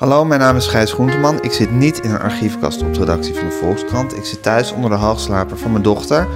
Hallo, 0.00 0.24
mijn 0.24 0.40
naam 0.40 0.56
is 0.56 0.66
Gijs 0.66 0.92
Groenteman. 0.92 1.42
Ik 1.42 1.52
zit 1.52 1.70
niet 1.70 2.00
in 2.00 2.10
een 2.10 2.20
archiefkast 2.20 2.82
op 2.82 2.94
de 2.94 3.00
redactie 3.00 3.34
van 3.34 3.48
de 3.48 3.54
Volkskrant. 3.54 4.16
Ik 4.16 4.24
zit 4.24 4.42
thuis 4.42 4.72
onder 4.72 4.90
de 4.90 4.96
hoogslaper 4.96 5.58
van 5.58 5.70
mijn 5.70 5.82
dochter 5.82 6.28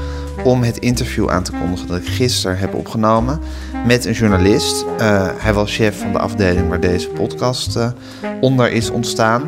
om 0.42 0.62
het 0.62 0.79
interview 0.79 1.30
aan 1.30 1.43
te 1.43 1.53
kondigen 1.53 1.87
dat 1.87 1.96
ik 1.96 2.06
gisteren 2.06 2.58
heb 2.58 2.74
opgenomen 2.74 3.40
met 3.87 4.04
een 4.04 4.12
journalist. 4.12 4.85
Uh, 5.00 5.29
hij 5.37 5.53
was 5.53 5.74
chef 5.74 5.98
van 5.98 6.12
de 6.12 6.19
afdeling 6.19 6.69
waar 6.69 6.80
deze 6.80 7.08
podcast 7.08 7.77
uh, 7.77 7.90
onder 8.40 8.71
is 8.72 8.90
ontstaan. 8.90 9.43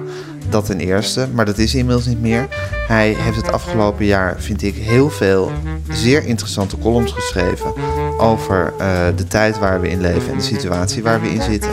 Dat 0.48 0.66
ten 0.66 0.80
eerste, 0.80 1.28
maar 1.32 1.44
dat 1.44 1.58
is 1.58 1.74
inmiddels 1.74 2.06
niet 2.06 2.20
meer. 2.20 2.46
Hij 2.88 3.14
heeft 3.18 3.36
het 3.36 3.52
afgelopen 3.52 4.04
jaar, 4.04 4.36
vind 4.38 4.62
ik, 4.62 4.74
heel 4.74 5.10
veel 5.10 5.50
zeer 5.90 6.24
interessante 6.24 6.78
columns 6.78 7.12
geschreven 7.12 7.72
over 8.18 8.72
uh, 8.80 9.06
de 9.16 9.26
tijd 9.26 9.58
waar 9.58 9.80
we 9.80 9.88
in 9.88 10.00
leven 10.00 10.30
en 10.30 10.38
de 10.38 10.44
situatie 10.44 11.02
waar 11.02 11.20
we 11.20 11.28
in 11.28 11.42
zitten. 11.42 11.70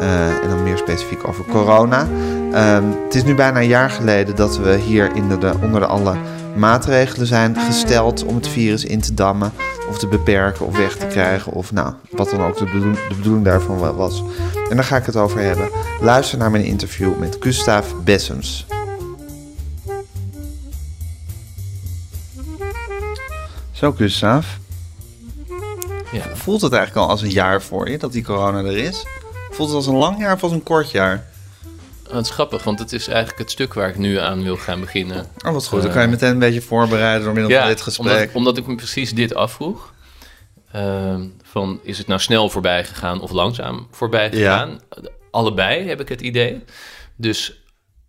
Uh, 0.00 0.42
en 0.42 0.48
dan 0.48 0.62
meer 0.62 0.78
specifiek 0.78 1.28
over 1.28 1.44
corona. 1.44 2.08
Uh, 2.52 2.78
het 3.04 3.14
is 3.14 3.24
nu 3.24 3.34
bijna 3.34 3.60
een 3.60 3.66
jaar 3.66 3.90
geleden 3.90 4.36
dat 4.36 4.58
we 4.58 4.74
hier 4.74 5.14
in 5.14 5.28
de, 5.28 5.52
onder 5.62 5.80
de 5.80 5.86
alle 5.86 6.16
maatregelen 6.56 7.26
zijn 7.26 7.56
gesteld 7.56 8.24
om 8.24 8.34
het 8.34 8.48
virus 8.48 8.84
in 8.84 9.00
te 9.00 9.14
dammen 9.14 9.52
of 9.88 9.98
te 9.98 10.06
beperken 10.06 10.66
of 10.66 10.76
weg 10.76 10.96
te 10.96 11.06
krijgen 11.06 11.52
of 11.52 11.72
nou, 11.72 11.94
wat 12.10 12.30
dan 12.30 12.40
ook 12.40 12.58
de, 12.58 12.64
bedoeling, 12.64 12.96
de 13.08 13.14
bedoeling 13.14 13.44
daarvan 13.44 13.96
was. 13.96 14.22
En 14.70 14.76
daar 14.76 14.84
ga 14.84 14.96
ik 14.96 15.06
het 15.06 15.16
over 15.16 15.40
hebben. 15.40 15.68
Luister 16.00 16.38
naar 16.38 16.50
mijn 16.50 16.64
interview 16.64 17.18
met 17.18 17.36
Gustav 17.40 17.86
Bessems. 18.04 18.66
Zo, 23.72 23.92
Gustav. 23.92 24.46
Ja. 26.12 26.22
Voelt 26.34 26.60
het 26.60 26.72
eigenlijk 26.72 27.06
al 27.06 27.10
als 27.10 27.22
een 27.22 27.30
jaar 27.30 27.62
voor 27.62 27.90
je 27.90 27.98
dat 27.98 28.12
die 28.12 28.24
corona 28.24 28.58
er 28.58 28.76
is? 28.76 29.06
Voelt 29.56 29.68
het 29.68 29.76
als 29.76 29.86
een 29.86 29.96
lang 29.96 30.18
jaar 30.18 30.34
of 30.34 30.42
als 30.42 30.52
een 30.52 30.62
kort 30.62 30.90
jaar? 30.90 31.26
Het 32.08 32.24
is 32.24 32.30
grappig, 32.30 32.64
want 32.64 32.78
het 32.78 32.92
is 32.92 33.08
eigenlijk 33.08 33.38
het 33.38 33.50
stuk 33.50 33.74
waar 33.74 33.88
ik 33.88 33.96
nu 33.96 34.18
aan 34.18 34.42
wil 34.42 34.56
gaan 34.56 34.80
beginnen. 34.80 35.26
Oh, 35.46 35.52
wat 35.52 35.66
goed. 35.66 35.82
Dan 35.82 35.92
kan 35.92 36.02
je 36.02 36.08
meteen 36.08 36.30
een 36.30 36.38
beetje 36.38 36.60
voorbereiden 36.60 37.24
door 37.24 37.34
middel 37.34 37.58
van 37.58 37.68
dit 37.68 37.80
gesprek. 37.80 38.12
Omdat, 38.12 38.34
omdat 38.34 38.56
ik 38.56 38.66
me 38.66 38.74
precies 38.74 39.14
dit 39.14 39.34
afvroeg. 39.34 39.94
Uh, 40.74 41.14
van, 41.42 41.80
is 41.82 41.98
het 41.98 42.06
nou 42.06 42.20
snel 42.20 42.48
voorbij 42.48 42.84
gegaan 42.84 43.20
of 43.20 43.30
langzaam 43.30 43.86
voorbij 43.90 44.30
gegaan? 44.30 44.80
Ja. 44.90 45.08
Allebei 45.30 45.88
heb 45.88 46.00
ik 46.00 46.08
het 46.08 46.20
idee. 46.20 46.64
Dus 47.14 47.62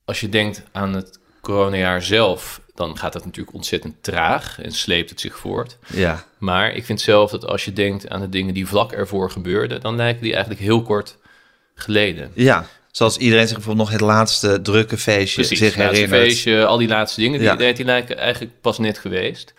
als 0.06 0.20
je 0.20 0.30
denkt 0.30 0.64
aan 0.72 0.94
het 0.94 1.20
coronajaar 1.42 2.02
zelf, 2.02 2.62
dan 2.76 2.98
gaat 2.98 3.14
het 3.14 3.26
natuurlijk 3.26 3.56
ontzettend 3.56 4.04
traag 4.04 4.62
en 4.62 4.72
sleept 4.72 5.10
het 5.10 5.20
zich 5.20 5.38
voort. 5.38 5.78
Ja. 5.94 6.24
Maar 6.38 6.74
ik 6.74 6.86
vind 6.86 7.02
zelf 7.02 7.32
dat 7.32 7.46
als 7.46 7.66
je 7.66 7.74
denkt 7.74 8.10
aan 8.10 8.22
de 8.22 8.30
dingen 8.30 8.54
die 8.54 8.68
vlak 8.68 8.92
ervoor 8.92 9.32
gebeurden, 9.32 9.82
dan 9.82 9.96
lijken 9.96 10.22
die 10.22 10.32
eigenlijk 10.32 10.62
heel 10.62 10.82
kort 10.82 11.18
geleden. 11.78 12.32
Ja, 12.34 12.68
zoals 12.92 13.18
iedereen 13.18 13.48
zich 13.48 13.56
bijvoorbeeld 13.56 13.90
nog 13.90 14.00
het 14.00 14.08
laatste 14.08 14.62
drukke 14.62 14.98
feestje 14.98 15.42
Precies, 15.42 15.60
zich 15.60 15.76
herinnert. 15.76 16.22
feestje, 16.22 16.66
al 16.66 16.78
die 16.78 16.88
laatste 16.88 17.22
dingen, 17.22 17.40
die, 17.40 17.48
ja. 17.48 17.74
die 17.74 17.86
lijken 17.86 18.18
eigenlijk 18.18 18.62
pas 18.62 18.78
net 18.78 18.98
geweest. 18.98 19.54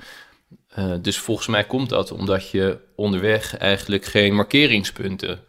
Uh, 0.78 0.94
dus 1.02 1.18
volgens 1.18 1.46
mij 1.46 1.64
komt 1.64 1.88
dat 1.88 2.12
omdat 2.12 2.50
je 2.50 2.78
onderweg 2.96 3.56
eigenlijk 3.56 4.04
geen 4.04 4.34
markeringspunten 4.34 5.40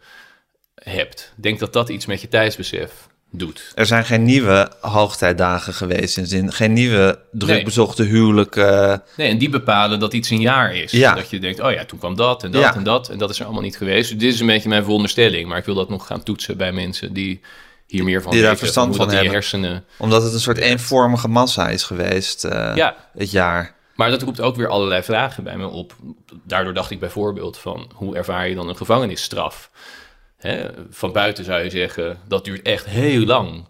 hebt. 0.74 1.32
Ik 1.36 1.42
denk 1.42 1.58
dat 1.58 1.72
dat 1.72 1.88
iets 1.88 2.06
met 2.06 2.20
je 2.20 2.28
tijdsbesef 2.28 3.08
doet. 3.30 3.72
Er 3.74 3.86
zijn 3.86 4.04
geen 4.04 4.22
nieuwe 4.22 4.72
hoogtijdagen 4.80 5.74
geweest 5.74 6.16
in 6.16 6.26
zin, 6.26 6.52
geen 6.52 6.72
nieuwe 6.72 7.18
drukbezochte 7.32 8.02
nee. 8.02 8.10
huwelijken. 8.10 9.02
Nee, 9.16 9.28
en 9.28 9.38
die 9.38 9.48
bepalen 9.48 10.00
dat 10.00 10.12
iets 10.12 10.30
een 10.30 10.40
jaar 10.40 10.74
is. 10.74 10.90
Ja. 10.90 11.14
Dat 11.14 11.30
je 11.30 11.38
denkt, 11.38 11.60
oh 11.60 11.72
ja, 11.72 11.84
toen 11.84 11.98
kwam 11.98 12.16
dat 12.16 12.44
en 12.44 12.50
dat 12.50 12.62
ja. 12.62 12.74
en 12.74 12.82
dat. 12.82 13.08
En 13.08 13.18
dat 13.18 13.30
is 13.30 13.38
er 13.38 13.44
allemaal 13.44 13.62
niet 13.62 13.76
geweest. 13.76 14.10
Dus 14.10 14.18
dit 14.18 14.34
is 14.34 14.40
een 14.40 14.46
beetje 14.46 14.68
mijn 14.68 14.82
veronderstelling. 14.82 15.48
Maar 15.48 15.58
ik 15.58 15.64
wil 15.64 15.74
dat 15.74 15.88
nog 15.88 16.06
gaan 16.06 16.22
toetsen 16.22 16.56
bij 16.56 16.72
mensen 16.72 17.12
die 17.12 17.40
hier 17.86 18.04
meer 18.04 18.22
van 18.22 18.32
die 18.32 18.42
daar 18.42 18.56
verstand 18.56 18.96
van 18.96 19.10
hebben. 19.10 19.32
hersenen. 19.32 19.84
Omdat 19.98 20.22
het 20.22 20.32
een 20.32 20.40
soort 20.40 20.58
eenvormige 20.58 21.28
massa 21.28 21.68
is 21.68 21.82
geweest 21.82 22.44
uh, 22.44 22.72
ja. 22.74 22.96
het 23.12 23.30
jaar. 23.30 23.74
Maar 23.94 24.10
dat 24.10 24.22
roept 24.22 24.40
ook 24.40 24.56
weer 24.56 24.68
allerlei 24.68 25.02
vragen 25.02 25.44
bij 25.44 25.56
me 25.56 25.66
op. 25.66 25.96
Daardoor 26.44 26.74
dacht 26.74 26.90
ik 26.90 27.00
bijvoorbeeld 27.00 27.58
van, 27.58 27.90
hoe 27.94 28.16
ervaar 28.16 28.48
je 28.48 28.54
dan 28.54 28.68
een 28.68 28.76
gevangenisstraf? 28.76 29.70
Hè, 30.40 30.66
van 30.90 31.12
buiten 31.12 31.44
zou 31.44 31.62
je 31.62 31.70
zeggen, 31.70 32.18
dat 32.28 32.44
duurt 32.44 32.62
echt 32.62 32.86
heel 32.86 33.24
lang. 33.24 33.64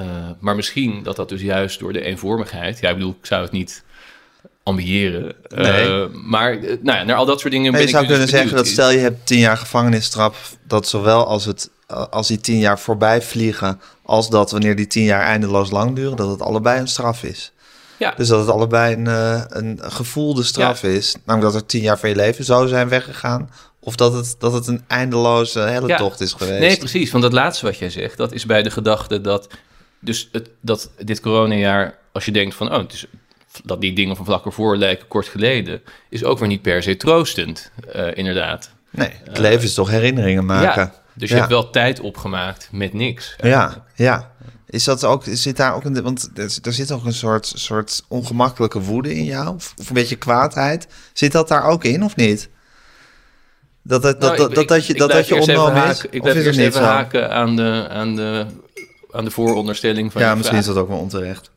Uh, 0.00 0.06
maar 0.40 0.56
misschien 0.56 1.02
dat 1.02 1.16
dat 1.16 1.28
dus 1.28 1.40
juist 1.40 1.78
door 1.78 1.92
de 1.92 2.00
eenvormigheid... 2.00 2.80
Ja, 2.80 2.88
ik 2.88 2.94
bedoel, 2.94 3.16
ik 3.20 3.26
zou 3.26 3.42
het 3.42 3.52
niet 3.52 3.84
ambiëren. 4.62 5.34
Nee. 5.48 5.88
Uh, 5.88 6.06
maar 6.12 6.58
nou 6.60 6.98
ja, 6.98 7.04
naar 7.04 7.16
al 7.16 7.26
dat 7.26 7.40
soort 7.40 7.52
dingen 7.52 7.72
nee, 7.72 7.80
ben 7.80 7.90
je 7.90 7.96
zou 7.96 8.02
ik 8.02 8.08
dus 8.08 8.18
kunnen 8.18 8.38
zeggen 8.38 8.56
dat 8.56 8.66
stel 8.66 8.90
je 8.90 8.98
hebt 8.98 9.26
tien 9.26 9.38
jaar 9.38 9.56
gevangenisstraf... 9.56 10.56
dat 10.66 10.88
zowel 10.88 11.26
als, 11.26 11.44
het, 11.44 11.70
als 12.10 12.28
die 12.28 12.40
tien 12.40 12.58
jaar 12.58 12.78
voorbij 12.78 13.22
vliegen... 13.22 13.80
als 14.02 14.30
dat 14.30 14.50
wanneer 14.50 14.76
die 14.76 14.86
tien 14.86 15.04
jaar 15.04 15.22
eindeloos 15.22 15.70
lang 15.70 15.94
duren... 15.94 16.16
dat 16.16 16.30
het 16.30 16.42
allebei 16.42 16.80
een 16.80 16.88
straf 16.88 17.22
is. 17.22 17.52
Ja. 17.98 18.14
Dus 18.16 18.28
dat 18.28 18.40
het 18.40 18.48
allebei 18.48 18.94
een, 18.94 19.06
een 19.48 19.78
gevoelde 19.82 20.42
straf 20.42 20.82
ja. 20.82 20.88
is. 20.88 21.16
Namelijk 21.24 21.52
dat 21.52 21.62
er 21.62 21.68
tien 21.68 21.82
jaar 21.82 21.98
van 21.98 22.08
je 22.08 22.16
leven 22.16 22.44
zou 22.44 22.68
zijn 22.68 22.88
weggegaan... 22.88 23.50
Of 23.84 23.96
dat 23.96 24.12
het, 24.12 24.36
dat 24.38 24.52
het 24.52 24.66
een 24.66 24.84
eindeloze 24.86 25.60
hele 25.60 25.88
ja. 25.88 25.96
tocht 25.96 26.20
is 26.20 26.32
geweest. 26.32 26.60
Nee, 26.60 26.76
precies. 26.76 27.10
Want 27.10 27.22
dat 27.22 27.32
laatste 27.32 27.66
wat 27.66 27.78
jij 27.78 27.90
zegt, 27.90 28.16
dat 28.16 28.32
is 28.32 28.46
bij 28.46 28.62
de 28.62 28.70
gedachte 28.70 29.20
dat... 29.20 29.48
Dus 30.00 30.28
het, 30.32 30.50
dat 30.60 30.90
dit 30.98 31.20
coronajaar, 31.20 31.98
als 32.12 32.24
je 32.24 32.32
denkt 32.32 32.54
van... 32.54 32.72
Oh, 32.72 32.78
het 32.78 32.92
is, 32.92 33.06
dat 33.64 33.80
die 33.80 33.92
dingen 33.92 34.16
van 34.16 34.24
vlak 34.24 34.44
ervoor 34.44 34.76
lijken 34.76 35.08
kort 35.08 35.28
geleden... 35.28 35.82
is 36.08 36.24
ook 36.24 36.38
weer 36.38 36.48
niet 36.48 36.62
per 36.62 36.82
se 36.82 36.96
troostend, 36.96 37.70
uh, 37.96 38.06
inderdaad. 38.14 38.70
Nee, 38.90 39.10
het 39.24 39.38
leven 39.38 39.58
uh, 39.58 39.64
is 39.64 39.74
toch 39.74 39.90
herinneringen 39.90 40.44
maken. 40.44 40.82
Ja, 40.82 40.94
dus 41.14 41.28
je 41.28 41.34
ja. 41.34 41.40
hebt 41.40 41.52
wel 41.52 41.70
tijd 41.70 42.00
opgemaakt 42.00 42.68
met 42.72 42.92
niks. 42.92 43.36
Eigenlijk. 43.38 43.82
Ja, 43.94 44.04
ja. 44.04 44.32
Is 44.66 44.84
dat 44.84 45.04
ook, 45.04 45.22
zit 45.26 45.56
daar 45.56 45.74
ook 45.74 45.84
een, 45.84 46.02
want 46.02 46.30
er, 46.34 46.58
er 46.62 46.72
zit 46.72 46.92
ook 46.92 47.04
een 47.04 47.12
soort, 47.12 47.52
soort 47.54 48.04
ongemakkelijke 48.08 48.80
woede 48.80 49.14
in 49.14 49.24
jou, 49.24 49.54
of 49.54 49.88
een 49.88 49.94
beetje 49.94 50.16
kwaadheid. 50.16 50.86
Zit 51.12 51.32
dat 51.32 51.48
daar 51.48 51.64
ook 51.64 51.84
in 51.84 52.04
of 52.04 52.16
niet? 52.16 52.48
Dat, 53.86 54.02
dat, 54.02 54.18
nou, 54.18 54.36
dat, 54.36 54.48
ik, 54.48 54.54
dat, 54.54 54.68
dat 54.68 54.86
je, 54.86 54.92
ik, 54.92 54.98
dat, 54.98 55.10
dat 55.10 55.28
je 55.28 55.34
ontnomen 55.34 55.76
is? 55.76 55.80
Haken, 55.82 56.08
ik 56.10 56.22
blijf 56.22 56.44
eerst 56.44 56.58
even 56.58 56.72
zo? 56.72 56.80
haken 56.80 57.30
aan 57.30 57.56
de, 57.56 57.86
aan, 57.90 58.16
de, 58.16 58.46
aan 59.10 59.24
de 59.24 59.30
vooronderstelling 59.30 60.12
van 60.12 60.22
Ja, 60.22 60.34
misschien 60.34 60.48
vraag. 60.56 60.68
is 60.68 60.74
dat 60.74 60.82
ook 60.82 60.88
wel 60.88 60.98
onterecht. 60.98 61.50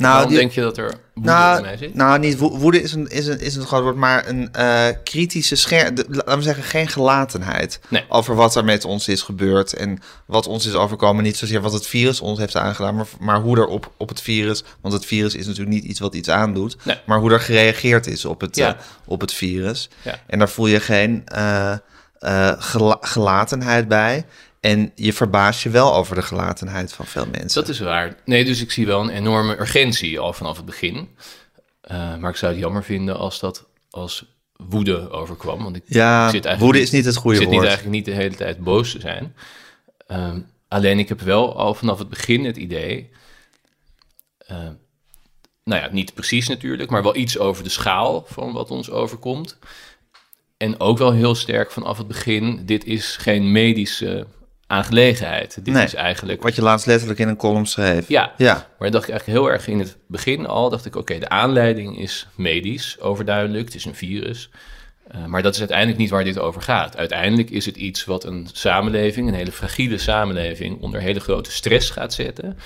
Nou, 0.00 0.12
Waarom 0.12 0.30
die, 0.30 0.38
denk 0.38 0.52
je 0.52 0.60
dat 0.60 0.76
er 0.76 0.94
woede 1.14 1.30
nou, 1.30 1.56
in 1.56 1.62
mij 1.62 1.76
zit? 1.76 1.94
Nou, 1.94 2.18
niet 2.18 2.38
woede 2.38 2.82
is 2.82 2.92
een, 2.92 3.08
is 3.08 3.26
een, 3.26 3.40
is 3.40 3.56
een 3.56 3.66
groot 3.66 3.82
woord, 3.82 3.96
maar 3.96 4.28
een 4.28 4.48
uh, 4.58 4.86
kritische 5.04 5.56
scherp, 5.56 6.04
laten 6.08 6.36
we 6.36 6.42
zeggen, 6.42 6.64
geen 6.64 6.88
gelatenheid 6.88 7.80
nee. 7.88 8.04
over 8.08 8.34
wat 8.34 8.54
er 8.54 8.64
met 8.64 8.84
ons 8.84 9.08
is 9.08 9.22
gebeurd 9.22 9.72
en 9.72 9.98
wat 10.26 10.46
ons 10.46 10.66
is 10.66 10.74
overkomen. 10.74 11.22
Niet 11.22 11.36
zozeer 11.36 11.60
wat 11.60 11.72
het 11.72 11.86
virus 11.86 12.20
ons 12.20 12.38
heeft 12.38 12.56
aangedaan, 12.56 12.94
maar, 12.94 13.06
maar 13.18 13.40
hoe 13.40 13.56
er 13.56 13.66
op, 13.66 13.92
op 13.96 14.08
het 14.08 14.20
virus, 14.20 14.64
want 14.80 14.94
het 14.94 15.06
virus 15.06 15.34
is 15.34 15.46
natuurlijk 15.46 15.74
niet 15.74 15.84
iets 15.84 16.00
wat 16.00 16.14
iets 16.14 16.28
aandoet, 16.28 16.76
nee. 16.82 17.00
maar 17.06 17.18
hoe 17.18 17.32
er 17.32 17.40
gereageerd 17.40 18.06
is 18.06 18.24
op 18.24 18.40
het, 18.40 18.56
ja. 18.56 18.68
uh, 18.68 18.80
op 19.06 19.20
het 19.20 19.32
virus. 19.32 19.88
Ja. 20.02 20.18
En 20.26 20.38
daar 20.38 20.48
voel 20.48 20.66
je 20.66 20.80
geen 20.80 21.24
uh, 21.34 21.74
gela 22.58 22.98
gelatenheid 23.00 23.88
bij. 23.88 24.24
En 24.60 24.92
je 24.94 25.12
verbaast 25.12 25.62
je 25.62 25.70
wel 25.70 25.94
over 25.94 26.14
de 26.14 26.22
gelatenheid 26.22 26.92
van 26.92 27.06
veel 27.06 27.26
mensen. 27.26 27.60
Dat 27.60 27.68
is 27.68 27.78
waar. 27.78 28.16
Nee, 28.24 28.44
dus 28.44 28.60
ik 28.60 28.70
zie 28.70 28.86
wel 28.86 29.00
een 29.00 29.08
enorme 29.08 29.60
urgentie 29.60 30.18
al 30.18 30.32
vanaf 30.32 30.56
het 30.56 30.66
begin. 30.66 31.08
Uh, 31.90 32.16
maar 32.16 32.30
ik 32.30 32.36
zou 32.36 32.52
het 32.52 32.60
jammer 32.60 32.84
vinden 32.84 33.18
als 33.18 33.40
dat 33.40 33.66
als 33.90 34.24
woede 34.56 35.10
overkwam. 35.10 35.62
Want 35.62 35.76
ik 35.76 35.82
ja, 35.86 36.30
zit 36.30 36.44
eigenlijk 36.44 36.60
woede 36.60 36.80
is 36.80 36.90
niet 36.90 37.04
het 37.04 37.16
goede 37.16 37.36
ik 37.36 37.42
zit 37.42 37.52
woord. 37.52 37.62
niet 37.62 37.70
eigenlijk 37.70 38.06
niet 38.06 38.14
de 38.14 38.22
hele 38.22 38.36
tijd 38.36 38.58
boos 38.58 38.90
te 38.92 39.00
zijn. 39.00 39.34
Um, 40.08 40.46
alleen 40.68 40.98
ik 40.98 41.08
heb 41.08 41.20
wel 41.20 41.56
al 41.56 41.74
vanaf 41.74 41.98
het 41.98 42.08
begin 42.08 42.44
het 42.44 42.56
idee... 42.56 43.10
Uh, 44.50 44.56
nou 45.64 45.82
ja, 45.82 45.88
niet 45.92 46.14
precies 46.14 46.48
natuurlijk, 46.48 46.90
maar 46.90 47.02
wel 47.02 47.16
iets 47.16 47.38
over 47.38 47.64
de 47.64 47.70
schaal 47.70 48.24
van 48.28 48.52
wat 48.52 48.70
ons 48.70 48.90
overkomt. 48.90 49.58
En 50.56 50.80
ook 50.80 50.98
wel 50.98 51.12
heel 51.12 51.34
sterk 51.34 51.70
vanaf 51.70 51.98
het 51.98 52.06
begin, 52.06 52.66
dit 52.66 52.84
is 52.84 53.16
geen 53.16 53.52
medische 53.52 54.26
aangelegenheid. 54.70 55.64
Dit 55.64 55.74
nee, 55.74 55.84
is 55.84 55.94
eigenlijk... 55.94 56.42
Wat 56.42 56.54
je 56.54 56.62
laatst 56.62 56.86
letterlijk 56.86 57.18
in 57.18 57.28
een 57.28 57.36
column 57.36 57.66
schreef. 57.66 58.08
Ja, 58.08 58.32
ja. 58.36 58.54
maar 58.54 58.64
dan 58.78 58.90
dacht 58.90 59.04
ik 59.04 59.10
eigenlijk 59.10 59.40
heel 59.40 59.50
erg 59.50 59.68
in 59.68 59.78
het 59.78 59.96
begin 60.06 60.46
al, 60.46 60.70
dacht 60.70 60.86
ik, 60.86 60.96
oké, 60.96 61.00
okay, 61.00 61.18
de 61.18 61.28
aanleiding 61.28 61.98
is 61.98 62.26
medisch, 62.34 63.00
overduidelijk, 63.00 63.64
het 63.64 63.74
is 63.74 63.84
een 63.84 63.94
virus. 63.94 64.50
Uh, 65.14 65.24
maar 65.24 65.42
dat 65.42 65.52
is 65.54 65.58
uiteindelijk 65.58 65.98
niet 65.98 66.10
waar 66.10 66.24
dit 66.24 66.38
over 66.38 66.62
gaat. 66.62 66.96
Uiteindelijk 66.96 67.50
is 67.50 67.66
het 67.66 67.76
iets 67.76 68.04
wat 68.04 68.24
een 68.24 68.48
samenleving, 68.52 69.28
een 69.28 69.34
hele 69.34 69.52
fragiele 69.52 69.98
samenleving, 69.98 70.80
onder 70.80 71.00
hele 71.00 71.20
grote 71.20 71.50
stress 71.50 71.90
gaat 71.90 72.14
zetten. 72.14 72.58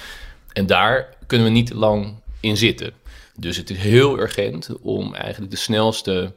En 0.52 0.66
daar 0.66 1.08
kunnen 1.26 1.46
we 1.46 1.52
niet 1.52 1.72
lang 1.72 2.20
in 2.40 2.56
zitten. 2.56 2.92
Dus 3.36 3.56
het 3.56 3.70
is 3.70 3.78
heel 3.78 4.18
urgent 4.18 4.68
om 4.80 5.14
eigenlijk 5.14 5.50
de 5.50 5.58
snelste, 5.58 6.32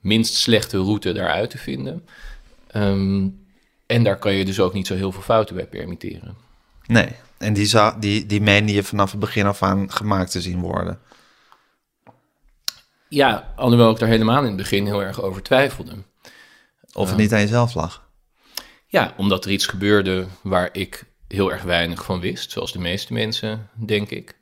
minst 0.00 0.34
slechte 0.34 0.78
route 0.78 1.12
daaruit 1.12 1.50
te 1.50 1.58
vinden. 1.58 2.06
Um, 2.76 3.38
en 3.90 4.02
daar 4.02 4.18
kan 4.18 4.32
je 4.32 4.44
dus 4.44 4.60
ook 4.60 4.72
niet 4.72 4.86
zo 4.86 4.94
heel 4.94 5.12
veel 5.12 5.22
fouten 5.22 5.54
bij 5.54 5.66
permitteren. 5.66 6.36
Nee, 6.86 7.08
en 7.38 7.52
die, 7.52 7.66
zou, 7.66 8.00
die, 8.00 8.26
die 8.26 8.40
meende 8.40 8.72
je 8.72 8.82
vanaf 8.82 9.10
het 9.10 9.20
begin 9.20 9.46
af 9.46 9.62
aan 9.62 9.92
gemaakt 9.92 10.30
te 10.30 10.40
zien 10.40 10.60
worden. 10.60 11.00
Ja, 13.08 13.52
alhoewel 13.56 13.90
ik 13.90 13.98
daar 13.98 14.08
helemaal 14.08 14.40
in 14.40 14.46
het 14.46 14.56
begin 14.56 14.86
heel 14.86 15.02
erg 15.02 15.22
over 15.22 15.42
twijfelde. 15.42 15.92
Of 16.92 17.04
het 17.04 17.10
uh, 17.10 17.16
niet 17.16 17.32
aan 17.32 17.40
jezelf 17.40 17.74
lag? 17.74 18.08
Ja, 18.86 19.14
omdat 19.16 19.44
er 19.44 19.50
iets 19.50 19.66
gebeurde 19.66 20.26
waar 20.42 20.68
ik 20.72 21.04
heel 21.28 21.52
erg 21.52 21.62
weinig 21.62 22.04
van 22.04 22.20
wist, 22.20 22.50
zoals 22.50 22.72
de 22.72 22.78
meeste 22.78 23.12
mensen, 23.12 23.68
denk 23.74 24.10
ik. 24.10 24.38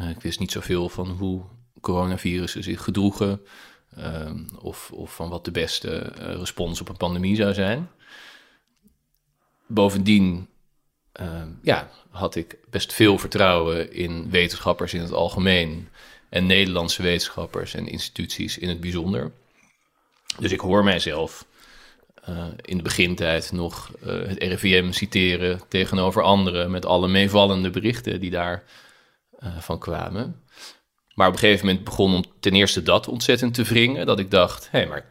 Uh, 0.00 0.10
ik 0.10 0.20
wist 0.20 0.38
niet 0.38 0.52
zoveel 0.52 0.88
van 0.88 1.08
hoe 1.08 1.42
coronavirussen 1.80 2.62
zich 2.62 2.82
gedroegen 2.82 3.40
uh, 3.98 4.30
of, 4.60 4.90
of 4.92 5.14
van 5.14 5.28
wat 5.28 5.44
de 5.44 5.50
beste 5.50 6.12
uh, 6.18 6.34
respons 6.34 6.80
op 6.80 6.88
een 6.88 6.96
pandemie 6.96 7.36
zou 7.36 7.54
zijn. 7.54 7.88
Bovendien 9.66 10.48
ehm, 11.12 11.48
ja, 11.62 11.90
had 12.10 12.34
ik 12.34 12.56
best 12.70 12.92
veel 12.92 13.18
vertrouwen 13.18 13.92
in 13.92 14.30
wetenschappers 14.30 14.94
in 14.94 15.00
het 15.00 15.12
algemeen 15.12 15.88
en 16.28 16.46
Nederlandse 16.46 17.02
wetenschappers 17.02 17.74
en 17.74 17.86
instituties 17.86 18.58
in 18.58 18.68
het 18.68 18.80
bijzonder. 18.80 19.32
Dus 20.38 20.52
ik 20.52 20.60
hoor 20.60 20.84
mijzelf 20.84 21.46
uh, 22.28 22.46
in 22.60 22.76
de 22.76 22.82
begintijd 22.82 23.52
nog 23.52 23.90
uh, 24.06 24.26
het 24.26 24.42
RIVM 24.42 24.92
citeren 24.92 25.60
tegenover 25.68 26.22
anderen 26.22 26.70
met 26.70 26.86
alle 26.86 27.08
meevallende 27.08 27.70
berichten 27.70 28.20
die 28.20 28.30
daar 28.30 28.64
uh, 29.40 29.58
van 29.58 29.78
kwamen. 29.78 30.42
Maar 31.14 31.26
op 31.26 31.32
een 31.32 31.38
gegeven 31.38 31.66
moment 31.66 31.84
begon 31.84 32.14
om 32.14 32.24
ten 32.40 32.52
eerste 32.52 32.82
dat 32.82 33.08
ontzettend 33.08 33.54
te 33.54 33.62
wringen, 33.62 34.06
dat 34.06 34.18
ik 34.18 34.30
dacht, 34.30 34.68
hé, 34.70 34.78
hey, 34.78 34.88
maar 34.88 35.08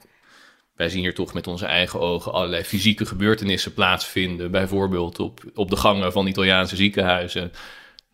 wij 0.75 0.90
zien 0.90 1.02
hier 1.02 1.14
toch 1.14 1.34
met 1.34 1.48
onze 1.48 1.66
eigen 1.66 2.00
ogen 2.00 2.34
allerlei 2.34 2.64
fysieke 2.64 3.06
gebeurtenissen 3.06 3.74
plaatsvinden, 3.74 4.52
bijvoorbeeld 4.52 5.20
op, 5.20 5.42
op 5.56 5.70
de 5.70 5.75
gangen 5.75 6.12
van 6.12 6.28
Italiaanse 6.28 6.75
ziekenhuizen 6.75 7.52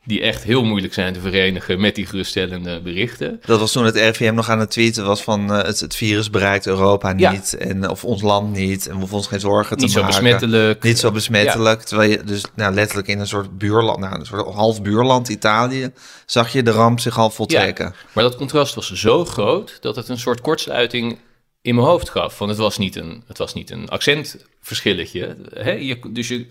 die 0.09 0.21
echt 0.21 0.43
heel 0.43 0.63
moeilijk 0.63 0.93
zijn 0.93 1.13
te 1.13 1.19
verenigen 1.19 1.79
met 1.79 1.95
die 1.95 2.05
geruststellende 2.05 2.81
berichten. 2.81 3.41
Dat 3.45 3.59
was 3.59 3.71
toen 3.71 3.85
het 3.85 3.95
RVM 3.95 4.33
nog 4.33 4.49
aan 4.49 4.59
het 4.59 4.71
tweeten 4.71 5.05
was 5.05 5.23
van 5.23 5.51
uh, 5.51 5.61
het, 5.61 5.79
het, 5.79 5.95
virus 5.95 6.29
bereikt 6.29 6.67
Europa 6.67 7.13
niet 7.13 7.57
en 7.57 7.89
of 7.89 8.05
ons 8.05 8.21
land 8.21 8.53
niet 8.53 8.87
en 8.87 8.93
we 8.93 8.99
hoeven 8.99 9.17
ons 9.17 9.27
geen 9.27 9.39
zorgen 9.39 9.77
te 9.77 9.85
niet 9.85 9.95
maken. 9.95 10.07
Niet 10.07 10.15
zo 10.15 10.21
besmettelijk. 10.21 10.83
Niet 10.83 10.99
zo 10.99 11.11
besmettelijk, 11.11 11.79
ja. 11.79 11.85
terwijl 11.85 12.09
je 12.09 12.23
dus 12.23 12.43
nou, 12.55 12.73
letterlijk 12.73 13.07
in 13.07 13.19
een 13.19 13.27
soort 13.27 13.57
buurland, 13.57 13.99
nou, 13.99 14.19
een 14.19 14.25
soort 14.25 14.53
half 14.53 14.81
buurland 14.81 15.29
Italië, 15.29 15.91
zag 16.25 16.53
je 16.53 16.63
de 16.63 16.71
ramp 16.71 16.99
zich 16.99 17.17
al 17.17 17.29
voltrekken. 17.29 17.85
Ja, 17.85 17.93
maar 18.13 18.23
dat 18.23 18.35
contrast 18.35 18.75
was 18.75 18.91
zo 18.91 19.25
groot 19.25 19.77
dat 19.81 19.95
het 19.95 20.09
een 20.09 20.19
soort 20.19 20.41
kortsluiting 20.41 21.17
in 21.61 21.75
mijn 21.75 21.87
hoofd 21.87 22.09
gaf. 22.09 22.37
Want 22.37 22.51
het 22.51 22.59
was 22.59 22.77
niet 22.77 22.95
een, 22.95 23.23
het 23.27 23.37
was 23.37 23.53
niet 23.53 23.71
een 23.71 23.89
accentverschilletje. 23.89 25.37
Hè? 25.53 25.71
Je, 25.71 25.99
dus 26.09 26.27
je 26.27 26.47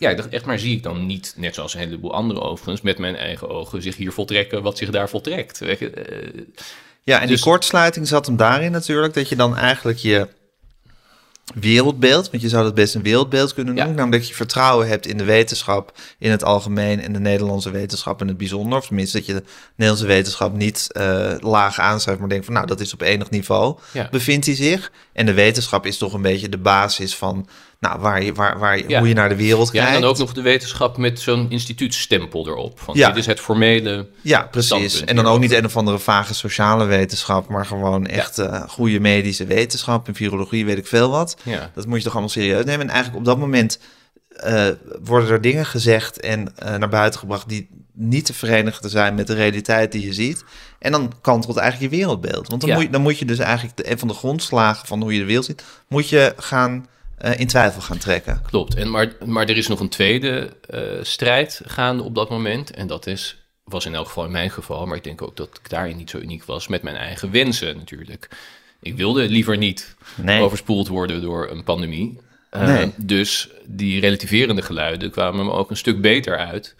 ja, 0.00 0.10
ik 0.10 0.16
dacht 0.16 0.28
echt, 0.28 0.44
maar 0.44 0.58
zie 0.58 0.76
ik 0.76 0.82
dan 0.82 1.06
niet, 1.06 1.34
net 1.36 1.54
zoals 1.54 1.74
een 1.74 1.80
heleboel 1.80 2.14
andere 2.14 2.40
overigens, 2.40 2.80
met 2.80 2.98
mijn 2.98 3.16
eigen 3.16 3.48
ogen 3.48 3.82
zich 3.82 3.96
hier 3.96 4.12
voltrekken 4.12 4.62
wat 4.62 4.78
zich 4.78 4.90
daar 4.90 5.08
voltrekt. 5.08 5.58
Weet 5.58 5.78
je? 5.78 6.10
Uh, 6.34 6.42
ja, 7.02 7.20
en 7.20 7.26
dus... 7.26 7.36
die 7.42 7.50
kortsluiting 7.50 8.08
zat 8.08 8.26
hem 8.26 8.36
daarin 8.36 8.72
natuurlijk, 8.72 9.14
dat 9.14 9.28
je 9.28 9.36
dan 9.36 9.56
eigenlijk 9.56 9.98
je 9.98 10.28
wereldbeeld, 11.54 12.30
want 12.30 12.42
je 12.42 12.48
zou 12.48 12.64
dat 12.64 12.74
best 12.74 12.94
een 12.94 13.02
wereldbeeld 13.02 13.54
kunnen 13.54 13.74
noemen, 13.74 13.92
ja. 13.92 13.98
namelijk 13.98 14.22
dat 14.22 14.30
je 14.30 14.36
vertrouwen 14.36 14.88
hebt 14.88 15.06
in 15.06 15.16
de 15.16 15.24
wetenschap 15.24 15.98
in 16.18 16.30
het 16.30 16.44
algemeen 16.44 17.00
en 17.00 17.12
de 17.12 17.20
Nederlandse 17.20 17.70
wetenschap 17.70 18.20
in 18.20 18.28
het 18.28 18.36
bijzonder, 18.36 18.78
of 18.78 18.86
tenminste 18.86 19.16
dat 19.16 19.26
je 19.26 19.32
de 19.32 19.42
Nederlandse 19.76 20.06
wetenschap 20.06 20.56
niet 20.56 20.86
uh, 20.92 21.32
laag 21.38 21.78
aanschrijft, 21.78 22.20
maar 22.20 22.28
denkt 22.28 22.44
van 22.44 22.54
nou, 22.54 22.66
dat 22.66 22.80
is 22.80 22.92
op 22.92 23.00
enig 23.00 23.30
niveau, 23.30 23.78
ja. 23.92 24.08
bevindt 24.10 24.46
hij 24.46 24.54
zich. 24.54 24.92
En 25.12 25.26
de 25.26 25.34
wetenschap 25.34 25.86
is 25.86 25.98
toch 25.98 26.12
een 26.12 26.22
beetje 26.22 26.48
de 26.48 26.58
basis 26.58 27.16
van 27.16 27.48
nou, 27.80 28.00
waar 28.00 28.22
je, 28.22 28.32
waar, 28.32 28.58
waar, 28.58 28.88
ja. 28.88 28.98
hoe 28.98 29.08
je 29.08 29.14
naar 29.14 29.28
de 29.28 29.36
wereld 29.36 29.70
kijkt. 29.70 29.88
Ja, 29.88 29.94
en 29.94 30.00
dan 30.00 30.10
ook 30.10 30.18
nog 30.18 30.32
de 30.32 30.42
wetenschap 30.42 30.96
met 30.96 31.20
zo'n 31.20 31.46
instituutsstempel 31.50 32.46
erop. 32.46 32.80
Van, 32.80 32.94
ja. 32.94 33.08
Dit 33.08 33.16
is 33.16 33.26
het 33.26 33.40
formele 33.40 34.08
Ja, 34.20 34.42
precies. 34.42 35.04
En 35.04 35.16
dan 35.16 35.26
ook 35.26 35.40
niet 35.40 35.52
een 35.52 35.64
of 35.64 35.76
andere 35.76 35.98
vage 35.98 36.34
sociale 36.34 36.84
wetenschap, 36.84 37.48
maar 37.48 37.66
gewoon 37.66 38.06
echt 38.06 38.38
uh, 38.38 38.62
goede 38.68 39.00
medische 39.00 39.46
wetenschap. 39.46 40.08
En 40.08 40.14
virologie, 40.14 40.64
weet 40.64 40.78
ik 40.78 40.86
veel 40.86 41.10
wat. 41.10 41.36
Ja. 41.42 41.70
Dat 41.74 41.86
moet 41.86 41.98
je 41.98 42.04
toch 42.04 42.12
allemaal 42.12 42.30
serieus 42.30 42.64
nemen. 42.64 42.80
En 42.80 42.88
eigenlijk 42.88 43.18
op 43.18 43.24
dat 43.24 43.38
moment 43.38 43.78
uh, 44.46 44.68
worden 45.04 45.30
er 45.30 45.40
dingen 45.40 45.66
gezegd 45.66 46.20
en 46.20 46.52
uh, 46.62 46.76
naar 46.76 46.88
buiten 46.88 47.20
gebracht 47.20 47.48
die 47.48 47.68
niet 47.92 48.26
te 48.26 48.34
verenigen 48.34 48.82
te 48.82 48.88
zijn 48.88 49.14
met 49.14 49.26
de 49.26 49.34
realiteit 49.34 49.92
die 49.92 50.04
je 50.04 50.12
ziet. 50.12 50.44
En 50.78 50.92
dan 50.92 51.12
kantelt 51.20 51.56
eigenlijk 51.56 51.92
je 51.92 51.98
wereldbeeld. 51.98 52.48
Want 52.48 52.60
dan, 52.60 52.70
moet, 52.72 52.82
je, 52.82 52.90
dan 52.90 53.02
moet 53.02 53.18
je 53.18 53.24
dus 53.24 53.38
eigenlijk 53.38 53.76
de, 53.76 53.90
een 53.90 53.98
van 53.98 54.08
de 54.08 54.14
grondslagen 54.14 54.86
van 54.86 55.02
hoe 55.02 55.12
je 55.12 55.18
de 55.18 55.24
wereld 55.24 55.44
ziet, 55.44 55.64
moet 55.88 56.08
je 56.08 56.34
gaan 56.36 56.86
uh, 57.24 57.38
in 57.38 57.46
twijfel 57.46 57.80
gaan 57.80 57.98
trekken. 57.98 58.42
Klopt. 58.50 58.74
En 58.74 58.90
maar, 58.90 59.12
maar 59.24 59.48
er 59.48 59.56
is 59.56 59.68
nog 59.68 59.80
een 59.80 59.88
tweede 59.88 60.50
uh, 60.74 60.80
strijd 61.02 61.60
gaande 61.64 62.02
op 62.02 62.14
dat 62.14 62.30
moment. 62.30 62.70
En 62.70 62.86
dat 62.86 63.06
is, 63.06 63.36
was 63.64 63.86
in 63.86 63.94
elk 63.94 64.06
geval 64.06 64.24
in 64.24 64.30
mijn 64.30 64.50
geval, 64.50 64.86
maar 64.86 64.96
ik 64.96 65.04
denk 65.04 65.22
ook 65.22 65.36
dat 65.36 65.60
ik 65.62 65.70
daarin 65.70 65.96
niet 65.96 66.10
zo 66.10 66.18
uniek 66.18 66.44
was, 66.44 66.68
met 66.68 66.82
mijn 66.82 66.96
eigen 66.96 67.30
wensen 67.30 67.76
natuurlijk. 67.76 68.28
Ik 68.80 68.96
wilde 68.96 69.28
liever 69.28 69.56
niet 69.56 69.94
nee. 70.14 70.42
overspoeld 70.42 70.88
worden 70.88 71.20
door 71.20 71.50
een 71.50 71.64
pandemie. 71.64 72.18
Uh, 72.54 72.66
nee. 72.66 72.92
Dus 72.96 73.48
die 73.64 74.00
relativerende 74.00 74.62
geluiden 74.62 75.10
kwamen 75.10 75.44
me 75.44 75.52
ook 75.52 75.70
een 75.70 75.76
stuk 75.76 76.00
beter 76.00 76.38
uit. 76.38 76.74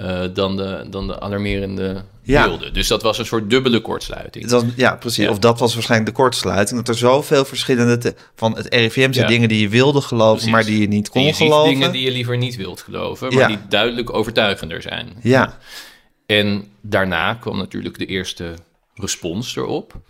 Uh, 0.00 0.24
dan, 0.34 0.56
de, 0.56 0.86
dan 0.90 1.06
de 1.06 1.20
alarmerende 1.20 2.04
ja. 2.22 2.44
beelden. 2.44 2.74
Dus 2.74 2.88
dat 2.88 3.02
was 3.02 3.18
een 3.18 3.26
soort 3.26 3.50
dubbele 3.50 3.80
kortsluiting. 3.80 4.46
Dat, 4.46 4.64
ja, 4.76 4.96
precies. 4.96 5.24
Ja. 5.24 5.30
Of 5.30 5.38
dat 5.38 5.58
was 5.58 5.74
waarschijnlijk 5.74 6.10
de 6.10 6.22
kortsluiting. 6.22 6.78
Dat 6.78 6.88
er 6.88 7.00
zoveel 7.00 7.44
verschillende... 7.44 7.98
Te, 7.98 8.14
van 8.34 8.56
het 8.56 8.74
RIVM 8.74 9.12
zijn 9.12 9.12
ja. 9.12 9.26
dingen 9.26 9.48
die 9.48 9.60
je 9.60 9.68
wilde 9.68 10.00
geloven, 10.00 10.34
precies. 10.34 10.52
maar 10.52 10.64
die 10.64 10.80
je 10.80 10.88
niet 10.88 11.08
kon 11.08 11.22
je 11.22 11.32
geloven. 11.32 11.72
dingen 11.72 11.92
die 11.92 12.02
je 12.02 12.10
liever 12.10 12.36
niet 12.36 12.56
wilt 12.56 12.80
geloven, 12.80 13.34
maar 13.34 13.48
die 13.48 13.58
duidelijk 13.68 14.12
overtuigender 14.12 14.82
zijn. 14.82 15.12
Ja. 15.22 15.58
En 16.26 16.68
daarna 16.80 17.34
kwam 17.34 17.56
natuurlijk 17.56 17.98
de 17.98 18.06
eerste 18.06 18.54
respons 18.94 19.56
erop. 19.56 20.00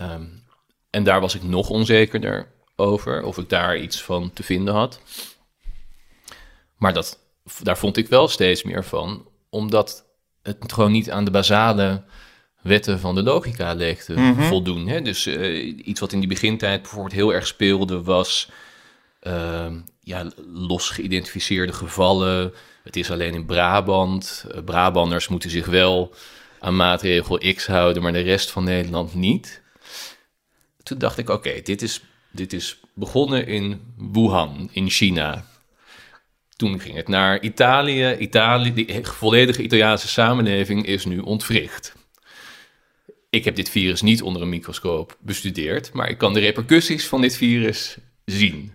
Um, 0.00 0.42
en 0.90 1.04
daar 1.04 1.20
was 1.20 1.34
ik 1.34 1.42
nog 1.42 1.68
onzekerder 1.68 2.46
over, 2.76 3.22
of 3.22 3.38
ik 3.38 3.48
daar 3.48 3.78
iets 3.78 4.02
van 4.02 4.30
te 4.34 4.42
vinden 4.42 4.74
had. 4.74 5.00
Maar 6.76 6.92
dat 6.92 7.18
daar 7.62 7.78
vond 7.78 7.96
ik 7.96 8.08
wel 8.08 8.28
steeds 8.28 8.62
meer 8.62 8.84
van, 8.84 9.26
omdat 9.50 10.04
het 10.42 10.72
gewoon 10.72 10.92
niet 10.92 11.10
aan 11.10 11.24
de 11.24 11.30
basale 11.30 12.02
wetten 12.62 13.00
van 13.00 13.14
de 13.14 13.22
logica 13.22 13.74
leek 13.74 14.00
te 14.00 14.12
mm 14.12 14.34
-hmm. 14.34 14.44
voldoen. 14.44 14.86
Hè? 14.86 15.02
Dus 15.02 15.26
uh, 15.26 15.76
iets 15.84 16.00
wat 16.00 16.12
in 16.12 16.18
die 16.18 16.28
begintijd 16.28 16.82
bijvoorbeeld 16.82 17.14
heel 17.14 17.34
erg 17.34 17.46
speelde 17.46 18.02
was 18.02 18.48
uh, 19.22 19.66
ja, 20.00 20.26
los 20.52 20.90
geïdentificeerde 20.90 21.72
gevallen. 21.72 22.52
Het 22.82 22.96
is 22.96 23.10
alleen 23.10 23.34
in 23.34 23.46
Brabant. 23.46 24.46
Uh, 24.54 24.62
Brabanders 24.64 25.28
moeten 25.28 25.50
zich 25.50 25.66
wel 25.66 26.14
aan 26.60 26.76
maatregel 26.76 27.38
X 27.54 27.66
houden, 27.66 28.02
maar 28.02 28.12
de 28.12 28.20
rest 28.20 28.50
van 28.50 28.64
Nederland 28.64 29.14
niet. 29.14 29.62
Toen 30.82 30.98
dacht 30.98 31.18
ik, 31.18 31.28
oké, 31.28 31.48
okay, 31.48 31.62
dit, 31.62 31.82
is, 31.82 32.00
dit 32.30 32.52
is 32.52 32.80
begonnen 32.94 33.46
in 33.46 33.94
Wuhan, 33.96 34.68
in 34.72 34.90
China. 34.90 35.46
Toen 36.62 36.80
ging 36.80 36.96
het 36.96 37.08
naar 37.08 37.40
Italië. 37.40 38.16
Italië, 38.18 38.74
die 38.74 39.06
volledige 39.06 39.62
Italiaanse 39.62 40.08
samenleving 40.08 40.86
is 40.86 41.04
nu 41.04 41.18
ontwricht. 41.18 41.94
Ik 43.30 43.44
heb 43.44 43.56
dit 43.56 43.70
virus 43.70 44.02
niet 44.02 44.22
onder 44.22 44.42
een 44.42 44.48
microscoop 44.48 45.16
bestudeerd, 45.20 45.92
maar 45.92 46.08
ik 46.08 46.18
kan 46.18 46.32
de 46.32 46.40
repercussies 46.40 47.06
van 47.06 47.20
dit 47.20 47.36
virus 47.36 47.96
zien. 48.24 48.74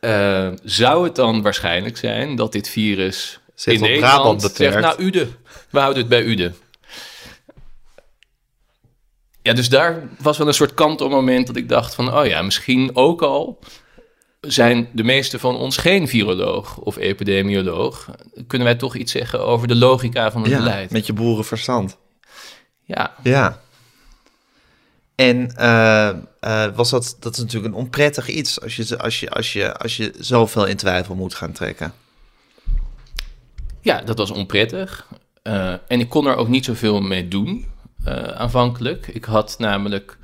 Uh, 0.00 0.52
zou 0.62 1.04
het 1.04 1.16
dan 1.16 1.42
waarschijnlijk 1.42 1.96
zijn 1.96 2.36
dat 2.36 2.52
dit 2.52 2.68
virus 2.68 3.40
Zit 3.54 3.74
in 3.74 3.80
Nederland 3.80 4.50
zegt, 4.54 4.80
nou 4.80 5.02
Ude, 5.02 5.28
we 5.70 5.78
houden 5.78 6.00
het 6.00 6.10
bij 6.10 6.24
Ude. 6.24 6.52
Ja, 9.42 9.52
dus 9.52 9.68
daar 9.68 10.08
was 10.18 10.38
wel 10.38 10.46
een 10.46 10.54
soort 10.54 10.74
kantelmoment 10.74 11.46
dat 11.46 11.56
ik 11.56 11.68
dacht 11.68 11.94
van, 11.94 12.14
oh 12.14 12.26
ja, 12.26 12.42
misschien 12.42 12.96
ook 12.96 13.22
al 13.22 13.58
zijn 14.48 14.88
de 14.92 15.02
meeste 15.02 15.38
van 15.38 15.56
ons 15.56 15.76
geen 15.76 16.08
viroloog 16.08 16.76
of 16.76 16.96
epidemioloog. 16.96 18.10
Kunnen 18.46 18.66
wij 18.66 18.76
toch 18.76 18.94
iets 18.96 19.12
zeggen 19.12 19.44
over 19.46 19.68
de 19.68 19.74
logica 19.74 20.30
van 20.30 20.42
het 20.42 20.50
ja, 20.50 20.58
beleid? 20.58 20.90
Met 20.90 21.06
je 21.06 21.12
boerenverstand. 21.12 21.96
Ja. 22.84 23.14
Ja. 23.22 23.60
En 25.14 25.54
uh, 25.58 26.10
uh, 26.40 26.74
was 26.74 26.90
dat, 26.90 27.16
dat 27.20 27.32
is 27.32 27.38
natuurlijk 27.38 27.74
een 27.74 27.80
onprettig 27.80 28.28
iets 28.28 28.60
als 28.60 28.76
je, 28.76 28.98
als, 28.98 29.20
je, 29.20 29.30
als, 29.30 29.52
je, 29.52 29.76
als 29.76 29.96
je 29.96 30.12
zoveel 30.18 30.66
in 30.66 30.76
twijfel 30.76 31.14
moet 31.14 31.34
gaan 31.34 31.52
trekken. 31.52 31.92
Ja, 33.80 34.00
dat 34.00 34.18
was 34.18 34.30
onprettig. 34.30 35.06
Uh, 35.42 35.72
en 35.88 36.00
ik 36.00 36.08
kon 36.08 36.26
er 36.26 36.36
ook 36.36 36.48
niet 36.48 36.64
zoveel 36.64 37.00
mee 37.00 37.28
doen 37.28 37.66
aanvankelijk. 38.34 39.06
Ik 39.06 39.24
had 39.24 39.54
namelijk 39.58 40.18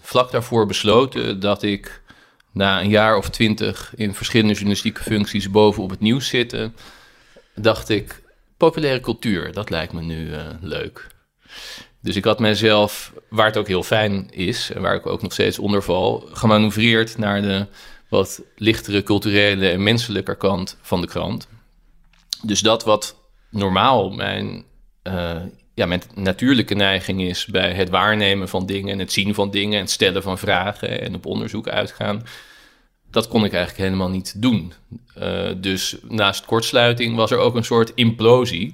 vlak 0.00 0.30
daarvoor 0.30 0.66
besloten 0.66 1.40
dat 1.40 1.62
ik 1.62 1.99
na 2.52 2.80
een 2.80 2.88
jaar 2.88 3.16
of 3.16 3.30
twintig 3.30 3.92
in 3.96 4.14
verschillende 4.14 4.52
journalistieke 4.52 5.02
functies 5.02 5.50
boven 5.50 5.82
op 5.82 5.90
het 5.90 6.00
nieuws 6.00 6.28
zitten, 6.28 6.74
dacht 7.54 7.88
ik, 7.88 8.22
populaire 8.56 9.00
cultuur, 9.00 9.52
dat 9.52 9.70
lijkt 9.70 9.92
me 9.92 10.02
nu 10.02 10.28
uh, 10.28 10.40
leuk. 10.60 11.06
Dus 12.02 12.16
ik 12.16 12.24
had 12.24 12.38
mijzelf, 12.38 13.12
waar 13.28 13.46
het 13.46 13.56
ook 13.56 13.68
heel 13.68 13.82
fijn 13.82 14.30
is 14.30 14.70
en 14.70 14.82
waar 14.82 14.94
ik 14.94 15.06
ook 15.06 15.22
nog 15.22 15.32
steeds 15.32 15.58
onder 15.58 15.82
val, 15.82 16.28
gemanoeuvreerd 16.32 17.18
naar 17.18 17.42
de 17.42 17.66
wat 18.08 18.42
lichtere 18.56 19.02
culturele 19.02 19.68
en 19.68 19.82
menselijke 19.82 20.36
kant 20.36 20.78
van 20.80 21.00
de 21.00 21.06
krant. 21.06 21.48
Dus 22.42 22.60
dat 22.60 22.84
wat 22.84 23.16
normaal 23.50 24.10
mijn 24.10 24.64
uh, 25.02 25.36
ja, 25.80 25.86
mijn 25.86 26.02
natuurlijke 26.14 26.74
neiging 26.74 27.22
is 27.22 27.46
bij 27.46 27.72
het 27.72 27.88
waarnemen 27.88 28.48
van 28.48 28.66
dingen 28.66 28.92
en 28.92 28.98
het 28.98 29.12
zien 29.12 29.34
van 29.34 29.50
dingen 29.50 29.74
en 29.74 29.80
het 29.80 29.90
stellen 29.90 30.22
van 30.22 30.38
vragen 30.38 31.00
en 31.00 31.14
op 31.14 31.26
onderzoek 31.26 31.68
uitgaan. 31.68 32.22
Dat 33.10 33.28
kon 33.28 33.44
ik 33.44 33.52
eigenlijk 33.52 33.84
helemaal 33.84 34.10
niet 34.10 34.42
doen. 34.42 34.72
Uh, 35.18 35.48
dus 35.56 35.96
naast 36.08 36.44
kortsluiting 36.44 37.16
was 37.16 37.30
er 37.30 37.38
ook 37.38 37.54
een 37.54 37.64
soort 37.64 37.92
implosie. 37.94 38.72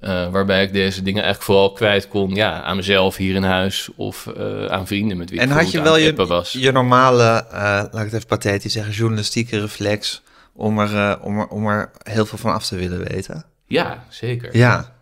Uh, 0.00 0.30
waarbij 0.30 0.62
ik 0.62 0.72
deze 0.72 1.02
dingen 1.02 1.22
eigenlijk 1.22 1.44
vooral 1.44 1.72
kwijt 1.72 2.08
kon 2.08 2.34
ja, 2.34 2.62
aan 2.62 2.76
mezelf 2.76 3.16
hier 3.16 3.34
in 3.34 3.42
huis 3.42 3.88
of 3.96 4.26
uh, 4.36 4.66
aan 4.66 4.86
vrienden 4.86 5.16
met 5.16 5.30
wie 5.30 5.40
en 5.40 5.48
ik 5.48 5.54
had 5.54 5.70
je 5.70 5.82
wel 5.82 5.98
je, 5.98 6.44
je 6.52 6.72
normale, 6.72 7.46
laat 7.50 7.94
ik 7.94 7.98
het 7.98 8.12
even 8.12 8.26
pathetisch 8.26 8.72
zeggen, 8.72 8.92
journalistieke 8.92 9.60
reflex 9.60 10.22
om 10.52 10.78
er, 10.78 11.20
om, 11.20 11.38
er, 11.38 11.48
om 11.48 11.66
er 11.66 11.90
heel 12.02 12.26
veel 12.26 12.38
van 12.38 12.52
af 12.52 12.66
te 12.66 12.76
willen 12.76 13.08
weten? 13.08 13.44
Ja, 13.66 14.04
zeker. 14.08 14.56
Ja, 14.56 14.93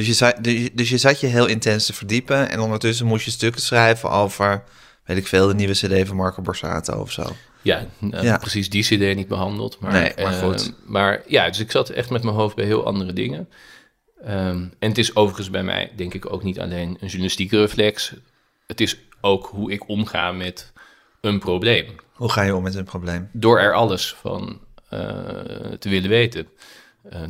dus 0.00 0.08
je, 0.08 0.14
zat, 0.14 0.44
dus, 0.44 0.68
dus 0.72 0.88
je 0.88 0.98
zat 0.98 1.20
je 1.20 1.26
heel 1.26 1.46
intens 1.46 1.86
te 1.86 1.92
verdiepen 1.92 2.50
en 2.50 2.60
ondertussen 2.60 3.06
moest 3.06 3.24
je 3.24 3.30
stukken 3.30 3.62
schrijven 3.62 4.10
over, 4.10 4.62
weet 5.04 5.16
ik 5.16 5.26
veel, 5.26 5.46
de 5.46 5.54
nieuwe 5.54 5.72
cd 5.72 6.06
van 6.06 6.16
Marco 6.16 6.42
Borsato 6.42 7.00
of 7.00 7.12
zo. 7.12 7.36
Ja, 7.62 7.86
ja, 8.10 8.38
precies 8.38 8.70
die 8.70 8.82
cd 8.82 9.16
niet 9.16 9.28
behandeld. 9.28 9.80
Maar, 9.80 9.92
nee, 9.92 10.12
maar 10.16 10.32
goed. 10.32 10.66
Uh, 10.66 10.72
maar 10.90 11.22
ja, 11.26 11.48
dus 11.48 11.58
ik 11.58 11.70
zat 11.70 11.88
echt 11.88 12.10
met 12.10 12.22
mijn 12.22 12.36
hoofd 12.36 12.56
bij 12.56 12.64
heel 12.64 12.84
andere 12.84 13.12
dingen. 13.12 13.48
Um, 14.24 14.72
en 14.78 14.88
het 14.88 14.98
is 14.98 15.16
overigens 15.16 15.50
bij 15.50 15.62
mij, 15.62 15.92
denk 15.96 16.14
ik, 16.14 16.32
ook 16.32 16.42
niet 16.42 16.60
alleen 16.60 16.88
een 16.88 17.06
journalistieke 17.06 17.60
reflex. 17.60 18.14
Het 18.66 18.80
is 18.80 18.96
ook 19.20 19.46
hoe 19.46 19.72
ik 19.72 19.88
omga 19.88 20.32
met 20.32 20.72
een 21.20 21.38
probleem. 21.38 21.86
Hoe 22.12 22.30
ga 22.30 22.42
je 22.42 22.54
om 22.54 22.62
met 22.62 22.74
een 22.74 22.84
probleem? 22.84 23.28
Door 23.32 23.60
er 23.60 23.74
alles 23.74 24.14
van 24.14 24.60
uh, 24.92 25.00
te 25.78 25.88
willen 25.88 26.08
weten. 26.08 26.48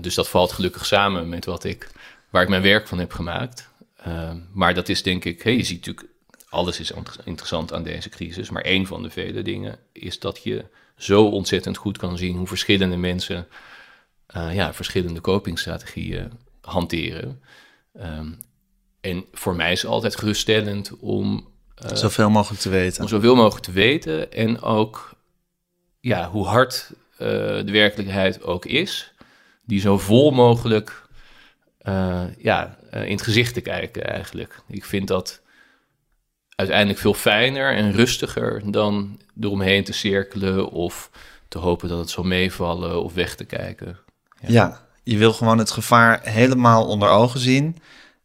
dus 0.00 0.14
dat 0.14 0.28
valt 0.28 0.52
gelukkig 0.52 0.86
samen 0.86 1.28
met 1.28 1.44
wat 1.44 1.64
ik, 1.64 1.90
waar 2.30 2.42
ik 2.42 2.48
mijn 2.48 2.62
werk 2.62 2.88
van 2.88 2.98
heb 2.98 3.12
gemaakt. 3.12 3.68
Ehm, 3.96 4.38
maar 4.52 4.74
dat 4.74 4.88
is 4.88 5.02
denk 5.02 5.24
ik, 5.24 5.42
hey, 5.42 5.56
je 5.56 5.64
ziet 5.64 5.86
natuurlijk 5.86 6.08
alles 6.48 6.80
is 6.80 6.92
interessant 7.24 7.72
aan 7.72 7.82
deze 7.82 8.08
crisis, 8.08 8.50
maar 8.50 8.66
een 8.66 8.86
van 8.86 9.02
de 9.02 9.10
vele 9.10 9.42
dingen 9.42 9.78
is 9.92 10.18
dat 10.18 10.42
je 10.42 10.64
zo 10.96 11.24
ontzettend 11.24 11.76
goed 11.76 11.98
kan 11.98 12.18
zien 12.18 12.36
hoe 12.36 12.46
verschillende 12.46 12.96
mensen 12.96 13.46
uh, 14.36 14.54
ja, 14.54 14.74
verschillende 14.74 15.20
copingstrategieën 15.20 16.32
hanteren. 16.60 17.42
Um, 18.00 18.38
en 19.00 19.24
voor 19.32 19.56
mij 19.56 19.72
is 19.72 19.82
het 19.82 19.90
altijd 19.90 20.16
geruststellend 20.16 20.96
om. 20.98 21.48
Uh, 21.84 21.96
zoveel 21.96 22.30
mogelijk 22.30 22.60
te 22.60 22.68
weten. 22.68 23.02
Om 23.02 23.08
zoveel 23.08 23.34
mogelijk 23.34 23.64
te 23.64 23.72
weten 23.72 24.32
en 24.32 24.60
ook 24.60 25.14
ja, 26.00 26.30
hoe 26.30 26.46
hard 26.46 26.90
uh, 26.92 27.18
de 27.18 27.70
werkelijkheid 27.70 28.42
ook 28.42 28.64
is, 28.64 29.12
die 29.64 29.80
zo 29.80 29.98
vol 29.98 30.30
mogelijk 30.30 31.08
ja, 32.38 32.76
in 32.90 33.10
het 33.10 33.22
gezicht 33.22 33.54
te 33.54 33.60
kijken 33.60 34.04
eigenlijk. 34.04 34.62
Ik 34.68 34.84
vind 34.84 35.08
dat 35.08 35.40
uiteindelijk 36.54 36.98
veel 36.98 37.14
fijner 37.14 37.74
en 37.74 37.92
rustiger 37.92 38.62
dan 38.70 39.20
eromheen 39.40 39.84
te 39.84 39.92
cirkelen 39.92 40.70
of 40.70 41.10
te 41.48 41.58
hopen 41.58 41.88
dat 41.88 41.98
het 41.98 42.10
zal 42.10 42.24
meevallen 42.24 43.02
of 43.02 43.14
weg 43.14 43.34
te 43.34 43.44
kijken. 43.44 43.98
Ja, 44.40 44.48
ja 44.48 44.80
je 45.02 45.16
wil 45.16 45.32
gewoon 45.32 45.58
het 45.58 45.70
gevaar 45.70 46.20
helemaal 46.22 46.86
onder 46.86 47.08
ogen 47.08 47.40
zien. 47.40 47.76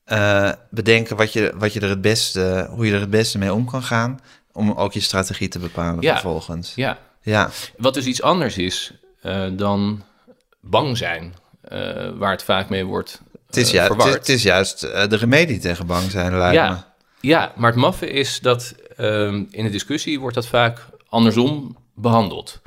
Uh, 0.07 0.51
bedenken 0.69 1.15
wat 1.15 1.33
je, 1.33 1.53
wat 1.55 1.73
je 1.73 1.79
er 1.79 1.89
het 1.89 2.01
beste, 2.01 2.67
hoe 2.71 2.85
je 2.85 2.93
er 2.93 2.99
het 2.99 3.09
beste 3.09 3.37
mee 3.37 3.53
om 3.53 3.65
kan 3.65 3.83
gaan. 3.83 4.19
Om 4.51 4.71
ook 4.71 4.93
je 4.93 4.99
strategie 4.99 5.47
te 5.47 5.59
bepalen 5.59 6.01
ja, 6.01 6.11
vervolgens. 6.11 6.75
Ja. 6.75 6.97
ja. 7.21 7.49
Wat 7.77 7.93
dus 7.93 8.05
iets 8.05 8.21
anders 8.21 8.57
is 8.57 8.93
uh, 9.23 9.47
dan 9.51 10.03
bang 10.61 10.97
zijn, 10.97 11.33
uh, 11.71 12.09
waar 12.17 12.31
het 12.31 12.43
vaak 12.43 12.69
mee 12.69 12.85
wordt 12.85 13.21
het 13.47 13.57
is, 13.57 13.71
juist, 13.71 14.03
het, 14.03 14.13
het 14.13 14.29
is 14.29 14.43
juist 14.43 14.79
de 14.79 15.15
remedie 15.15 15.59
tegen 15.59 15.85
bang 15.85 16.11
zijn, 16.11 16.37
lijkt 16.37 16.55
ja. 16.55 16.69
me. 16.69 16.77
Ja, 17.27 17.53
maar 17.55 17.71
het 17.71 17.79
maffe 17.79 18.09
is 18.09 18.39
dat 18.39 18.75
um, 18.97 19.47
in 19.51 19.63
de 19.63 19.69
discussie 19.69 20.19
wordt 20.19 20.35
dat 20.35 20.47
vaak 20.47 20.85
andersom 21.09 21.77
behandeld. 21.95 22.61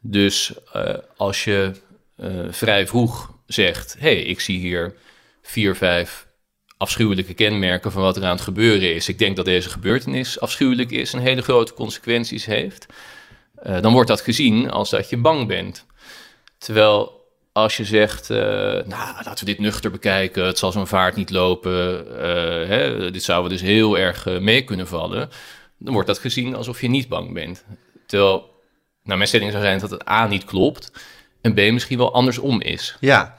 Dus 0.00 0.52
uh, 0.76 0.94
als 1.16 1.44
je 1.44 1.72
uh, 2.16 2.46
vrij 2.50 2.86
vroeg 2.86 3.34
zegt: 3.46 3.96
hey, 3.98 4.16
ik 4.16 4.40
zie 4.40 4.58
hier 4.58 4.94
vier, 5.42 5.76
vijf 5.76 6.26
afschuwelijke 6.76 7.34
kenmerken 7.34 7.92
van 7.92 8.02
wat 8.02 8.16
er 8.16 8.24
aan 8.24 8.30
het 8.30 8.40
gebeuren 8.40 8.94
is. 8.94 9.08
Ik 9.08 9.18
denk 9.18 9.36
dat 9.36 9.44
deze 9.44 9.70
gebeurtenis 9.70 10.40
afschuwelijk 10.40 10.90
is 10.90 11.12
en 11.12 11.18
hele 11.18 11.42
grote 11.42 11.74
consequenties 11.74 12.44
heeft. 12.44 12.86
Uh, 13.66 13.80
dan 13.80 13.92
wordt 13.92 14.08
dat 14.08 14.20
gezien 14.20 14.70
als 14.70 14.90
dat 14.90 15.10
je 15.10 15.16
bang 15.16 15.46
bent. 15.46 15.86
Terwijl 16.58 17.21
als 17.52 17.76
je 17.76 17.84
zegt, 17.84 18.30
uh, 18.30 18.38
nou, 18.38 19.14
laten 19.24 19.38
we 19.38 19.44
dit 19.44 19.58
nuchter 19.58 19.90
bekijken, 19.90 20.44
het 20.44 20.58
zal 20.58 20.72
zo'n 20.72 20.86
vaart 20.86 21.16
niet 21.16 21.30
lopen, 21.30 22.06
uh, 22.10 22.68
hè, 22.68 23.10
dit 23.10 23.22
zou 23.22 23.42
we 23.42 23.48
dus 23.48 23.60
heel 23.60 23.98
erg 23.98 24.26
uh, 24.26 24.38
mee 24.38 24.64
kunnen 24.64 24.88
vallen, 24.88 25.28
dan 25.78 25.92
wordt 25.92 26.08
dat 26.08 26.18
gezien 26.18 26.54
alsof 26.54 26.80
je 26.80 26.88
niet 26.88 27.08
bang 27.08 27.32
bent. 27.32 27.64
Terwijl, 28.06 28.50
nou, 29.02 29.16
mijn 29.16 29.28
stelling 29.28 29.50
zou 29.50 29.62
zijn 29.62 29.78
dat 29.78 29.90
het 29.90 30.08
A 30.08 30.26
niet 30.26 30.44
klopt 30.44 30.92
en 31.40 31.54
B 31.54 31.56
misschien 31.56 31.98
wel 31.98 32.14
andersom 32.14 32.60
is. 32.60 32.96
Ja, 33.00 33.36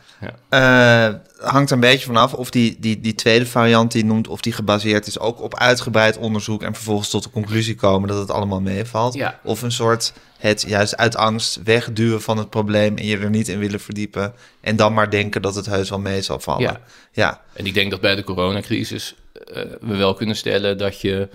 ja. 0.50 1.22
hangt 1.38 1.70
er 1.70 1.75
een 1.75 1.82
beetje 1.82 2.05
vanaf 2.05 2.34
of 2.34 2.50
die, 2.50 2.77
die, 2.79 3.00
die 3.00 3.15
tweede 3.15 3.46
variant 3.46 3.91
die 3.91 4.01
je 4.01 4.08
noemt, 4.08 4.27
of 4.27 4.41
die 4.41 4.53
gebaseerd 4.53 5.08
is 5.08 5.20
ook 5.20 5.41
op 5.41 5.58
uitgebreid 5.58 6.17
onderzoek 6.17 6.63
en 6.63 6.74
vervolgens 6.74 7.10
tot 7.10 7.24
de 7.24 7.29
conclusie 7.29 7.75
komen 7.75 8.10
dat 8.10 8.17
het 8.17 8.32
allemaal 8.32 8.62
meevalt. 8.62 9.13
Ja. 9.13 9.39
Of 9.43 9.62
een 9.62 9.72
soort 9.72 10.13
het 10.50 10.63
juist 10.67 10.97
uit 10.97 11.15
angst 11.15 11.59
wegduwen 11.63 12.21
van 12.21 12.38
het 12.38 12.50
probleem 12.50 12.97
en 12.97 13.05
je 13.05 13.17
er 13.17 13.29
niet 13.29 13.47
in 13.47 13.59
willen 13.59 13.79
verdiepen 13.79 14.33
en 14.62 14.75
dan 14.75 14.93
maar 14.93 15.09
denken 15.09 15.41
dat 15.41 15.55
het 15.55 15.65
heus 15.65 15.89
wel 15.89 16.00
mee 16.00 16.21
zal 16.21 16.39
vallen. 16.39 16.62
Ja. 16.62 16.81
ja. 17.12 17.41
En 17.53 17.65
ik 17.65 17.73
denk 17.73 17.91
dat 17.91 18.01
bij 18.01 18.15
de 18.15 18.23
coronacrisis 18.23 19.15
uh, 19.35 19.63
we 19.81 19.95
wel 19.95 20.13
kunnen 20.13 20.35
stellen 20.35 20.77
dat 20.77 21.01
je 21.01 21.29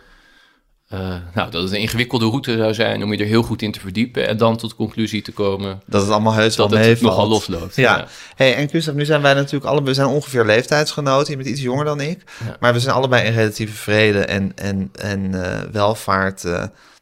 uh, 0.92 0.98
nou, 1.34 1.50
dat 1.50 1.62
het 1.62 1.72
een 1.72 1.80
ingewikkelde 1.80 2.26
route 2.26 2.56
zou 2.56 2.74
zijn 2.74 3.02
om 3.02 3.12
je 3.12 3.18
er 3.18 3.26
heel 3.26 3.42
goed 3.42 3.62
in 3.62 3.72
te 3.72 3.80
verdiepen 3.80 4.28
en 4.28 4.36
dan 4.36 4.56
tot 4.56 4.70
de 4.70 4.76
conclusie 4.76 5.22
te 5.22 5.32
komen 5.32 5.82
dat 5.86 6.02
het 6.02 6.10
allemaal 6.10 6.32
heus 6.32 6.56
dat 6.56 6.70
wel 6.70 6.78
het 6.78 6.88
meevalt. 6.88 7.10
nogal 7.10 7.28
losloopt. 7.28 7.76
Ja. 7.76 7.96
ja. 7.96 8.06
Hey, 8.34 8.54
en 8.54 8.68
Gustav, 8.68 8.94
nu 8.94 9.04
zijn 9.04 9.22
wij 9.22 9.34
natuurlijk 9.34 9.64
allebei, 9.64 9.86
we 9.88 9.94
zijn 9.94 10.08
ongeveer 10.08 10.44
leeftijdsgenoten. 10.44 11.30
Je 11.30 11.36
bent 11.36 11.48
iets 11.48 11.62
jonger 11.62 11.84
dan 11.84 12.00
ik, 12.00 12.22
Ja. 12.44 12.56
maar 12.60 12.72
we 12.72 12.80
zijn 12.80 12.94
allebei 12.94 13.26
in 13.26 13.32
relatieve 13.32 13.74
vrede 13.74 14.20
en, 14.20 14.52
en, 14.54 14.90
en 14.92 15.20
uh, 15.34 15.58
welvaart 15.72 16.44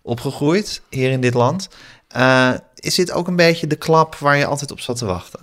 opgegroeid 0.07 0.83
hier 0.91 1.11
in 1.11 1.21
dit 1.21 1.35
land. 1.35 1.69
Uh, 2.17 2.53
is 2.75 2.95
dit 2.95 3.13
ook 3.13 3.29
een 3.29 3.37
beetje 3.37 3.67
de 3.67 3.77
klap 3.77 4.15
waar 4.15 4.37
je 4.37 4.47
altijd 4.47 4.71
op 4.71 4.81
zat 4.81 4.99
te 4.99 5.07
wachten? 5.07 5.41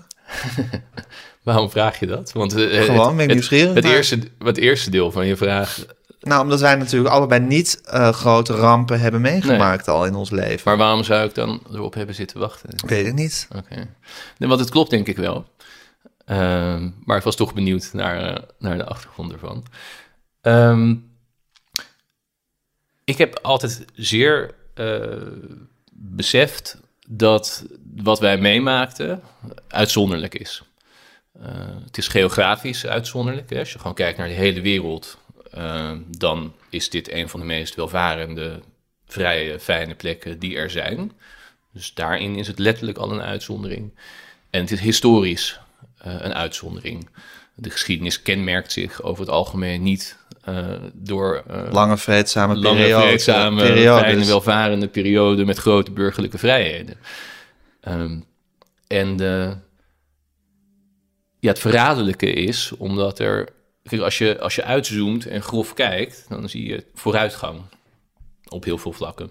Waarom 1.43 1.69
vraag 1.69 1.99
je 1.99 2.07
dat? 2.07 2.31
Want 2.31 2.57
uh, 2.57 2.83
Gewoon, 2.83 3.15
ben 3.15 3.25
ik 3.25 3.33
nieuwsgierig. 3.33 3.73
Het, 3.73 3.83
het, 3.83 3.93
eerste, 3.93 4.19
het 4.39 4.57
eerste 4.57 4.89
deel 4.89 5.11
van 5.11 5.25
je 5.25 5.37
vraag 5.37 5.85
nou, 6.23 6.41
omdat 6.41 6.59
wij 6.59 6.75
natuurlijk 6.75 7.13
allebei 7.13 7.41
niet 7.41 7.81
uh, 7.93 8.09
grote 8.09 8.53
rampen 8.53 8.99
hebben 8.99 9.21
meegemaakt 9.21 9.85
nee. 9.85 9.95
al 9.95 10.05
in 10.05 10.15
ons 10.15 10.29
leven. 10.29 10.61
Maar 10.63 10.77
waarom 10.77 11.03
zou 11.03 11.27
ik 11.27 11.35
dan 11.35 11.61
erop 11.71 11.93
hebben 11.93 12.15
zitten 12.15 12.39
wachten? 12.39 12.69
Weet 12.87 13.05
ik 13.05 13.13
niet. 13.13 13.47
Oké. 13.49 13.63
Okay. 13.71 13.87
Nee, 14.37 14.49
want 14.49 14.59
het 14.59 14.69
klopt 14.69 14.89
denk 14.89 15.07
ik 15.07 15.17
wel. 15.17 15.45
Uh, 16.27 16.37
maar 17.03 17.17
ik 17.17 17.23
was 17.23 17.35
toch 17.35 17.53
benieuwd 17.53 17.89
naar, 17.93 18.41
naar 18.59 18.77
de 18.77 18.85
achtergrond 18.85 19.31
ervan. 19.31 19.65
Um, 20.41 21.11
ik 23.03 23.17
heb 23.17 23.39
altijd 23.41 23.85
zeer 23.93 24.53
beseft 25.95 26.77
dat 27.07 27.65
wat 27.95 28.19
wij 28.19 28.37
meemaakten 28.37 29.21
uitzonderlijk 29.67 30.35
is. 30.35 30.63
het 31.85 31.97
is 31.97 32.07
geografisch 32.07 32.85
uitzonderlijk. 32.85 33.49
Hè? 33.49 33.59
Als 33.59 33.71
je 33.71 33.77
gewoon 33.77 33.93
kijkt 33.93 34.17
naar 34.17 34.27
de 34.27 34.33
hele 34.33 34.61
wereld, 34.61 35.17
uh, 35.57 35.91
dan 36.17 36.53
is 36.69 36.89
dit 36.89 37.11
een 37.11 37.29
van 37.29 37.39
de 37.39 37.45
meest 37.45 37.75
welvarende, 37.75 38.61
vrije, 39.05 39.59
fijne 39.59 39.95
plekken 39.95 40.39
die 40.39 40.57
er 40.57 40.69
zijn. 40.69 41.11
Dus 41.73 41.93
daarin 41.93 42.35
is 42.35 42.47
het 42.47 42.59
letterlijk 42.59 42.97
al 42.97 43.11
een 43.11 43.21
uitzondering. 43.21 43.93
En 44.49 44.61
het 44.61 44.71
is 44.71 44.79
historisch 44.79 45.59
uh, 46.05 46.13
een 46.19 46.33
uitzondering. 46.33 47.09
De 47.55 47.69
geschiedenis 47.69 48.21
kenmerkt 48.21 48.71
zich 48.71 49.01
over 49.01 49.23
het 49.23 49.33
algemeen 49.33 49.83
niet 49.83 50.17
door... 50.93 51.43
lange 51.71 51.97
vreedzame 51.97 52.55
lange, 52.55 52.77
periode, 52.77 53.05
vreedzame, 53.05 53.61
periodes. 53.61 54.01
fijne, 54.01 54.25
welvarende 54.25 54.87
periode 54.87 55.45
met 55.45 55.57
grote 55.57 55.91
burgerlijke 55.91 56.37
vrijheden. 56.37 56.95
Um, 57.87 58.25
en 58.87 59.15
de, 59.15 59.57
ja, 61.39 61.49
het 61.49 61.59
verraderlijke 61.59 62.31
is, 62.33 62.71
omdat 62.77 63.19
er 63.19 63.49
Kijk, 63.83 64.01
als 64.01 64.17
je, 64.17 64.39
als 64.39 64.55
je 64.55 64.63
uitzoomt 64.63 65.25
en 65.25 65.41
grof 65.41 65.73
kijkt, 65.73 66.25
dan 66.29 66.49
zie 66.49 66.67
je 66.67 66.85
vooruitgang 66.93 67.61
op 68.47 68.63
heel 68.63 68.77
veel 68.77 68.93
vlakken. 68.93 69.29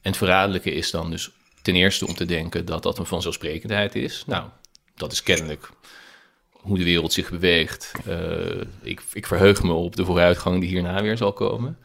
En 0.00 0.10
het 0.10 0.16
verraderlijke 0.16 0.70
is 0.70 0.90
dan 0.90 1.10
dus 1.10 1.30
ten 1.62 1.74
eerste 1.74 2.06
om 2.06 2.14
te 2.14 2.24
denken 2.24 2.64
dat 2.64 2.82
dat 2.82 2.98
een 2.98 3.06
vanzelfsprekendheid 3.06 3.94
is. 3.94 4.24
Nou, 4.26 4.48
dat 4.94 5.12
is 5.12 5.22
kennelijk 5.22 5.70
hoe 6.64 6.78
de 6.78 6.84
wereld 6.84 7.12
zich 7.12 7.30
beweegt. 7.30 7.92
Uh, 8.08 8.60
ik, 8.82 9.02
ik 9.12 9.26
verheug 9.26 9.62
me 9.62 9.72
op 9.72 9.96
de 9.96 10.04
vooruitgang 10.04 10.60
die 10.60 10.68
hierna 10.68 11.02
weer 11.02 11.16
zal 11.16 11.32
komen. 11.32 11.78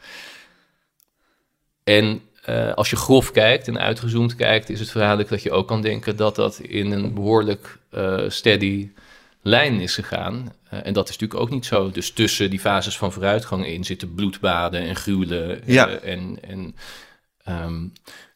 En 1.83 2.21
uh, 2.49 2.73
als 2.73 2.89
je 2.89 2.95
grof 2.95 3.31
kijkt 3.31 3.67
en 3.67 3.79
uitgezoomd 3.79 4.35
kijkt, 4.35 4.69
is 4.69 4.79
het 4.79 4.91
verraderlijk 4.91 5.29
dat 5.29 5.41
je 5.41 5.51
ook 5.51 5.67
kan 5.67 5.81
denken 5.81 6.15
dat 6.15 6.35
dat 6.35 6.59
in 6.59 6.91
een 6.91 7.13
behoorlijk 7.13 7.77
uh, 7.91 8.23
steady 8.27 8.89
lijn 9.41 9.79
is 9.79 9.95
gegaan. 9.95 10.53
Eh, 10.69 10.79
en 10.83 10.93
dat 10.93 11.09
is 11.09 11.17
natuurlijk 11.17 11.39
ook 11.39 11.49
niet 11.49 11.65
zo. 11.65 11.91
Dus 11.91 12.11
tussen 12.11 12.49
die 12.49 12.59
fases 12.59 12.97
van 12.97 13.11
vooruitgang 13.11 13.65
in 13.65 13.83
zitten 13.83 14.13
bloedbaden 14.13 14.81
en 14.81 14.95
gruwelen. 14.95 15.61
Ja. 15.65 15.89
eh, 15.89 16.13
en, 16.13 16.37
en, 16.41 16.75
ehm, 17.43 17.87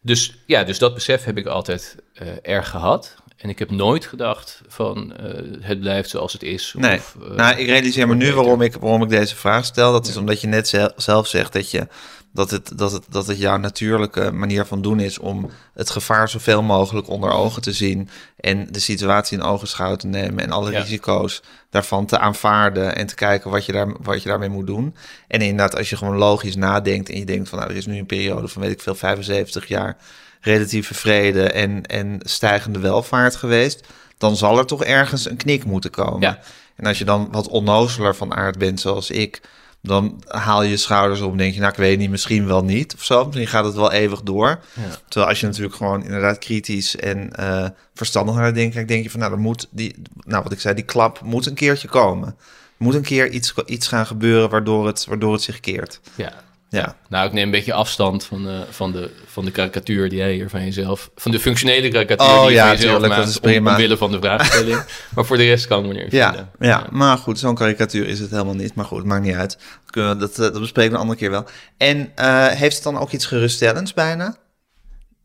dus 0.01 0.35
ja, 0.45 0.63
dus 0.63 0.79
dat 0.79 0.93
besef 0.93 1.23
heb 1.23 1.37
ik 1.37 1.45
altijd 1.45 1.95
eh, 2.13 2.27
erg 2.41 2.69
gehad. 2.69 3.15
En 3.43 3.49
ik 3.49 3.59
heb 3.59 3.71
nooit 3.71 4.05
gedacht 4.05 4.61
van 4.67 5.13
eh, 5.15 5.41
het 5.61 5.79
blijft 5.79 6.09
zoals 6.09 6.33
het 6.33 6.43
is. 6.43 6.73
Nee, 6.77 6.97
of, 6.97 7.15
eh, 7.29 7.35
nou, 7.35 7.57
ik 7.57 7.67
realiseer 7.67 8.07
me 8.07 8.15
nu 8.15 8.33
waarom 8.33 8.61
ik, 8.61 8.73
waarom 8.73 9.03
ik 9.03 9.09
deze 9.09 9.35
vraag 9.35 9.65
stel. 9.65 9.91
Dat 9.91 10.07
is 10.07 10.17
omdat 10.17 10.41
je 10.41 10.47
net 10.47 10.67
zel- 10.67 10.91
zelf 10.95 11.27
zegt 11.27 11.53
dat, 11.53 11.71
je, 11.71 11.87
dat, 12.33 12.51
het, 12.51 12.71
dat, 12.77 12.91
het, 12.91 13.03
dat 13.09 13.27
het 13.27 13.37
jouw 13.39 13.57
natuurlijke 13.57 14.31
manier 14.31 14.65
van 14.65 14.81
doen 14.81 14.99
is 14.99 15.19
om 15.19 15.49
het 15.73 15.89
gevaar 15.89 16.29
zoveel 16.29 16.61
mogelijk 16.61 17.07
onder 17.07 17.31
ogen 17.31 17.61
te 17.61 17.71
zien 17.73 18.09
en 18.39 18.67
de 18.71 18.79
situatie 18.79 19.37
in 19.37 19.43
ogenschouw 19.43 19.95
te 19.95 20.07
nemen 20.07 20.43
en 20.43 20.51
alle 20.51 20.71
Ja. 20.71 20.79
risico's 20.79 21.41
daarvan 21.69 22.05
te 22.05 22.19
aanvaarden 22.19 22.95
en 22.95 23.07
te 23.07 23.15
kijken 23.15 23.51
wat 23.51 23.65
je, 23.65 23.71
daar, 23.71 23.93
wat 24.01 24.23
je 24.23 24.29
daarmee 24.29 24.49
moet 24.49 24.67
doen. 24.67 24.95
En 25.27 25.41
inderdaad, 25.41 25.77
als 25.77 25.89
je 25.89 25.97
gewoon 25.97 26.17
logisch 26.17 26.55
nadenkt 26.55 27.09
en 27.09 27.19
je 27.19 27.25
denkt 27.25 27.49
van 27.49 27.59
nou, 27.59 27.71
er 27.71 27.77
is 27.77 27.85
nu 27.85 27.97
een 27.97 28.05
periode 28.05 28.47
van 28.47 28.61
weet 28.61 28.71
ik 28.71 28.81
veel, 28.81 28.95
75 28.95 29.67
jaar 29.67 29.97
relatieve 30.43 30.93
vrede 30.93 31.43
en, 31.49 31.85
en 31.85 32.19
stijgende 32.19 32.79
welvaart 32.79 33.35
geweest, 33.35 33.87
dan 34.17 34.37
zal 34.37 34.57
er 34.57 34.65
toch 34.65 34.83
ergens 34.83 35.29
een 35.29 35.37
knik 35.37 35.65
moeten 35.65 35.91
komen. 35.91 36.21
Ja. 36.21 36.39
En 36.75 36.85
als 36.85 36.97
je 36.97 37.05
dan 37.05 37.27
wat 37.31 37.47
onnozeler 37.47 38.15
van 38.15 38.33
aard 38.33 38.57
bent, 38.57 38.79
zoals 38.79 39.09
ik, 39.09 39.41
dan 39.81 40.23
haal 40.27 40.63
je 40.63 40.69
je 40.69 40.77
schouders 40.77 41.21
op 41.21 41.31
en 41.31 41.37
denk 41.37 41.53
je, 41.53 41.59
nou, 41.59 41.71
ik 41.71 41.77
weet 41.77 41.97
niet, 41.97 42.09
misschien 42.09 42.45
wel 42.45 42.63
niet 42.63 42.93
of 42.93 43.03
zo. 43.03 43.25
Misschien 43.25 43.47
gaat 43.47 43.65
het 43.65 43.73
wel 43.73 43.91
eeuwig 43.91 44.21
door. 44.21 44.47
Ja. 44.47 44.81
Terwijl 45.07 45.29
als 45.29 45.39
je 45.39 45.45
natuurlijk 45.45 45.75
gewoon 45.75 46.03
inderdaad 46.03 46.37
kritisch 46.37 46.95
en 46.95 47.35
eh, 47.35 47.67
verstandig 47.93 48.35
naar 48.35 48.53
denkt, 48.53 48.73
kijkt, 48.73 48.89
denk 48.89 49.03
je 49.03 49.09
van, 49.09 49.19
nou, 49.19 49.31
er 49.31 49.39
moet 49.39 49.67
die, 49.71 49.95
nou, 50.25 50.43
wat 50.43 50.51
ik 50.51 50.59
zei, 50.59 50.75
die 50.75 50.83
klap 50.83 51.21
moet 51.21 51.45
een 51.45 51.53
keertje 51.53 51.87
komen. 51.87 52.27
Er 52.27 52.89
moet 52.89 52.93
een 52.93 53.01
keer 53.01 53.29
iets, 53.29 53.53
iets 53.65 53.87
gaan 53.87 54.05
gebeuren 54.05 54.49
waardoor 54.49 54.87
het, 54.87 55.05
waardoor 55.05 55.33
het 55.33 55.41
zich 55.41 55.59
keert. 55.59 55.99
Ja. 56.15 56.33
Ja, 56.73 56.97
Nou, 57.09 57.27
ik 57.27 57.33
neem 57.33 57.43
een 57.43 57.51
beetje 57.51 57.73
afstand 57.73 58.25
van 58.25 58.43
de, 58.43 58.65
van 58.69 58.91
de, 58.91 59.09
van 59.25 59.45
de 59.45 59.51
karikatuur 59.51 60.09
die 60.09 60.17
jij 60.17 60.33
hier 60.33 60.49
van 60.49 60.63
jezelf... 60.63 61.11
van 61.15 61.31
de 61.31 61.39
functionele 61.39 61.87
karikatuur 61.89 62.27
Oh, 62.33 62.41
die 62.41 62.49
je 62.49 62.55
ja, 62.55 62.61
van 62.67 62.71
jezelf 62.75 62.91
tuurlijk, 62.91 63.09
dat 63.09 63.17
maakt... 63.17 63.29
is 63.29 63.35
om- 63.35 63.41
prima. 63.41 63.71
omwille 63.71 63.97
van 63.97 64.11
de 64.11 64.19
vraagstelling. 64.19 64.83
maar 65.15 65.25
voor 65.25 65.37
de 65.37 65.43
rest 65.45 65.67
kan 65.67 65.85
ik 65.85 65.93
me 65.95 66.03
niet 66.03 66.11
ja, 66.11 66.27
vinden. 66.33 66.49
ja, 66.59 66.87
maar 66.91 67.17
goed, 67.17 67.39
zo'n 67.39 67.55
karikatuur 67.55 68.07
is 68.07 68.19
het 68.19 68.31
helemaal 68.31 68.53
niet. 68.53 68.75
Maar 68.75 68.85
goed, 68.85 69.03
maakt 69.05 69.23
niet 69.25 69.35
uit. 69.35 69.51
Dat, 69.51 69.91
kunnen 69.91 70.11
we, 70.13 70.17
dat, 70.19 70.31
eh, 70.31 70.37
dat 70.37 70.59
bespreken 70.59 70.89
we 70.91 70.95
een 70.95 71.01
andere 71.01 71.19
keer 71.19 71.31
wel. 71.31 71.45
En 71.77 72.11
eh, 72.15 72.47
heeft 72.47 72.75
het 72.75 72.83
dan 72.83 72.97
ook 72.97 73.11
iets 73.11 73.25
geruststellends 73.25 73.93
bijna? 73.93 74.35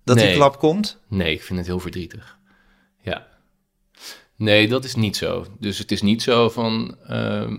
Dat 0.05 0.17
die 0.17 0.26
Nee. 0.26 0.35
klap 0.35 0.59
komt? 0.59 0.99
Nee, 1.09 1.33
ik 1.33 1.43
vind 1.43 1.59
het 1.59 1.69
heel 1.69 1.81
verdrietig. 1.81 2.37
Ja. 3.02 3.26
Nee, 4.37 4.69
dat 4.69 4.85
is 4.85 4.95
niet 4.95 5.17
zo. 5.17 5.47
Dus 5.59 5.78
het 5.78 5.93
is 5.93 6.02
niet 6.02 6.23
zo 6.23 6.49
van... 6.49 6.97
ehm 7.07 7.55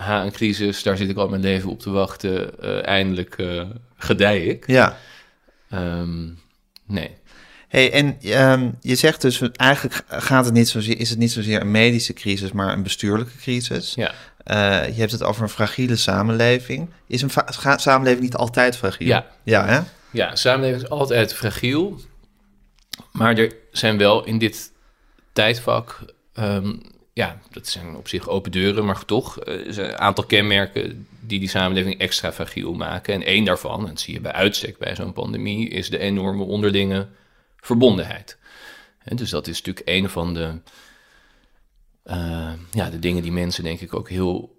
ha, 0.00 0.24
een 0.24 0.32
crisis, 0.32 0.82
daar 0.82 0.96
zit 0.96 1.10
ik 1.10 1.16
al 1.16 1.28
mijn 1.28 1.42
leven 1.42 1.70
op 1.70 1.80
te 1.80 1.90
wachten. 1.90 2.60
eh, 2.60 2.86
eindelijk 2.86 3.34
eh 3.38 3.62
gedij 3.96 4.44
ik. 4.44 4.66
Ja. 4.66 4.96
Ehm, 5.70 6.28
nee. 6.86 7.18
Hey, 7.68 7.92
en 7.92 8.16
ehm, 8.20 8.70
je 8.80 8.94
zegt 8.94 9.20
dus, 9.20 9.40
eigenlijk 9.52 10.02
gaat 10.08 10.44
het 10.44 10.54
niet 10.54 10.68
zozeer, 10.68 10.98
is 10.98 11.10
het 11.10 11.18
niet 11.18 11.32
zozeer 11.32 11.60
een 11.60 11.70
medische 11.70 12.12
crisis, 12.12 12.52
maar 12.52 12.72
een 12.72 12.82
bestuurlijke 12.82 13.36
crisis. 13.36 13.94
Ja. 13.94 14.12
Eh, 14.44 14.94
je 14.94 15.00
hebt 15.00 15.12
het 15.12 15.22
over 15.22 15.42
een 15.42 15.48
fragiele 15.48 15.96
samenleving. 15.96 16.90
Is 17.06 17.22
een 17.22 17.30
samenleving 17.76 18.22
niet 18.22 18.34
altijd 18.34 18.76
fragiel? 18.76 19.06
Ja. 19.06 19.26
Ja, 19.42 19.66
hè? 19.66 19.80
Ja, 20.10 20.36
samenleving 20.36 20.82
is 20.82 20.88
altijd 20.88 21.34
fragiel. 21.34 22.00
Maar 23.12 23.38
er 23.38 23.52
zijn 23.72 23.98
wel 23.98 24.24
in 24.24 24.38
dit 24.38 24.72
tijdvak, 25.32 26.04
ehm, 26.32 26.76
ja, 27.12 27.40
dat 27.50 27.66
zijn 27.66 27.96
op 27.96 28.08
zich 28.08 28.28
open 28.28 28.50
deuren, 28.50 28.84
maar 28.84 29.04
toch 29.04 29.38
eh, 29.38 29.76
een 29.76 29.98
aantal 29.98 30.24
kenmerken 30.24 31.06
die 31.20 31.38
die 31.38 31.48
samenleving 31.48 31.98
extra 31.98 32.32
fragiel 32.32 32.74
maken. 32.74 33.14
En 33.14 33.22
één 33.22 33.44
daarvan, 33.44 33.80
en 33.80 33.86
dat 33.86 34.00
zie 34.00 34.14
je 34.14 34.20
bij 34.20 34.32
uitstek 34.32 34.78
bij 34.78 34.94
zo'n 34.94 35.12
pandemie, 35.12 35.68
is 35.68 35.90
de 35.90 35.98
enorme 35.98 36.42
onderlinge 36.42 37.08
verbondenheid. 37.56 38.38
En 38.98 39.16
dus 39.16 39.30
dat 39.30 39.46
is 39.46 39.62
natuurlijk 39.62 39.88
een 39.88 40.10
van 40.10 40.34
de, 40.34 40.60
eh, 42.02 42.52
ja, 42.72 42.90
de 42.90 42.98
dingen 42.98 43.22
die 43.22 43.32
mensen 43.32 43.64
denk 43.64 43.80
ik 43.80 43.94
ook 43.94 44.08
heel 44.08 44.58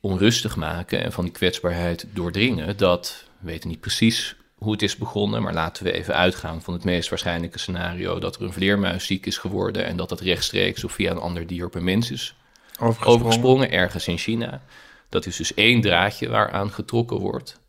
onrustig 0.00 0.56
maken 0.56 1.02
en 1.02 1.12
van 1.12 1.24
die 1.24 1.32
kwetsbaarheid 1.32 2.06
doordringen. 2.12 2.76
Dat 2.76 3.24
we 3.38 3.46
weten 3.46 3.68
niet 3.68 3.80
precies 3.80 4.36
hoe 4.62 4.72
het 4.72 4.82
is 4.82 4.96
begonnen, 4.96 5.42
maar 5.42 5.54
laten 5.54 5.84
we 5.84 5.92
even 5.92 6.14
uitgaan 6.14 6.62
van 6.62 6.74
het 6.74 6.84
meest 6.84 7.08
waarschijnlijke 7.08 7.58
scenario 7.58 8.18
dat 8.18 8.36
er 8.36 8.42
een 8.42 8.52
vleermuis 8.52 9.06
ziek 9.06 9.26
is 9.26 9.38
geworden 9.38 9.84
en 9.84 9.96
dat 9.96 10.08
dat 10.08 10.20
rechtstreeks 10.20 10.84
of 10.84 10.92
via 10.92 11.10
een 11.10 11.18
ander 11.18 11.46
dier 11.46 11.66
op 11.66 11.74
een 11.74 11.84
mens 11.84 12.10
is 12.10 12.34
Overgesprongen. 12.78 13.20
overgesprongen 13.20 13.70
ergens 13.70 14.08
in 14.08 14.18
China. 14.18 14.62
Dat 15.08 15.26
is 15.26 15.36
dus 15.36 15.54
één 15.54 15.80
draadje 15.80 16.28
waaraan 16.28 16.70
getrokken 16.70 17.18
wordt. 17.18 17.60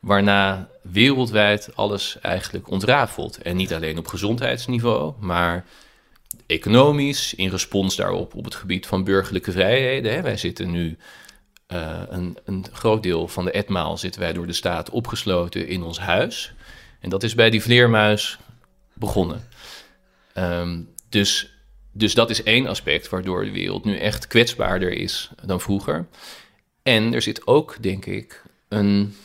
Waarna 0.00 0.68
wereldwijd 0.82 1.76
alles 1.76 2.18
eigenlijk 2.20 2.70
ontrafelt. 2.70 3.36
En 3.36 3.56
niet 3.56 3.74
alleen 3.74 3.98
op 3.98 4.06
gezondheidsniveau, 4.06 5.12
maar 5.20 5.64
economisch, 6.46 7.34
in 7.34 7.50
respons 7.50 7.96
daarop 7.96 8.34
op 8.34 8.44
het 8.44 8.54
gebied 8.54 8.86
van 8.86 9.04
burgerlijke 9.04 9.52
vrijheden. 9.52 10.12
Hè. 10.12 10.22
Wij 10.22 10.36
zitten 10.36 10.70
nu, 10.70 10.96
eh, 11.72 12.02
een, 12.08 12.38
een 12.44 12.64
groot 12.72 13.02
deel 13.02 13.28
van 13.28 13.44
de 13.44 13.50
etmaal 13.50 13.98
zitten 13.98 14.20
wij 14.20 14.32
door 14.32 14.46
de 14.46 14.52
staat 14.52 14.90
opgesloten 14.90 15.66
in 15.66 15.82
ons 15.82 15.98
huis. 15.98 16.52
En 17.00 17.10
dat 17.10 17.22
is 17.22 17.34
bij 17.34 17.50
die 17.50 17.62
vleermuis 17.62 18.38
begonnen. 18.92 19.48
Ehm, 20.32 20.80
dus, 21.08 21.54
dus 21.92 22.14
dat 22.14 22.30
is 22.30 22.42
één 22.42 22.66
aspect 22.66 23.08
waardoor 23.08 23.44
de 23.44 23.50
wereld 23.50 23.84
nu 23.84 23.98
echt 23.98 24.26
kwetsbaarder 24.26 24.92
is 24.92 25.30
dan 25.44 25.60
vroeger. 25.60 26.06
En 26.82 27.14
er 27.14 27.22
zit 27.22 27.46
ook, 27.46 27.76
denk 27.80 28.06
ik, 28.06 28.42
een 28.68 29.16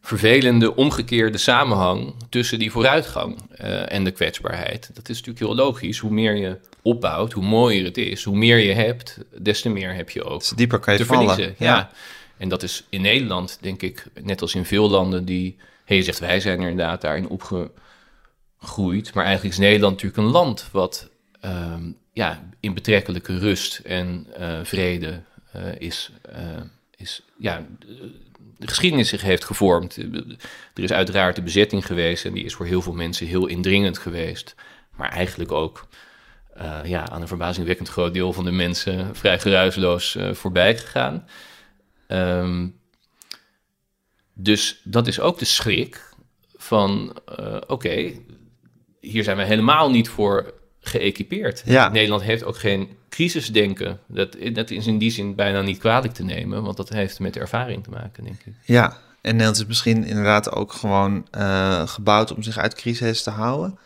vervelende 0.00 0.74
omgekeerde 0.76 1.38
samenhang 1.38 2.14
tussen 2.28 2.58
die 2.58 2.70
vooruitgang 2.70 3.50
eh, 3.50 3.92
en 3.92 4.04
de 4.04 4.10
kwetsbaarheid. 4.10 4.90
Dat 4.94 5.08
is 5.08 5.16
natuurlijk 5.16 5.46
heel 5.46 5.64
logisch. 5.64 5.98
Hoe 5.98 6.10
meer 6.10 6.36
je 6.36 6.58
opbouwt, 6.84 7.32
hoe 7.32 7.44
mooier 7.44 7.84
het 7.84 7.96
is, 7.96 8.24
hoe 8.24 8.36
meer 8.36 8.58
je 8.58 8.72
hebt, 8.72 9.18
des 9.38 9.60
te 9.60 9.68
meer 9.68 9.94
heb 9.94 10.10
je 10.10 10.24
ook 10.24 10.38
Dus 10.38 10.50
dieper 10.50 10.78
kan 10.78 10.92
je 10.94 11.00
te 11.00 11.06
vallen. 11.06 11.28
verliezen. 11.28 11.54
Ja. 11.58 11.90
En 12.36 12.48
dat 12.48 12.62
is 12.62 12.84
in 12.88 13.00
Nederland, 13.00 13.58
denk 13.60 13.82
ik, 13.82 14.06
net 14.22 14.42
als 14.42 14.54
in 14.54 14.64
veel 14.64 14.90
landen 14.90 15.24
die... 15.24 15.56
Hey, 15.84 15.96
je 15.96 16.02
zegt, 16.02 16.18
wij 16.18 16.40
zijn 16.40 16.60
er 16.60 16.68
inderdaad 16.68 17.00
daarin 17.00 17.28
opgegroeid. 17.28 19.14
Maar 19.14 19.24
eigenlijk 19.24 19.54
is 19.54 19.60
Nederland 19.60 19.92
natuurlijk 19.92 20.22
een 20.22 20.32
land 20.32 20.68
wat 20.72 21.10
ehm, 21.40 21.90
ja, 22.12 22.50
in 22.60 22.74
betrekkelijke 22.74 23.38
rust 23.38 23.78
en 23.78 24.26
eh, 24.36 24.58
vrede 24.62 25.22
eh, 25.52 25.62
is, 25.78 26.10
eh, 26.22 26.60
is... 26.96 27.22
Ja, 27.38 27.66
de 28.58 28.66
geschiedenis 28.66 29.08
zich 29.08 29.22
heeft 29.22 29.44
gevormd. 29.44 29.96
Er 30.74 30.82
is 30.82 30.92
uiteraard 30.92 31.36
de 31.36 31.42
bezetting 31.42 31.86
geweest 31.86 32.24
en 32.24 32.32
die 32.32 32.44
is 32.44 32.54
voor 32.54 32.66
heel 32.66 32.82
veel 32.82 32.92
mensen 32.92 33.26
heel 33.26 33.46
indringend 33.46 33.98
geweest. 33.98 34.54
Maar 34.96 35.08
eigenlijk 35.08 35.52
ook 35.52 35.88
eh, 36.54 36.78
ja, 36.84 37.08
aan 37.08 37.20
een 37.20 37.28
verbazingwekkend 37.28 37.88
groot 37.88 38.14
deel 38.14 38.32
van 38.32 38.44
de 38.44 38.50
mensen 38.50 39.16
vrij 39.16 39.38
geruisloos 39.38 40.16
eh, 40.16 40.32
voorbij 40.32 40.78
gegaan. 40.78 41.28
Ehm, 42.06 42.68
dus 44.32 44.80
dat 44.84 45.06
is 45.06 45.20
ook 45.20 45.38
de 45.38 45.44
schrik 45.44 46.14
van, 46.56 47.16
eh, 47.36 47.56
oké, 47.66 48.12
hier 49.00 49.24
zijn 49.24 49.36
we 49.36 49.42
helemaal 49.42 49.90
niet 49.90 50.08
voor 50.08 50.54
geëquipeerd. 50.80 51.62
Ja. 51.66 51.88
Nederland 51.88 52.22
heeft 52.22 52.44
ook 52.44 52.58
geen 52.58 52.88
crisisdenken. 53.08 54.00
Dat, 54.06 54.36
dat 54.52 54.70
is 54.70 54.86
in 54.86 54.98
die 54.98 55.10
zin 55.10 55.34
bijna 55.34 55.60
niet 55.60 55.78
kwalijk 55.78 56.12
te 56.12 56.24
nemen, 56.24 56.62
want 56.62 56.76
dat 56.76 56.88
heeft 56.88 57.20
met 57.20 57.34
de 57.34 57.40
ervaring 57.40 57.84
te 57.84 57.90
maken, 57.90 58.24
denk 58.24 58.40
ik. 58.44 58.54
Ja, 58.64 58.98
en 59.20 59.30
Nederland 59.30 59.56
is 59.56 59.66
misschien 59.66 60.04
inderdaad 60.04 60.52
ook 60.52 60.72
gewoon 60.72 61.26
gebouwd 61.88 62.34
om 62.34 62.42
zich 62.42 62.58
uit 62.58 62.74
crisis 62.74 63.22
te 63.22 63.30
houden. 63.30 63.78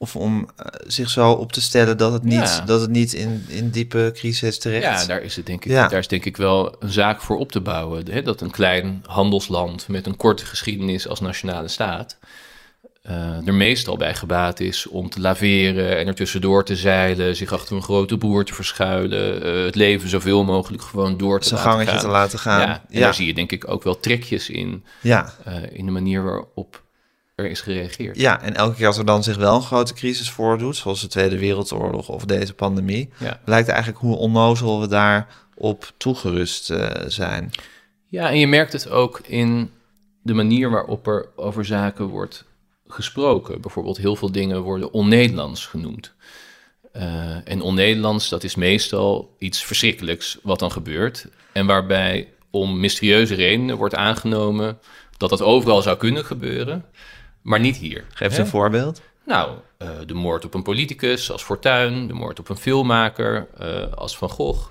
Of 0.00 0.16
om 0.16 0.48
eh, 0.56 0.66
zich 0.86 1.10
zo 1.10 1.30
op 1.32 1.52
te 1.52 1.60
stellen 1.60 1.96
dat 1.96 2.12
het 2.12 2.22
niet, 2.22 2.32
Ja. 2.32 2.60
dat 2.60 2.80
het 2.80 2.90
niet 2.90 3.12
in, 3.12 3.44
in 3.48 3.70
diepe 3.70 4.10
crisis 4.14 4.58
terecht 4.58 5.00
Ja, 5.00 5.06
daar 5.06 5.22
is 5.22 5.36
het 5.36 5.46
denk 5.46 5.64
ik, 5.64 5.70
Ja. 5.70 5.88
daar 5.88 5.98
is 5.98 6.08
denk 6.08 6.24
ik 6.24 6.36
wel 6.36 6.76
een 6.78 6.90
zaak 6.92 7.20
voor 7.20 7.36
op 7.38 7.52
te 7.52 7.60
bouwen. 7.60 8.10
Hè? 8.10 8.22
Dat 8.22 8.40
een 8.40 8.50
klein 8.50 9.02
handelsland 9.06 9.88
met 9.88 10.06
een 10.06 10.16
korte 10.16 10.46
geschiedenis 10.46 11.08
als 11.08 11.20
nationale 11.20 11.68
staat 11.68 12.18
eh, 13.02 13.46
er 13.46 13.54
meestal 13.54 13.96
bij 13.96 14.14
gebaat 14.14 14.60
is 14.60 14.86
om 14.86 15.10
te 15.10 15.20
laveren 15.20 15.98
en 15.98 16.06
er 16.06 16.14
tussendoor 16.14 16.64
te 16.64 16.76
zeilen, 16.76 17.36
zich 17.36 17.52
achter 17.52 17.76
een 17.76 17.82
grote 17.82 18.18
broer 18.18 18.44
te 18.44 18.54
verschuilen, 18.54 19.42
eh, 19.42 19.64
het 19.64 19.74
leven 19.74 20.08
zoveel 20.08 20.44
mogelijk 20.44 20.82
gewoon 20.82 21.16
door 21.16 21.40
te 21.40 21.48
zijn 21.48 21.60
laten 21.60 21.72
gangetje 21.72 21.92
gaan. 21.94 22.04
te 22.04 22.08
laten 22.10 22.38
gaan. 22.38 22.60
Ja, 22.60 22.84
en 22.90 23.00
daar 23.00 23.14
zie 23.14 23.26
je 23.26 23.34
denk 23.34 23.52
ik 23.52 23.68
ook 23.70 23.82
wel 23.82 24.00
trekjes 24.00 24.50
in, 24.50 24.84
ja. 25.00 25.32
in 25.72 25.84
de 25.86 25.92
manier 25.92 26.22
waarop 26.24 26.82
er 27.38 27.50
is 27.50 27.60
gereageerd. 27.60 28.16
Ja, 28.20 28.42
en 28.42 28.54
elke 28.54 28.76
keer 28.76 28.86
als 28.86 28.98
er 28.98 29.04
dan 29.04 29.22
zich 29.22 29.36
wel 29.36 29.54
een 29.54 29.62
grote 29.62 29.94
crisis 29.94 30.30
voordoet, 30.30 30.76
zoals 30.76 31.00
de 31.00 31.06
Tweede 31.06 31.38
Wereldoorlog 31.38 32.08
of 32.08 32.24
deze 32.24 32.54
pandemie, 32.54 33.10
Ja. 33.18 33.40
blijkt 33.44 33.68
eigenlijk 33.68 33.98
hoe 33.98 34.16
onnozel 34.16 34.80
we 34.80 34.88
daarop 34.88 35.92
toegerust 35.96 36.70
eh, 36.70 36.90
zijn. 37.06 37.50
Ja, 38.08 38.28
en 38.30 38.38
je 38.38 38.46
merkt 38.46 38.72
het 38.72 38.90
ook 38.90 39.20
in 39.26 39.70
de 40.22 40.34
manier 40.34 40.70
waarop 40.70 41.06
er 41.06 41.28
over 41.36 41.64
zaken 41.64 42.04
wordt 42.04 42.44
gesproken. 42.88 43.60
Bijvoorbeeld 43.60 43.96
heel 43.96 44.16
veel 44.16 44.32
dingen 44.32 44.60
worden 44.62 44.92
on-Nederlands 44.92 45.66
genoemd. 45.66 46.12
Uh, 46.96 47.48
en 47.48 47.60
on-Nederlands, 47.60 48.28
dat 48.28 48.44
is 48.44 48.54
meestal 48.54 49.34
iets 49.38 49.64
verschrikkelijks 49.64 50.38
wat 50.42 50.58
dan 50.58 50.72
gebeurt. 50.72 51.26
En 51.52 51.66
waarbij 51.66 52.28
om 52.50 52.80
mysterieuze 52.80 53.34
redenen 53.34 53.76
wordt 53.76 53.94
aangenomen 53.94 54.78
dat 55.16 55.30
dat 55.30 55.42
overal 55.42 55.82
zou 55.82 55.96
kunnen 55.96 56.24
gebeuren, 56.24 56.84
maar 57.42 57.60
niet 57.60 57.76
hier. 57.76 58.04
Geef 58.08 58.28
eens 58.28 58.38
een 58.38 58.46
voorbeeld. 58.46 59.00
Nou, 59.26 59.58
uh, 59.78 59.90
de 60.06 60.14
moord 60.14 60.44
op 60.44 60.54
een 60.54 60.62
politicus 60.62 61.30
als 61.30 61.42
Fortuyn, 61.42 62.06
de 62.06 62.12
moord 62.12 62.38
op 62.38 62.48
een 62.48 62.56
filmmaker 62.56 63.46
uh, 63.60 63.92
als 63.94 64.16
Van 64.16 64.30
Gogh. 64.30 64.70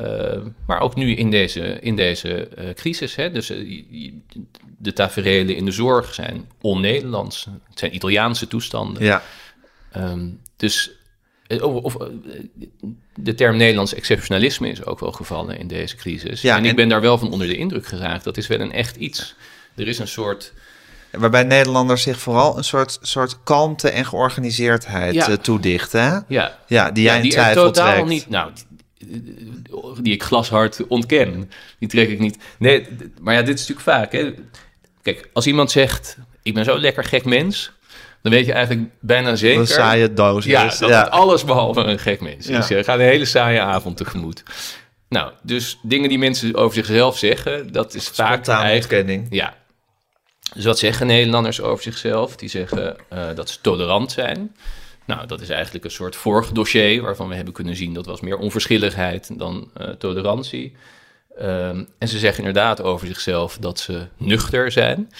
Uh, 0.00 0.36
maar 0.66 0.80
ook 0.80 0.94
nu 0.94 1.14
in 1.14 1.30
deze, 1.30 1.80
in 1.80 1.96
deze 1.96 2.48
crisis. 2.74 3.14
Hè? 3.14 3.30
Dus 3.30 3.46
de 4.78 4.92
taferelen 4.92 5.56
in 5.56 5.64
de 5.64 5.70
zorg 5.70 6.14
zijn 6.14 6.50
on-Nederlands. 6.60 7.46
Het 7.68 7.78
zijn 7.78 7.94
Italiaanse 7.94 8.48
toestanden. 8.48 9.04
Ja. 9.04 9.22
Um, 9.96 10.40
dus 10.56 10.90
of, 11.58 11.94
of, 11.94 11.96
de 13.14 13.34
term 13.34 13.56
Nederlands 13.56 13.94
exceptionalisme 13.94 14.70
is 14.70 14.84
ook 14.84 15.00
wel 15.00 15.12
gevallen 15.12 15.58
in 15.58 15.66
deze 15.66 15.96
crisis. 15.96 16.40
Ja, 16.40 16.56
en 16.56 16.64
ik 16.64 16.76
ben 16.76 16.88
daar 16.88 17.00
wel 17.00 17.18
van 17.18 17.32
onder 17.32 17.46
de 17.46 17.56
indruk 17.56 17.86
geraakt. 17.86 18.24
Dat 18.24 18.36
is 18.36 18.46
wel 18.46 18.60
een 18.60 18.72
echt 18.72 18.96
iets. 18.96 19.34
Er 19.74 19.88
is 19.88 19.98
een 19.98 20.08
soort 20.08 20.52
Waarbij 21.10 21.42
Nederlanders 21.42 22.02
zich 22.02 22.18
vooral 22.18 22.56
een 22.56 22.64
soort, 22.64 22.98
soort 23.02 23.42
kalmte 23.44 23.90
en 23.90 24.04
georganiseerdheid 24.04 25.14
ja. 25.14 25.36
toedichten. 25.36 26.02
Hè? 26.02 26.18
Ja. 26.28 26.58
ja, 26.66 26.90
die 26.90 27.04
jij 27.04 27.16
ja, 27.16 27.22
in 27.22 27.30
twijfel 27.30 27.64
totaal 27.64 27.92
trekt. 27.92 28.08
niet. 28.08 28.28
Nou, 28.28 28.50
die, 28.98 30.02
die 30.02 30.12
ik 30.12 30.22
glashard 30.22 30.86
ontken. 30.86 31.50
Die 31.78 31.88
trek 31.88 32.08
ik 32.08 32.18
niet. 32.18 32.38
Nee, 32.58 32.86
maar 33.20 33.34
ja, 33.34 33.42
dit 33.42 33.58
is 33.58 33.68
natuurlijk 33.68 33.96
vaak. 33.96 34.12
Hè. 34.12 34.34
Kijk, 35.02 35.28
als 35.32 35.46
iemand 35.46 35.70
zegt: 35.70 36.16
Ik 36.42 36.54
ben 36.54 36.64
zo'n 36.64 36.80
lekker 36.80 37.04
gek 37.04 37.24
mens. 37.24 37.72
Dan 38.22 38.32
weet 38.32 38.46
je 38.46 38.52
eigenlijk 38.52 38.88
bijna 39.00 39.36
zeker. 39.36 39.60
Een 39.60 39.66
saaie 39.66 40.12
doos. 40.12 40.44
Ja, 40.44 40.64
is. 40.64 40.78
dat 40.78 40.88
ja. 40.88 41.02
het 41.02 41.10
alles 41.10 41.44
behalve 41.44 41.80
een 41.80 41.98
gek 41.98 42.20
mens 42.20 42.46
is. 42.46 42.68
Ja. 42.68 42.82
Gaat 42.82 42.98
een 42.98 43.04
hele 43.04 43.24
saaie 43.24 43.60
avond 43.60 43.96
tegemoet. 43.96 44.42
Nou, 45.08 45.32
dus 45.42 45.78
dingen 45.82 46.08
die 46.08 46.18
mensen 46.18 46.54
over 46.54 46.74
zichzelf 46.74 47.18
zeggen, 47.18 47.72
dat 47.72 47.94
is 47.94 48.08
vaak 48.08 48.46
eigenlijk... 48.48 48.82
ontkenning. 48.82 49.26
Ja. 49.30 49.54
Dus 50.54 50.64
wat 50.64 50.78
zeggen 50.78 51.06
Nederlanders 51.06 51.60
over 51.60 51.82
zichzelf? 51.82 52.36
Die 52.36 52.48
zeggen 52.48 52.96
uh, 53.12 53.28
dat 53.34 53.50
ze 53.50 53.60
tolerant 53.60 54.12
zijn. 54.12 54.56
Nou, 55.04 55.26
dat 55.26 55.40
is 55.40 55.48
eigenlijk 55.48 55.84
een 55.84 55.90
soort 55.90 56.16
vorig 56.16 56.52
dossier 56.52 57.02
waarvan 57.02 57.28
we 57.28 57.34
hebben 57.34 57.54
kunnen 57.54 57.76
zien 57.76 57.94
dat 57.94 58.06
was 58.06 58.20
meer 58.20 58.38
onverschilligheid 58.38 59.38
dan 59.38 59.70
uh, 59.80 59.88
tolerantie. 59.88 60.76
Um, 61.40 61.88
en 61.98 62.08
ze 62.08 62.18
zeggen 62.18 62.38
inderdaad 62.38 62.82
over 62.82 63.06
zichzelf 63.06 63.58
dat 63.58 63.78
ze 63.78 64.06
nuchter 64.16 64.72
zijn. 64.72 65.10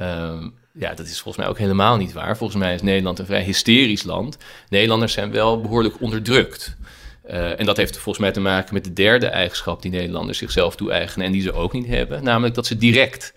Um, 0.00 0.54
ja, 0.72 0.94
dat 0.94 1.06
is 1.06 1.20
volgens 1.20 1.36
mij 1.36 1.48
ook 1.48 1.58
helemaal 1.58 1.96
niet 1.96 2.12
waar. 2.12 2.36
Volgens 2.36 2.58
mij 2.58 2.74
is 2.74 2.82
Nederland 2.82 3.18
een 3.18 3.26
vrij 3.26 3.42
hysterisch 3.42 4.02
land. 4.02 4.36
Nederlanders 4.68 5.12
zijn 5.12 5.30
wel 5.30 5.60
behoorlijk 5.60 6.00
onderdrukt. 6.00 6.76
Uh, 7.30 7.60
en 7.60 7.66
dat 7.66 7.76
heeft 7.76 7.94
volgens 7.94 8.18
mij 8.18 8.32
te 8.32 8.40
maken 8.40 8.74
met 8.74 8.84
de 8.84 8.92
derde 8.92 9.26
eigenschap 9.26 9.82
die 9.82 9.90
Nederlanders 9.90 10.38
zichzelf 10.38 10.76
toe-eigenen 10.76 11.26
en 11.26 11.32
die 11.32 11.42
ze 11.42 11.52
ook 11.52 11.72
niet 11.72 11.86
hebben, 11.86 12.24
namelijk 12.24 12.54
dat 12.54 12.66
ze 12.66 12.76
direct 12.76 13.32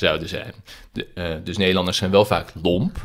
zouden 0.00 0.28
zijn. 0.28 0.52
De, 0.92 1.06
uh, 1.14 1.34
dus 1.44 1.56
Nederlanders 1.56 1.96
zijn 1.96 2.10
wel 2.10 2.24
vaak 2.24 2.52
lomp, 2.62 2.96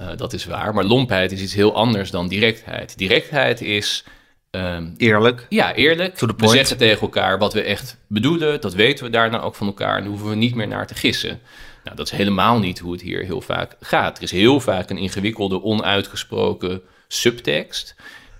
uh, 0.00 0.08
dat 0.16 0.32
is 0.32 0.44
waar, 0.44 0.74
maar 0.74 0.84
lompheid 0.84 1.32
is 1.32 1.40
iets 1.40 1.54
heel 1.54 1.74
anders 1.74 2.10
dan 2.10 2.28
directheid. 2.28 2.98
Directheid 2.98 3.60
is. 3.60 4.04
Um, 4.50 4.94
eerlijk. 4.96 5.46
Ja, 5.48 5.74
eerlijk. 5.74 6.18
We 6.18 6.48
zeggen 6.48 6.76
tegen 6.76 7.00
elkaar 7.00 7.38
wat 7.38 7.52
we 7.52 7.62
echt 7.62 7.96
bedoelen, 8.06 8.60
dat 8.60 8.74
weten 8.74 9.04
we 9.04 9.10
daarna 9.10 9.40
ook 9.40 9.54
van 9.54 9.66
elkaar 9.66 9.96
en 9.96 10.00
daar 10.00 10.10
hoeven 10.10 10.28
we 10.28 10.34
niet 10.34 10.54
meer 10.54 10.68
naar 10.68 10.86
te 10.86 10.94
gissen. 10.94 11.40
Nou, 11.84 11.96
dat 11.96 12.06
is 12.06 12.18
helemaal 12.18 12.58
niet 12.58 12.78
hoe 12.78 12.92
het 12.92 13.00
hier 13.00 13.24
heel 13.24 13.40
vaak 13.40 13.76
gaat. 13.80 14.16
Er 14.16 14.22
is 14.22 14.30
heel 14.30 14.60
vaak 14.60 14.90
een 14.90 14.98
ingewikkelde, 14.98 15.62
onuitgesproken 15.62 16.82
subtekst. 17.08 17.94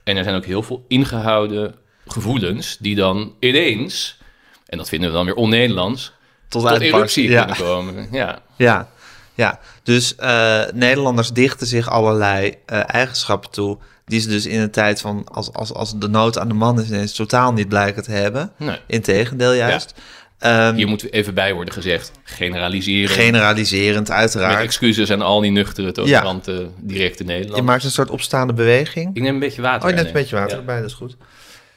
En 0.05 0.17
er 0.17 0.25
zijn 0.25 0.37
ook 0.37 0.45
heel 0.45 0.63
veel 0.63 0.85
ingehouden 0.89 1.75
gevoelens 2.07 2.77
die 2.79 2.95
dan 2.95 3.35
ineens, 3.41 4.19
en 4.67 4.79
dat 4.79 4.89
vinden 4.89 5.09
we 5.09 5.17
dan 5.17 5.25
weer 5.25 5.35
on-Nederlands, 5.35 6.13
tot, 6.51 6.69
tot 6.69 6.81
eruptie 6.81 7.31
ja. 7.31 7.45
kunnen 7.45 7.65
komen. 7.65 8.09
Ja. 8.11 8.39
Ja, 8.57 8.89
ja. 9.35 9.61
dus 9.83 10.15
uh, 10.21 10.63
Nederlanders 10.73 11.33
dichten 11.33 11.67
zich 11.67 11.89
allerlei 11.91 12.55
uh, 12.73 12.83
eigenschappen 12.87 13.51
toe 13.51 13.79
die 14.05 14.21
ze 14.21 14.29
dus 14.29 14.47
in 14.47 14.61
een 14.61 14.71
tijd 14.71 15.01
van 15.01 15.27
als, 15.33 15.53
als, 15.53 15.73
als 15.73 15.99
de 15.99 16.09
nood 16.09 16.39
aan 16.39 16.49
de 16.49 16.55
man 16.55 16.81
is 16.81 16.89
ineens 16.89 17.13
totaal 17.13 17.53
niet 17.53 17.69
blijken 17.69 18.03
te 18.03 18.11
hebben. 18.11 18.53
Nee. 18.57 18.79
Integendeel 18.87 19.53
juist. 19.53 19.95
Ja. 19.97 20.69
Um, 20.69 20.75
Hier 20.75 20.89
moet 20.89 21.13
even 21.13 21.35
bij 21.35 21.55
worden 21.55 21.75
gezegd, 21.75 22.13
generaliseren. 22.23 23.15
Generaliserend, 23.15 24.11
uiteraard. 24.11 24.55
Met 24.55 24.65
excuses 24.65 25.11
aan 25.11 25.23
al 25.23 25.41
die 25.41 25.51
nuchtere, 25.51 25.93
tolerante, 25.93 26.53
ja. 26.53 26.69
directe 26.77 27.23
Nederlanders. 27.23 27.59
Je 27.59 27.65
maakt 27.67 27.85
een 27.85 27.91
soort 27.91 28.11
opstaande 28.11 28.53
beweging. 28.53 29.17
Ik 29.17 29.23
neem 29.23 29.35
een 29.35 29.41
beetje 29.41 29.63
water. 29.63 29.83
Oh, 29.83 29.89
je 29.89 29.95
neemt 29.95 30.07
een 30.07 30.13
beetje 30.13 30.37
water 30.37 30.53
ja. 30.53 30.57
erbij, 30.57 30.81
dat 30.81 30.91
is 30.91 30.95
goed. 30.97 31.17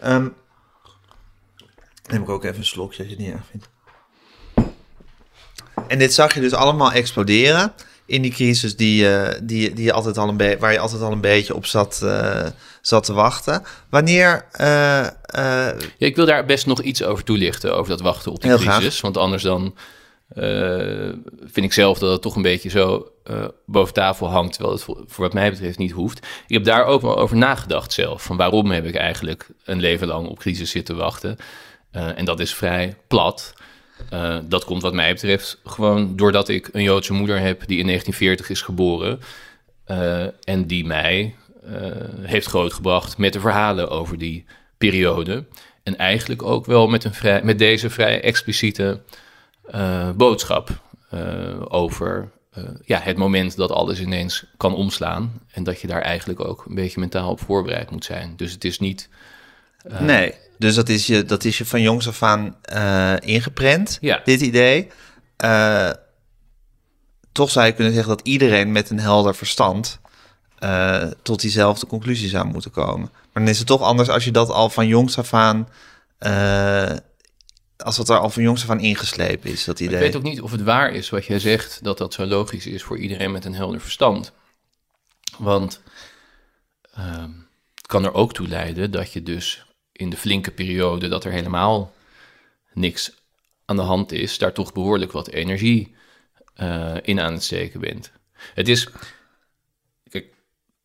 Um, 0.05 0.33
neem 2.09 2.21
ik 2.21 2.29
ook 2.29 2.43
even 2.43 2.57
een 2.57 2.65
slokje 2.65 2.97
als 2.97 3.07
je 3.07 3.15
het 3.15 3.25
niet 3.25 3.33
erg 3.33 3.43
vindt. 3.49 3.69
En 5.87 5.99
dit 5.99 6.13
zag 6.13 6.33
je 6.33 6.39
dus 6.39 6.53
allemaal 6.53 6.91
exploderen 6.91 7.73
in 8.05 8.21
die 8.21 8.31
crisis 8.31 8.75
die, 8.75 9.03
uh, 9.03 9.27
die, 9.43 9.73
die 9.73 9.85
je 9.85 9.93
altijd 9.93 10.17
al 10.17 10.29
een 10.29 10.59
waar 10.59 10.71
je 10.71 10.79
altijd 10.79 11.01
al 11.01 11.11
een 11.11 11.21
beetje 11.21 11.55
op 11.55 11.65
zat, 11.65 12.01
uh, 12.03 12.45
zat 12.81 13.03
te 13.03 13.13
wachten. 13.13 13.63
Wanneer... 13.89 14.45
Uh, 14.61 15.07
ja, 15.97 16.07
ik 16.07 16.15
wil 16.15 16.25
daar 16.25 16.45
best 16.45 16.65
nog 16.65 16.81
iets 16.81 17.03
over 17.03 17.23
toelichten, 17.23 17.75
over 17.75 17.89
dat 17.89 18.01
wachten 18.01 18.31
op 18.31 18.41
die 18.41 18.51
crisis. 18.55 18.73
graag. 18.73 19.01
Want 19.01 19.17
anders 19.17 19.43
dan 19.43 19.75
vind 21.39 21.65
ik 21.65 21.73
zelf 21.73 21.99
dat 21.99 22.11
het 22.11 22.21
toch 22.21 22.35
een 22.35 22.41
beetje 22.41 22.69
zo 22.69 23.11
boven 23.65 23.93
tafel 23.93 24.29
hangt, 24.29 24.53
terwijl 24.53 24.75
het 24.75 24.83
voor, 24.83 25.03
voor 25.07 25.23
wat 25.23 25.33
mij 25.33 25.49
betreft 25.49 25.77
niet 25.77 25.91
hoeft. 25.91 26.17
Ik 26.47 26.53
heb 26.53 26.63
daar 26.63 26.85
ook 26.85 27.01
wel 27.01 27.17
over 27.17 27.37
nagedacht 27.37 27.93
zelf, 27.93 28.23
van 28.23 28.37
waarom 28.37 28.71
heb 28.71 28.85
ik 28.85 28.95
eigenlijk 28.95 29.47
een 29.65 29.79
leven 29.79 30.07
lang 30.07 30.27
op 30.27 30.39
crisis 30.39 30.71
zitten 30.71 30.95
wachten. 30.95 31.37
en 31.91 32.25
dat 32.25 32.39
is 32.39 32.53
vrij 32.53 32.95
plat. 33.07 33.53
Uh, 34.13 34.37
dat 34.43 34.65
komt 34.65 34.81
wat 34.81 34.93
mij 34.93 35.13
betreft 35.13 35.59
gewoon 35.63 36.15
doordat 36.15 36.49
ik 36.49 36.69
een 36.71 36.83
Joodse 36.83 37.13
moeder 37.13 37.39
heb 37.39 37.67
die 37.67 37.79
in 37.79 37.85
1940 37.85 38.49
is 38.49 38.61
geboren. 38.61 39.19
Uh, 39.87 40.23
en 40.43 40.67
die 40.67 40.85
mij 40.85 41.35
uh, 41.65 41.71
heeft 42.21 42.47
grootgebracht 42.47 43.17
met 43.17 43.33
de 43.33 43.39
verhalen 43.39 43.89
over 43.89 44.17
die 44.17 44.45
periode. 44.77 45.45
En 45.83 45.97
eigenlijk 45.97 46.43
ook 46.43 46.65
wel 46.65 46.87
met, 46.87 47.03
een 47.03 47.13
vrij, 47.13 47.43
met 47.43 47.59
deze 47.59 47.89
vrij 47.89 48.21
expliciete 48.21 49.01
boodschap 50.15 50.69
over 51.67 52.31
ja, 52.85 52.99
het 52.99 53.17
moment 53.17 53.55
dat 53.55 53.71
alles 53.71 53.99
ineens 53.99 54.45
kan 54.57 54.75
omslaan. 54.75 55.41
En 55.51 55.63
dat 55.63 55.81
je 55.81 55.87
daar 55.87 56.01
eigenlijk 56.01 56.39
ook 56.39 56.65
een 56.65 56.75
beetje 56.75 56.99
mentaal 56.99 57.29
op 57.29 57.39
voorbereid 57.39 57.91
moet 57.91 58.05
zijn. 58.05 58.33
Dus 58.35 58.51
het 58.51 58.63
is 58.63 58.79
niet. 58.79 59.09
Nee. 59.99 60.33
Dus 60.57 60.75
dat 60.75 60.89
is 60.89 61.07
je, 61.07 61.25
dat 61.25 61.43
is 61.43 61.57
je 61.57 61.65
van 61.65 61.81
jongs 61.81 62.07
af 62.07 62.23
aan 62.23 62.55
uh, 62.73 63.15
ingeprent, 63.19 63.97
ja. 64.01 64.21
dit 64.23 64.41
idee. 64.41 64.87
Uh, 65.43 65.89
toch 67.31 67.49
zou 67.49 67.65
je 67.65 67.73
kunnen 67.73 67.93
zeggen 67.93 68.15
dat 68.15 68.27
iedereen 68.27 68.71
met 68.71 68.89
een 68.89 68.99
helder 68.99 69.35
verstand 69.35 70.01
tot 71.21 71.41
diezelfde 71.41 71.87
conclusie 71.87 72.29
zou 72.29 72.45
moeten 72.45 72.71
komen. 72.71 73.09
Maar 73.11 73.43
dan 73.43 73.47
is 73.47 73.57
het 73.57 73.67
toch 73.67 73.81
anders 73.81 74.09
als 74.09 74.23
je 74.23 74.31
dat 74.31 74.49
al 74.49 74.69
van 74.69 74.87
jongs 74.87 75.17
af 75.17 75.33
aan, 75.33 75.67
als 77.77 77.95
dat 77.95 78.09
er 78.09 78.17
al 78.17 78.29
van 78.29 78.43
jongs 78.43 78.63
af 78.63 78.69
aan 78.69 78.79
ingeslepen 78.79 79.51
is, 79.51 79.63
dat 79.63 79.79
idee. 79.79 79.95
Ik 79.95 80.01
weet 80.01 80.15
ook 80.15 80.23
niet 80.23 80.41
of 80.41 80.51
het 80.51 80.63
waar 80.63 80.91
is 80.91 81.09
wat 81.09 81.25
jij 81.25 81.39
zegt, 81.39 81.79
dat 81.83 81.97
dat 81.97 82.13
zo 82.13 82.25
logisch 82.25 82.65
is 82.65 82.83
voor 82.83 82.97
iedereen 82.97 83.31
met 83.31 83.45
een 83.45 83.55
helder 83.55 83.81
verstand. 83.81 84.31
Want 85.37 85.81
ehm, 86.93 87.29
het 87.75 87.87
kan 87.87 88.05
er 88.05 88.13
ook 88.13 88.33
toe 88.33 88.47
leiden 88.47 88.91
dat 88.91 89.13
je 89.13 89.23
dus 89.23 89.65
in 89.93 90.09
de 90.09 90.17
flinke 90.17 90.51
periode 90.51 91.07
dat 91.07 91.23
er 91.23 91.31
helemaal 91.31 91.93
niks 92.73 93.21
aan 93.65 93.75
de 93.75 93.81
hand 93.81 94.11
is, 94.11 94.37
daar 94.37 94.53
toch 94.53 94.73
behoorlijk 94.73 95.11
wat 95.11 95.27
energie 95.27 95.95
uh, 96.61 96.95
in 97.01 97.19
aan 97.19 97.33
het 97.33 97.43
steken 97.43 97.79
bent. 97.79 98.11
Het 98.53 98.67
is, 98.67 98.89
kijk, 100.09 100.33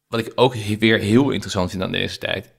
wat 0.08 0.20
ik 0.20 0.32
ook 0.34 0.54
weer 0.54 0.98
heel 0.98 1.30
interessant 1.30 1.70
vind 1.70 1.82
aan 1.82 1.92
deze 1.92 2.18
tijd. 2.18 2.52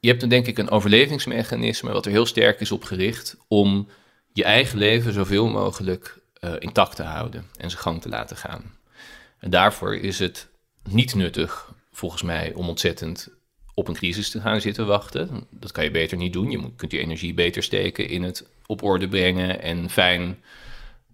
Je 0.00 0.08
hebt 0.08 0.20
dan 0.20 0.28
denk 0.28 0.46
ik 0.46 0.58
een 0.58 0.70
overlevingsmechanisme 0.70 1.92
wat 1.92 2.06
er 2.06 2.12
heel 2.12 2.26
sterk 2.26 2.60
is 2.60 2.72
op 2.72 2.84
gericht 2.84 3.36
om 3.48 3.88
je 4.32 4.44
eigen 4.44 4.78
leven 4.78 5.12
zoveel 5.12 5.48
mogelijk 5.48 6.18
uh, 6.40 6.54
intact 6.58 6.96
te 6.96 7.02
houden 7.02 7.46
en 7.56 7.70
zijn 7.70 7.82
gang 7.82 8.02
te 8.02 8.08
laten 8.08 8.36
gaan. 8.36 8.78
En 9.38 9.50
daarvoor 9.50 9.96
is 9.96 10.18
het 10.18 10.48
niet 10.88 11.14
nuttig, 11.14 11.74
volgens 11.92 12.22
mij, 12.22 12.52
om 12.54 12.68
ontzettend 12.68 13.28
op 13.80 13.88
een 13.88 13.94
crisis 13.94 14.30
te 14.30 14.40
gaan 14.40 14.60
zitten 14.60 14.86
wachten. 14.86 15.46
Dat 15.50 15.72
kan 15.72 15.84
je 15.84 15.90
beter 15.90 16.16
niet 16.16 16.32
doen. 16.32 16.50
Je 16.50 16.58
moet, 16.58 16.76
kunt 16.76 16.90
die 16.90 17.00
energie 17.00 17.34
beter 17.34 17.62
steken 17.62 18.08
in 18.08 18.22
het 18.22 18.48
op 18.66 18.82
orde 18.82 19.08
brengen 19.08 19.62
en 19.62 19.90
fijn 19.90 20.38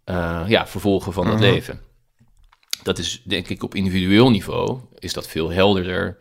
uh, 0.07 0.45
ja, 0.49 0.67
vervolgen 0.67 1.13
van 1.13 1.27
het 1.27 1.35
Mhm. 1.39 1.45
leven. 1.45 1.81
Dat 2.83 2.99
is 2.99 3.23
denk 3.25 3.49
ik 3.49 3.63
op 3.63 3.75
individueel 3.75 4.31
niveau 4.31 4.81
is 4.99 5.13
dat 5.13 5.29
veel 5.29 5.51
helderder. 5.51 6.19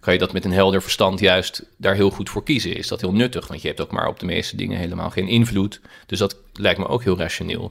Kan 0.00 0.12
je 0.12 0.18
dat 0.18 0.32
met 0.32 0.44
een 0.44 0.52
helder 0.52 0.82
verstand 0.82 1.20
juist 1.20 1.64
daar 1.76 1.94
heel 1.94 2.10
goed 2.10 2.30
voor 2.30 2.44
kiezen? 2.44 2.76
Is 2.76 2.88
dat 2.88 3.00
heel 3.00 3.12
nuttig? 3.12 3.48
Want 3.48 3.62
je 3.62 3.68
hebt 3.68 3.80
ook 3.80 3.90
maar 3.92 4.08
op 4.08 4.20
de 4.20 4.26
meeste 4.26 4.56
dingen 4.56 4.78
helemaal 4.78 5.10
geen 5.10 5.28
invloed. 5.28 5.80
Dus 6.06 6.18
dat 6.18 6.36
lijkt 6.52 6.78
me 6.78 6.86
ook 6.88 7.02
heel 7.02 7.18
rationeel. 7.18 7.70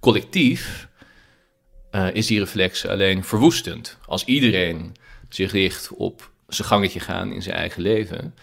Collectief 0.00 0.88
uh, 1.92 2.14
is 2.14 2.26
die 2.26 2.38
reflex 2.38 2.86
alleen 2.86 3.24
verwoestend. 3.24 3.98
Als 4.06 4.24
iedereen 4.24 4.96
zich 5.28 5.52
richt 5.52 5.90
op 5.92 6.30
zijn 6.54 6.68
gangetje 6.68 7.00
gaan 7.00 7.32
in 7.32 7.42
zijn 7.42 7.56
eigen 7.56 7.82
leven, 7.82 8.34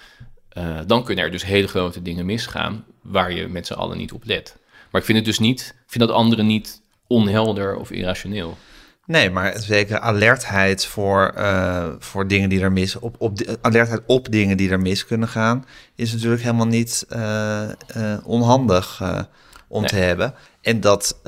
eh, 0.50 0.80
dan 0.88 1.04
kunnen 1.04 1.24
er 1.24 1.32
dus 1.32 1.46
hele 1.46 1.68
grote 1.68 2.02
dingen 2.02 2.26
misgaan 2.26 2.86
waar 3.02 3.32
je 3.32 3.48
met 3.48 3.68
z'n 3.68 3.74
allen 3.74 3.98
niet 3.98 4.12
op 4.12 4.26
let. 4.26 4.58
Maar 4.92 5.02
ik 5.02 5.08
vind 5.08 5.18
het 5.18 5.28
dus 5.28 5.40
niet, 5.40 5.76
ik 5.86 5.92
vind 5.92 6.08
dat 6.08 6.16
anderen 6.16 6.46
niet 6.46 6.82
onhelder 7.08 7.76
of 7.76 7.92
irrationeel. 7.92 8.58
Nee, 9.06 9.30
maar 9.30 9.60
zeker 9.60 10.00
alertheid 10.00 10.86
voor, 10.86 11.28
eh, 11.36 11.88
voor 12.00 12.28
dingen 12.28 12.50
die 12.50 12.62
er 12.62 12.72
mis, 12.72 12.96
op, 12.96 13.16
op, 13.18 13.58
alertheid 13.62 14.02
op 14.06 14.32
dingen 14.32 14.58
die 14.58 14.70
er 14.70 14.80
mis 14.80 15.06
kunnen 15.06 15.28
gaan, 15.28 15.66
is 15.96 16.14
natuurlijk 16.14 16.42
helemaal 16.42 16.68
niet 16.68 17.06
eh, 17.10 17.70
onhandig 18.24 19.02
om 19.68 19.86
te 19.86 19.96
hebben. 19.96 20.34
En 20.62 20.80
dat 20.80 21.20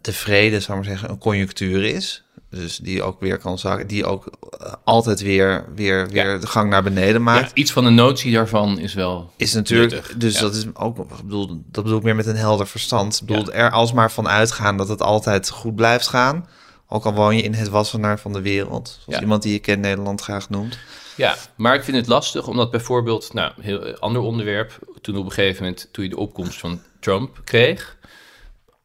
de 0.00 0.12
vrede, 0.12 0.60
zou 0.60 0.78
ik 0.78 0.84
maar 0.84 0.92
zeggen, 0.92 1.10
een 1.10 1.18
conjunctuur 1.18 1.84
is. 1.84 2.24
Dus 2.50 2.76
die 2.76 3.02
ook 3.02 3.20
weer 3.20 3.38
kan 3.38 3.58
zakken, 3.58 3.86
die 3.86 4.04
ook 4.04 4.26
uh, 4.60 4.72
altijd 4.84 5.20
weer, 5.20 5.64
weer, 5.74 6.08
weer 6.08 6.40
de 6.40 6.46
gang 6.46 6.70
naar 6.70 6.82
beneden 6.82 7.22
maakt. 7.22 7.46
Ja, 7.48 7.54
iets 7.54 7.72
van 7.72 7.84
de 7.84 7.90
notie 7.90 8.32
daarvan 8.32 8.78
is 8.78 8.94
wel. 8.94 9.32
Is 9.36 9.54
natuurlijk, 9.54 9.92
nuttig. 9.92 10.16
dus 10.16 10.38
dat 10.38 10.54
is 10.54 10.66
ook, 10.74 10.98
ik 10.98 11.22
bedoel, 11.24 11.46
dat 11.46 11.84
bedoel 11.84 11.98
ik 11.98 12.04
meer 12.04 12.16
met 12.16 12.26
een 12.26 12.36
helder 12.36 12.66
verstand. 12.66 13.18
Ik 13.20 13.26
bedoel, 13.26 13.52
er 13.52 13.70
alsmaar 13.70 14.12
van 14.12 14.28
uitgaan 14.28 14.76
dat 14.76 14.88
het 14.88 15.02
altijd 15.02 15.48
goed 15.48 15.74
blijft 15.74 16.08
gaan. 16.08 16.48
Ook 16.88 17.04
al 17.04 17.14
woon 17.14 17.36
je 17.36 17.42
in 17.42 17.54
het 17.54 17.68
wassenaar 17.68 18.18
van 18.18 18.32
de 18.32 18.40
wereld. 18.40 18.98
Zoals 19.04 19.20
iemand 19.20 19.42
die 19.42 19.52
je 19.52 19.58
kent 19.58 19.80
Nederland 19.80 20.20
graag 20.20 20.48
noemt. 20.48 20.78
Ja, 21.16 21.36
maar 21.56 21.74
ik 21.74 21.84
vind 21.84 21.96
het 21.96 22.06
lastig 22.06 22.46
omdat 22.46 22.70
bijvoorbeeld, 22.70 23.32
nou, 23.32 23.52
heel 23.60 23.98
ander 23.98 24.22
onderwerp. 24.22 24.78
Toen 25.00 25.16
op 25.16 25.24
een 25.24 25.32
gegeven 25.32 25.62
moment, 25.62 25.88
toen 25.92 26.04
je 26.04 26.10
de 26.10 26.16
opkomst 26.16 26.58
van 26.58 26.82
Trump 27.00 27.40
kreeg, 27.44 27.96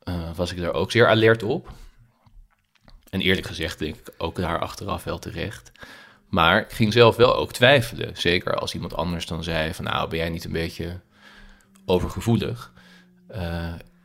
uh, 0.04 0.15
was 0.36 0.51
ik 0.51 0.62
daar 0.62 0.73
ook 0.73 0.91
zeer 0.91 1.08
alert 1.08 1.43
op. 1.43 1.71
En 3.15 3.21
eerlijk 3.21 3.47
gezegd 3.47 3.80
denk 3.80 3.95
ik 3.95 4.13
ook 4.17 4.36
daar 4.36 4.60
achteraf 4.60 5.04
wel 5.04 5.19
terecht. 5.19 5.71
Maar 6.30 6.62
ik 6.62 6.71
ging 6.71 6.93
zelf 6.93 7.15
wel 7.15 7.36
ook 7.36 7.54
twijfelen. 7.54 8.12
Zeker 8.13 8.56
als 8.56 8.73
iemand 8.73 8.95
anders 8.95 9.25
dan 9.25 9.43
zei 9.43 9.73
van 9.73 9.86
nou, 9.86 10.10
ben 10.10 10.19
jij 10.19 10.30
niet 10.30 10.45
een 10.45 10.51
beetje 10.51 10.99
overgevoelig? 11.86 12.71
Uh, 13.32 13.38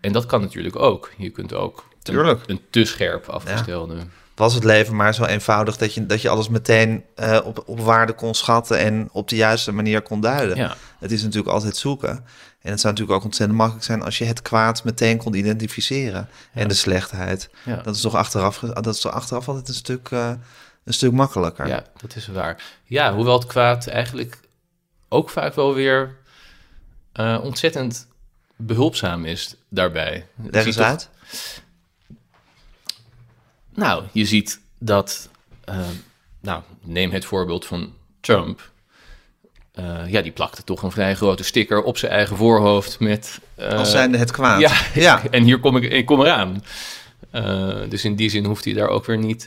en 0.01 0.13
dat 0.13 0.27
kan 0.27 0.41
natuurlijk 0.41 0.77
ook. 0.77 1.13
Je 1.17 1.31
kunt 1.31 1.55
ook 1.55 1.89
Tuurlijk. 2.03 2.43
Een, 2.47 2.61
te 2.71 2.85
scherp 2.85 3.29
afgestelde... 3.29 3.97
Was 4.35 4.55
het 4.55 4.65
leven 4.65 4.97
maar 4.97 5.15
zo 5.15 5.25
eenvoudig 5.25 5.77
dat 5.77 5.95
je, 5.95 6.07
dat 6.07 6.23
je 6.23 6.29
alles 6.29 6.49
meteen 6.49 7.05
uh, 7.17 7.41
op, 7.45 7.63
op 7.67 7.81
waarde 7.81 8.13
kon 8.13 8.35
schatten 8.35 8.79
en 8.79 9.09
op 9.13 9.29
de 9.29 9.37
juiste 9.37 9.73
manier 9.73 10.03
kon 10.03 10.21
duiden? 10.21 10.57
Ja. 10.57 10.77
Het 10.99 11.13
is 11.13 11.23
natuurlijk 11.23 11.53
altijd 11.53 11.77
zoeken. 11.77 12.25
En 12.61 12.71
het 12.71 12.81
zou 12.81 12.93
natuurlijk 12.93 13.19
ook 13.19 13.25
ontzettend 13.25 13.59
makkelijk 13.59 13.87
zijn 13.87 14.03
als 14.03 14.19
je 14.19 14.25
het 14.25 14.43
kwaad 14.43 14.85
meteen 14.85 15.19
kon 15.19 15.35
identificeren. 15.35 16.29
En 16.53 16.69
de 16.69 16.75
slechtheid. 16.75 17.51
Ja. 17.65 17.77
Dat 17.77 17.95
is 17.95 18.01
toch 18.01 18.15
achteraf, 18.15 18.59
dat 18.59 18.87
is 18.87 19.01
toch 19.01 19.13
achteraf 19.13 19.49
altijd 19.49 19.69
een 19.69 19.75
stuk, 19.75 20.11
uh, 20.11 20.33
een 20.85 20.93
stuk 20.93 21.13
makkelijker. 21.13 21.67
Ja, 21.67 21.85
dat 22.01 22.17
is 22.17 22.27
waar. 22.27 22.63
Ja, 22.85 23.15
hoewel 23.15 23.39
het 23.39 23.47
kwaad 23.47 23.87
eigenlijk 23.87 24.41
ook 25.09 25.31
vaak 25.31 25.55
wel 25.55 25.75
weer 25.75 26.17
uh, 27.15 27.39
ontzettend 27.43 28.07
behulpzaam 28.57 29.25
is 29.25 29.55
daarbij. 29.69 30.27
Leg 30.51 30.67
eens 30.67 30.79
uit. 30.79 31.09
Nou, 33.75 34.05
je 34.13 34.25
ziet 34.25 34.61
dat, 34.79 35.29
uh, 35.69 35.79
nou, 36.41 36.63
neem 36.83 37.11
het 37.11 37.25
voorbeeld 37.25 37.67
van 37.67 37.95
Trump. 38.21 38.71
Uh, 39.79 40.11
ja, 40.11 40.23
die 40.23 40.33
plakte 40.33 40.65
toch 40.65 40.83
een 40.83 40.91
vrij 40.91 41.15
grote 41.15 41.45
sticker 41.45 41.83
op 41.83 41.99
zijn 41.99 42.13
eigen 42.13 42.37
voorhoofd 42.37 43.01
met... 43.01 43.41
Uh, 43.59 43.69
Als 43.73 43.91
zijnde 43.91 44.19
het 44.19 44.31
kwaad. 44.31 44.61
Ja, 44.61 44.73
ja. 45.03 45.23
en 45.31 45.43
hier 45.43 45.61
kom 45.61 45.77
ik, 45.77 45.93
ik 45.93 46.07
kom 46.07 46.21
eraan. 46.21 46.65
Uh, 47.33 47.77
dus 47.89 48.05
in 48.05 48.17
die 48.17 48.31
zin 48.31 48.45
hoeft 48.45 48.65
hij 48.65 48.75
daar 48.75 48.89
ook 48.89 49.05
weer 49.05 49.19
niet... 49.19 49.45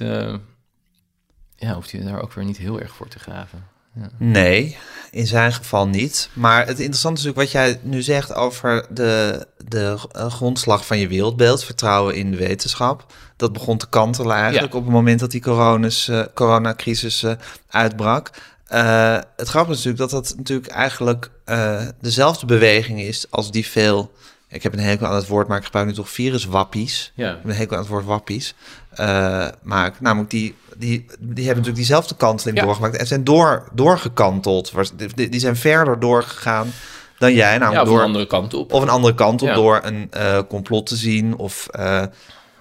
ja, 1.56 1.74
hoeft 1.74 1.92
hij 1.92 2.04
daar 2.04 2.22
ook 2.22 2.34
weer 2.34 2.46
niet 2.46 2.58
heel 2.58 2.80
erg 2.80 2.94
voor 2.94 3.08
te 3.08 3.20
graven. 3.20 3.72
Ja. 3.96 4.10
Nee, 4.18 4.78
in 5.12 5.28
zijn 5.28 5.54
geval 5.54 5.88
niet. 5.88 6.30
Maar 6.34 6.68
het 6.68 6.80
interessante 6.80 7.20
is 7.20 7.26
natuurlijk 7.26 7.54
wat 7.54 7.62
jij 7.62 7.80
nu 7.84 8.02
zegt 8.02 8.34
over 8.34 8.86
de, 8.90 9.48
de 9.66 9.98
grondslag 10.14 10.86
van 10.86 10.98
je 10.98 11.08
wereldbeeld, 11.08 11.64
vertrouwen 11.64 12.16
in 12.16 12.32
de 12.32 12.38
wetenschap. 12.38 13.06
Dat 13.36 13.54
begon 13.54 13.78
te 13.78 13.90
kantelen 13.90 14.36
eigenlijk 14.36 14.76
op 14.76 14.84
het 14.84 14.94
moment 14.94 15.20
dat 15.20 15.32
die 15.32 15.44
coronacrisis 16.34 17.26
uitbrak. 17.70 18.30
Uh, 18.74 19.18
het 19.36 19.48
grappige 19.48 19.78
is 19.78 19.84
natuurlijk 19.84 19.98
dat 19.98 20.10
dat 20.10 20.38
natuurlijk 20.38 20.68
eigenlijk 20.68 21.30
dezelfde 22.02 22.46
beweging 22.46 23.02
is 23.02 23.26
als 23.30 23.52
die 23.52 23.68
veel. 23.68 24.12
Ik 24.48 24.64
heb 24.64 24.74
een 24.74 24.80
hekel 24.80 25.08
aan 25.08 25.16
het 25.16 25.28
woord, 25.28 25.48
maar 25.48 25.58
ik 25.58 25.64
gebruik 25.64 25.88
nu 25.88 25.94
toch 25.94 26.10
viruswappies. 26.10 27.12
Ja. 27.16 27.30
Ik 27.30 27.36
heb 27.36 27.46
een 27.46 27.56
hekel 27.56 27.76
aan 27.76 27.82
het 27.82 27.92
woord 27.92 28.06
wappies. 28.06 28.56
maar 29.62 29.94
namelijk 30.00 30.30
die, 30.30 30.56
die, 30.78 31.06
die 31.20 31.46
hebben 31.46 31.46
natuurlijk 31.46 31.76
diezelfde 31.76 32.16
kanteling 32.16 32.58
ja. 32.58 32.64
doorgemaakt 32.64 32.98
en 32.98 33.08
zijn 33.08 33.24
door, 33.24 33.68
doorgekanteld. 33.72 34.74
Die, 35.16 35.30
die 35.30 35.40
zijn 35.40 35.56
verder 35.56 36.00
doorgegaan 36.00 36.72
dan 37.18 37.34
jij. 37.34 37.58
Namelijk 37.58 37.74
ja, 37.74 37.82
of 37.82 37.88
door, 37.88 38.00
een 38.00 38.06
andere 38.06 38.28
kant 38.28 38.54
op. 38.54 38.74
Of 38.74 38.82
een 38.82 38.90
andere 38.90 39.16
kant 39.16 39.42
op, 39.42 39.48
ja. 39.48 39.56
door 39.56 39.82
een 39.84 40.10
complot 40.48 40.86
te 40.86 40.96
zien 40.96 41.38
of 41.38 41.68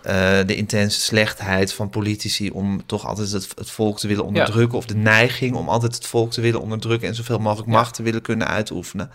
uh, 0.07 0.41
uh, 0.41 0.47
de 0.47 0.57
intense 0.57 1.01
slechtheid 1.01 1.73
van 1.73 1.91
politici 1.91 2.51
om 2.51 2.87
toch 2.87 3.07
altijd 3.07 3.33
het, 3.33 3.49
het 3.55 3.71
volk 3.71 3.99
te 3.99 4.07
willen 4.07 4.25
onderdrukken. 4.25 4.73
Ja. 4.73 4.79
Of 4.79 4.87
de 4.87 4.95
neiging 4.95 5.55
om 5.55 5.69
altijd 5.69 5.95
het 5.95 6.07
volk 6.07 6.33
te 6.33 6.41
willen 6.41 6.61
onderdrukken 6.61 7.09
en 7.09 7.15
zoveel 7.15 7.39
mogelijk 7.39 7.69
macht 7.69 7.95
te 7.95 8.03
willen 8.03 8.23
kunnen 8.23 8.49
uitoefenen. 8.49 9.11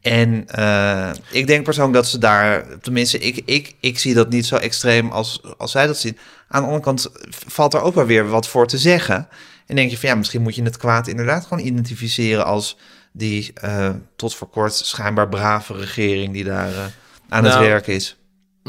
En 0.00 0.46
uh, 0.58 1.10
ik 1.30 1.46
denk 1.46 1.64
persoonlijk 1.64 1.96
dat 1.96 2.08
ze 2.08 2.18
daar, 2.18 2.64
tenminste, 2.80 3.18
ik, 3.18 3.42
ik, 3.44 3.74
ik 3.80 3.98
zie 3.98 4.14
dat 4.14 4.30
niet 4.30 4.46
zo 4.46 4.56
extreem 4.56 5.10
als, 5.10 5.42
als 5.58 5.70
zij 5.70 5.86
dat 5.86 5.98
zien. 5.98 6.18
Aan 6.48 6.60
de 6.60 6.66
andere 6.66 6.84
kant 6.84 7.10
valt 7.46 7.74
er 7.74 7.82
ook 7.82 7.94
wel 7.94 8.06
weer 8.06 8.28
wat 8.28 8.48
voor 8.48 8.66
te 8.66 8.78
zeggen. 8.78 9.28
En 9.66 9.76
denk 9.76 9.90
je 9.90 9.98
van 9.98 10.08
ja, 10.08 10.14
misschien 10.14 10.42
moet 10.42 10.54
je 10.54 10.62
het 10.62 10.76
kwaad 10.76 11.06
inderdaad 11.08 11.46
gewoon 11.46 11.66
identificeren 11.66 12.44
als 12.44 12.76
die 13.12 13.52
uh, 13.64 13.90
tot 14.16 14.34
voor 14.34 14.48
kort 14.48 14.74
schijnbaar 14.74 15.28
brave 15.28 15.74
regering 15.74 16.32
die 16.32 16.44
daar 16.44 16.92
aan 17.28 17.42
nou, 17.42 17.58
het 17.58 17.66
werk 17.68 17.86
is. 17.86 18.19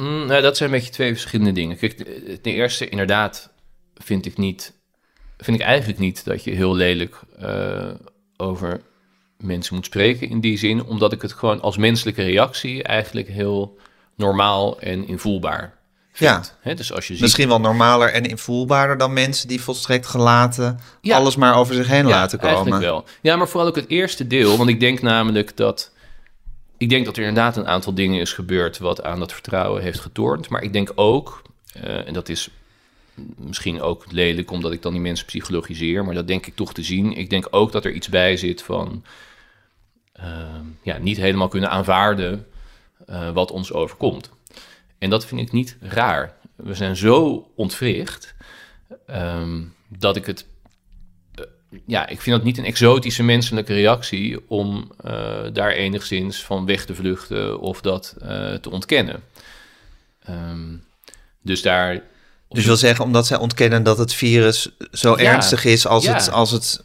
Mm, 0.01 0.25
nou, 0.25 0.41
dat 0.41 0.57
zijn 0.57 0.69
een 0.69 0.75
beetje 0.75 0.91
twee 0.91 1.11
verschillende 1.11 1.51
dingen. 1.51 1.77
Kijk, 1.77 1.97
ten 2.41 2.53
eerste, 2.53 2.89
inderdaad, 2.89 3.53
vind 3.95 4.25
ik 4.25 4.37
niet, 4.37 4.73
vind 5.37 5.59
ik 5.59 5.63
eigenlijk 5.65 5.99
niet 5.99 6.25
dat 6.25 6.43
je 6.43 6.51
heel 6.51 6.75
lelijk 6.75 7.19
uh, 7.41 7.91
over 8.37 8.81
mensen 9.37 9.75
moet 9.75 9.85
spreken 9.85 10.29
in 10.29 10.39
die 10.39 10.57
zin, 10.57 10.83
omdat 10.83 11.13
ik 11.13 11.21
het 11.21 11.33
gewoon 11.33 11.61
als 11.61 11.77
menselijke 11.77 12.23
reactie 12.23 12.83
eigenlijk 12.83 13.27
heel 13.27 13.77
normaal 14.15 14.79
en 14.79 15.07
invoelbaar 15.07 15.81
ja. 16.13 16.43
He, 16.61 16.73
dus 16.73 16.93
als 16.93 17.07
je 17.07 17.13
ziet... 17.13 17.21
Misschien 17.21 17.47
wel 17.47 17.59
normaler 17.59 18.13
en 18.13 18.25
invoelbaarder 18.25 18.97
dan 18.97 19.13
mensen 19.13 19.47
die 19.47 19.61
volstrekt 19.61 20.05
gelaten 20.05 20.79
ja. 21.01 21.17
alles 21.17 21.35
maar 21.35 21.55
over 21.55 21.75
zich 21.75 21.87
heen 21.87 22.07
ja, 22.07 22.09
laten 22.09 22.39
komen. 22.39 22.55
Eigenlijk 22.55 22.83
wel. 22.83 23.05
Ja, 23.21 23.35
maar 23.35 23.47
vooral 23.47 23.69
ook 23.69 23.75
het 23.75 23.89
eerste 23.89 24.27
deel. 24.27 24.57
Want 24.57 24.69
ik 24.69 24.79
denk 24.79 25.01
namelijk 25.01 25.57
dat. 25.57 25.91
Ik 26.81 26.89
denk 26.89 27.05
dat 27.05 27.17
er 27.17 27.23
inderdaad 27.23 27.57
een 27.57 27.67
aantal 27.67 27.93
dingen 27.93 28.19
is 28.19 28.33
gebeurd 28.33 28.77
wat 28.77 29.03
aan 29.03 29.19
dat 29.19 29.33
vertrouwen 29.33 29.81
heeft 29.81 29.99
getornd. 29.99 30.49
Maar 30.49 30.63
ik 30.63 30.73
denk 30.73 30.91
ook, 30.95 31.41
uh, 31.77 32.07
en 32.07 32.13
dat 32.13 32.29
is 32.29 32.49
misschien 33.35 33.81
ook 33.81 34.05
lelijk 34.11 34.51
omdat 34.51 34.71
ik 34.71 34.81
dan 34.81 34.91
die 34.91 35.01
mensen 35.01 35.25
psychologiseer, 35.25 36.05
maar 36.05 36.13
dat 36.13 36.27
denk 36.27 36.45
ik 36.45 36.55
toch 36.55 36.73
te 36.73 36.83
zien. 36.83 37.17
Ik 37.17 37.29
denk 37.29 37.47
ook 37.49 37.71
dat 37.71 37.85
er 37.85 37.91
iets 37.91 38.09
bij 38.09 38.37
zit 38.37 38.61
van 38.61 39.03
uh, 40.19 40.25
ja, 40.81 40.97
niet 40.97 41.17
helemaal 41.17 41.47
kunnen 41.47 41.69
aanvaarden 41.69 42.47
uh, 43.09 43.31
wat 43.31 43.51
ons 43.51 43.73
overkomt. 43.73 44.29
En 44.97 45.09
dat 45.09 45.25
vind 45.25 45.41
ik 45.41 45.51
niet 45.51 45.77
raar. 45.81 46.33
We 46.55 46.73
zijn 46.73 46.95
zo 46.95 47.47
ontwricht 47.55 48.35
um, 49.07 49.73
dat 49.87 50.15
ik 50.15 50.25
het. 50.25 50.45
Ja, 51.85 52.07
ik 52.07 52.21
vind 52.21 52.35
dat 52.35 52.45
niet 52.45 52.57
een 52.57 52.65
exotische 52.65 53.23
menselijke 53.23 53.73
reactie 53.73 54.49
om 54.49 54.91
uh, 55.05 55.11
daar 55.53 55.71
enigszins 55.71 56.43
van 56.43 56.65
weg 56.65 56.85
te 56.85 56.95
vluchten 56.95 57.59
of 57.59 57.81
dat 57.81 58.15
uh, 58.21 58.53
te 58.53 58.69
ontkennen. 58.69 59.23
Um, 60.29 60.83
dus 61.41 61.61
daar. 61.61 62.01
Dus 62.49 62.65
wil 62.65 62.75
zeggen, 62.75 63.05
omdat 63.05 63.27
zij 63.27 63.37
ontkennen 63.37 63.83
dat 63.83 63.97
het 63.97 64.13
virus 64.13 64.69
zo 64.91 65.11
ja, 65.11 65.33
ernstig 65.33 65.65
is 65.65 65.87
als 65.87 66.03
ja. 66.03 66.13
het, 66.13 66.31
als 66.31 66.51
het 66.51 66.83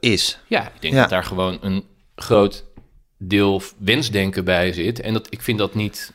is. 0.00 0.38
Ja, 0.46 0.66
ik 0.66 0.80
denk 0.80 0.94
ja. 0.94 1.00
dat 1.00 1.10
daar 1.10 1.24
gewoon 1.24 1.58
een 1.60 1.84
groot 2.14 2.64
deel 3.18 3.62
wensdenken 3.78 4.44
bij 4.44 4.72
zit. 4.72 5.00
En 5.00 5.12
dat, 5.12 5.26
ik 5.30 5.42
vind 5.42 5.58
dat 5.58 5.74
niet 5.74 6.12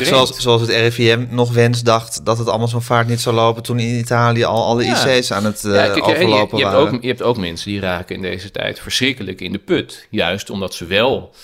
zoals, 0.00 0.36
zoals 0.36 0.60
het 0.60 0.70
RIVM 0.70 1.26
nog 1.28 1.52
wens 1.52 1.82
dacht 1.82 2.24
dat 2.24 2.38
het 2.38 2.48
allemaal 2.48 2.68
zo'n 2.68 2.82
vaart 2.82 3.08
niet 3.08 3.20
zou 3.20 3.34
lopen 3.34 3.62
toen 3.62 3.78
in 3.78 3.98
Italië 3.98 4.44
al 4.44 4.64
alle 4.64 4.84
ja. 4.84 5.06
IC's 5.06 5.30
aan 5.30 5.44
het 5.44 5.64
uh, 5.64 5.74
ja, 5.74 5.86
kijk, 5.86 6.08
overlopen 6.08 6.58
je, 6.58 6.64
je 6.64 6.70
waren. 6.70 6.80
Hebt 6.80 6.94
ook, 6.94 7.02
je 7.02 7.08
hebt 7.08 7.22
ook 7.22 7.36
mensen 7.36 7.70
die 7.70 7.80
raken 7.80 8.14
in 8.14 8.22
deze 8.22 8.50
tijd 8.50 8.80
verschrikkelijk 8.80 9.40
in 9.40 9.52
de 9.52 9.58
put. 9.58 10.06
Juist 10.10 10.50
omdat 10.50 10.74
ze 10.74 10.86
wel 10.86 11.34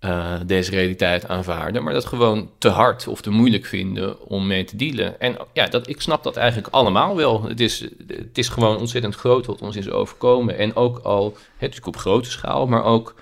uh, 0.00 0.34
deze 0.46 0.70
realiteit 0.70 1.28
aanvaarden, 1.28 1.82
maar 1.82 1.92
dat 1.92 2.04
gewoon 2.04 2.50
te 2.58 2.68
hard 2.68 3.06
of 3.06 3.20
te 3.20 3.30
moeilijk 3.30 3.66
vinden 3.66 4.28
om 4.28 4.46
mee 4.46 4.64
te 4.64 4.76
dealen. 4.76 5.20
En 5.20 5.36
ja, 5.52 5.66
dat, 5.66 5.88
ik 5.88 6.00
snap 6.00 6.22
dat 6.22 6.36
eigenlijk 6.36 6.68
allemaal 6.70 7.16
wel. 7.16 7.42
Het 7.42 7.60
is, 7.60 7.80
het 8.06 8.38
is 8.38 8.48
gewoon 8.48 8.76
ontzettend 8.76 9.14
groot 9.14 9.46
wat 9.46 9.60
ons 9.60 9.76
is 9.76 9.90
overkomen. 9.90 10.58
En 10.58 10.76
ook 10.76 10.98
al, 10.98 11.24
het 11.24 11.60
natuurlijk 11.60 11.86
op 11.86 11.96
grote 11.96 12.30
schaal, 12.30 12.66
maar 12.66 12.84
ook... 12.84 13.14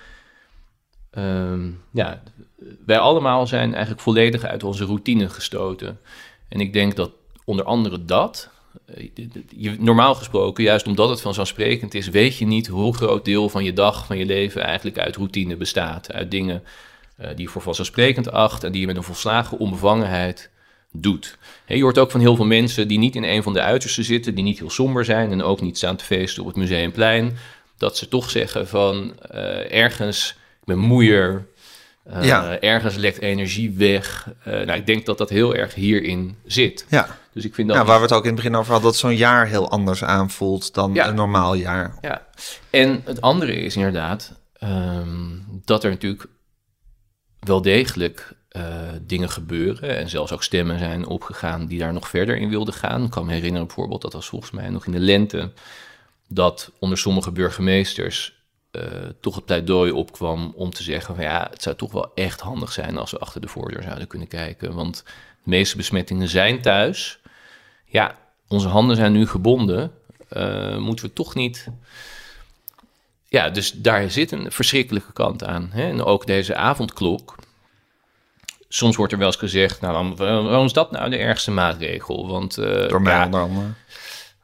Um, 1.19 1.83
ja, 1.93 2.23
wij 2.87 2.99
allemaal 2.99 3.47
zijn 3.47 3.71
eigenlijk 3.73 4.03
volledig 4.03 4.45
uit 4.45 4.65
onze 4.65 4.85
routine 4.85 5.29
gestoten. 5.29 6.01
En 6.49 6.61
ik 6.61 6.73
denk 6.73 6.97
dat 6.97 7.11
onder 7.45 7.65
andere 7.65 8.05
dat 8.05 8.51
Eh, 8.95 9.09
je, 9.57 9.77
normaal 9.79 10.15
gesproken, 10.15 10.65
juist 10.65 10.87
omdat 10.87 11.09
het 11.09 11.21
vanzelfsprekend 11.21 11.95
is, 11.95 12.09
weet 12.09 12.37
je 12.37 12.47
niet 12.47 12.67
hoe 12.67 12.95
groot 12.95 13.25
deel 13.25 13.49
van 13.49 13.65
je 13.65 13.73
dag, 13.73 14.07
van 14.07 14.19
je 14.19 14.27
leven 14.27 14.63
eigenlijk 14.63 14.99
uit 14.99 15.17
routine 15.17 15.57
bestaat. 15.57 16.13
Uit 16.13 16.31
dingen 16.31 16.63
uh, 17.21 17.27
die 17.29 17.41
je 17.41 17.49
voor 17.49 17.63
vanzelfsprekend 17.63 18.31
acht 18.31 18.65
en 18.65 18.73
die 18.73 18.81
je 18.81 18.87
met 18.87 18.97
een 18.97 19.03
volslagen 19.03 19.59
onbevangenheid 19.59 20.51
doet. 20.93 21.39
je 21.67 21.83
hoort 21.83 21.99
ook 21.99 22.11
van 22.11 22.21
heel 22.21 22.37
veel 22.37 22.45
mensen 22.45 22.89
die 22.89 22.99
niet 22.99 23.17
in 23.17 23.25
een 23.25 23.43
van 23.43 23.53
de 23.53 23.61
uitersten 23.61 24.05
zitten, 24.05 24.35
die 24.35 24.45
niet 24.45 24.59
heel 24.59 24.71
somber 24.71 25.05
zijn 25.05 25.33
en 25.33 25.43
ook 25.43 25.61
niet 25.61 25.77
staan 25.77 25.97
te 25.97 26.05
feesten 26.05 26.43
op 26.43 26.49
het 26.49 26.57
museumplein, 26.57 27.37
dat 27.79 27.97
ze 27.97 28.09
toch 28.09 28.31
zeggen 28.31 28.69
van 28.69 29.15
uh, 29.35 29.73
ergens, 29.73 30.37
ik 30.61 30.67
ben 30.67 30.79
moeier, 30.79 31.47
uh, 32.07 32.25
ja. 32.25 32.61
ergens 32.61 32.97
lekt 32.97 33.21
energie 33.21 33.71
weg. 33.71 34.29
Uh, 34.39 34.55
nou, 34.55 34.73
ik 34.73 34.87
denk 34.87 35.07
dat 35.07 35.19
dat 35.19 35.31
heel 35.31 35.55
erg 35.55 35.75
hierin 35.75 36.37
zit. 36.45 36.87
Ja. 36.89 37.19
Dus 37.33 37.45
ik 37.45 37.55
vind 37.55 37.69
dat. 37.69 37.77
Ja, 37.77 37.85
waar 37.85 37.97
we 37.97 38.03
het 38.03 38.13
ook 38.13 38.23
in 38.23 38.27
het 38.27 38.37
begin 38.37 38.57
over 38.57 38.73
hadden, 38.73 38.91
dat 38.91 39.01
zo'n 39.01 39.17
jaar 39.17 39.47
heel 39.47 39.71
anders 39.71 40.05
aanvoelt 40.05 40.75
dan 40.75 40.99
een 40.99 41.15
normaal 41.15 41.55
jaar. 41.55 41.99
Ja. 42.01 42.27
En 42.71 43.03
het 43.05 43.21
andere 43.21 43.53
is 43.53 43.77
inderdaad 43.77 44.33
um, 44.63 45.45
dat 45.65 45.85
er 45.85 45.91
natuurlijk 45.91 46.27
wel 47.41 47.63
degelijk 47.63 48.33
uh, 48.57 48.63
dingen 49.03 49.31
gebeuren. 49.31 49.97
En 49.97 50.09
zelfs 50.09 50.33
ook 50.33 50.43
stemmen 50.43 50.79
zijn 50.79 51.07
opgegaan 51.07 51.67
die 51.67 51.79
daar 51.79 51.93
nog 51.93 52.09
verder 52.09 52.37
in 52.37 52.49
wilden 52.49 52.75
gaan. 52.75 53.05
Ik 53.05 53.11
kan 53.11 53.27
me 53.27 53.33
herinneren 53.33 53.67
bijvoorbeeld, 53.67 54.03
dat 54.03 54.13
was 54.13 54.29
volgens 54.29 54.51
mij 54.51 54.69
nog 54.69 54.87
in 54.87 54.93
de 54.93 55.01
lente, 55.01 55.53
dat 56.29 56.73
onder 56.79 56.99
sommige 56.99 57.33
burgemeesters 57.33 58.40
uh, 58.73 58.83
toch 59.21 59.35
het 59.35 59.45
pleidooi 59.45 59.91
opkwam 59.91 60.53
om 60.57 60.71
te 60.71 60.83
zeggen 60.83 61.15
van 61.15 61.25
ja, 61.25 61.49
het 61.51 61.63
zou 61.63 61.77
toch 61.77 61.93
wel 61.93 62.11
echt 62.15 62.41
handig 62.41 62.73
zijn 62.73 62.99
als 62.99 63.11
we 63.11 63.19
achter 63.19 63.41
de 63.41 63.49
voordeur 63.49 63.83
zouden 63.83 64.07
kunnen 64.07 64.29
kijken. 64.29 64.75
Want 64.75 65.03
de 65.43 65.51
meeste 65.51 65.77
besmettingen 65.77 66.29
zijn 66.29 66.61
thuis. 66.61 67.19
Ja, 67.85 68.17
onze 68.49 68.69
handen 68.69 68.97
zijn 68.97 69.13
nu 69.13 69.27
gebonden. 69.27 69.93
Uh, 70.33 70.77
moeten 70.77 71.05
we 71.05 71.13
toch 71.13 71.35
niet. 71.35 71.67
Ja, 73.29 73.51
dus 73.51 73.73
daar 73.73 74.11
zit 74.11 74.33
een 74.33 74.53
verschrikkelijke 74.53 75.13
kant 75.13 75.45
aan. 75.45 75.69
Hè? 75.73 75.89
En 75.89 76.05
ook 76.05 76.27
deze 76.27 76.55
avondklok 76.55 77.35
soms 78.73 78.97
wordt 78.97 79.13
er 79.13 79.19
wel 79.19 79.27
eens 79.27 79.37
gezegd, 79.37 79.81
nou, 79.81 80.15
waarom 80.15 80.65
is 80.65 80.73
dat 80.73 80.91
nou 80.91 81.11
de 81.11 81.17
ergste 81.17 81.51
maatregel? 81.51 82.29
Want, 82.29 82.59
uh, 82.59 82.89
Door 82.89 83.03
mij 83.03 83.15
ja, 83.15 83.25
onder 83.25 83.41
andere. 83.41 83.67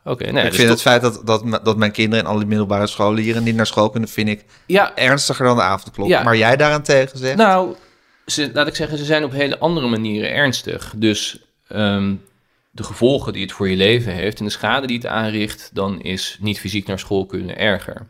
Oké, 0.07 0.31
nee, 0.31 0.45
ik 0.45 0.51
dus 0.51 0.59
vind 0.59 0.71
het 0.71 0.81
feit 0.81 1.03
dat, 1.03 1.21
dat, 1.25 1.61
dat 1.65 1.77
mijn 1.77 1.93
kinderen 1.93 2.25
in 2.25 2.31
alle 2.31 2.45
middelbare 2.45 2.87
scholen 2.87 3.23
hier 3.23 3.37
en 3.37 3.43
niet 3.43 3.57
naar 3.57 3.67
school 3.67 3.91
kunnen, 3.91 4.09
vind 4.09 4.29
ik 4.29 4.45
ja, 4.67 4.97
ernstiger 4.97 5.45
dan 5.45 5.57
de 5.57 5.63
avondklok. 5.63 6.09
Ja. 6.09 6.23
Maar 6.23 6.37
jij 6.37 6.57
daaraan 6.57 6.83
tegen 6.83 7.19
zegt? 7.19 7.37
Nou, 7.37 7.75
ze, 8.27 8.51
laat 8.53 8.67
ik 8.67 8.75
zeggen, 8.75 8.99
ze 8.99 9.05
zijn 9.05 9.25
op 9.25 9.33
hele 9.33 9.59
andere 9.59 9.89
manieren 9.89 10.33
ernstig. 10.33 10.93
Dus 10.97 11.39
um, 11.69 12.23
de 12.71 12.83
gevolgen 12.83 13.33
die 13.33 13.43
het 13.43 13.53
voor 13.53 13.69
je 13.69 13.77
leven 13.77 14.13
heeft 14.13 14.39
en 14.39 14.45
de 14.45 14.51
schade 14.51 14.87
die 14.87 14.97
het 14.97 15.07
aanricht, 15.07 15.71
dan 15.73 16.01
is 16.01 16.37
niet 16.41 16.61
fysiek 16.61 16.87
naar 16.87 16.99
school 16.99 17.27
kunnen 17.27 17.59
erger. 17.59 18.07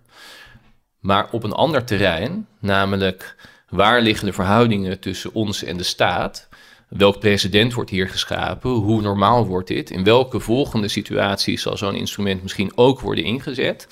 Maar 1.01 1.29
op 1.31 1.45
een 1.45 1.53
ander 1.53 1.85
terrein, 1.85 2.47
namelijk 2.61 3.37
waar 3.69 4.01
liggen 4.01 4.27
de 4.27 4.33
verhoudingen 4.33 5.01
tussen 5.01 5.35
ons 5.35 5.63
en 5.63 5.77
de 5.77 5.83
staat? 5.83 6.49
Welk 6.89 7.19
precedent 7.19 7.75
wordt 7.75 7.91
hier 7.91 8.09
geschapen? 8.09 8.71
Hoe 8.71 9.03
normaal 9.03 9.47
wordt 9.47 9.69
dit? 9.69 9.91
In 9.91 10.05
welke 10.05 10.41
volgende 10.41 10.89
situaties 10.89 11.63
zal 11.63 11.77
zo'n 11.77 11.95
instrument 11.95 12.43
misschien 12.43 12.73
ook 12.75 13.01
worden 13.01 13.25
ingezet? 13.25 13.89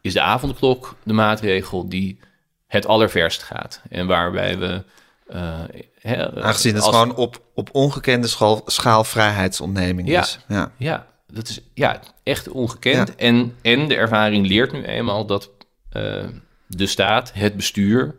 Is 0.00 0.12
de 0.12 0.20
avondklok 0.20 0.96
de 1.02 1.12
maatregel 1.12 1.88
die 1.88 2.18
het 2.66 2.86
allerverst 2.86 3.42
gaat 3.42 3.80
en 3.88 4.06
waarbij 4.06 4.58
we. 4.58 4.84
Uh, 5.32 6.44
Aangezien 6.44 6.74
het 6.74 6.84
gewoon 6.84 7.14
op, 7.14 7.42
op 7.54 7.68
ongekende 7.72 8.26
schaal, 8.26 8.62
schaal 8.66 9.04
vrijheidsontneming 9.04 10.08
ja, 10.08 10.20
is. 10.20 10.38
Ja. 10.48 10.72
ja, 10.76 11.06
dat 11.26 11.48
is 11.48 11.60
ja, 11.74 12.00
echt 12.22 12.48
ongekend. 12.48 13.08
Ja. 13.08 13.14
En, 13.16 13.56
en 13.62 13.88
de 13.88 13.96
ervaring 13.96 14.46
leert 14.46 14.72
nu 14.72 14.82
eenmaal 14.82 15.26
dat 15.26 15.50
uh, 15.92 16.24
de 16.66 16.86
staat, 16.86 17.32
het 17.34 17.56
bestuur, 17.56 18.14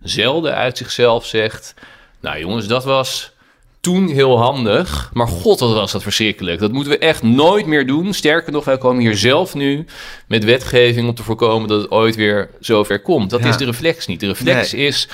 zelden 0.00 0.54
uit 0.54 0.78
zichzelf 0.78 1.26
zegt: 1.26 1.74
Nou 2.20 2.38
jongens, 2.38 2.66
dat 2.66 2.84
was 2.84 3.32
toen 3.80 4.08
heel 4.08 4.38
handig, 4.38 5.10
maar 5.12 5.28
god, 5.28 5.60
wat 5.60 5.72
was 5.72 5.92
dat 5.92 6.02
verschrikkelijk. 6.02 6.60
Dat 6.60 6.72
moeten 6.72 6.92
we 6.92 6.98
echt 6.98 7.22
nooit 7.22 7.66
meer 7.66 7.86
doen. 7.86 8.14
Sterker 8.14 8.52
nog, 8.52 8.64
wij 8.64 8.78
komen 8.78 9.00
hier 9.02 9.16
zelf 9.16 9.54
nu 9.54 9.84
met 10.28 10.44
wetgeving 10.44 11.08
om 11.08 11.14
te 11.14 11.22
voorkomen 11.22 11.68
dat 11.68 11.80
het 11.82 11.90
ooit 11.90 12.16
weer 12.16 12.50
zover 12.60 13.00
komt. 13.02 13.30
Dat 13.30 13.40
Ja. 13.42 13.48
is 13.48 13.56
de 13.56 13.64
reflex 13.64 14.06
niet. 14.06 14.20
De 14.20 14.26
reflex 14.26 14.74
is, 14.74 15.08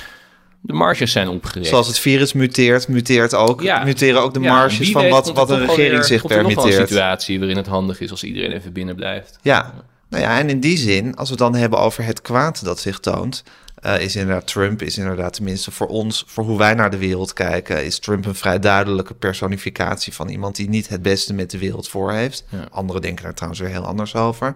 de 0.61 0.73
marges 0.73 1.11
zijn 1.11 1.27
opgerekt. 1.27 1.67
Zoals 1.67 1.87
het 1.87 1.99
virus 1.99 2.33
muteert, 2.33 2.87
muteert 2.87 3.35
ook, 3.35 3.61
Ja. 3.61 3.83
muteren 3.83 4.21
ook 4.21 4.33
de 4.33 4.39
Ja, 4.39 4.53
marges 4.53 4.91
van 4.91 5.01
weet 5.01 5.11
wat, 5.11 5.31
wat 5.33 5.49
een 5.49 5.59
regering 5.59 5.91
weer- 5.91 6.03
zich 6.03 6.21
komt 6.21 6.33
er 6.33 6.39
wel 6.39 6.47
een 6.49 6.53
permitteert. 6.55 6.87
situatie 6.89 7.37
waarin 7.39 7.57
het 7.57 7.67
handig 7.67 7.99
is 7.99 8.11
als 8.11 8.23
iedereen 8.23 8.51
even 8.51 8.73
binnen 8.73 8.95
blijft. 8.95 9.39
Ja, 9.41 9.73
nou 10.09 10.23
ja, 10.23 10.39
en 10.39 10.49
in 10.49 10.59
die 10.59 10.77
zin, 10.77 11.15
als 11.15 11.29
we 11.29 11.35
het 11.35 11.43
dan 11.43 11.55
hebben 11.55 11.79
over 11.79 12.03
het 12.03 12.21
kwaad 12.21 12.63
dat 12.63 12.79
zich 12.79 12.99
toont, 12.99 13.43
eh, 13.75 14.01
is 14.01 14.15
inderdaad 14.15 14.47
Trump, 14.47 14.81
is 14.81 14.97
inderdaad 14.97 15.33
tenminste 15.33 15.71
voor 15.71 15.87
ons, 15.87 16.23
voor 16.27 16.43
hoe 16.43 16.57
wij 16.57 16.73
naar 16.73 16.91
de 16.91 16.97
wereld 16.97 17.33
kijken, 17.33 17.85
is 17.85 17.99
Trump 17.99 18.25
een 18.25 18.35
vrij 18.35 18.59
duidelijke 18.59 19.13
personificatie 19.13 20.13
van 20.13 20.29
iemand 20.29 20.55
die 20.55 20.69
niet 20.69 20.87
het 20.87 21.01
beste 21.01 21.33
met 21.33 21.51
de 21.51 21.57
wereld 21.57 21.87
voor 21.87 22.11
heeft. 22.11 22.45
Ja. 22.49 22.67
Anderen 22.71 23.01
denken 23.01 23.23
daar 23.23 23.33
trouwens 23.33 23.61
weer 23.61 23.71
heel 23.71 23.85
anders 23.85 24.15
over. 24.15 24.55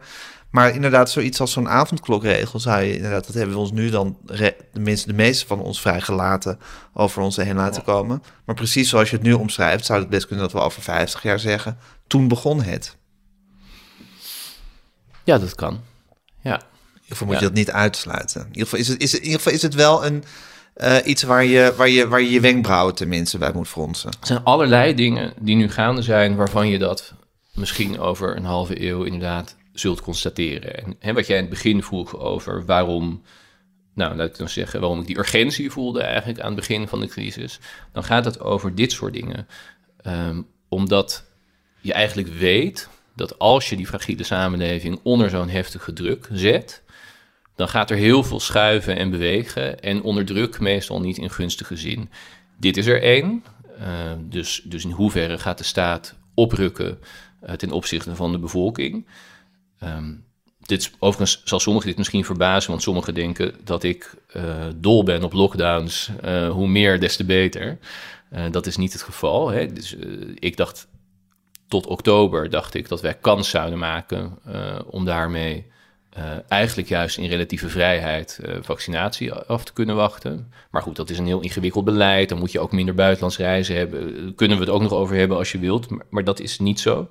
Maar 0.52 0.76
inderdaad, 0.76 1.10
zoiets 1.10 1.40
als 1.40 1.52
zo'n 1.52 1.70
avondklokregel 1.70 2.60
zou 2.60 2.82
je 2.82 2.96
inderdaad, 2.96 3.26
dat 3.26 3.36
hebben 3.36 3.56
we 3.56 3.62
ons 3.62 3.72
nu 3.72 3.90
dan, 3.90 4.18
tenminste 4.74 5.08
de 5.08 5.14
meeste 5.14 5.48
van 5.48 5.60
ons 5.60 5.82
vrijgelaten 5.82 6.60
over 6.94 7.22
ons 7.22 7.36
heen 7.36 7.56
laten 7.56 7.84
komen. 7.84 8.24
Maar 8.46 8.56
precies 8.56 8.90
zoals 8.90 9.10
je 9.10 9.16
het 9.16 9.26
nu 9.26 9.34
omschrijft, 9.34 9.86
zou 9.86 10.00
het 10.00 10.10
best 10.10 10.28
kunnen 10.28 10.46
dat 10.46 10.54
we 10.54 10.60
over 10.68 10.82
50 10.82 11.24
jaar 11.24 11.40
zeggen, 11.40 11.78
toen 12.08 12.28
begon 12.28 12.62
het. 12.62 12.98
Ja, 15.24 15.38
dat 15.38 15.56
kan. 15.56 15.82
Ja. 16.42 16.56
In 16.56 16.62
ieder 16.94 17.08
geval 17.08 17.28
moet 17.28 17.36
Ja. 17.36 17.42
je 17.42 17.48
dat 17.48 17.58
niet 17.58 17.72
uitsluiten. 17.72 18.42
In 18.42 18.48
ieder 18.48 18.64
geval 18.64 18.80
is 18.80 18.88
het, 18.88 19.02
is 19.02 19.12
het, 19.12 19.20
in 19.22 19.26
ieder 19.26 19.40
geval 19.42 19.54
is 19.56 19.62
het 19.62 19.74
wel 19.74 20.06
een, 20.06 20.24
eh, 20.74 20.98
iets 21.06 21.24
waar 21.24 21.44
je, 21.46 21.74
waar, 21.78 21.90
je, 21.90 22.08
waar 22.08 22.22
je 22.22 22.30
je 22.32 22.40
wenkbrauwen 22.40 22.96
tenminste 22.96 23.38
bij 23.38 23.52
moet 23.54 23.68
fronsen. 23.68 24.10
Er 24.10 24.28
zijn 24.28 24.44
allerlei 24.44 24.94
dingen 24.96 25.34
die 25.40 25.56
nu 25.56 25.70
gaande 25.70 26.02
zijn 26.02 26.36
waarvan 26.36 26.68
je 26.68 26.78
dat 26.80 27.14
misschien 27.54 28.00
over 28.00 28.36
een 28.38 28.46
halve 28.46 28.82
eeuw 28.88 29.04
inderdaad 29.04 29.56
zult 29.74 30.02
constateren. 30.02 30.96
En 31.00 31.16
wat 31.16 31.28
jij 31.28 31.36
in 31.38 31.42
het 31.42 31.52
begin 31.52 31.84
vroeg 31.84 32.18
over 32.18 32.66
waarom, 32.66 33.22
nou 33.96 34.16
laat 34.16 34.28
ik 34.30 34.38
dan 34.38 34.50
zeggen, 34.50 34.80
waarom 34.80 35.00
ik 35.00 35.08
die 35.08 35.18
urgentie 35.18 35.72
voelde 35.72 36.02
eigenlijk 36.02 36.40
aan 36.40 36.46
het 36.46 36.56
begin 36.56 36.88
van 36.88 37.00
de 37.00 37.08
crisis, 37.08 37.60
dan 37.92 38.04
gaat 38.04 38.26
het 38.26 38.40
over 38.40 38.76
dit 38.76 38.92
soort 38.92 39.14
dingen. 39.14 39.48
Ehm, 40.02 40.42
omdat 40.70 41.24
je 41.82 41.94
eigenlijk 41.94 42.28
weet 42.28 42.90
dat 43.16 43.40
als 43.40 43.70
je 43.70 43.76
die 43.76 43.88
fragiele 43.88 44.24
samenleving 44.24 45.00
onder 45.04 45.30
zo'n 45.30 45.50
heftige 45.50 45.94
druk 45.94 46.30
zet, 46.32 46.84
dan 47.56 47.70
gaat 47.70 47.90
er 47.90 47.98
heel 47.98 48.24
veel 48.24 48.40
schuiven 48.40 48.98
en 48.98 49.10
bewegen 49.10 49.82
en 49.82 50.02
onder 50.02 50.26
druk 50.26 50.60
meestal 50.60 51.02
niet 51.02 51.18
in 51.18 51.30
gunstige 51.30 51.76
zin. 51.76 52.10
Dit 52.58 52.78
is 52.78 52.86
er 52.86 53.02
één. 53.02 53.44
Eh, 53.80 53.88
dus, 54.20 54.62
dus 54.66 54.84
in 54.84 54.92
hoeverre 54.92 55.38
gaat 55.38 55.58
de 55.58 55.64
staat 55.64 56.16
oprukken 56.34 57.00
eh, 57.42 57.56
ten 57.56 57.72
opzichte 57.72 58.16
van 58.16 58.32
de 58.32 58.40
bevolking? 58.40 59.08
Ehm, 59.80 60.14
dit, 60.60 60.92
overigens 61.00 61.42
zal 61.44 61.60
sommigen 61.60 61.88
dit 61.88 61.98
misschien 61.98 62.26
verbazen, 62.26 62.70
want 62.70 62.82
sommigen 62.82 63.14
denken 63.14 63.56
dat 63.64 63.84
ik 63.84 64.14
eh, 64.28 64.68
dol 64.76 65.04
ben 65.04 65.24
op 65.24 65.34
lockdowns. 65.34 66.10
Eh, 66.22 66.50
hoe 66.50 66.68
meer, 66.68 67.00
des 67.00 67.16
te 67.16 67.26
beter. 67.26 67.78
Dat 68.52 68.68
is 68.68 68.78
niet 68.78 68.94
het 68.94 69.02
geval. 69.02 69.50
Hè? 69.50 69.74
Dus, 69.74 69.96
ik 70.36 70.58
dacht 70.58 70.88
tot 71.72 71.88
oktober 71.88 72.50
dacht 72.50 72.74
ik 72.74 72.90
dat 72.90 73.02
wij 73.02 73.14
kans 73.14 73.50
zouden 73.50 73.80
maken 73.80 74.38
eh, 74.46 74.80
om 74.86 75.06
daarmee 75.06 75.66
eh, 76.10 76.24
eigenlijk 76.48 76.88
juist 76.88 77.18
in 77.18 77.30
relatieve 77.30 77.70
vrijheid 77.70 78.40
eh, 78.44 78.58
vaccinatie 78.62 79.34
af 79.34 79.64
te 79.64 79.74
kunnen 79.74 79.96
wachten. 79.96 80.52
Maar 80.72 80.82
goed, 80.82 80.96
dat 80.96 81.10
is 81.10 81.18
een 81.18 81.26
heel 81.26 81.42
ingewikkeld 81.42 81.86
beleid. 81.86 82.30
Dan 82.30 82.38
moet 82.38 82.52
je 82.52 82.60
ook 82.60 82.72
minder 82.72 82.96
buitenlands 82.96 83.38
reizen 83.38 83.76
hebben. 83.76 84.36
Kunnen 84.36 84.58
we 84.58 84.64
het 84.64 84.74
ook 84.74 84.82
nog 84.82 84.92
over 84.92 85.16
hebben 85.16 85.38
als 85.38 85.52
je 85.52 85.60
wilt, 85.60 85.88
maar, 86.10 86.24
dat 86.24 86.40
is 86.40 86.60
niet 86.60 86.80
zo. 86.80 87.10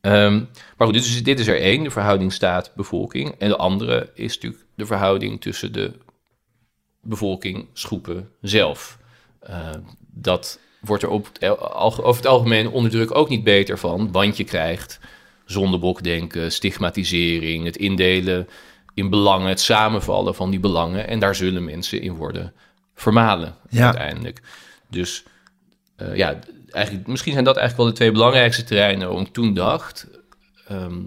Ehm, 0.00 0.44
maar 0.76 0.86
goed, 0.86 0.96
is, 0.96 1.22
dit 1.22 1.40
is 1.40 1.46
er 1.46 1.60
één, 1.60 1.82
de 1.82 1.90
verhouding 1.90 2.32
staat-bevolking. 2.32 3.34
En 3.38 3.48
de 3.48 3.56
andere 3.56 4.10
is 4.14 4.34
natuurlijk 4.34 4.64
de 4.74 4.86
verhouding 4.86 5.40
tussen 5.40 5.72
de 5.72 5.92
bevolking, 7.02 7.68
schoepen 7.72 8.30
zelf. 8.40 8.98
Eh, 9.40 9.70
dat 9.98 10.60
wordt 10.80 11.02
er 11.02 11.08
op 11.08 11.28
over 11.74 12.16
het 12.16 12.26
algemeen 12.26 12.68
onder 12.68 12.90
druk 12.90 13.14
ook 13.14 13.28
niet 13.28 13.44
beter 13.44 13.78
van, 13.78 14.12
want 14.12 14.36
je 14.36 14.44
krijgt 14.44 15.00
zondebokdenken, 15.44 16.52
stigmatisering, 16.52 17.64
het 17.64 17.76
indelen 17.76 18.48
in 18.94 19.10
belangen, 19.10 19.48
het 19.48 19.60
samenvallen 19.60 20.34
van 20.34 20.50
die 20.50 20.60
belangen. 20.60 21.08
En 21.08 21.18
daar 21.18 21.34
zullen 21.34 21.64
mensen 21.64 22.00
in 22.02 22.14
worden 22.14 22.52
vermalen 22.94 23.54
Ja. 23.68 23.84
uiteindelijk. 23.84 24.40
Dus 24.90 25.24
eh, 25.96 26.16
ja, 26.16 26.38
eigenlijk, 26.70 27.06
misschien 27.06 27.32
zijn 27.32 27.44
dat 27.44 27.56
eigenlijk 27.56 27.84
wel 27.84 27.94
de 27.94 28.00
twee 28.00 28.12
belangrijkste 28.12 28.64
terreinen 28.64 29.06
waarom 29.06 29.26
ik 29.26 29.32
toen 29.32 29.54
dacht, 29.54 30.06
ehm, 30.68 31.00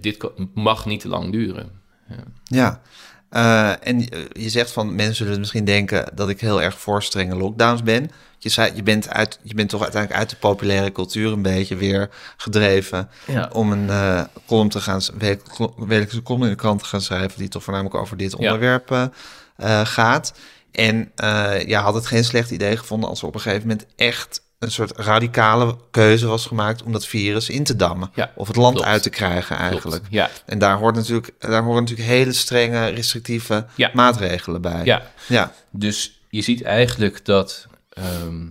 dit 0.00 0.30
mag 0.54 0.86
niet 0.86 1.00
te 1.00 1.08
lang 1.08 1.32
duren. 1.32 1.70
Ja, 2.44 2.80
Eh, 3.30 3.70
en 3.86 4.08
eh, 4.08 4.20
je 4.32 4.48
zegt 4.50 4.70
van 4.70 4.94
mensen 4.94 5.14
zullen 5.24 5.38
misschien 5.38 5.64
denken 5.64 6.10
dat 6.14 6.28
ik 6.28 6.40
heel 6.40 6.62
erg 6.62 6.78
voor 6.78 7.02
strenge 7.02 7.36
lockdowns 7.36 7.82
ben. 7.82 8.10
Je, 8.38 8.48
zei, 8.48 8.72
je, 8.74 8.82
bent, 8.82 9.08
uit, 9.08 9.38
je 9.42 9.54
bent 9.54 9.68
toch 9.68 9.82
uiteindelijk 9.82 10.20
uit 10.20 10.30
de 10.30 10.36
populaire 10.36 10.92
cultuur 10.92 11.32
een 11.32 11.42
beetje 11.42 11.76
weer 11.76 12.10
gedreven 12.36 13.08
Ja. 13.26 13.50
om 13.52 13.72
een 13.72 13.90
eh 13.90 14.24
column 14.46 14.68
te 14.68 14.80
gaan, 14.80 15.00
wekelijkse 15.76 16.22
column 16.22 16.44
in 16.44 16.50
de 16.50 16.54
krant 16.56 16.78
te 16.78 16.84
gaan 16.84 17.00
schrijven 17.00 17.38
die 17.38 17.48
toch 17.48 17.62
voornamelijk 17.62 17.96
over 18.00 18.16
dit 18.16 18.34
onderwerp 18.34 19.10
gaat. 19.82 20.34
En 20.72 21.10
eh 21.14 21.66
ja, 21.66 21.82
had 21.82 21.94
het 21.94 22.06
geen 22.06 22.24
slecht 22.24 22.50
idee 22.50 22.76
gevonden 22.76 23.08
als 23.08 23.20
er 23.20 23.26
op 23.26 23.34
een 23.34 23.40
gegeven 23.40 23.68
moment 23.68 23.86
echt 23.96 24.40
een 24.58 24.70
soort 24.70 24.92
radicale 24.96 25.76
keuze 25.90 26.26
was 26.26 26.46
gemaakt 26.46 26.82
om 26.82 26.92
dat 26.92 27.06
virus 27.06 27.48
in 27.48 27.64
te 27.64 27.76
dammen. 27.76 28.10
Ja, 28.14 28.32
of 28.34 28.46
het 28.46 28.56
land 28.56 28.74
klopt. 28.74 28.88
uit 28.88 29.02
te 29.02 29.10
krijgen 29.10 29.56
eigenlijk. 29.56 29.96
Klopt. 30.02 30.12
Ja, 30.14 30.30
En 30.46 30.58
daar, 30.58 30.76
hoort 30.78 30.94
natuurlijk, 30.94 31.30
daar 31.38 31.62
horen 31.62 31.82
natuurlijk 31.82 32.08
hele 32.08 32.32
strenge, 32.32 32.86
restrictieve 32.88 33.66
Ja. 33.74 33.90
maatregelen 33.94 34.60
bij. 34.60 34.84
ja. 34.84 35.02
ja. 35.28 35.52
Dus 35.70 36.20
je 36.30 36.42
ziet 36.42 36.62
eigenlijk 36.62 37.24
dat 37.24 37.66
ehm, 37.88 38.46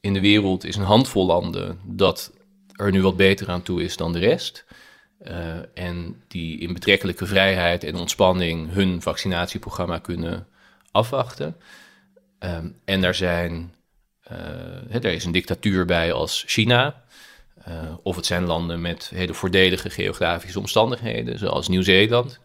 in 0.00 0.12
de 0.14 0.20
wereld 0.20 0.64
is 0.64 0.76
een 0.76 0.82
handvol 0.84 1.26
landen 1.26 1.78
dat 1.84 2.32
er 2.72 2.90
nu 2.90 3.02
wat 3.02 3.16
beter 3.16 3.48
aan 3.50 3.62
toe 3.62 3.82
is 3.82 3.96
dan 3.96 4.12
de 4.12 4.18
rest. 4.18 4.64
Eh, 5.18 5.54
en 5.74 6.22
die 6.28 6.58
in 6.58 6.72
betrekkelijke 6.72 7.26
vrijheid 7.26 7.84
en 7.84 7.94
ontspanning 7.96 8.72
hun 8.72 9.02
vaccinatieprogramma 9.02 9.98
kunnen 9.98 10.46
afwachten. 10.90 11.56
Ehm, 12.38 12.68
en 12.84 13.00
daar 13.00 13.14
zijn, 13.14 13.74
hè, 14.88 14.98
er 14.98 15.12
is 15.12 15.24
een 15.24 15.32
dictatuur 15.32 15.84
bij 15.84 16.12
als 16.12 16.44
China. 16.46 17.04
Eh, 17.64 17.74
of 18.02 18.16
het 18.16 18.26
zijn 18.26 18.44
landen 18.44 18.80
met 18.80 19.10
hele 19.14 19.34
voordelige 19.34 19.90
geografische 19.90 20.58
omstandigheden, 20.58 21.38
zoals 21.38 21.68
Nieuw-Zeeland. 21.68 22.40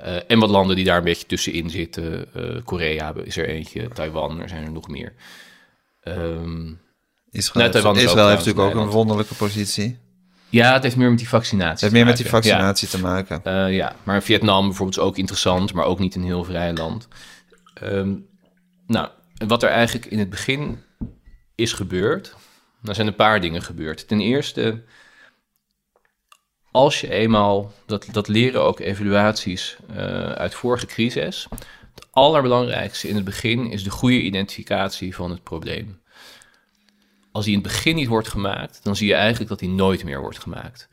Eh, 0.00 0.16
en 0.26 0.38
wat 0.38 0.50
landen 0.50 0.76
die 0.76 0.84
daar 0.84 0.96
een 0.96 1.04
beetje 1.04 1.26
tussenin 1.26 1.70
zitten. 1.70 2.34
Eh, 2.34 2.64
Korea 2.64 3.14
is 3.24 3.36
er 3.36 3.48
eentje, 3.48 3.88
Taiwan, 3.88 4.40
er 4.40 4.48
zijn 4.48 4.64
er 4.64 4.72
nog 4.72 4.88
meer. 4.88 5.12
Ehm, 6.02 6.72
Israël, 7.30 7.64
Nee, 7.64 7.68
Taiwan 7.68 7.96
is 7.96 8.02
Israël 8.02 8.28
heeft 8.28 8.44
natuurlijk 8.44 8.76
ook 8.76 8.82
een 8.82 8.90
wonderlijke 8.90 9.34
positie. 9.34 9.98
ja, 10.48 10.72
het 10.72 10.82
heeft 10.82 10.96
meer 10.96 11.08
met 11.08 11.18
die 11.18 11.28
vaccinatie. 11.28 11.70
Het 11.70 11.80
heeft 11.80 11.92
meer 11.92 12.04
met 12.04 12.16
die. 12.16 12.24
Ja. 12.24 12.30
vaccinatie 12.30 12.88
te 12.88 12.98
maken. 12.98 13.40
Eh, 13.44 13.74
ja, 13.76 13.96
maar 14.02 14.22
Vietnam 14.22 14.66
bijvoorbeeld 14.66 14.98
is 14.98 15.04
ook 15.04 15.18
interessant, 15.18 15.72
maar 15.72 15.84
ook 15.84 15.98
niet 15.98 16.14
een 16.14 16.24
heel 16.24 16.44
vrij 16.44 16.72
land. 16.72 17.08
Ehm, 17.74 18.14
nou, 18.86 19.08
wat 19.46 19.62
er 19.62 19.68
eigenlijk 19.68 20.06
in 20.06 20.18
het 20.18 20.30
begin 20.30 20.82
is 21.54 21.72
gebeurd, 21.72 22.34
er 22.84 22.94
zijn 22.94 23.06
een 23.06 23.14
paar 23.14 23.40
dingen 23.40 23.62
gebeurd. 23.62 24.08
Ten 24.08 24.20
eerste, 24.20 24.82
als 26.70 27.00
je 27.00 27.10
eenmaal, 27.10 27.72
dat, 27.86 28.06
dat 28.12 28.28
leren 28.28 28.62
ook 28.62 28.80
evaluaties 28.80 29.76
eh, 29.88 29.96
uit 30.32 30.54
vorige 30.54 30.86
crisis, 30.86 31.46
het 31.94 32.06
allerbelangrijkste 32.10 33.08
in 33.08 33.14
het 33.14 33.24
begin 33.24 33.70
is 33.70 33.84
de 33.84 33.90
goede 33.90 34.20
identificatie 34.20 35.14
van 35.14 35.30
het 35.30 35.42
probleem. 35.42 36.00
Als 37.32 37.44
die 37.44 37.54
in 37.54 37.60
het 37.60 37.68
begin 37.68 37.94
niet 37.94 38.08
wordt 38.08 38.28
gemaakt, 38.28 38.80
dan 38.82 38.96
zie 38.96 39.08
je 39.08 39.14
eigenlijk 39.14 39.48
dat 39.50 39.58
die 39.58 39.68
nooit 39.68 40.04
meer 40.04 40.20
wordt 40.20 40.38
gemaakt. 40.38 40.88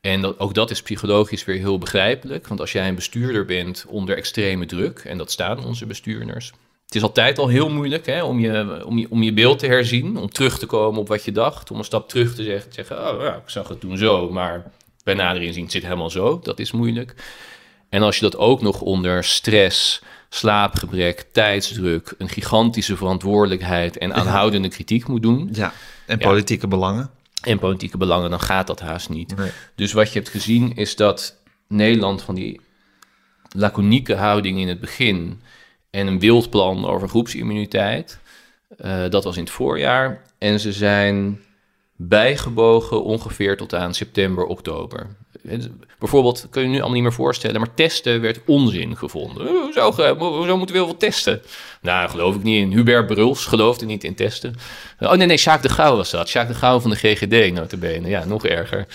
En 0.00 0.20
dat, 0.20 0.38
ook 0.38 0.54
dat 0.54 0.70
is 0.70 0.82
psychologisch 0.82 1.44
weer 1.44 1.58
heel 1.58 1.78
begrijpelijk. 1.78 2.46
Want 2.46 2.60
als 2.60 2.72
jij 2.72 2.88
een 2.88 2.94
bestuurder 2.94 3.44
bent 3.44 3.84
onder 3.88 4.16
extreme 4.16 4.66
druk, 4.66 4.98
en 4.98 5.18
dat 5.18 5.30
staan 5.30 5.64
onze 5.64 5.86
bestuurders. 5.86 6.52
Het 6.88 6.96
is 6.96 7.02
altijd 7.02 7.38
al 7.38 7.48
heel 7.48 7.68
moeilijk 7.70 8.06
hè, 8.06 8.22
om, 8.22 8.38
je, 8.40 8.82
om, 8.86 8.98
je, 8.98 9.06
om 9.10 9.22
je 9.22 9.32
beeld 9.32 9.58
te 9.58 9.66
herzien, 9.66 10.16
om 10.16 10.28
terug 10.30 10.58
te 10.58 10.66
komen 10.66 11.00
op 11.00 11.08
wat 11.08 11.24
je 11.24 11.32
dacht. 11.32 11.70
Om 11.70 11.78
een 11.78 11.84
stap 11.84 12.08
terug 12.08 12.34
te 12.34 12.42
zeggen, 12.42 12.68
te 12.70 12.74
zeggen 12.74 13.14
oh 13.14 13.22
ja, 13.22 13.34
ik 13.34 13.42
zag 13.48 13.68
het 13.68 13.80
toen 13.80 13.96
zo, 13.98 14.30
maar 14.30 14.70
bij 15.04 15.14
nader 15.14 15.42
inzien 15.42 15.64
zit 15.64 15.72
het 15.74 15.82
helemaal 15.82 16.10
zo. 16.10 16.40
Dat 16.42 16.58
is 16.58 16.72
moeilijk. 16.72 17.14
En 17.88 18.02
als 18.02 18.14
je 18.16 18.22
dat 18.22 18.36
ook 18.36 18.62
nog 18.62 18.80
onder 18.80 19.24
stress, 19.24 20.02
slaapgebrek, 20.28 21.26
tijdsdruk, 21.32 22.14
een 22.18 22.28
gigantische 22.28 22.96
verantwoordelijkheid 22.96 23.98
en 23.98 24.14
aanhoudende 24.14 24.68
kritiek 24.68 25.08
moet 25.08 25.22
doen, 25.22 25.48
Ja. 25.52 25.72
En 26.06 26.18
Ja. 26.18 26.26
politieke 26.26 26.68
belangen. 26.68 27.10
en 27.42 27.58
politieke 27.58 27.96
belangen, 27.98 28.30
dan 28.30 28.40
gaat 28.40 28.66
dat 28.66 28.80
haast 28.80 29.08
niet. 29.08 29.36
Nee. 29.36 29.50
Dus 29.74 29.92
wat 29.92 30.12
je 30.12 30.18
hebt 30.18 30.30
gezien 30.30 30.76
is 30.76 30.96
dat 30.96 31.36
Nederland 31.68 32.22
van 32.22 32.34
die 32.34 32.60
laconieke 33.56 34.14
houding 34.14 34.58
in 34.60 34.68
het 34.68 34.80
begin 34.80 35.40
en 35.98 36.06
een 36.06 36.18
wildplan 36.18 36.86
over 36.86 37.08
groepsimmuniteit, 37.08 38.18
eh, 38.78 39.04
dat 39.08 39.24
was 39.24 39.36
in 39.36 39.42
het 39.42 39.52
voorjaar. 39.52 40.22
En 40.38 40.60
ze 40.60 40.72
zijn 40.72 41.40
bijgebogen 41.96 43.04
ongeveer 43.04 43.56
tot 43.56 43.74
aan 43.74 43.94
september, 43.94 44.44
oktober. 44.44 45.06
Bijvoorbeeld, 45.98 46.46
kun 46.50 46.62
je 46.62 46.68
nu 46.68 46.74
allemaal 46.74 46.92
niet 46.92 47.02
meer 47.02 47.12
voorstellen, 47.12 47.60
maar 47.60 47.74
testen 47.74 48.20
werd 48.20 48.40
onzin 48.46 48.96
gevonden. 48.96 49.46
Eh, 49.48 49.94
ge- 49.94 50.14
hoezo 50.18 50.56
moeten 50.56 50.74
we 50.76 50.80
heel 50.82 50.90
veel 50.90 50.96
testen? 50.96 51.42
Nou, 51.82 52.08
geloof 52.10 52.34
ik 52.34 52.42
niet 52.42 52.60
in. 52.62 52.72
Hubert 52.72 53.06
Bruls 53.06 53.44
geloofde 53.44 53.86
niet 53.86 54.04
in 54.04 54.14
testen. 54.14 54.54
Oh 55.00 55.12
nee, 55.12 55.26
nee, 55.26 55.36
Sjaak 55.36 55.62
de 55.62 55.68
Gouw 55.68 55.96
was 55.96 56.10
dat. 56.10 56.28
Sjaak 56.28 56.48
de 56.48 56.54
Gouw 56.54 56.80
van 56.80 56.90
de 56.90 56.96
GGD, 56.96 57.52
notabene. 57.54 58.08
Ja, 58.08 58.24
nog 58.24 58.46
erger. 58.46 58.86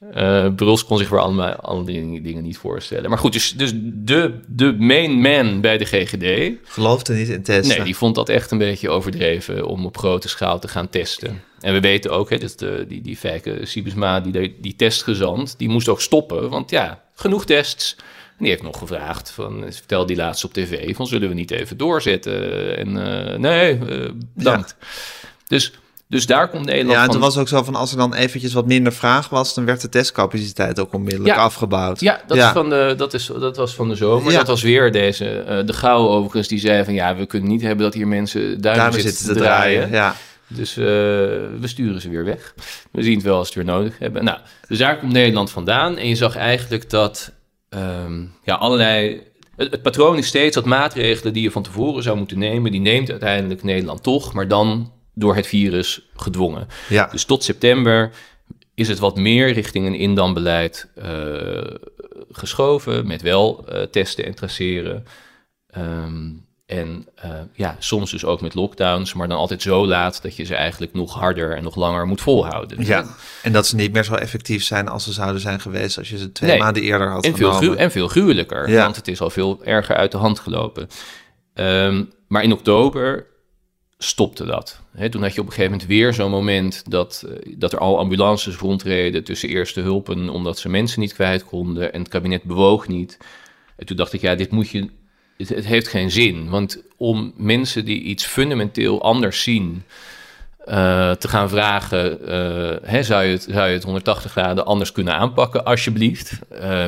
Eh 0.00 0.46
Bruls 0.54 0.84
kon 0.84 0.98
zich 0.98 1.08
voor 1.08 1.20
allemaal 1.20 1.52
alle 1.52 1.84
dingen, 1.84 2.22
dingen 2.22 2.42
niet 2.42 2.58
voorstellen. 2.58 3.10
Maar 3.10 3.18
goed, 3.18 3.32
dus, 3.32 3.52
dus 3.52 3.72
de, 3.84 4.40
de 4.46 4.72
main 4.78 5.20
man 5.20 5.60
bij 5.60 5.78
de 5.78 5.84
GGD... 5.84 6.56
Geloofde 6.64 7.14
niet 7.14 7.28
in 7.28 7.42
testen. 7.42 7.76
Nee, 7.76 7.84
die 7.84 7.96
vond 7.96 8.14
dat 8.14 8.28
echt 8.28 8.50
een 8.50 8.58
beetje 8.58 8.90
overdreven 8.90 9.66
om 9.66 9.86
op 9.86 9.98
grote 9.98 10.28
schaal 10.28 10.58
te 10.58 10.68
gaan 10.68 10.88
testen. 10.88 11.42
En 11.60 11.72
we 11.72 11.80
weten 11.80 12.10
ook, 12.10 12.30
hè, 12.30 12.38
dat 12.38 12.58
de, 12.58 12.84
die, 12.88 13.00
die 13.00 13.16
Fijke 13.16 13.58
Siebesma, 13.62 14.20
die, 14.20 14.56
die 14.60 14.76
testgezant, 14.76 15.54
die 15.58 15.68
moest 15.68 15.88
ook 15.88 16.00
stoppen. 16.00 16.50
Want 16.50 16.70
ja, 16.70 17.02
genoeg 17.14 17.44
tests. 17.44 17.96
En 18.38 18.44
die 18.44 18.48
heeft 18.48 18.62
nog 18.62 18.78
gevraagd, 18.78 19.30
van, 19.30 19.64
vertel 19.68 20.06
die 20.06 20.16
laatst 20.16 20.44
op 20.44 20.52
tv, 20.52 20.96
van 20.96 21.06
zullen 21.06 21.28
we 21.28 21.34
niet 21.34 21.50
even 21.50 21.76
doorzetten? 21.76 22.76
En 22.76 22.88
eh, 23.06 23.38
nee, 23.38 23.78
eh, 23.78 24.10
bedankt. 24.34 24.76
Dus, 25.46 25.72
dus 26.08 26.26
daar 26.26 26.48
komt 26.48 26.64
Nederland 26.64 26.96
Ja, 26.98 27.04
en 27.04 27.10
toen 27.10 27.20
was 27.20 27.38
ook 27.38 27.48
zo 27.48 27.62
van 27.62 27.74
als 27.74 27.90
er 27.90 27.96
dan 27.96 28.14
eventjes 28.14 28.52
wat 28.52 28.66
minder 28.66 28.92
vraag 28.92 29.28
was, 29.28 29.54
dan 29.54 29.64
werd 29.64 29.80
de 29.80 29.88
testcapaciteit 29.88 30.80
ook 30.80 30.92
onmiddellijk 30.92 31.34
Ja. 31.34 31.42
afgebouwd. 31.42 32.00
Ja, 32.00 32.20
dat, 32.26 32.36
Is 32.36 32.44
van 32.44 32.68
de, 32.68 32.94
dat, 32.96 33.14
is, 33.14 33.30
dat 33.40 33.56
was 33.56 33.74
van 33.74 33.88
de 33.88 33.94
zomer. 33.94 34.32
Ja. 34.32 34.38
Dat 34.38 34.46
was 34.46 34.62
weer 34.62 34.92
deze, 34.92 35.28
eh, 35.28 35.66
de 35.66 35.72
Gauw 35.72 36.08
overigens, 36.08 36.48
die 36.48 36.58
zei 36.58 36.84
van... 36.84 36.94
ja, 36.94 37.16
we 37.16 37.26
kunnen 37.26 37.48
niet 37.48 37.62
hebben 37.62 37.84
dat 37.84 37.94
hier 37.94 38.08
mensen 38.08 38.60
duimen, 38.60 38.92
zitten, 38.92 39.12
zitten 39.12 39.34
te 39.34 39.40
draaien. 39.40 39.90
Ja. 39.90 40.14
Dus 40.48 40.76
eh, 40.76 40.84
we 40.84 41.62
sturen 41.62 42.00
ze 42.00 42.08
weer 42.08 42.24
weg. 42.24 42.54
We 42.92 43.02
zien 43.02 43.14
het 43.14 43.22
wel 43.22 43.36
als 43.36 43.54
we 43.54 43.60
het 43.60 43.68
weer 43.68 43.76
nodig 43.76 43.98
hebben. 43.98 44.24
Nou, 44.24 44.38
dus 44.68 44.78
daar 44.78 44.98
komt 44.98 45.12
Nederland 45.12 45.50
vandaan. 45.50 45.96
En 45.96 46.08
je 46.08 46.14
zag 46.14 46.36
eigenlijk 46.36 46.90
dat 46.90 47.32
ehm, 47.68 48.24
ja, 48.42 48.54
allerlei... 48.54 49.22
Het, 49.56 49.70
het 49.70 49.82
patroon 49.82 50.16
is 50.16 50.26
steeds 50.26 50.54
dat 50.54 50.64
maatregelen 50.64 51.32
die 51.32 51.42
je 51.42 51.50
van 51.50 51.62
tevoren 51.62 52.02
zou 52.02 52.16
moeten 52.16 52.38
nemen... 52.38 52.70
die 52.70 52.80
neemt 52.80 53.10
uiteindelijk 53.10 53.62
Nederland 53.62 54.02
toch, 54.02 54.32
maar 54.32 54.48
dan 54.48 54.92
door 55.18 55.34
het 55.36 55.46
virus 55.46 56.08
gedwongen. 56.16 56.66
Ja. 56.88 57.06
Dus 57.10 57.24
tot 57.24 57.44
september 57.44 58.10
is 58.74 58.88
het 58.88 58.98
wat 58.98 59.16
meer 59.16 59.52
richting 59.52 59.86
een 59.86 59.94
indambeleid 59.94 60.88
eh, 60.94 61.74
geschoven... 62.30 63.06
met 63.06 63.22
wel 63.22 63.64
eh, 63.68 63.82
testen 63.82 64.24
en 64.24 64.34
traceren. 64.34 65.04
Ehm, 65.70 66.30
en 66.66 67.06
eh, 67.14 67.30
ja, 67.52 67.76
soms 67.78 68.10
dus 68.10 68.24
ook 68.24 68.40
met 68.40 68.54
lockdowns, 68.54 69.14
maar 69.14 69.28
dan 69.28 69.38
altijd 69.38 69.62
zo 69.62 69.86
laat 69.86 70.22
dat 70.22 70.36
je 70.36 70.44
ze 70.44 70.54
eigenlijk 70.54 70.92
nog 70.92 71.14
harder 71.14 71.56
en 71.56 71.62
nog 71.62 71.76
langer 71.76 72.06
moet 72.06 72.20
volhouden. 72.20 72.84
ja, 72.84 73.04
en 73.42 73.52
dat 73.52 73.66
ze 73.66 73.76
niet 73.76 73.92
meer 73.92 74.04
zo 74.04 74.14
effectief 74.14 74.64
zijn 74.64 74.88
als 74.88 75.04
ze 75.04 75.12
zouden 75.12 75.40
zijn 75.40 75.60
geweest 75.60 75.98
als 75.98 76.08
je 76.08 76.18
ze 76.18 76.32
twee 76.32 76.50
Nee. 76.50 76.58
maanden 76.58 76.82
eerder 76.82 77.10
had 77.10 77.24
En 77.24 77.36
veel, 77.36 77.52
genomen. 77.52 77.68
gru- 77.74 77.84
en 77.84 77.90
veel 77.90 78.08
gruwelijker, 78.08 78.70
Ja. 78.70 78.82
want 78.82 78.96
het 78.96 79.08
is 79.08 79.20
al 79.20 79.30
veel 79.30 79.60
erger 79.64 79.96
uit 79.96 80.12
de 80.12 80.18
hand 80.18 80.38
gelopen. 80.38 80.88
Ehm, 81.54 82.04
maar 82.28 82.42
in 82.42 82.52
oktober 82.52 83.26
stopte 83.98 84.44
dat. 84.44 84.80
Toen 85.10 85.22
had 85.22 85.34
je 85.34 85.40
op 85.40 85.46
een 85.46 85.52
gegeven 85.52 85.70
moment 85.70 85.86
weer 85.86 86.14
zo'n 86.14 86.30
moment 86.30 86.90
dat, 86.90 87.24
eh, 87.28 87.54
dat 87.58 87.72
er 87.72 87.78
al 87.78 87.98
ambulances 87.98 88.56
rondreden 88.56 89.24
tussen 89.24 89.48
eerste 89.48 89.80
hulpen, 89.80 90.28
omdat 90.28 90.58
ze 90.58 90.68
mensen 90.68 91.00
niet 91.00 91.14
kwijt 91.14 91.44
konden 91.44 91.92
en 91.92 92.00
het 92.00 92.08
kabinet 92.08 92.42
bewoog 92.42 92.88
niet. 92.88 93.18
En 93.76 93.86
toen 93.86 93.96
dacht 93.96 94.12
ik, 94.12 94.20
ja, 94.20 94.34
dit 94.34 94.50
moet 94.50 94.68
je. 94.68 94.88
Het, 95.36 95.66
heeft 95.66 95.88
geen 95.88 96.10
zin. 96.10 96.48
Want 96.48 96.82
om 96.96 97.32
mensen 97.36 97.84
die 97.84 98.00
iets 98.00 98.24
fundamenteel 98.26 99.02
anders 99.02 99.42
zien. 99.42 99.82
eh, 100.64 101.10
te 101.10 101.28
gaan 101.28 101.48
vragen, 101.48 102.26
eh, 102.26 102.90
hè, 102.90 103.02
zou, 103.02 103.24
je 103.24 103.30
het, 103.30 103.46
zou 103.50 103.68
je 103.68 103.74
het 103.74 103.82
180 103.82 104.30
graden 104.30 104.66
anders 104.66 104.92
kunnen 104.92 105.14
aanpakken, 105.14 105.64
alsjeblieft? 105.64 106.38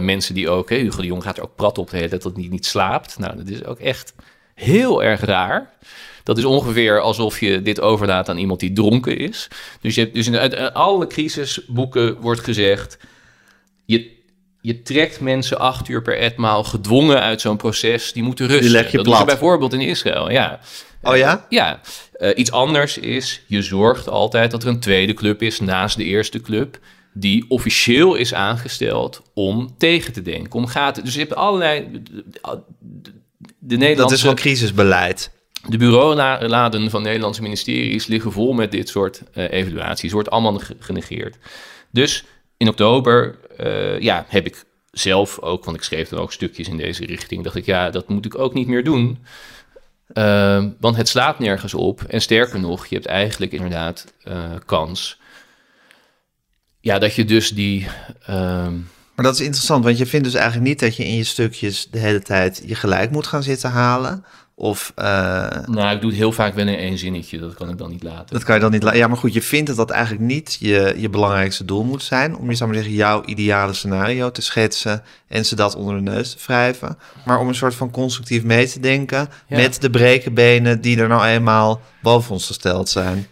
Mensen 0.01 0.35
die 0.35 0.51
ook, 0.51 0.71
hè, 0.71 0.77
Hugo 0.77 1.01
de 1.01 1.07
Jong 1.07 1.23
gaat 1.23 1.37
er 1.37 1.43
ook 1.43 1.55
prat 1.55 1.79
op 1.79 1.91
de 1.91 2.09
dat 2.09 2.23
hij 2.23 2.49
niet 2.51 2.67
slaapt. 2.67 3.19
Nou, 3.19 3.37
dat 3.37 3.49
is 3.49 3.65
ook 3.65 3.79
echt 3.79 4.15
heel 4.55 5.03
erg 5.03 5.21
raar. 5.21 5.71
Dat 6.29 6.39
is 6.39 6.45
ongeveer 6.45 7.01
alsof 7.01 7.41
je 7.41 7.63
dit 7.63 7.81
overlaat 7.81 8.29
aan 8.29 8.39
iemand 8.39 8.61
die 8.61 8.73
dronken 8.73 9.19
is. 9.19 9.49
Dus, 9.81 9.95
je 9.95 10.01
hebt, 10.01 10.15
dus 10.15 10.27
in 10.27 10.37
uit 10.37 10.75
alle 10.75 11.07
crisisboeken 11.07 12.21
wordt 12.21 12.41
gezegd... 12.41 12.99
Je, 13.87 14.11
je 14.61 14.83
trekt 14.83 15.21
mensen 15.21 15.59
acht 15.59 15.89
uur 15.89 16.03
per 16.03 16.19
etmaal 16.19 16.65
gedwongen 16.65 17.21
uit 17.21 17.41
zo'n 17.41 17.57
proces. 17.57 18.13
Die 18.13 18.23
moeten 18.23 18.47
rusten. 18.47 18.71
leg 18.71 18.91
je 18.91 18.97
dat 18.97 19.07
plat. 19.07 19.27
bijvoorbeeld 19.27 19.73
in 19.73 19.81
Israël, 19.81 20.31
ja. 20.31 20.61
Oh 21.03 21.17
ja? 21.17 21.47
Ja, 21.49 21.81
Eh, 22.13 22.31
iets 22.35 22.51
anders 22.51 22.99
is, 22.99 23.43
je 23.47 23.63
zorgt 23.63 24.09
altijd 24.09 24.51
dat 24.51 24.63
er 24.63 24.69
een 24.69 24.81
tweede 24.81 25.15
club 25.15 25.43
is 25.43 25.61
naast 25.61 25.97
de 25.97 26.05
eerste 26.05 26.41
club... 26.41 26.79
die 27.13 27.45
officieel 27.49 28.15
is 28.15 28.35
aangesteld 28.35 29.23
om 29.35 29.75
tegen 29.79 30.13
te 30.13 30.23
denken, 30.23 30.53
om 30.53 30.67
gaten. 30.67 31.05
Dus 31.05 31.15
je 31.15 31.21
hebt 31.21 31.35
allerlei. 31.35 32.03
De, 32.81 33.13
de 33.59 33.77
Nederlandse, 33.77 33.97
Dat 33.97 34.13
is 34.13 34.23
wel 34.23 34.35
crisisbeleid. 34.35 35.37
De 35.67 35.77
bureauladen 35.77 36.91
van 36.91 37.03
Nederlandse 37.03 37.43
ministeries 37.43 38.07
liggen 38.07 38.33
vol 38.33 38.53
met 38.53 38.71
dit 38.71 38.89
soort 38.89 39.23
eh, 39.33 39.51
evaluaties. 39.53 40.13
Wordt 40.13 40.31
allemaal 40.31 40.59
ge- 40.59 40.77
genegeerd. 40.79 41.37
Dus 41.91 42.25
in 42.57 42.69
oktober 42.69 43.39
eh, 43.57 44.01
ja, 44.01 44.25
heb 44.29 44.47
ik 44.47 44.65
zelf 44.91 45.39
ook, 45.41 45.65
want 45.65 45.77
ik 45.77 45.83
schreef 45.83 46.09
dan 46.09 46.19
ook 46.19 46.33
stukjes 46.33 46.69
in 46.69 46.77
deze 46.77 47.07
richting, 47.07 47.45
dacht 47.45 47.57
ik, 47.57 47.67
ja, 47.67 47.91
dat 47.91 48.09
moet 48.09 48.25
ik 48.25 48.39
ook 48.39 48.55
niet 48.55 48.67
meer 48.67 48.85
doen. 48.85 49.19
Ehm, 50.13 50.69
want 50.81 50.97
het 50.97 51.09
slaat 51.09 51.39
nergens 51.39 51.75
op. 51.75 52.03
En 52.03 52.21
sterker 52.21 52.61
nog, 52.61 52.87
je 52.87 52.95
hebt 52.95 53.07
eigenlijk 53.07 53.53
inderdaad 53.53 54.13
eh, 54.23 54.51
kans. 54.67 55.21
Ja, 56.81 56.99
dat 56.99 57.15
je 57.15 57.25
dus 57.25 57.51
die. 57.51 57.87
ehm, 58.27 58.73
Maar 59.15 59.25
dat 59.25 59.35
is 59.35 59.41
interessant, 59.41 59.85
want 59.85 59.99
je 59.99 60.07
vindt 60.07 60.25
dus 60.25 60.35
eigenlijk 60.35 60.67
niet 60.69 60.81
dat 60.81 60.97
je 60.97 61.05
in 61.05 61.15
je 61.17 61.25
stukjes 61.25 61.89
de 61.91 61.99
hele 61.99 62.23
tijd 62.23 62.63
je 62.67 62.75
gelijk 62.75 63.11
moet 63.11 63.27
gaan 63.27 63.43
zitten 63.43 63.71
halen. 63.71 64.25
Of 64.61 64.93
eh, 64.95 65.05
nou, 65.67 65.95
ik 65.95 66.01
doe 66.01 66.11
het 66.11 66.19
heel 66.19 66.33
vaak 66.33 66.55
wel 66.55 66.67
in 66.69 66.75
één 66.79 66.99
zinnetje. 66.99 67.39
Dat 67.39 67.55
kan 67.55 67.69
ik 67.69 67.79
dan 67.79 67.91
niet 67.91 68.03
laten. 68.03 68.27
dat 68.35 68.45
kan 68.45 68.55
je 68.55 68.61
dan 68.61 68.71
niet. 68.71 68.83
la- 68.83 68.95
Ja, 68.95 69.07
maar 69.09 69.17
goed, 69.17 69.33
je 69.35 69.43
vindt 69.43 69.67
dat 69.67 69.77
dat 69.77 69.91
eigenlijk 69.91 70.23
niet 70.25 70.57
je, 70.61 70.95
je 70.97 71.09
belangrijkste 71.09 71.65
doel 71.65 71.85
moet 71.85 72.03
zijn. 72.03 72.37
Om 72.37 72.51
je 72.51 72.57
zou 72.57 72.69
maar 72.71 72.79
zeggen, 72.79 72.97
jouw 72.97 73.25
ideale 73.25 73.73
scenario 73.73 74.31
te 74.31 74.43
schetsen 74.43 75.03
en 75.29 75.45
ze 75.47 75.55
dat 75.57 75.75
onder 75.75 75.95
de 75.95 76.01
neus 76.11 76.31
te 76.35 76.39
wrijven. 76.47 76.99
Maar 77.25 77.39
om 77.39 77.49
een 77.49 77.55
soort 77.55 77.75
van 77.75 77.91
constructief 77.91 78.45
mee 78.45 78.67
te 78.69 78.81
denken 78.81 79.29
Ja. 79.49 79.57
met 79.57 79.81
de 79.81 79.91
brekenbenen 79.91 80.81
die 80.81 80.99
er 81.01 81.09
nou 81.09 81.27
eenmaal 81.27 81.81
boven 82.03 82.33
ons 82.33 82.47
gesteld 82.47 82.89
zijn. 82.89 83.27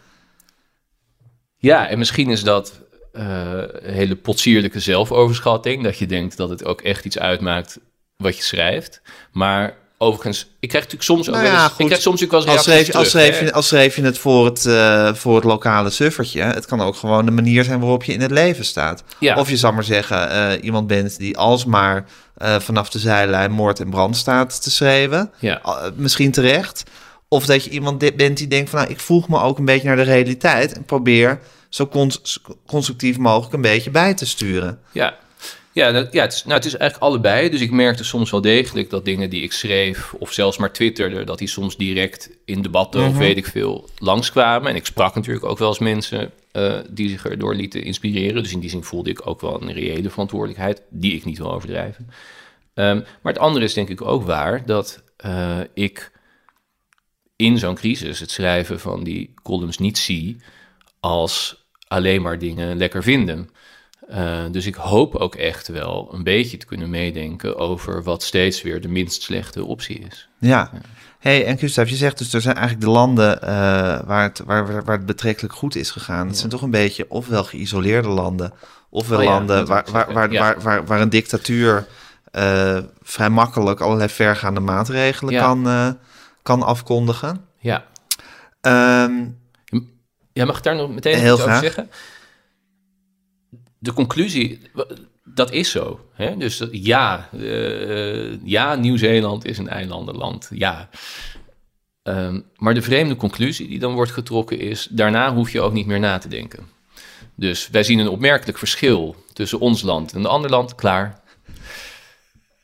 Ja, 1.57 1.89
en 1.89 1.99
misschien 1.99 2.31
is 2.31 2.43
dat 2.43 2.81
eh, 3.13 3.51
een 3.73 3.93
hele 3.95 4.17
potsierlijke 4.17 4.81
zelfoverschatting. 4.81 5.83
Dat 5.83 5.99
je 5.99 6.07
denkt 6.07 6.37
dat 6.37 6.49
het 6.49 6.65
ook 6.65 6.81
echt 6.81 7.05
iets 7.05 7.19
uitmaakt 7.19 7.79
wat 8.17 8.37
je 8.37 8.43
schrijft. 8.43 9.03
Maar 9.33 9.77
overigens, 9.99 10.41
ik 10.61 10.69
krijg 10.69 10.85
natuurlijk 10.85 11.03
soms 11.03 11.29
ook 11.29 11.35
Nou 11.35 11.47
wel 11.47 11.57
ja, 11.57 11.63
eens, 11.63 11.73
ik 11.79 11.87
krijg 11.87 12.03
soms 12.03 12.21
natuurlijk 12.21 12.47
wel 12.47 12.55
Als 12.57 12.65
schreef, 12.65 12.75
reacties 12.75 12.95
als, 12.95 13.11
terug, 13.11 13.27
schreef 13.27 13.41
je, 13.41 13.53
als 13.53 13.69
schreef 13.69 13.97
je 13.97 14.03
het 14.03 14.19
voor 14.19 14.45
het, 14.45 14.67
eh, 14.67 15.15
voor 15.15 15.35
het 15.35 15.45
lokale 15.45 15.91
suffertje. 15.91 16.43
Het 16.43 16.67
kan 16.67 16.81
ook 16.81 16.97
gewoon 16.97 17.25
de 17.25 17.31
manier 17.31 17.65
zijn 17.65 17.81
waarop 17.81 18.05
je 18.05 18.13
in 18.13 18.21
het 18.21 18.31
leven 18.31 18.65
staat. 18.65 19.03
Ja. 19.19 19.37
Of 19.37 19.51
je 19.51 19.57
zou 19.57 19.75
maar 19.75 19.85
zeggen, 19.85 20.31
eh, 20.31 20.65
iemand 20.65 20.87
bent 20.87 21.19
die 21.19 21.37
alsmaar 21.37 22.05
eh, 22.37 22.61
vanaf 22.61 22.89
de 22.91 22.99
zijlijn 22.99 23.51
moord 23.51 23.81
en 23.81 23.91
brand 23.91 24.17
staat 24.17 24.63
te 24.63 24.71
schreeuwen. 24.71 25.31
Ja. 25.39 25.61
Uh, 25.67 25.83
misschien 25.95 26.31
terecht. 26.31 26.83
Of 27.29 27.47
dat 27.47 27.65
je 27.65 27.71
iemand 27.71 28.17
bent 28.17 28.37
die 28.37 28.49
denkt 28.49 28.71
van, 28.71 28.79
nou, 28.79 28.91
ik 28.91 29.01
voeg 29.01 29.29
me 29.29 29.41
ook 29.41 29.59
een 29.59 29.65
beetje 29.65 29.87
naar 29.87 29.97
de 29.97 30.03
realiteit. 30.03 30.73
En 30.73 30.85
probeer 30.85 31.41
zo 31.69 31.87
cons- 31.87 32.41
constructief 32.67 33.19
mogelijk 33.19 33.55
een 33.55 33.61
beetje 33.61 33.91
bij 33.91 34.15
te 34.15 34.27
sturen. 34.27 34.79
Ja, 34.93 35.15
ja, 35.77 35.93
dat, 35.93 36.13
ja 36.13 36.23
het, 36.23 36.33
is, 36.33 36.45
nou, 36.45 36.57
het 36.57 36.65
is 36.65 36.77
eigenlijk 36.77 37.11
allebei. 37.11 37.51
Dus 37.51 37.61
ik 37.61 37.71
merkte 37.71 38.05
soms 38.05 38.31
wel 38.31 38.41
degelijk 38.41 38.91
dat 38.91 39.05
dingen 39.05 39.31
die 39.31 39.43
ik 39.43 39.53
schreef, 39.53 40.15
of 40.15 40.33
zelfs 40.33 40.57
maar 40.57 40.73
twitterde, 40.73 41.25
dat 41.25 41.39
die 41.39 41.49
soms 41.49 41.77
direct 41.77 42.31
in 42.45 42.63
debatten 42.63 43.07
of 43.09 43.17
weet 43.17 43.37
ik 43.37 43.47
veel 43.47 43.89
langskwamen. 43.99 44.71
En 44.71 44.77
ik 44.77 44.87
sprak 44.87 45.15
natuurlijk 45.15 45.45
ook 45.45 45.59
wel 45.59 45.69
eens 45.69 45.79
mensen 45.79 46.31
eh, 46.53 46.79
die 46.91 47.09
zich 47.09 47.27
erdoor 47.27 47.55
lieten 47.55 47.83
inspireren. 47.83 48.43
Dus 48.43 48.53
in 48.53 48.61
die 48.61 48.71
zin 48.71 48.83
voelde 48.85 49.11
ik 49.11 49.27
ook 49.27 49.41
wel 49.41 49.63
een 49.63 49.73
reële 49.73 50.11
verantwoordelijkheid, 50.11 50.83
die 50.89 51.15
ik 51.15 51.25
niet 51.25 51.39
wil 51.39 51.53
overdrijven. 51.53 52.11
Ehm, 52.75 52.97
maar 53.23 53.33
het 53.33 53.43
andere 53.43 53.65
is 53.65 53.75
denk 53.75 53.89
ik 53.89 54.03
ook 54.03 54.23
waar 54.23 54.67
dat 54.67 55.03
eh, 55.17 55.61
ik 55.75 56.11
in 57.37 57.59
zo'n 57.59 57.75
crisis 57.75 58.21
het 58.21 58.31
schrijven 58.31 58.81
van 58.81 59.05
die 59.05 59.35
columns 59.43 59.79
niet 59.79 59.99
zie 59.99 60.37
als 61.01 61.65
alleen 61.89 62.23
maar 62.23 62.39
dingen 62.39 62.77
lekker 62.77 63.03
vinden. 63.03 63.51
Uh, 64.11 64.45
dus 64.51 64.67
ik 64.67 64.75
hoop 64.75 65.15
ook 65.15 65.35
echt 65.35 65.69
wel 65.69 66.09
een 66.13 66.23
beetje 66.23 66.57
te 66.57 66.67
kunnen 66.67 66.91
meedenken 66.91 67.57
over 67.57 68.03
wat 68.03 68.23
steeds 68.23 68.63
weer 68.63 68.81
de 68.81 68.89
minst 68.89 69.23
slechte 69.23 69.65
optie 69.65 69.99
is. 69.99 70.29
Ja. 70.39 70.71
Hey, 71.19 71.47
en 71.47 71.59
Gustav, 71.59 71.89
je 71.89 71.97
zegt 71.97 72.19
dus 72.19 72.33
er 72.33 72.41
zijn 72.41 72.57
eigenlijk 72.57 72.87
de 72.87 72.93
landen 72.93 73.39
uh, 73.43 73.49
waar, 74.07 74.23
het, 74.23 74.43
waar, 74.45 74.85
waar 74.85 74.97
het 74.97 75.07
betrekkelijk 75.07 75.55
goed 75.55 75.77
is 75.77 75.91
gegaan. 75.91 76.27
Het 76.27 76.35
ja. 76.35 76.39
zijn 76.39 76.51
toch 76.51 76.63
een 76.63 76.71
beetje 76.71 77.07
ofwel 77.09 77.45
geïsoleerde 77.45 78.09
landen, 78.09 78.53
ofwel 78.91 79.19
oh 79.19 79.25
ja, 79.25 79.31
landen 79.31 79.67
waar, 79.67 79.87
waar, 79.91 80.13
waar, 80.13 80.31
waar, 80.31 80.61
waar, 80.61 80.87
waar, 80.87 81.01
een 81.01 81.09
dictatuur 81.09 81.87
uh, 82.33 82.79
vrij 83.03 83.31
makkelijk 83.31 83.81
allerlei 83.81 84.09
vergaande 84.09 84.61
maatregelen 84.61 85.41
kan, 85.41 85.97
kan 86.43 86.63
afkondigen. 86.63 87.45
Ja. 87.59 87.85
Um, 88.61 89.39
ja, 90.33 90.45
mag 90.45 90.57
ik 90.57 90.63
daar 90.63 90.77
nog 90.77 90.91
meteen 90.91 91.19
iets 91.19 91.31
over 91.31 91.57
zeggen? 91.57 91.91
De 93.79 93.93
conclusie, 93.93 94.61
dat 95.25 95.53
is 95.53 95.71
zo. 95.71 96.09
Hè? 96.13 96.37
Dus 96.37 96.63
ja, 96.71 97.29
uh, 97.33 98.45
ja, 98.45 98.75
Nieuw-Zeeland 98.75 99.45
is 99.45 99.59
een 99.59 99.69
eilandenland. 99.69 100.49
Ja. 100.53 100.89
Um, 102.03 102.45
maar 102.57 102.75
de 102.75 102.83
vreemde 102.83 103.17
conclusie 103.17 103.69
die 103.69 103.79
dan 103.79 103.95
wordt 103.95 104.13
getrokken 104.13 104.59
is... 104.59 104.89
daarna 104.91 105.35
hoef 105.35 105.51
je 105.51 105.61
ook 105.61 105.73
niet 105.73 105.87
meer 105.87 106.01
na 106.01 106.19
te 106.19 106.29
denken. 106.29 106.67
Dus 107.35 107.69
wij 107.69 107.83
zien 107.83 107.99
een 107.99 108.09
opmerkelijk 108.09 108.59
verschil 108.59 109.17
tussen 109.33 109.61
ons 109.61 109.83
land 109.83 110.13
en 110.13 110.19
een 110.19 110.27
ander 110.27 110.51
land. 110.51 110.75
Klaar. 110.75 111.21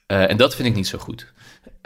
Uh, 0.06 0.30
en 0.30 0.36
dat 0.36 0.54
vind 0.54 0.68
ik 0.68 0.74
niet 0.74 0.86
zo 0.86 0.98
goed. 0.98 1.32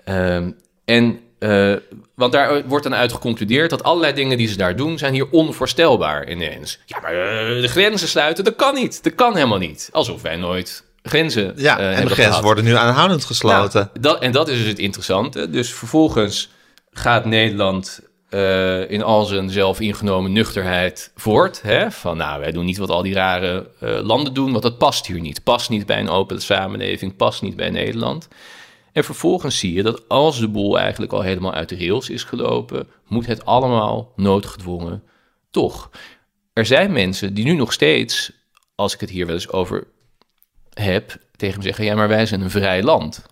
Um, 0.05 0.57
en 0.85 1.21
uh, 1.47 1.77
want 2.15 2.33
daar 2.33 2.67
wordt 2.67 2.85
dan 2.85 2.95
uit 2.95 3.13
geconcludeerd 3.13 3.71
dat 3.71 3.83
allerlei 3.83 4.13
dingen 4.13 4.37
die 4.37 4.49
ze 4.49 4.57
daar 4.57 4.77
doen, 4.77 4.99
zijn 4.99 5.13
hier 5.13 5.31
onvoorstelbaar 5.31 6.31
ineens. 6.31 6.79
Ja, 6.87 7.01
maar 7.01 7.15
uh, 7.15 7.61
de 7.61 7.69
grenzen 7.69 8.09
sluiten, 8.09 8.45
dat 8.45 8.57
kan 8.57 8.75
niet. 8.75 9.05
Dat 9.05 9.15
kan 9.15 9.35
helemaal 9.35 9.59
niet. 9.59 9.89
Alsof 9.93 10.23
wij 10.23 10.37
nooit 10.37 10.85
grenzen 11.03 11.53
Ja, 11.57 11.81
uh, 11.81 11.87
en 11.87 11.95
de 11.95 12.01
grenzen 12.01 12.25
gehad. 12.25 12.43
worden 12.43 12.65
nu 12.65 12.75
aanhoudend 12.75 13.25
gesloten. 13.25 13.81
Nou, 13.81 14.01
dat, 14.01 14.23
en 14.23 14.33
dat 14.33 14.49
is 14.49 14.59
dus 14.59 14.67
het 14.67 14.79
interessante. 14.79 15.51
Dus 15.51 15.73
vervolgens 15.73 16.51
gaat 16.93 17.25
Nederland 17.25 18.01
uh, 18.31 18.91
in 18.91 19.03
al 19.03 19.25
zijn 19.25 19.51
zelf 19.51 19.81
ingenomen 19.81 20.33
nuchterheid 20.33 21.11
voort. 21.17 21.63
Hè? 21.63 21.91
Van 21.91 22.17
nou, 22.17 22.41
wij 22.41 22.53
doen 22.53 22.65
niet 22.65 22.79
wat 22.79 22.91
al 22.91 23.03
die 23.03 23.15
rare 23.15 23.67
uh, 23.83 24.01
landen 24.03 24.35
doen, 24.35 24.51
want 24.51 24.63
dat 24.63 24.79
past 24.79 25.07
hier 25.07 25.21
niet. 25.21 25.45
Past 25.45 25.71
niet 25.71 25.87
bij 25.87 26.01
een 26.01 26.09
open 26.09 26.41
samenleving, 26.41 27.17
past 27.17 27.43
niet 27.43 27.57
bij 27.57 27.71
Nederland. 27.71 28.29
En 28.97 29.05
vervolgens 29.05 29.59
zie 29.59 29.73
je 29.73 29.83
dat 29.83 30.09
als 30.09 30.39
de 30.39 30.49
boel 30.49 30.79
eigenlijk 30.79 31.13
al 31.13 31.23
helemaal 31.23 31.53
uit 31.53 31.69
de 31.69 31.77
rails 31.77 32.11
is 32.11 32.25
gelopen, 32.25 32.89
moet 33.07 33.27
het 33.27 33.45
allemaal 33.45 34.13
noodgedwongen 34.17 35.03
toch. 35.51 35.91
Er 36.53 36.67
zijn 36.67 36.93
mensen 36.93 37.35
die 37.35 37.45
nu 37.45 37.53
nog 37.53 37.73
steeds, 37.73 38.33
als 38.75 38.95
ik 38.95 39.01
het 39.01 39.11
hier 39.11 39.27
wel 39.27 39.35
eens 39.35 39.51
over 39.51 39.87
heb, 40.75 41.17
tegen 41.37 41.59
me 41.59 41.65
zeggen: 41.65 41.85
ja, 41.85 41.95
maar 41.95 42.09
wij 42.09 42.27
zijn 42.27 42.41
een 42.41 42.51
vrij 42.51 42.83
land. 42.83 43.27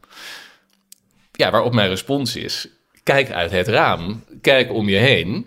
Ja, 1.33 1.51
waarop 1.51 1.73
mijn 1.73 1.89
respons 1.89 2.37
is: 2.37 2.69
kijk 3.03 3.31
uit 3.31 3.51
het 3.51 3.69
raam, 3.69 4.25
kijk 4.41 4.73
om 4.73 4.89
je 4.89 4.99
heen, 4.99 5.47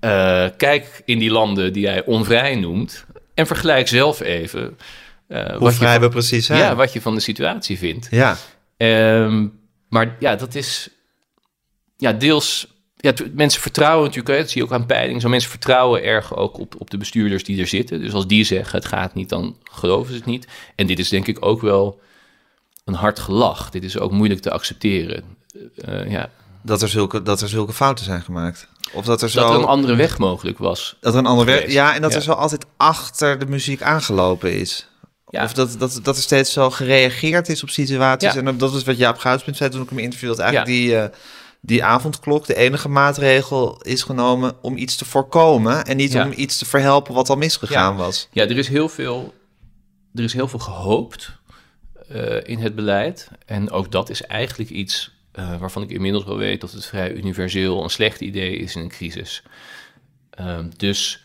uh, 0.00 0.46
kijk 0.56 1.02
in 1.04 1.18
die 1.18 1.30
landen 1.30 1.72
die 1.72 1.82
jij 1.82 2.04
onvrij 2.04 2.54
noemt 2.54 3.04
en 3.34 3.46
vergelijk 3.46 3.88
zelf 3.88 4.20
even. 4.20 4.78
Uh, 5.28 5.56
Hoe 5.56 5.72
vrij 5.72 5.92
van, 5.92 6.02
we 6.02 6.08
precies 6.08 6.46
zijn. 6.46 6.58
Ja, 6.58 6.74
wat 6.74 6.92
je 6.92 7.00
van 7.00 7.14
de 7.14 7.20
situatie 7.20 7.78
vindt. 7.78 8.08
Ja. 8.10 8.36
Um, 8.78 9.60
maar 9.88 10.16
ja, 10.18 10.36
dat 10.36 10.54
is 10.54 10.88
ja, 11.96 12.12
deels. 12.12 12.76
Ja, 12.96 13.12
mensen 13.34 13.60
vertrouwen 13.60 14.04
natuurlijk, 14.04 14.34
hè, 14.34 14.40
dat 14.40 14.50
zie 14.50 14.60
je 14.60 14.66
ook 14.66 14.74
aan 14.74 14.86
peilingen. 14.86 15.20
Zo 15.20 15.28
mensen 15.28 15.50
vertrouwen 15.50 16.02
erg 16.02 16.36
ook 16.36 16.58
op, 16.58 16.74
op 16.78 16.90
de 16.90 16.98
bestuurders 16.98 17.44
die 17.44 17.60
er 17.60 17.66
zitten. 17.66 18.00
Dus 18.00 18.12
als 18.12 18.26
die 18.26 18.44
zeggen 18.44 18.78
het 18.78 18.88
gaat 18.88 19.14
niet, 19.14 19.28
dan 19.28 19.56
geloven 19.62 20.12
ze 20.12 20.16
het 20.16 20.26
niet. 20.26 20.46
En 20.74 20.86
dit 20.86 20.98
is 20.98 21.08
denk 21.08 21.26
ik 21.26 21.44
ook 21.44 21.60
wel 21.60 22.00
een 22.84 22.94
hard 22.94 23.18
gelach. 23.18 23.70
Dit 23.70 23.84
is 23.84 23.98
ook 23.98 24.12
moeilijk 24.12 24.40
te 24.40 24.50
accepteren. 24.50 25.24
Uh, 25.88 26.10
ja. 26.10 26.30
dat, 26.62 26.82
er 26.82 26.88
zulke, 26.88 27.22
dat 27.22 27.40
er 27.40 27.48
zulke 27.48 27.72
fouten 27.72 28.04
zijn 28.04 28.22
gemaakt. 28.22 28.68
Of 28.92 29.04
dat 29.04 29.22
er, 29.22 29.30
zo, 29.30 29.40
dat 29.40 29.50
er 29.50 29.56
een 29.56 29.64
andere 29.64 29.96
weg 29.96 30.18
mogelijk 30.18 30.58
was. 30.58 30.96
Dat 31.00 31.12
er 31.12 31.18
een 31.18 31.26
andere 31.26 31.50
weg. 31.50 31.72
Ja, 31.72 31.94
en 31.94 32.02
dat 32.02 32.10
ja. 32.10 32.16
er 32.16 32.22
zo 32.22 32.32
altijd 32.32 32.66
achter 32.76 33.38
de 33.38 33.46
muziek 33.46 33.82
aangelopen 33.82 34.52
is. 34.52 34.88
Ja. 35.30 35.44
Of 35.44 35.52
dat, 35.52 35.78
dat, 35.78 36.00
dat 36.02 36.16
er 36.16 36.22
steeds 36.22 36.52
zo 36.52 36.70
gereageerd 36.70 37.48
is 37.48 37.62
op 37.62 37.68
situaties. 37.68 38.32
Ja. 38.32 38.40
En 38.42 38.58
dat 38.58 38.74
is 38.74 38.84
wat 38.84 38.96
Jaap 38.96 39.18
Goudspunt 39.18 39.56
zei 39.56 39.70
toen 39.70 39.82
ik 39.82 39.88
hem 39.88 39.98
interviewde. 39.98 40.36
Dat 40.36 40.44
eigenlijk 40.44 40.76
die, 40.78 40.92
uh, 40.92 41.04
die 41.60 41.84
avondklok 41.84 42.46
de 42.46 42.54
enige 42.54 42.88
maatregel 42.88 43.82
is 43.82 44.02
genomen 44.02 44.56
om 44.62 44.76
iets 44.76 44.96
te 44.96 45.04
voorkomen. 45.04 45.84
En 45.84 45.96
niet 45.96 46.16
om 46.16 46.32
iets 46.36 46.58
te 46.58 46.64
verhelpen 46.64 47.14
wat 47.14 47.30
al 47.30 47.36
misgegaan 47.36 47.96
was. 47.96 48.28
Ja, 48.32 48.42
er 48.42 48.58
is 48.58 48.68
heel 48.68 48.88
veel, 48.88 49.34
er 50.14 50.24
is 50.24 50.32
heel 50.32 50.48
veel 50.48 50.58
gehoopt 50.58 51.32
uh, 52.12 52.36
in 52.42 52.58
het 52.58 52.74
beleid. 52.74 53.28
En 53.46 53.70
ook 53.70 53.92
dat 53.92 54.10
is 54.10 54.22
eigenlijk 54.22 54.70
iets 54.70 55.16
uh, 55.34 55.58
waarvan 55.58 55.82
ik 55.82 55.90
inmiddels 55.90 56.24
wel 56.24 56.36
weet 56.36 56.60
dat 56.60 56.72
het 56.72 56.86
vrij 56.86 57.12
universeel 57.12 57.82
een 57.82 57.90
slecht 57.90 58.20
idee 58.20 58.56
is 58.56 58.76
in 58.76 58.82
een 58.82 58.88
crisis. 58.88 59.42
dus 60.76 61.24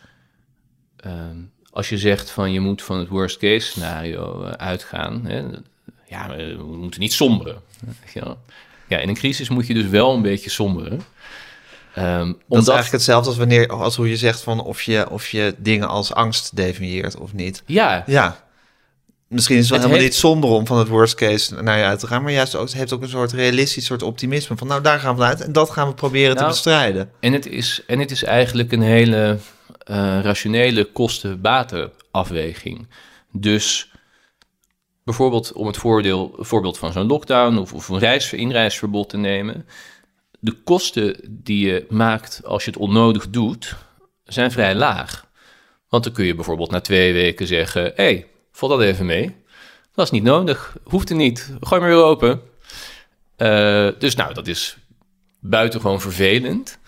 als 1.74 1.88
je 1.88 1.98
zegt 1.98 2.30
van 2.30 2.52
je 2.52 2.60
moet 2.60 2.82
van 2.82 2.98
het 2.98 3.08
worst 3.08 3.38
case 3.38 3.66
scenario 3.66 4.42
uh, 4.42 4.50
uitgaan, 4.50 5.20
hè, 5.24 5.42
ja, 6.06 6.36
we 6.36 6.76
moeten 6.76 7.00
niet 7.00 7.12
somberen. 7.12 7.56
Ja. 8.14 8.36
ja, 8.88 8.98
in 8.98 9.08
een 9.08 9.14
crisis 9.14 9.48
moet 9.48 9.66
je 9.66 9.74
dus 9.74 9.86
wel 9.86 10.14
een 10.14 10.22
beetje 10.22 10.50
somberen. 10.50 10.92
Um, 10.92 11.02
dat 11.94 12.36
omdat... 12.48 12.62
is 12.62 12.68
eigenlijk 12.68 12.90
hetzelfde 12.90 13.28
als 13.28 13.38
wanneer, 13.38 13.68
als 13.68 13.96
hoe 13.96 14.08
je 14.08 14.16
zegt 14.16 14.40
van 14.40 14.62
of 14.62 14.82
je, 14.82 15.10
of 15.10 15.28
je 15.28 15.54
dingen 15.58 15.88
als 15.88 16.12
angst 16.12 16.56
definieert 16.56 17.16
of 17.16 17.32
niet. 17.32 17.62
Ja, 17.66 18.04
ja. 18.06 18.44
misschien 19.28 19.56
is 19.56 19.60
het 19.62 19.70
wel 19.70 19.78
Het 19.78 19.88
helemaal 19.88 19.90
heeft- 19.90 20.22
niet 20.22 20.30
zonder 20.30 20.50
om 20.50 20.66
van 20.66 20.78
het 20.78 20.88
worst 20.88 21.14
case 21.14 21.62
naar 21.62 21.78
je 21.78 21.84
uit 21.84 21.98
te 22.00 22.06
gaan. 22.06 22.22
Maar 22.22 22.32
juist 22.32 22.54
ook, 22.54 22.66
het 22.66 22.74
heeft 22.74 22.92
ook 22.92 23.02
een 23.02 23.08
soort 23.08 23.32
realistisch 23.32 23.84
soort 23.84 24.02
optimisme. 24.02 24.56
Van 24.56 24.66
nou, 24.66 24.82
daar 24.82 24.98
gaan 24.98 25.14
we 25.14 25.20
vanuit 25.20 25.40
en 25.40 25.52
dat 25.52 25.70
gaan 25.70 25.88
we 25.88 25.94
proberen 25.94 26.34
te 26.34 26.40
Nou, 26.40 26.52
bestrijden. 26.52 27.10
En 27.20 27.32
het 27.32 27.46
is, 27.46 27.82
en 27.86 27.98
het 27.98 28.10
is 28.10 28.24
eigenlijk 28.24 28.72
een 28.72 28.82
hele 28.82 29.38
eh, 29.84 30.20
rationele 30.22 30.84
kosten-batenafweging. 30.84 32.88
Dus 33.32 33.92
bijvoorbeeld 35.04 35.52
om 35.52 35.66
het 35.66 35.76
voordeel, 35.76 36.34
voorbeeld 36.38 36.78
van 36.78 36.92
zo'n 36.92 37.06
lockdown 37.06 37.56
of, 37.56 37.72
of 37.72 37.88
een 37.88 37.98
reis, 37.98 38.32
inreisverbod 38.32 39.08
te 39.08 39.16
nemen. 39.16 39.66
De 40.40 40.52
kosten 40.52 41.16
die 41.28 41.66
je 41.66 41.86
maakt 41.88 42.40
als 42.44 42.64
je 42.64 42.70
het 42.70 42.80
onnodig 42.80 43.30
doet, 43.30 43.76
zijn 44.24 44.50
vrij 44.50 44.74
laag. 44.74 45.26
Want 45.88 46.04
dan 46.04 46.12
kun 46.12 46.24
je 46.24 46.34
bijvoorbeeld 46.34 46.70
na 46.70 46.80
twee 46.80 47.12
weken 47.12 47.46
zeggen: 47.46 47.82
hé, 47.82 47.92
hey, 47.94 48.26
valt 48.52 48.72
dat 48.72 48.80
even 48.80 49.06
mee? 49.06 49.36
Dat 49.94 50.04
is 50.04 50.10
niet 50.10 50.22
nodig, 50.22 50.76
hoeft 50.82 51.10
er 51.10 51.16
niet, 51.16 51.56
gooi 51.60 51.80
maar 51.80 51.90
weer 51.90 52.02
open. 52.02 52.40
Eh, 53.36 53.88
dus 53.98 54.14
nou, 54.14 54.34
dat 54.34 54.46
is 54.46 54.76
buitengewoon 55.40 56.00
vervelend. 56.00 56.78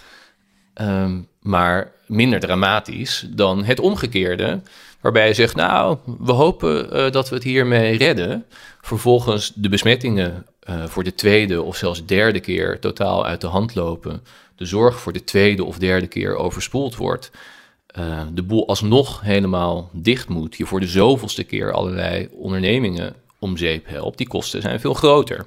Ehm, 0.75 1.21
maar 1.41 1.93
minder 2.07 2.41
dramatisch 2.41 3.27
dan 3.31 3.65
het 3.65 3.81
omgekeerde. 3.81 4.61
Waarbij 5.01 5.29
je 5.29 5.35
zegt, 5.35 5.57
nou, 5.57 5.99
we 6.19 6.33
hopen 6.33 6.93
eh, 6.93 7.11
dat 7.11 7.29
we 7.29 7.35
het 7.35 7.45
hiermee 7.45 7.97
redden. 7.97 8.45
Vervolgens 8.81 9.53
de 9.55 9.69
besmettingen 9.69 10.47
eh, 10.61 10.85
voor 10.85 11.05
de 11.05 11.15
tweede 11.15 11.63
of 11.63 11.77
zelfs 11.77 12.07
derde 12.07 12.41
keer 12.41 12.79
totaal 12.81 13.27
uit 13.27 13.41
de 13.41 13.47
hand 13.47 13.75
lopen. 13.75 14.23
De 14.57 14.65
zorg 14.65 15.01
voor 15.01 15.13
de 15.13 15.25
tweede 15.25 15.65
of 15.65 15.79
derde 15.79 16.07
keer 16.07 16.37
overspoeld 16.37 16.97
wordt. 16.97 17.31
eh, 17.87 18.23
de 18.33 18.43
boel 18.43 18.69
alsnog 18.69 19.21
helemaal 19.21 19.91
dicht 19.93 20.29
moet. 20.29 20.57
Je 20.57 20.67
voor 20.67 20.81
de 20.81 20.87
zoveelste 20.87 21.45
keer 21.45 21.73
allerlei 21.73 22.29
ondernemingen 22.33 23.15
om 23.39 23.57
zeep 23.57 23.89
helpt. 23.89 24.19
Die 24.19 24.29
kosten 24.29 24.63
zijn 24.63 24.81
veel 24.81 24.95
groter. 24.95 25.47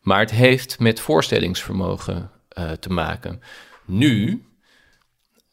Maar 0.00 0.20
het 0.20 0.30
heeft 0.30 0.78
met 0.78 1.00
voorstellingsvermogen 1.00 2.30
te 2.80 2.90
maken. 2.90 3.42
Nu 3.84 4.42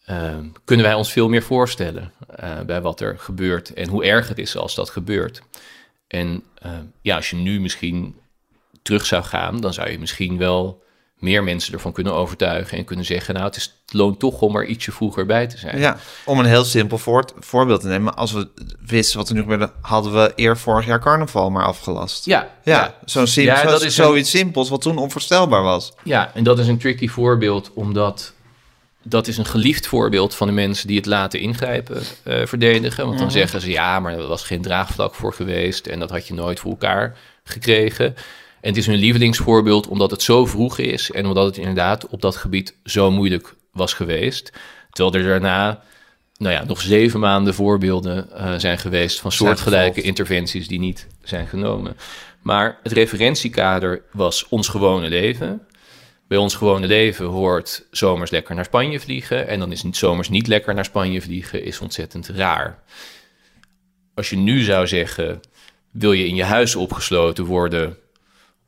eh, 0.09 0.37
kunnen 0.65 0.85
wij 0.85 0.93
ons 0.95 1.11
veel 1.11 1.29
meer 1.29 1.43
voorstellen 1.43 2.11
eh, 2.35 2.59
bij 2.65 2.81
wat 2.81 2.99
er 2.99 3.15
gebeurt 3.19 3.73
en 3.73 3.87
hoe 3.89 4.05
erg 4.05 4.27
het 4.27 4.37
is 4.37 4.57
als 4.57 4.75
dat 4.75 4.89
gebeurt. 4.89 5.41
En 6.07 6.43
eh, 6.55 6.71
ja, 7.01 7.15
als 7.15 7.29
je 7.29 7.35
nu 7.35 7.59
misschien 7.61 8.15
terug 8.81 9.05
zou 9.05 9.23
gaan, 9.23 9.59
dan 9.61 9.73
zou 9.73 9.89
je 9.89 9.99
misschien 9.99 10.37
wel 10.37 10.83
meer 11.17 11.43
mensen 11.43 11.73
ervan 11.73 11.91
kunnen 11.91 12.13
overtuigen 12.13 12.77
en 12.77 12.85
kunnen 12.85 13.05
zeggen, 13.05 13.33
nou, 13.33 13.45
het, 13.45 13.55
is, 13.55 13.63
het 13.85 13.93
loont 13.93 14.19
toch 14.19 14.41
om 14.41 14.55
er 14.55 14.65
ietsje 14.65 14.91
vroeger 14.91 15.25
bij 15.25 15.47
te 15.47 15.57
zijn. 15.57 15.79
Ja, 15.79 15.97
om 16.25 16.39
een 16.39 16.45
heel 16.45 16.63
simpel 16.63 16.97
voort, 16.97 17.33
voorbeeld 17.39 17.81
te 17.81 17.87
nemen. 17.87 18.15
Als 18.15 18.31
we 18.31 18.47
wisten 18.85 19.17
wat 19.17 19.29
er 19.29 19.35
nu 19.35 19.41
gebeurde, 19.41 19.71
hadden 19.81 20.13
we 20.13 20.31
eer 20.35 20.57
vorig 20.57 20.85
jaar 20.85 20.99
carnaval 20.99 21.49
maar 21.49 21.65
afgelast. 21.65 22.25
ja, 22.25 22.55
Ja, 22.63 22.95
zo'n 23.05 23.27
sim- 23.27 23.45
Ja, 23.45 23.57
zo- 23.61 23.67
dat 23.69 23.79
is 23.81 23.97
een- 23.97 24.03
zoiets 24.05 24.29
simpels 24.29 24.69
wat 24.69 24.81
toen 24.81 24.97
onvoorstelbaar 24.97 25.63
was. 25.63 25.93
Ja, 26.03 26.31
en 26.33 26.43
dat 26.43 26.59
is 26.59 26.67
een 26.67 26.77
tricky 26.77 27.07
voorbeeld, 27.07 27.71
omdat 27.73 28.33
dat 29.09 29.27
is 29.27 29.37
een 29.37 29.45
geliefd 29.45 29.87
voorbeeld 29.87 30.35
van 30.35 30.47
de 30.47 30.53
mensen 30.53 30.87
die 30.87 30.97
het 30.97 31.05
laten 31.05 31.39
ingrijpen 31.39 32.01
eh, 32.23 32.45
verdedigen. 32.45 33.05
Want 33.05 33.19
dan 33.19 33.31
zeggen 33.31 33.61
ze 33.61 33.69
ja, 33.69 33.99
maar 33.99 34.13
er 34.13 34.27
was 34.27 34.43
geen 34.43 34.61
draagvlak 34.61 35.15
voor 35.15 35.33
geweest 35.33 35.87
en 35.87 35.99
dat 35.99 36.09
had 36.09 36.27
je 36.27 36.33
nooit 36.33 36.59
voor 36.59 36.71
elkaar 36.71 37.17
gekregen. 37.43 38.05
En 38.61 38.69
het 38.69 38.77
is 38.77 38.85
hun 38.85 38.97
lievelingsvoorbeeld 38.97 39.87
omdat 39.87 40.11
het 40.11 40.21
zo 40.21 40.45
vroeg 40.45 40.77
is 40.77 41.11
en 41.11 41.25
omdat 41.25 41.45
het 41.45 41.57
inderdaad 41.57 42.07
op 42.07 42.21
dat 42.21 42.35
gebied 42.35 42.75
zo 42.83 43.11
moeilijk 43.11 43.55
was 43.71 43.93
geweest. 43.93 44.51
Terwijl 44.91 45.23
er 45.23 45.29
daarna 45.29 45.81
nou 46.37 46.53
ja, 46.53 46.63
nog 46.63 46.81
zeven 46.81 47.19
maanden 47.19 47.53
voorbeelden 47.53 48.31
eh, 48.31 48.53
zijn 48.57 48.77
geweest 48.77 49.19
van 49.19 49.31
soortgelijke 49.31 50.01
interventies 50.01 50.67
die 50.67 50.79
niet 50.79 51.07
zijn 51.23 51.47
genomen. 51.47 51.97
Maar 52.41 52.79
het 52.83 52.91
referentiekader 52.91 54.01
was 54.11 54.47
ons 54.47 54.67
gewone 54.67 55.09
leven. 55.09 55.61
Bij 56.29 56.37
ons 56.37 56.55
gewone 56.55 56.87
leven 56.87 57.25
hoort 57.25 57.85
zomers 57.91 58.31
lekker 58.31 58.55
naar 58.55 58.65
Spanje 58.65 58.99
vliegen. 58.99 59.47
En 59.47 59.59
dan 59.59 59.71
is 59.71 59.83
zomers 59.91 60.29
niet 60.29 60.47
lekker 60.47 60.73
naar 60.73 60.85
Spanje 60.85 61.21
vliegen, 61.21 61.63
is 61.63 61.79
ontzettend 61.79 62.27
raar. 62.27 62.83
Als 64.13 64.29
je 64.29 64.37
nu 64.37 64.61
zou 64.61 64.87
zeggen, 64.87 65.39
wil 65.91 66.11
je 66.11 66.27
in 66.27 66.35
je 66.35 66.43
huis 66.43 66.75
opgesloten 66.75 67.45
worden 67.45 67.97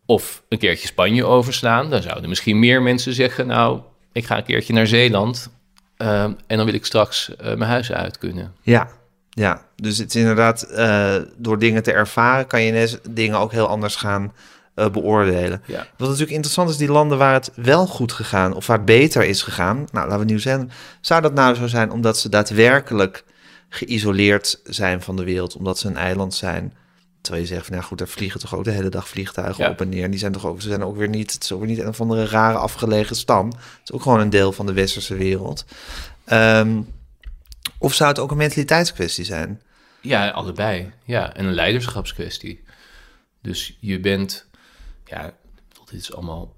of 0.05 0.43
een 0.49 0.57
keertje 0.57 0.87
Spanje 0.87 1.25
overslaan, 1.25 1.89
dan 1.89 2.01
zouden 2.01 2.29
misschien 2.29 2.59
meer 2.59 2.81
mensen 2.81 3.13
zeggen, 3.13 3.47
nou, 3.47 3.79
ik 4.11 4.25
ga 4.25 4.37
een 4.37 4.43
keertje 4.43 4.73
naar 4.73 4.87
Zeeland 4.87 5.49
eh, 5.97 6.23
en 6.23 6.37
dan 6.47 6.65
wil 6.65 6.73
ik 6.73 6.85
straks 6.85 7.35
eh, 7.35 7.45
mijn 7.45 7.71
huis 7.71 7.91
uit 7.91 8.17
kunnen. 8.17 8.55
Ja, 8.61 8.89
ja. 9.29 9.65
Dus 9.75 9.97
het 9.97 10.15
is 10.15 10.21
inderdaad, 10.21 10.61
eh, 10.61 11.15
door 11.37 11.59
dingen 11.59 11.83
te 11.83 11.91
ervaren 11.91 12.47
kan 12.47 12.61
je 12.61 12.99
dingen 13.09 13.37
ook 13.37 13.51
heel 13.51 13.67
anders 13.67 13.95
gaan 13.95 14.33
eh, 14.73 14.89
beoordelen. 14.89 15.61
Ja. 15.65 15.77
Wat 15.97 16.07
natuurlijk 16.07 16.31
interessant 16.31 16.69
is, 16.69 16.77
die 16.77 16.91
landen 16.91 17.17
waar 17.17 17.33
het 17.33 17.51
wel 17.55 17.87
goed 17.87 18.11
gegaan 18.11 18.53
of 18.53 18.67
waar 18.67 18.77
het 18.77 18.85
beter 18.85 19.23
is 19.23 19.41
gegaan, 19.41 19.77
nou 19.91 20.07
laten 20.07 20.19
we 20.19 20.25
Nieuw-Zeeland, 20.25 20.71
zou 21.01 21.21
dat 21.21 21.33
nou 21.33 21.55
zo 21.55 21.67
zijn 21.67 21.91
omdat 21.91 22.17
ze 22.17 22.29
daadwerkelijk 22.29 23.23
geïsoleerd 23.69 24.59
zijn 24.63 25.01
van 25.01 25.15
de 25.15 25.23
wereld, 25.23 25.55
omdat 25.55 25.79
ze 25.79 25.87
een 25.87 25.97
eiland 25.97 26.33
zijn? 26.33 26.73
Terwijl 27.21 27.43
je 27.45 27.49
zegt 27.53 27.65
van, 27.65 27.75
ja 27.75 27.81
goed, 27.81 27.97
daar 27.97 28.07
vliegen 28.07 28.39
toch 28.39 28.55
ook 28.55 28.63
de 28.63 28.71
hele 28.71 28.89
dag 28.89 29.07
vliegtuigen 29.07 29.63
Ja. 29.63 29.69
op 29.69 29.81
en 29.81 29.89
neer. 29.89 30.03
En 30.03 30.09
die 30.11 30.19
zijn 30.19 30.31
toch 30.31 30.45
ook, 30.45 30.61
ze 30.61 30.67
zijn 30.67 30.83
ook 30.83 30.97
weer 30.97 31.09
niet, 31.09 31.33
het 31.33 31.43
is 31.43 31.51
ook 31.51 31.59
weer 31.59 31.69
niet 31.69 31.79
een 31.79 31.87
of 31.87 32.01
andere 32.01 32.25
rare 32.25 32.57
afgelegen 32.57 33.15
stam. 33.15 33.45
Het 33.47 33.59
is 33.83 33.91
ook 33.91 34.01
gewoon 34.01 34.19
een 34.19 34.29
deel 34.29 34.51
van 34.51 34.65
de 34.65 34.73
westerse 34.73 35.15
wereld. 35.15 35.65
Ehm, 36.25 36.81
of 37.77 37.93
zou 37.93 38.09
het 38.09 38.19
ook 38.19 38.31
een 38.31 38.37
mentaliteitskwestie 38.37 39.25
zijn? 39.25 39.61
Ja, 40.01 40.29
allebei. 40.29 40.91
Ja, 41.03 41.33
en 41.33 41.45
een 41.45 41.53
leiderschapskwestie. 41.53 42.63
Dus 43.41 43.77
je 43.79 43.99
bent, 43.99 44.47
ja, 45.11 45.33
dit 45.89 45.99
is 45.99 46.13
allemaal, 46.13 46.55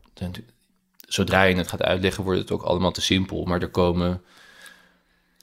zodra 1.07 1.43
je 1.43 1.55
het 1.55 1.67
gaat 1.67 1.83
uitleggen, 1.83 2.23
wordt 2.23 2.39
het 2.39 2.51
ook 2.51 2.61
allemaal 2.61 2.91
te 2.91 3.01
simpel. 3.01 3.43
Maar 3.43 3.61
er 3.61 3.69
komen, 3.69 4.09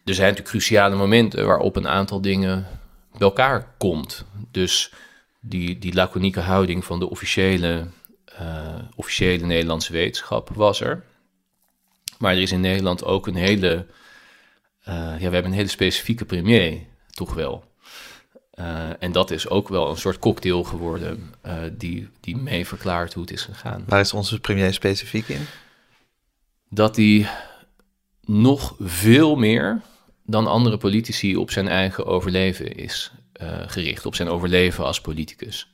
er 0.05 0.15
zijn 0.15 0.29
natuurlijk 0.29 0.49
cruciale 0.49 0.97
momenten 0.97 1.47
waarop 1.47 1.77
een 1.77 1.89
aantal 1.89 2.21
dingen 2.21 2.67
bij 3.11 3.21
elkaar 3.21 3.75
komt. 3.79 4.25
Dus 4.51 4.93
die, 5.41 5.79
die 5.79 5.95
laconieke 5.95 6.41
houding 6.41 6.85
van 6.85 6.99
de 6.99 7.11
officiële, 7.11 7.87
eh, 8.25 8.79
officiële 8.95 9.47
Nederlandse 9.47 9.93
wetenschap 9.93 10.49
was 10.49 10.81
er. 10.81 11.05
Maar 12.19 12.33
er 12.33 12.43
is 12.43 12.53
in 12.53 12.61
Nederland 12.61 13.05
ook 13.05 13.27
een 13.27 13.35
hele, 13.35 13.87
eh, 14.83 14.95
ja, 14.95 15.17
we 15.17 15.35
hebben 15.35 15.45
een 15.45 15.53
hele 15.53 15.69
specifieke 15.69 16.25
premier, 16.25 16.87
toch 17.11 17.35
wel. 17.35 17.70
Eh, 18.61 18.89
en 18.99 19.13
dat 19.13 19.31
is 19.31 19.49
ook 19.49 19.69
wel 19.69 19.91
een 19.91 19.97
soort 19.97 20.19
cocktail 20.19 20.65
geworden 20.65 21.35
eh, 21.41 21.55
die, 21.73 22.09
die 22.21 22.37
mee 22.37 22.67
verklaart 22.67 23.13
hoe 23.15 23.23
het 23.23 23.33
is 23.33 23.43
gegaan. 23.43 23.85
Waar 23.87 24.01
is 24.01 24.13
onze 24.13 24.41
premier 24.41 24.73
specifiek 24.73 25.29
in? 25.29 25.47
Dat 26.69 26.97
hij 26.97 27.29
nog 28.25 28.75
veel 28.79 29.37
meer 29.37 29.81
dan 30.27 30.47
andere 30.47 30.77
politici 30.77 31.37
op 31.37 31.51
zijn 31.51 31.69
eigen 31.69 32.07
overleven 32.07 32.77
is 32.77 33.13
eh, 33.33 33.49
gericht, 33.67 34.07
op 34.07 34.15
zijn 34.15 34.29
overleven 34.29 34.85
als 34.85 35.01
politicus. 35.01 35.73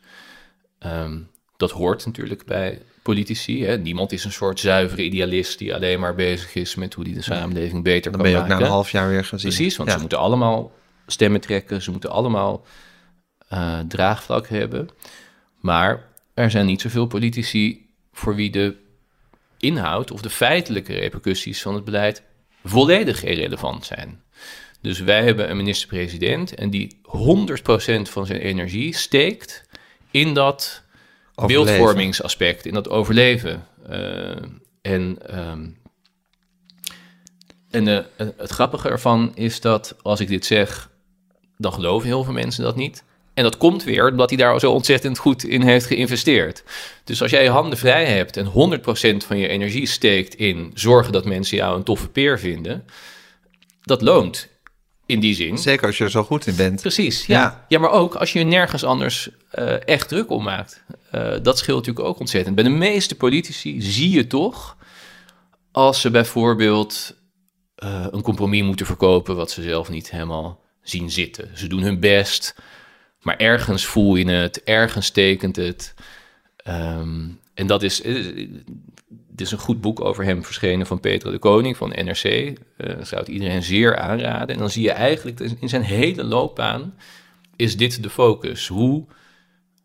Ehm, 0.78 1.18
dat 1.57 1.70
hoort 1.70 2.07
natuurlijk 2.07 2.45
bij 2.45 2.82
politici. 3.03 3.64
Hè. 3.64 3.78
Niemand 3.78 4.12
is 4.12 4.24
een 4.24 4.32
soort 4.32 4.61
zuivere 4.61 5.03
idealist 5.03 5.59
die 5.59 5.74
alleen 5.74 6.01
maar 6.01 6.14
bezig 6.14 6.55
is 6.55 6.74
met 6.74 6.95
hoe 6.95 7.05
hij 7.05 7.14
de 7.14 7.22
samenleving 7.22 7.82
beter 7.82 8.12
Dan 8.12 8.12
kan 8.12 8.22
ben 8.22 8.30
je 8.30 8.37
ook 8.37 8.43
maken. 8.43 8.59
na 8.59 8.66
een 8.66 8.72
half 8.72 8.91
jaar 8.91 9.09
weer 9.09 9.24
gezien. 9.24 9.51
Precies, 9.51 9.76
want 9.76 9.89
ja. 9.89 9.95
ze 9.95 10.01
moeten 10.01 10.18
allemaal 10.18 10.72
stemmen 11.07 11.40
trekken, 11.40 11.82
ze 11.82 11.90
moeten 11.90 12.11
allemaal 12.11 12.66
eh, 13.48 13.78
draagvlak 13.88 14.48
hebben. 14.48 14.88
Maar 15.61 16.09
er 16.34 16.50
zijn 16.50 16.66
niet 16.66 16.80
zoveel 16.80 17.07
politici 17.07 17.88
voor 18.12 18.34
wie 18.34 18.50
de 18.50 18.76
inhoud 19.59 20.11
of 20.11 20.22
de 20.22 20.30
feitelijke 20.30 20.92
repercussies 20.92 21.62
van 21.62 21.74
het 21.74 21.84
beleid 21.84 22.22
volledig 22.64 23.24
irrelevant 23.24 23.84
zijn. 23.84 24.22
Dus 24.80 25.00
wij 25.00 25.24
hebben 25.24 25.50
een 25.50 25.57
minister-president 25.57 26.54
en 26.54 26.70
die 26.70 27.00
100% 27.02 28.02
van 28.02 28.26
zijn 28.26 28.40
energie 28.40 28.94
steekt 28.94 29.68
in 30.11 30.34
dat 30.34 30.82
Overleven. 31.34 31.64
beeldvormingsaspect, 31.64 32.66
in 32.66 32.74
dat 32.74 32.88
overleven. 32.88 33.66
Eh, 33.88 34.36
en 34.82 35.18
ehm, 35.26 35.68
en 37.70 37.88
eh, 37.88 38.26
het 38.36 38.50
grappige 38.50 38.88
ervan 38.88 39.32
is 39.34 39.61
dat 39.61 39.96
als 40.02 40.20
ik 40.20 40.28
dit 40.28 40.46
zeg, 40.46 40.90
dan 41.59 41.72
geloven 41.72 42.09
heel 42.09 42.24
veel 42.24 42.32
mensen 42.32 42.64
dat 42.64 42.76
niet. 42.76 43.04
En 43.34 43.42
dat 43.42 43.57
komt 43.57 43.84
weer 43.84 44.11
omdat 44.11 44.28
hij 44.28 44.38
daar 44.38 44.61
zo 44.61 44.72
ontzettend 44.72 45.18
goed 45.18 45.44
in 45.44 45.62
heeft 45.62 45.86
geïnvesteerd. 45.86 46.64
Dus 47.04 47.22
als 47.22 47.30
jij 47.30 47.42
je 47.42 47.50
handen 47.50 47.78
vrij 47.78 48.04
hebt 48.04 48.36
en 48.36 48.46
100% 48.46 49.26
van 49.26 49.38
je 49.38 49.48
energie 49.48 49.86
steekt 49.86 50.34
in 50.34 50.70
zorgen 50.74 51.12
dat 51.12 51.24
mensen 51.24 51.57
jou 51.57 51.76
een 51.76 51.82
toffe 51.82 52.09
peer 52.09 52.38
vinden, 52.38 52.84
dat 53.82 54.02
loont 54.02 54.48
in 55.07 55.20
die 55.20 55.34
zin. 55.34 55.59
Zeker 55.59 55.86
als 55.86 55.98
je 55.98 56.04
er 56.04 56.11
zo 56.11 56.22
goed 56.22 56.46
in 56.46 56.57
bent. 56.57 56.80
Precies, 56.80 57.26
ja. 57.26 57.40
Ja. 57.40 57.64
ja. 57.68 57.78
maar 57.78 57.90
ook 57.90 58.14
als 58.14 58.32
je 58.32 58.38
je 58.38 58.44
nergens 58.44 58.84
anders 58.84 59.30
eh, 59.50 59.88
echt 59.88 60.09
druk 60.09 60.30
om 60.30 60.42
maakt. 60.42 60.84
Eh, 61.11 61.32
dat 61.42 61.59
scheelt 61.59 61.78
natuurlijk 61.78 62.07
ook 62.07 62.20
ontzettend. 62.20 62.54
Bij 62.54 62.64
de 62.64 62.70
meeste 62.70 63.14
politici 63.14 63.82
zie 63.82 64.11
je 64.11 64.26
toch, 64.26 64.76
als 65.72 66.00
ze 66.00 66.11
bijvoorbeeld 66.11 67.16
eh, 67.74 68.07
een 68.11 68.22
compromis 68.22 68.62
moeten 68.62 68.86
verkopen 68.86 69.36
wat 69.36 69.50
ze 69.50 69.62
zelf 69.62 69.88
niet 69.88 70.11
helemaal 70.11 70.64
zien 70.89 71.11
zitten. 71.11 71.51
Ze 71.55 71.66
doen 71.66 71.82
hun 71.82 72.01
best, 72.01 72.55
Maar 73.22 73.37
ergens 73.37 73.87
voel 73.87 74.16
je 74.16 74.30
het, 74.30 74.62
ergens 74.62 75.11
tekent 75.11 75.57
het. 75.57 75.95
Ehm, 76.57 77.28
en 77.55 77.66
dat 77.66 77.82
is, 77.82 78.05
uh, 78.05 78.49
is 79.37 79.53
een 79.53 79.59
goed 79.59 79.80
boek 79.80 80.01
over 80.01 80.24
hem 80.24 80.45
verschenen 80.45 80.87
van 80.87 81.01
Peter 81.01 81.30
de 81.30 81.39
Koning 81.39 81.76
van 81.76 81.89
NRC. 81.89 82.57
Dat 82.76 83.09
zou 83.09 83.20
het 83.20 83.30
iedereen 83.30 83.62
zeer 83.62 83.97
aanraden. 83.97 84.49
En 84.49 84.59
dan 84.59 84.70
zie 84.70 84.82
je 84.82 84.91
eigenlijk 84.91 85.41
in 85.41 85.68
zijn 85.68 85.82
hele 85.82 86.24
loopbaan 86.24 86.95
is 87.57 87.76
dit 87.76 88.03
de 88.03 88.11
focus. 88.11 88.68
Hoe 88.68 89.05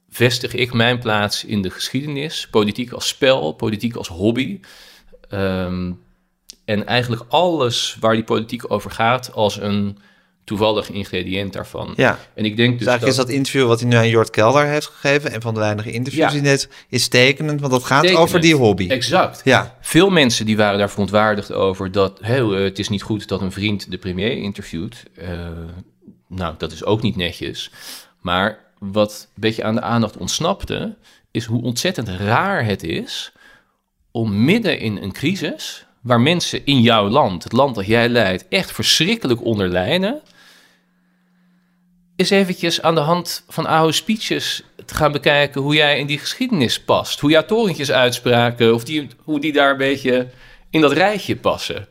vestig 0.10 0.54
ik 0.54 0.74
mijn 0.74 1.00
plaats 1.00 1.46
in 1.46 1.62
de 1.62 1.70
geschiedenis? 1.70 2.48
Politiek 2.48 2.92
als 2.92 3.08
spel, 3.08 3.52
politiek 3.52 3.96
als 3.96 4.08
hobby. 4.08 4.60
Um, 5.34 6.02
en 6.66 6.86
eigenlijk 6.86 7.24
alles 7.30 7.98
waar 8.00 8.14
die 8.14 8.24
politiek 8.24 8.72
over 8.72 8.92
gaat 8.92 9.34
als 9.34 9.58
een 9.58 9.98
toevallig 10.44 10.90
ingrediënt 10.90 11.54
daarvan. 11.54 11.94
Ja. 11.96 12.20
En 12.34 12.46
ik 12.46 12.58
denk 12.58 12.70
dus, 12.70 12.80
dus 12.80 12.88
eigenlijk 12.88 13.00
dat... 13.00 13.10
is 13.10 13.16
dat 13.16 13.30
interview 13.30 13.68
wat 13.68 13.80
hij 13.80 13.90
nu 13.90 13.96
aan 13.96 14.10
Jort 14.10 14.30
Kelder 14.30 14.66
heeft 14.66 14.88
gegeven... 14.88 15.32
en 15.32 15.42
van 15.42 15.54
de 15.54 15.60
weinige 15.60 15.92
interviews 15.92 16.26
ja. 16.26 16.32
die 16.32 16.42
net 16.42 16.70
is 16.90 17.08
tekenend... 17.08 17.60
want 17.60 17.72
dat 17.72 17.84
gaat 17.84 18.16
over 18.16 18.42
die 18.42 18.56
hobby. 18.56 18.90
Exact. 18.90 19.42
Ja. 19.44 19.78
Veel 19.82 20.10
mensen 20.10 20.46
die 20.46 20.58
waren 20.58 20.80
daar 20.80 20.90
verontwaardigd 20.90 21.54
over... 21.54 21.92
dat 21.92 22.20
hey, 22.22 22.40
het 22.40 22.80
is 22.80 22.90
niet 22.90 23.02
goed 23.02 23.28
dat 23.28 23.42
een 23.42 23.52
vriend 23.52 23.92
de 23.92 23.98
premier 23.98 24.32
interviewt. 24.32 25.04
Uh, 25.22 25.28
nou, 26.28 26.56
dat 26.58 26.72
is 26.72 26.84
ook 26.84 27.02
niet 27.02 27.16
netjes. 27.16 27.72
Maar 28.22 28.60
wat 28.80 29.28
een 29.36 29.42
beetje 29.42 29.64
aan 29.64 29.76
de 29.76 29.82
aandacht 29.82 30.18
ontsnapte... 30.18 30.96
is 31.32 31.46
hoe 31.46 31.64
ontzettend 31.64 32.08
raar 32.08 32.66
het 32.66 32.84
is... 32.84 33.32
om 34.12 34.44
midden 34.46 34.80
in 34.80 34.98
een 34.98 35.12
crisis 35.12 35.86
waar 36.02 36.22
mensen 36.22 36.66
in 36.66 36.82
jouw 36.82 37.08
land, 37.08 37.44
het 37.44 37.52
land 37.52 37.76
dat 37.76 37.86
jij 37.86 38.10
leidt, 38.10 38.48
echt 38.48 38.72
verschrikkelijk 38.72 39.44
onder 39.46 39.70
lijden, 39.70 40.22
is 42.16 42.30
eventjes 42.30 42.82
aan 42.82 42.96
de 42.96 43.02
hand 43.02 43.44
van 43.48 43.66
oude 43.66 43.94
speeches 43.94 44.64
te 44.86 44.96
gaan 44.96 45.12
bekijken 45.12 45.62
hoe 45.62 45.76
jij 45.76 46.00
in 46.00 46.08
die 46.08 46.20
geschiedenis 46.20 46.84
past. 46.84 47.20
Hoe 47.20 47.30
jouw 47.30 47.46
torentjes 47.46 47.92
uitspraken, 47.92 48.74
of 48.74 48.84
die, 48.84 49.08
hoe 49.24 49.40
die 49.40 49.54
daar 49.54 49.72
een 49.72 49.78
beetje 49.78 50.28
in 50.70 50.82
dat 50.82 50.92
rijtje 50.92 51.36
passen. 51.36 51.88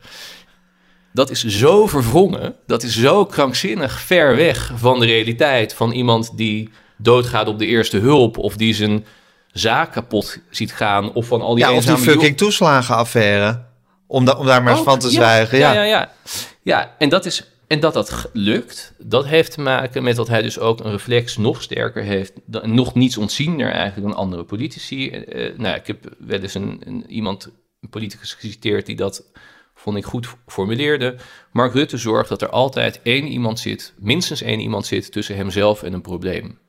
Dat 1.13 1.29
is 1.29 1.43
zo 1.45 1.87
verwrongen, 1.87 2.55
dat 2.67 2.83
is 2.83 2.99
zo 2.99 3.25
krankzinnig 3.25 3.99
ver 3.99 4.35
weg 4.35 4.71
van 4.75 4.99
de 4.99 5.05
realiteit 5.05 5.73
van 5.73 5.91
iemand 5.91 6.37
die 6.37 6.69
doodgaat 6.97 7.47
op 7.47 7.59
de 7.59 7.65
eerste 7.65 7.97
hulp 7.97 8.37
of 8.37 8.55
die 8.55 8.73
zijn 8.73 9.05
zaak 9.51 9.91
kapot 9.91 10.39
ziet 10.49 10.73
gaan 10.73 11.13
of 11.13 11.25
van 11.25 11.41
al 11.41 11.55
die 11.55 11.63
ja, 11.63 11.73
of 11.73 11.85
die 11.85 11.97
fucking 11.97 12.37
toeslagenaffaire. 12.37 13.69
Om, 14.11 14.25
da 14.25 14.33
om 14.33 14.45
daar 14.45 14.63
maar 14.63 14.73
eens 14.73 14.83
van 14.83 14.99
te 14.99 15.09
zwijgen. 15.09 15.57
Ja. 15.57 15.73
Ja, 15.73 15.83
ja, 15.83 16.11
ja. 16.61 16.95
en 16.97 17.09
dat 17.09 17.25
is. 17.25 17.43
En 17.67 17.79
dat 17.79 17.93
dat 17.93 18.29
lukt, 18.33 18.93
dat 18.97 19.25
heeft 19.25 19.51
te 19.51 19.61
maken 19.61 20.03
met 20.03 20.15
dat 20.15 20.27
hij 20.27 20.41
dus 20.41 20.59
ook 20.59 20.79
een 20.79 20.91
reflex 20.91 21.37
nog 21.37 21.61
sterker 21.61 22.03
heeft, 22.03 22.33
nog 22.61 22.93
niets 22.93 23.17
ontziender 23.17 23.71
eigenlijk 23.71 24.07
dan 24.07 24.17
andere 24.17 24.43
politici. 24.43 25.09
Uh, 25.09 25.57
nou, 25.57 25.75
ik 25.75 25.87
heb 25.87 26.15
wel 26.19 26.39
eens 26.39 26.53
een, 26.53 26.81
een, 26.85 27.05
iemand, 27.07 27.49
een 27.81 27.89
politicus 27.89 28.33
geciteerd 28.33 28.85
die 28.85 28.95
dat, 28.95 29.31
vond 29.75 29.97
ik, 29.97 30.05
goed 30.05 30.27
formuleerde. 30.47 31.15
Mark 31.51 31.73
Rutte 31.73 31.97
zorgt 31.97 32.29
dat 32.29 32.41
er 32.41 32.49
altijd 32.49 32.99
één 33.03 33.27
iemand 33.27 33.59
zit, 33.59 33.93
minstens 33.97 34.41
één 34.41 34.59
iemand 34.59 34.85
zit 34.85 35.11
tussen 35.11 35.35
hemzelf 35.35 35.83
en 35.83 35.93
een 35.93 36.01
probleem. 36.01 36.59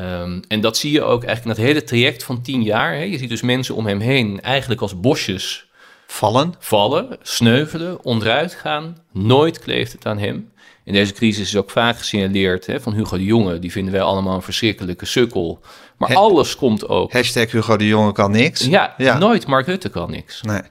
Um, 0.00 0.40
en 0.48 0.60
dat 0.60 0.76
zie 0.76 0.92
je 0.92 1.02
ook 1.02 1.24
eigenlijk 1.24 1.58
in 1.58 1.64
het 1.64 1.72
hele 1.72 1.86
traject 1.86 2.22
van 2.22 2.42
tien 2.42 2.62
jaar. 2.62 2.92
Hè. 2.92 3.02
Je 3.02 3.18
ziet 3.18 3.28
dus 3.28 3.42
mensen 3.42 3.74
om 3.74 3.86
hem 3.86 4.00
heen 4.00 4.40
eigenlijk 4.40 4.80
als 4.80 5.00
bosjes 5.00 5.69
Vallen. 6.12 6.54
Vallen, 6.58 7.18
sneuvelen, 7.22 8.04
onderuit 8.04 8.54
gaan. 8.54 8.96
Nooit 9.12 9.58
kleeft 9.58 9.92
het 9.92 10.06
aan 10.06 10.18
hem. 10.18 10.52
In 10.84 10.92
deze 10.92 11.12
crisis 11.12 11.46
is 11.48 11.56
ook 11.56 11.70
vaak 11.70 11.98
gesignaleerd 11.98 12.66
hè, 12.66 12.80
van 12.80 12.94
Hugo 12.94 13.16
de 13.16 13.24
Jonge. 13.24 13.58
Die 13.58 13.72
vinden 13.72 13.92
wij 13.92 14.02
allemaal 14.02 14.34
een 14.34 14.42
verschrikkelijke 14.42 15.04
sukkel. 15.04 15.60
Maar 15.96 16.14
alles 16.14 16.56
komt 16.56 16.88
ook. 16.88 17.12
Hashtag 17.12 17.50
Hugo 17.50 17.76
de 17.76 17.86
Jonge 17.86 18.12
kan 18.12 18.30
niks. 18.30 18.64
Ja, 18.64 18.94
nooit 19.18 19.46
Mark 19.46 19.66
Rutte 19.66 19.88
kan 19.88 20.10
niks. 20.10 20.42
Nee. 20.42 20.62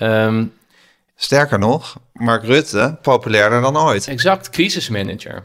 Um, 0.00 0.52
Sterker 1.16 1.58
nog, 1.58 1.98
Mark 2.12 2.44
Rutte 2.44 2.98
populairder 3.02 3.60
dan 3.60 3.78
ooit. 3.78 4.06
Exact, 4.06 4.50
crisismanager. 4.50 5.44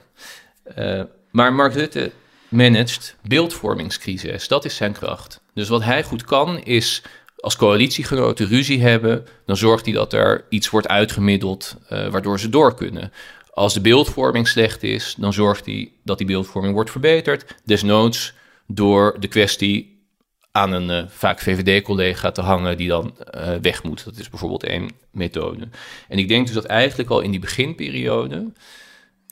Uh, 0.78 1.02
maar 1.32 1.54
Mark 1.54 1.74
Rutte 1.74 2.12
managt 2.50 3.16
beeldvormingscrisis. 3.22 4.48
Dat 4.48 4.66
is 4.66 4.76
zijn 4.76 4.94
kracht. 4.94 5.42
Dus 5.54 5.68
wat 5.68 5.84
hij 5.84 6.04
goed 6.04 6.24
kan, 6.24 6.64
is 6.64 7.04
als 7.44 7.56
coalitiegenoten 7.56 8.48
ruzie 8.48 8.82
hebben, 8.82 9.26
dan 9.46 9.58
zorgt 9.58 9.86
hij 9.86 9.94
dat 9.94 10.14
er 10.14 10.46
iets 10.50 10.70
wordt 10.70 10.88
uitgemiddeld 10.88 11.78
uh, 11.84 12.08
waardoor 12.08 12.40
ze 12.40 12.50
door 12.50 12.76
kunnen. 12.76 13.12
Als 13.54 13.74
de 13.74 13.82
beeldvorming 13.82 14.48
slecht 14.48 14.84
is, 14.84 15.16
dan 15.18 15.34
zorgt 15.34 15.66
hij 15.66 15.92
dat 16.04 16.18
die 16.18 16.28
beeldvorming 16.28 16.74
wordt 16.74 16.92
verbeterd. 16.92 17.56
Desnoods 17.66 18.34
door 18.68 19.16
de 19.20 19.28
kwestie 19.28 20.08
aan 20.52 20.72
een 20.72 21.04
uh, 21.04 21.10
vaak 21.10 21.40
VVD-collega 21.40 22.32
te 22.32 22.42
hangen 22.42 22.78
die 22.78 22.88
dan 22.88 23.16
uh, 23.36 23.56
weg 23.62 23.84
moet. 23.84 24.06
Dat 24.06 24.18
is 24.18 24.30
bijvoorbeeld 24.30 24.64
één 24.64 24.90
methode. 25.12 25.68
En 26.08 26.18
ik 26.18 26.28
denk 26.28 26.46
dus 26.46 26.56
dat 26.56 26.66
eigenlijk 26.66 27.10
al 27.10 27.22
in 27.22 27.32
die 27.32 27.40
beginperiode 27.40 28.52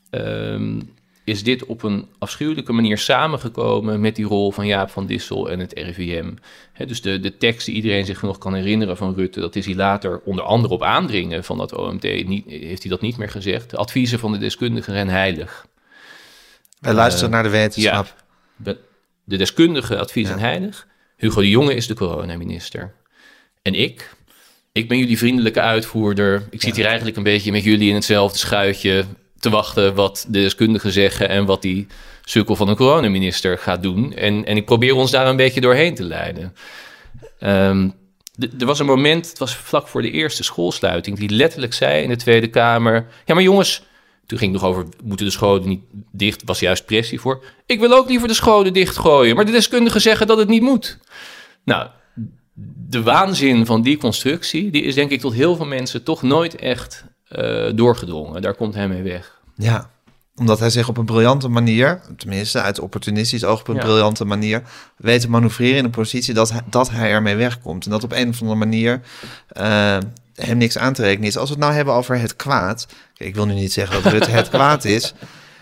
um, 0.10 0.94
is 1.32 1.44
dit 1.44 1.66
op 1.66 1.84
een 1.84 2.08
afschuwelijke 2.20 2.74
manier 2.74 2.98
samengekomen 2.98 4.00
met 4.00 4.16
die 4.16 4.26
rol 4.26 4.52
van 4.52 4.68
Jaap 4.68 4.90
van 4.90 5.06
Dissel 5.06 5.50
en 5.50 5.60
het 5.60 5.74
RIVM. 5.74 6.34
dus 6.88 7.02
de, 7.02 7.20
de 7.20 7.38
tekst 7.38 7.66
die 7.66 7.76
iedereen 7.76 8.06
zich 8.06 8.22
nog 8.22 8.38
kan 8.38 8.54
herinneren 8.54 8.98
van 8.98 9.14
Rutte, 9.14 9.40
dat 9.40 9.56
is 9.56 9.66
hij 9.66 9.76
later 9.76 10.22
onder 10.26 10.44
andere 10.44 10.74
op 10.74 10.84
aandringen 10.84 11.44
van 11.44 11.58
dat 11.58 11.76
OMT, 11.76 12.04
niet, 12.04 12.46
heeft 12.48 12.82
hij 12.82 12.92
dat 12.92 13.02
niet 13.02 13.18
meer 13.18 13.30
gezegd. 13.30 13.70
De 13.70 13.78
adviezen 13.78 14.20
van 14.20 14.32
de 14.32 14.38
deskundigen 14.38 14.94
zijn 14.94 15.10
heilig. 15.10 15.66
Wij 16.80 16.94
luisteren 16.94 17.30
uh, 17.30 17.36
naar 17.36 17.44
de 17.44 17.50
wetenschap. 17.50 18.14
Ja, 18.56 18.76
de 19.24 19.38
deskundige 19.38 19.98
adviezen 19.98 20.40
zijn 20.40 20.52
heilig. 20.52 20.88
Hugo 21.18 21.42
de 21.42 21.50
Jonge 21.50 21.76
is 21.76 21.88
de 21.88 21.94
coronaminister. 21.94 22.94
En 23.62 23.74
ik, 23.74 24.16
ik 24.72 24.88
ben 24.88 24.98
jullie 24.98 25.18
vriendelijke 25.18 25.62
uitvoerder. 25.62 26.48
Ik 26.50 26.62
zit 26.62 26.76
hier 26.76 26.86
eigenlijk 26.86 27.18
een 27.18 27.24
beetje 27.24 27.52
met 27.52 27.64
jullie 27.64 27.90
in 27.90 27.96
hetzelfde 27.96 28.38
schuitje 28.38 29.06
te 29.42 29.50
wachten 29.50 29.96
wat 29.96 30.26
de 30.28 30.42
deskundigen 30.42 30.92
zeggen 30.92 31.30
en 31.30 31.46
wat 31.46 31.62
die 31.62 31.88
sukkel 32.24 32.56
van 32.56 32.68
een 32.68 32.76
coronaminister 32.76 33.58
gaat 33.58 33.84
doen. 33.84 34.14
En, 34.14 34.46
en 34.46 34.58
ik 34.58 34.66
probeer 34.66 34.96
ons 34.96 35.12
daar 35.12 35.28
een 35.28 35.36
beetje 35.36 35.62
doorheen 35.62 35.96
te 35.96 36.04
leiden. 36.04 36.56
Um, 37.40 37.94
er 38.60 38.66
was 38.66 38.80
een 38.80 38.86
moment, 38.86 39.30
het 39.30 39.38
was 39.38 39.56
vlak 39.56 39.88
voor 39.88 40.02
de 40.02 40.12
eerste 40.12 40.44
schoolsluiting, 40.44 41.18
die 41.18 41.30
letterlijk 41.30 41.74
zei 41.74 42.04
in 42.04 42.10
de 42.10 42.16
Tweede 42.16 42.48
Kamer: 42.48 43.08
Ja, 43.26 43.34
maar 43.34 43.44
jongens, 43.44 43.84
toen 44.26 44.38
ging 44.38 44.54
het 44.54 44.62
nog 44.62 44.72
over: 44.72 44.86
moeten 45.04 45.26
de 45.26 45.32
scholen 45.32 45.68
niet 45.68 45.82
dicht? 46.12 46.42
Was 46.46 46.60
juist 46.60 46.86
pressie 46.86 47.20
voor. 47.20 47.44
Ik 47.66 47.80
wil 47.80 47.94
ook 47.94 48.10
liever 48.10 48.28
de 48.28 48.34
scholen 48.34 48.74
dichtgooien, 48.74 49.36
maar 49.36 49.46
de 49.46 49.52
deskundigen 49.52 50.02
zeggen 50.02 50.28
dat 50.28 50.38
het 50.38 50.48
niet 50.48 50.62
moet. 50.62 50.98
Nou, 51.64 51.88
de 52.88 53.02
waanzin 53.04 53.66
van 53.66 53.82
die 53.82 53.98
constructie, 53.98 54.70
die 54.70 54.84
is 54.84 54.96
denk 54.96 55.12
ik 55.12 55.20
tot 55.20 55.34
heel 55.34 55.56
veel 55.56 55.66
mensen 55.66 56.04
toch 56.04 56.22
nooit 56.22 56.56
echt 56.56 57.04
uh, 57.36 57.72
doorgedrongen. 57.76 58.42
Daar 58.42 58.54
komt 58.54 58.74
hij 58.74 58.88
mee 58.88 59.02
weg. 59.02 59.40
Ja, 59.56 59.90
omdat 60.36 60.60
hij 60.60 60.70
zich 60.70 60.90
op 60.90 60.98
een 60.98 61.06
briljante 61.06 61.48
manier, 61.48 62.02
tenminste 62.18 62.62
uit 62.62 62.80
opportunistisch 62.80 63.44
oog 63.44 63.60
op 63.60 63.68
een 63.68 63.78
briljante 63.78 64.26
manier, 64.26 64.62
weet 64.98 65.22
te 65.22 65.30
manoeuvreren 65.30 65.78
in 65.78 65.86
een 65.86 65.92
positie 65.92 66.34
dat 66.34 66.52
hij, 66.52 66.62
dat 66.70 66.90
hij 66.90 67.12
ermee 67.12 67.36
wegkomt. 67.36 67.86
En 67.86 67.92
dat 67.92 68.04
op 68.04 68.12
een 68.12 68.30
of 68.30 68.42
andere 68.42 68.60
manier 68.60 69.02
uh, 69.58 69.98
hem 70.36 70.58
niks 70.58 70.78
aan 70.78 70.94
te 70.94 71.02
rekenen 71.02 71.28
is. 71.28 71.38
Als 71.38 71.50
we 71.50 71.56
het 71.56 71.64
nou 71.64 71.76
hebben 71.76 71.94
over 71.94 72.20
het 72.20 72.36
kwaad. 72.36 72.88
Kijk, 73.14 73.30
ik 73.30 73.36
wil 73.36 73.46
nu 73.46 73.54
niet 73.54 73.74
zeggen 73.74 74.04
dat 74.04 74.12
Rutte 74.12 74.30
het 74.32 74.50
kwaad 74.50 74.86
is. 74.86 75.14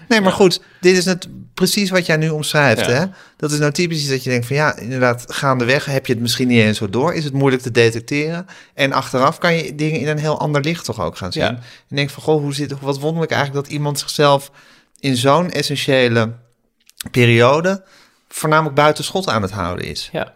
Nee, 0.10 0.22
maar 0.22 0.32
goed, 0.32 0.62
dit 0.80 0.98
is 0.98 1.06
het 1.06 1.28
precies 1.54 1.90
wat 1.90 2.06
jij 2.06 2.18
nu 2.18 2.30
omschrijft. 2.30 2.86
Hè? 2.86 3.06
Dat 3.38 3.52
is 3.52 3.60
nou 3.60 3.72
typisch 3.72 4.08
dat 4.08 4.24
je 4.24 4.30
denkt 4.30 4.46
van 4.46 4.56
ja, 4.56 4.78
inderdaad, 4.78 5.26
gaandeweg 5.28 5.86
heb 5.86 6.06
je 6.06 6.14
het 6.14 6.22
misschien 6.22 6.48
niet 6.48 6.62
eens 6.62 6.78
zo 6.78 6.90
door. 6.90 7.14
Is 7.14 7.24
het 7.24 7.34
moeilijk 7.34 7.62
te 7.62 7.72
detecteren? 7.72 8.48
En 8.74 8.92
achteraf 8.92 9.38
kan 9.38 9.54
je 9.54 9.76
dingen 9.76 10.00
in 10.00 10.08
een 10.08 10.18
heel 10.18 10.40
ander 10.40 10.62
licht 10.62 10.86
toch 10.86 11.00
ook 11.00 11.18
gaan 11.18 11.32
zien. 11.32 11.44
En 11.44 11.62
denk 11.88 12.10
van 12.10 12.24
goh, 12.24 12.42
hoe 12.42 12.54
zit, 12.54 12.80
wat 12.80 13.00
wonderlijk 13.00 13.32
eigenlijk 13.32 13.66
dat 13.66 13.74
iemand 13.74 14.00
zichzelf 14.00 14.52
in 15.00 15.16
zo'n 15.16 15.52
essentiële 15.52 16.34
periode 17.12 17.84
voornamelijk 18.28 18.76
buiten 18.76 19.04
schot 19.04 19.28
aan 19.28 19.42
het 19.42 19.52
houden 19.52 19.86
is. 19.86 20.10
Ja, 20.12 20.36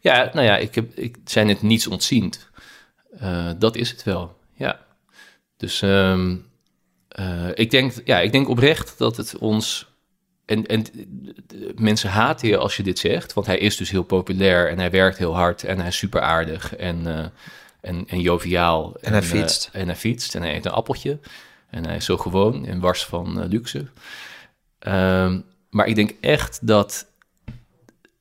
ja 0.00 0.30
nou 0.32 0.46
ja, 0.46 0.56
ik, 0.56 0.74
heb, 0.74 0.98
ik 0.98 1.16
zijn 1.24 1.48
het 1.48 1.62
niets 1.62 1.86
ontziend. 1.86 2.48
Uh, 3.22 3.50
dat 3.58 3.76
is 3.76 3.90
het 3.90 4.02
wel, 4.02 4.36
ja. 4.54 4.78
Dus 5.56 5.82
um, 5.82 6.49
uh, 7.18 7.48
ik, 7.54 7.70
denk, 7.70 7.92
ja, 8.04 8.20
ik 8.20 8.32
denk 8.32 8.48
oprecht 8.48 8.98
dat 8.98 9.16
het 9.16 9.38
ons. 9.38 9.88
En, 10.44 10.66
en 10.66 10.84
mensen 11.74 12.10
haten 12.10 12.48
je 12.48 12.56
als 12.56 12.76
je 12.76 12.82
dit 12.82 12.98
zegt, 12.98 13.32
want 13.32 13.46
hij 13.46 13.58
is 13.58 13.76
dus 13.76 13.90
heel 13.90 14.02
populair 14.02 14.68
en 14.68 14.78
hij 14.78 14.90
werkt 14.90 15.18
heel 15.18 15.34
hard 15.34 15.64
en 15.64 15.78
hij 15.78 15.88
is 15.88 15.96
super 15.96 16.20
aardig 16.20 16.76
en, 16.76 17.00
uh, 17.06 17.24
en, 17.80 18.04
en 18.06 18.20
joviaal. 18.20 18.96
En, 19.00 19.12
hij 19.12 19.22
fietst. 19.22 19.70
Uh, 19.72 19.80
en 19.80 19.86
hij 19.86 19.96
fietst 19.96 20.34
en 20.34 20.42
hij 20.42 20.54
eet 20.54 20.64
een 20.64 20.72
appeltje 20.72 21.18
en 21.70 21.86
hij 21.86 21.96
is 21.96 22.04
zo 22.04 22.16
gewoon 22.16 22.66
en 22.66 22.80
wars 22.80 23.04
van 23.04 23.46
luxe. 23.46 23.86
Um, 24.86 25.44
maar 25.70 25.86
ik 25.86 25.94
denk 25.94 26.14
echt 26.20 26.66
dat 26.66 27.06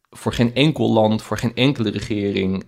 voor 0.10 0.34
geen 0.34 0.56
enkel 0.56 0.92
land, 0.92 1.22
voor 1.22 1.38
geen 1.38 1.56
enkele 1.56 1.90
regering 1.90 2.66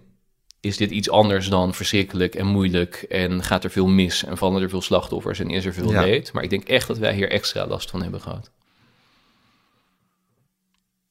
is 0.62 0.78
dit 0.78 0.91
iets 0.91 1.09
anders 1.09 1.47
dan 1.47 1.74
verschrikkelijk 1.74 2.36
en 2.36 2.45
moeilijk 2.45 3.05
en 3.09 3.43
gaat 3.43 3.64
er 3.64 3.72
veel 3.72 3.88
mis 3.88 4.24
en 4.24 4.38
vallen 4.38 4.62
er 4.62 4.70
veel 4.70 4.82
slachtoffers 4.82 5.39
en 5.39 5.49
is 5.49 5.66
er 5.66 5.74
veel 5.74 5.91
leed. 5.91 6.34
Maar 6.34 6.43
ik 6.43 6.49
denk 6.49 6.68
echt 6.68 6.88
dat 6.88 6.97
wij 6.97 7.14
hier 7.14 7.30
extra 7.30 7.68
last 7.68 7.89
van 7.89 8.01
hebben 8.01 8.22
gehad. 8.22 8.49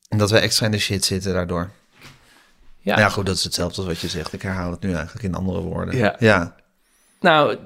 En 0.08 0.18
dat 0.18 0.30
we 0.30 0.38
extra 0.38 0.66
in 0.66 0.72
de 0.72 0.78
shit 0.78 1.04
zitten 1.04 1.32
daardoor. 1.32 1.70
Ja, 2.78 2.98
Ja, 2.98 3.08
goed, 3.08 3.26
dat 3.26 3.36
is 3.36 3.44
hetzelfde 3.44 3.76
als 3.76 3.86
wat 3.86 3.98
je 3.98 4.08
zegt. 4.08 4.32
Ik 4.32 4.42
herhaal 4.42 4.70
het 4.70 4.80
nu 4.80 4.92
eigenlijk 4.92 5.24
in 5.24 5.34
andere 5.34 5.60
woorden. 5.60 5.96
Ja. 5.96 6.16
ja. 6.18 6.56
nou, 7.20 7.56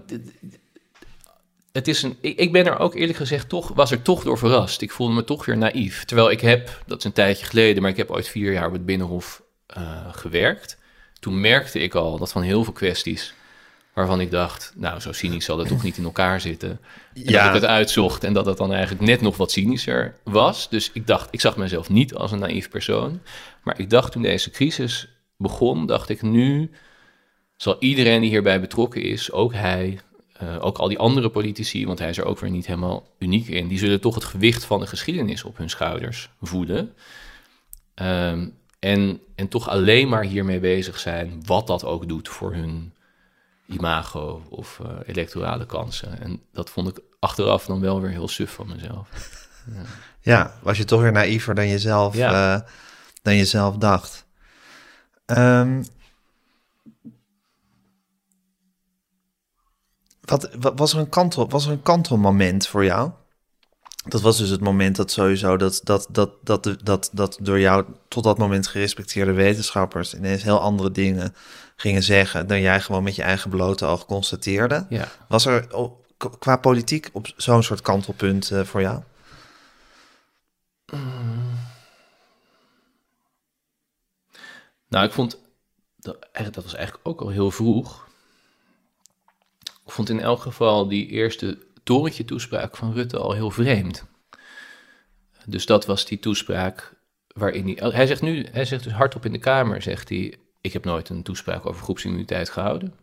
het 1.73 1.89
is 1.89 2.03
een, 2.03 2.17
ik, 2.21 2.39
ik 2.39 2.53
ben 2.53 2.67
er 2.67 2.79
ook 2.79 2.95
eerlijk 2.95 3.19
gezegd 3.19 3.49
toch, 3.49 3.69
was 3.75 3.91
er 3.91 4.03
toch 4.03 4.23
door 4.23 4.39
verrast. 4.39 4.81
Ik 4.81 4.93
voelde 4.93 5.15
me 5.15 5.25
toch 5.25 5.45
weer 5.45 5.57
naïef. 5.57 6.05
Terwijl 6.05 6.31
ik 6.31 6.41
heb, 6.41 6.83
dat 6.87 6.99
is 6.99 7.05
een 7.05 7.13
tijdje 7.13 7.47
geleden, 7.47 7.83
maar 7.83 7.91
ik 7.91 7.97
heb 7.97 8.11
ooit 8.11 8.29
vier 8.29 8.53
jaar 8.53 8.67
op 8.67 8.73
het 8.73 8.87
Binnenhof 8.87 9.43
eh, 9.67 10.15
gewerkt. 10.15 10.79
Toen 11.25 11.41
merkte 11.41 11.79
ik 11.79 11.95
al 11.95 12.19
dat 12.19 12.33
van 12.33 12.43
heel 12.43 12.65
veel 12.65 12.73
kwesties 12.73 13.35
waarvan 13.93 14.21
ik 14.21 14.31
dacht, 14.31 14.73
nou, 14.77 15.01
zo 15.01 15.13
cynisch 15.13 15.45
zal 15.45 15.59
het 15.59 15.69
toch 15.69 15.83
niet 15.83 15.97
in 15.97 16.05
elkaar 16.05 16.41
zitten. 16.41 16.71
En 17.15 17.23
Ja. 17.23 17.39
dat 17.39 17.55
ik 17.55 17.61
het 17.63 17.71
uitzocht 17.71 18.25
en 18.25 18.33
dat 18.33 18.47
het 18.47 18.57
dan 18.57 18.73
eigenlijk 18.73 19.05
net 19.05 19.21
nog 19.21 19.37
wat 19.37 19.51
cynischer 19.51 20.15
was. 20.23 20.69
Dus 20.69 20.91
ik 20.93 21.07
dacht, 21.07 21.29
ik 21.31 21.41
zag 21.41 21.57
mezelf 21.57 21.89
niet 21.91 22.15
als 22.15 22.33
een 22.33 22.39
naïef 22.39 22.69
persoon. 22.69 23.21
Maar 23.63 23.79
ik 23.81 23.91
dacht 23.91 24.13
toen 24.13 24.23
deze 24.23 24.51
crisis 24.51 25.09
begon, 25.37 25.87
dacht 25.87 26.09
ik 26.09 26.23
nu 26.23 26.71
zal 27.57 27.77
iedereen 27.79 28.21
die 28.21 28.31
hierbij 28.31 28.61
betrokken 28.61 29.03
is, 29.03 29.33
ook 29.33 29.53
hij, 29.53 29.99
eh, 30.33 30.57
ook 30.65 30.79
al 30.79 30.89
die 30.89 30.99
andere 30.99 31.29
politici, 31.29 31.87
want 31.87 31.99
hij 31.99 32.09
is 32.09 32.19
er 32.19 32.25
ook 32.25 32.39
weer 32.39 32.51
niet 32.51 32.67
helemaal 32.67 33.09
uniek 33.19 33.49
in, 33.49 33.69
die 33.69 33.79
zullen 33.79 34.01
toch 34.01 34.15
het 34.15 34.25
gewicht 34.25 34.65
van 34.65 34.81
de 34.81 34.87
geschiedenis 34.87 35.45
op 35.45 35.57
hun 35.57 35.71
schouders 35.71 36.31
voelen. 36.43 36.95
Ehm, 37.95 38.47
en, 38.85 39.21
en 39.35 39.49
toch 39.49 39.69
alleen 39.69 40.09
maar 40.09 40.23
hiermee 40.25 40.61
bezig 40.61 40.99
zijn, 40.99 41.43
wat 41.47 41.67
dat 41.67 41.85
ook 41.85 42.09
doet 42.09 42.29
voor 42.29 42.55
hun 42.55 42.93
imago 43.67 44.43
of 44.49 44.81
eh, 44.83 44.91
electorale 45.07 45.67
kansen. 45.67 46.21
En 46.21 46.41
dat 46.53 46.71
vond 46.71 46.89
ik 46.89 47.01
achteraf 47.19 47.67
dan 47.67 47.81
wel 47.81 48.01
weer 48.01 48.11
heel 48.11 48.29
suf 48.29 48.51
van 48.53 48.69
mezelf. 48.69 49.09
Ja, 50.21 50.55
was 50.63 50.77
je 50.79 50.85
toch 50.85 51.01
weer 51.01 51.13
naïver 51.13 51.55
dan 51.55 51.69
jezelf, 51.69 52.15
Ja. 52.17 52.55
eh, 52.55 52.69
dan 53.23 53.37
jezelf 53.37 53.77
dacht. 53.77 54.27
Ehm, 55.27 55.83
wat, 60.21 60.51
wat 60.61 60.79
was 60.79 60.93
er 60.93 60.99
een 60.99 61.09
kantel, 61.09 61.49
was 61.49 61.67
er 61.67 61.73
een 61.73 61.83
kantelmoment 61.83 62.67
voor 62.67 62.85
jou? 62.85 63.11
Dat 64.05 64.21
was 64.21 64.39
dus 64.39 64.49
het 64.49 64.61
moment 64.61 64.97
dat 64.97 65.11
sowieso 65.11 65.57
dat, 65.57 65.81
dat, 65.85 66.07
dat, 66.11 66.31
dat, 66.43 66.65
dat, 66.65 66.79
dat, 66.83 67.11
dat 67.13 67.39
door 67.41 67.61
jou 67.61 67.85
tot 68.09 68.25
dat 68.25 68.39
moment 68.39 68.67
gerespecteerde 68.67 69.33
wetenschappers 69.33 70.15
ineens 70.15 70.43
heel 70.43 70.61
andere 70.61 70.91
dingen 70.91 71.35
gingen 71.77 72.03
zeggen 72.03 72.47
dan 72.47 72.61
jij 72.61 72.81
gewoon 72.81 73.03
met 73.03 73.17
je 73.17 73.23
eigen 73.23 73.51
blote 73.51 73.85
oog 73.85 74.07
constateerde. 74.07 74.87
Ja. 74.89 75.09
Was 75.29 75.47
er 75.47 75.67
qua 76.39 76.57
politiek 76.57 77.11
op 77.13 77.27
zo'n 77.37 77.63
soort 77.63 77.81
kantelpunt 77.81 78.51
eh, 78.51 78.65
voor 78.65 78.81
jou? 78.81 79.03
Nou, 84.89 85.07
ik 85.07 85.13
vond, 85.13 85.41
dat, 85.97 86.29
dat 86.33 86.65
was 86.65 86.75
eigenlijk 86.75 87.09
ook 87.09 87.21
al 87.21 87.29
heel 87.29 87.51
vroeg. 87.51 88.09
Ik 89.63 89.93
vond 89.93 90.09
in 90.09 90.21
elk 90.21 90.41
geval 90.41 90.89
die 90.89 91.07
eerste 91.07 91.59
torentje 91.85 92.25
toespraak 92.25 92.77
van 92.77 92.93
Rutte 92.93 93.19
al 93.19 93.33
heel 93.33 93.51
vreemd. 93.51 94.05
Dus 95.47 95.67
dat 95.67 95.87
was 95.87 96.07
die 96.07 96.19
toespraak 96.19 96.93
waarin 97.27 97.65
hij... 97.65 97.91
Hij 97.93 98.07
zegt 98.07 98.23
nu, 98.23 98.47
hij 98.53 98.65
zegt 98.65 98.85
dus 98.85 98.93
hardop 98.93 99.25
in 99.25 99.33
de 99.33 99.39
Kamer, 99.39 99.83
zegt 99.83 100.09
hij... 100.09 100.35
Ik 100.61 100.73
heb 100.73 100.85
nooit 100.85 101.09
een 101.09 101.23
toespraak 101.23 101.67
over 101.67 101.83
groepsimmuniteit 101.83 102.51
gehouden. 102.51 102.95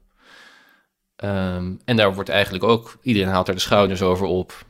Ehm, 1.15 1.73
en 1.86 1.95
daar 1.95 2.13
wordt 2.13 2.29
eigenlijk 2.29 2.63
ook... 2.63 2.97
Iedereen 3.01 3.29
haalt 3.29 3.47
er 3.47 3.53
de 3.53 3.59
schouders 3.59 4.01
over 4.01 4.25
op. 4.25 4.65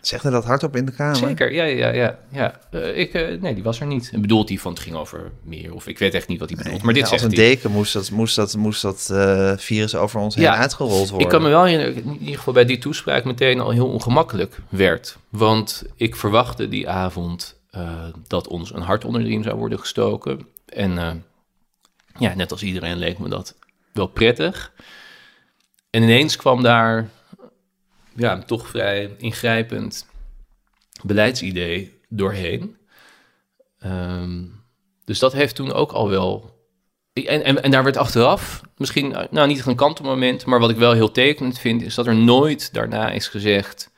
Zegt 0.00 0.22
hij 0.22 0.32
dat 0.32 0.44
hardop 0.44 0.76
in 0.76 0.84
de 0.84 0.92
kamer? 0.92 1.16
Zeker, 1.16 1.52
ja, 1.52 1.64
ja, 1.64 1.88
ja. 1.88 2.18
ja. 2.32 2.60
Eh, 2.70 2.98
ik, 2.98 3.12
eh, 3.14 3.40
nee, 3.40 3.54
die 3.54 3.62
was 3.62 3.80
er 3.80 3.86
niet. 3.86 4.10
En 4.12 4.20
bedoelt 4.20 4.48
hij 4.48 4.58
van 4.58 4.72
het 4.72 4.80
ging 4.82 4.96
over 4.96 5.32
meer, 5.42 5.74
of 5.74 5.86
ik 5.86 5.98
weet 5.98 6.14
echt 6.14 6.28
niet 6.28 6.38
wat 6.38 6.48
hij 6.48 6.62
bedoelt. 6.62 6.82
Maar 6.82 6.94
dit 6.94 7.04
Ja, 7.04 7.10
als 7.10 7.20
zegt 7.20 7.32
een 7.32 7.38
hij. 7.38 7.48
deken 7.48 7.70
moest 7.70 7.92
dat, 7.92 8.10
moest 8.10 8.36
dat, 8.36 8.56
moest 8.56 8.82
dat 8.82 9.08
eh, 9.12 9.52
virus 9.56 9.94
over 9.94 10.20
ons 10.20 10.34
heen 10.34 10.44
Ja, 10.44 10.56
uitgerold 10.56 11.08
worden. 11.08 11.20
Ik 11.26 11.28
kan 11.28 11.42
me 11.42 11.48
wel 11.48 11.66
ik 11.66 11.96
in 11.96 12.18
ieder 12.20 12.36
geval 12.36 12.52
bij 12.52 12.64
die 12.64 12.78
toespraak 12.78 13.24
meteen 13.24 13.60
al 13.60 13.70
heel 13.70 13.88
ongemakkelijk 13.88 14.58
werd. 14.68 15.16
Want 15.28 15.84
ik 15.96 16.16
verwachtte 16.16 16.68
die 16.68 16.88
avond 16.88 17.54
dat 18.26 18.48
ons 18.48 18.74
een 18.74 18.82
hart 18.82 19.04
onder 19.04 19.20
de 19.20 19.26
riem 19.26 19.42
zou 19.42 19.56
worden 19.56 19.78
gestoken. 19.78 20.46
En 20.66 21.24
ja, 22.18 22.34
net 22.34 22.50
als 22.50 22.62
iedereen 22.62 22.96
leek 22.96 23.18
me 23.18 23.28
dat 23.28 23.54
wel 23.92 24.06
prettig. 24.06 24.72
En 25.90 26.02
ineens 26.02 26.36
kwam 26.36 26.62
daar 26.62 27.08
ja, 28.16 28.38
toch 28.38 28.68
vrij 28.68 29.14
ingrijpend 29.18 30.06
beleidsidee 31.02 32.00
doorheen. 32.08 32.76
Ehm, 33.78 34.44
dus 35.04 35.18
dat 35.18 35.32
heeft 35.32 35.54
toen 35.54 35.72
ook 35.72 35.92
al 35.92 36.08
wel 36.08 36.56
en, 37.24 37.44
en, 37.44 37.62
en 37.62 37.70
daar 37.70 37.84
werd 37.84 37.96
achteraf, 37.96 38.60
misschien, 38.76 39.14
eh, 39.14 39.24
nou 39.30 39.46
niet 39.48 39.66
een 39.66 39.76
kantelmoment, 39.76 40.46
maar 40.46 40.60
wat 40.60 40.70
ik 40.70 40.76
wel 40.76 40.92
heel 40.92 41.10
tekenend 41.10 41.58
vind, 41.58 41.82
is 41.82 41.94
dat 41.94 42.06
er 42.06 42.16
nooit 42.16 42.74
daarna 42.74 43.10
is 43.10 43.28
gezegd 43.28 43.90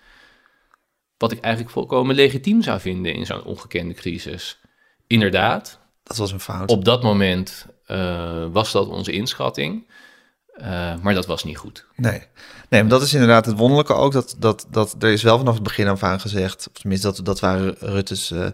wat 1.17 1.33
ik 1.33 1.41
eigenlijk 1.41 1.75
volkomen 1.75 2.15
legitiem 2.15 2.63
zou 2.63 2.81
vinden 2.81 3.15
in 3.15 3.27
zo'n 3.27 3.45
ongekende 3.45 3.95
crisis. 3.95 4.61
Inderdaad, 5.07 5.81
Dat 6.03 6.17
was 6.17 6.33
een 6.33 6.41
fout. 6.41 6.71
op 6.71 6.85
dat 6.85 7.03
moment 7.03 7.67
eh, 7.87 8.47
was 8.53 8.73
dat 8.73 8.89
onze 8.89 9.13
inschatting, 9.13 9.91
eh, 10.61 10.95
maar 11.03 11.15
dat 11.15 11.27
was 11.27 11.45
niet 11.45 11.57
goed. 11.59 11.87
Nee. 11.97 12.23
nee, 12.69 12.81
maar 12.81 12.91
dat 12.91 13.03
is 13.03 13.13
inderdaad 13.13 13.47
het 13.47 13.57
wonderlijke 13.57 13.95
ook. 13.95 14.13
Dat, 14.13 14.37
dat, 14.39 14.67
dat 14.71 14.95
er 14.99 15.11
is 15.13 15.23
wel 15.23 15.39
vanaf 15.39 15.55
het 15.55 15.63
begin 15.63 15.89
af 15.89 16.03
aan 16.03 16.21
gezegd, 16.21 16.69
of 16.73 16.81
tenminste 16.81 17.07
dat, 17.07 17.21
dat 17.25 17.41
waren 17.41 17.75
Rutte's 17.79 18.31
eh, 18.31 18.47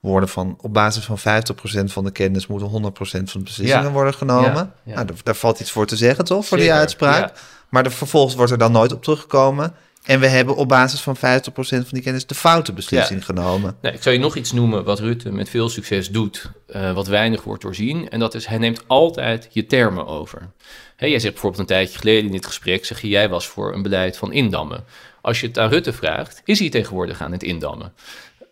woorden 0.00 0.28
van 0.28 0.58
op 0.60 0.72
basis 0.72 1.04
van 1.04 1.18
50% 1.18 1.84
van 1.84 2.04
de 2.04 2.10
kennis 2.10 2.46
moeten 2.46 2.68
100% 2.68 2.70
van 2.70 3.24
de 3.24 3.38
beslissingen 3.42 3.84
Ja. 3.84 3.90
worden 3.90 4.14
genomen. 4.14 4.52
Ja, 4.52 4.72
ja. 4.84 4.94
Nou, 4.94 5.06
daar, 5.06 5.16
daar 5.22 5.34
valt 5.34 5.60
iets 5.60 5.70
voor 5.70 5.86
te 5.86 5.96
zeggen 5.96 6.24
toch, 6.24 6.46
voor 6.46 6.58
die 6.58 6.72
uitspraak. 6.72 7.32
Maar 7.68 7.84
er, 7.84 7.92
vervolgens 7.92 8.34
wordt 8.34 8.52
er 8.52 8.58
dan 8.58 8.72
nooit 8.72 8.92
op 8.92 9.02
teruggekomen. 9.02 9.74
En 10.08 10.20
we 10.20 10.26
hebben 10.26 10.56
op 10.56 10.68
basis 10.68 11.00
van 11.00 11.16
50% 11.16 11.20
van 11.20 11.84
die 11.90 12.02
kennis 12.02 12.26
de 12.26 12.34
foute 12.34 12.72
beslissing 12.72 13.24
genomen. 13.24 13.76
Nou, 13.82 13.94
ik 13.94 14.02
zal 14.02 14.12
je 14.12 14.18
nog 14.18 14.36
iets 14.36 14.52
noemen 14.52 14.84
wat 14.84 14.98
Rutte 14.98 15.32
met 15.32 15.48
veel 15.48 15.68
succes 15.68 16.10
doet, 16.10 16.50
eh, 16.66 16.92
wat 16.92 17.06
weinig 17.06 17.42
wordt 17.42 17.62
doorzien. 17.62 18.08
En 18.08 18.18
dat 18.18 18.34
is, 18.34 18.46
hij 18.46 18.58
neemt 18.58 18.82
altijd 18.86 19.48
je 19.50 19.66
termen 19.66 20.06
over. 20.06 20.50
Hè, 20.96 21.06
jij 21.06 21.18
zegt 21.18 21.32
bijvoorbeeld 21.32 21.60
een 21.60 21.76
tijdje 21.76 21.98
geleden 21.98 22.24
in 22.24 22.32
dit 22.32 22.46
gesprek, 22.46 22.84
zeg 22.84 23.00
je, 23.00 23.08
jij 23.08 23.28
was 23.28 23.46
voor 23.46 23.74
een 23.74 23.82
beleid 23.82 24.16
van 24.16 24.32
indammen. 24.32 24.84
Als 25.20 25.40
je 25.40 25.46
het 25.46 25.58
aan 25.58 25.68
Rutte 25.68 25.92
vraagt, 25.92 26.42
is 26.44 26.58
hij 26.58 26.70
tegenwoordig 26.70 27.20
aan 27.20 27.32
het 27.32 27.42
indammen. 27.42 27.92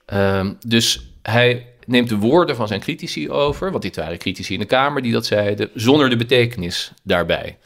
Ehm, 0.06 0.52
dus 0.66 1.10
hij 1.22 1.66
neemt 1.86 2.08
de 2.08 2.16
woorden 2.16 2.56
van 2.56 2.68
zijn 2.68 2.80
critici 2.80 3.30
over, 3.30 3.70
want 3.70 3.82
dit 3.82 3.96
waren 3.96 4.18
critici 4.18 4.54
in 4.54 4.60
de 4.60 4.66
Kamer 4.66 5.02
die 5.02 5.12
dat 5.12 5.26
zeiden, 5.26 5.70
zonder 5.74 6.10
de 6.10 6.16
betekenis 6.16 6.92
daarbij. 7.02 7.58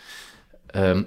Ehm, 0.67 1.03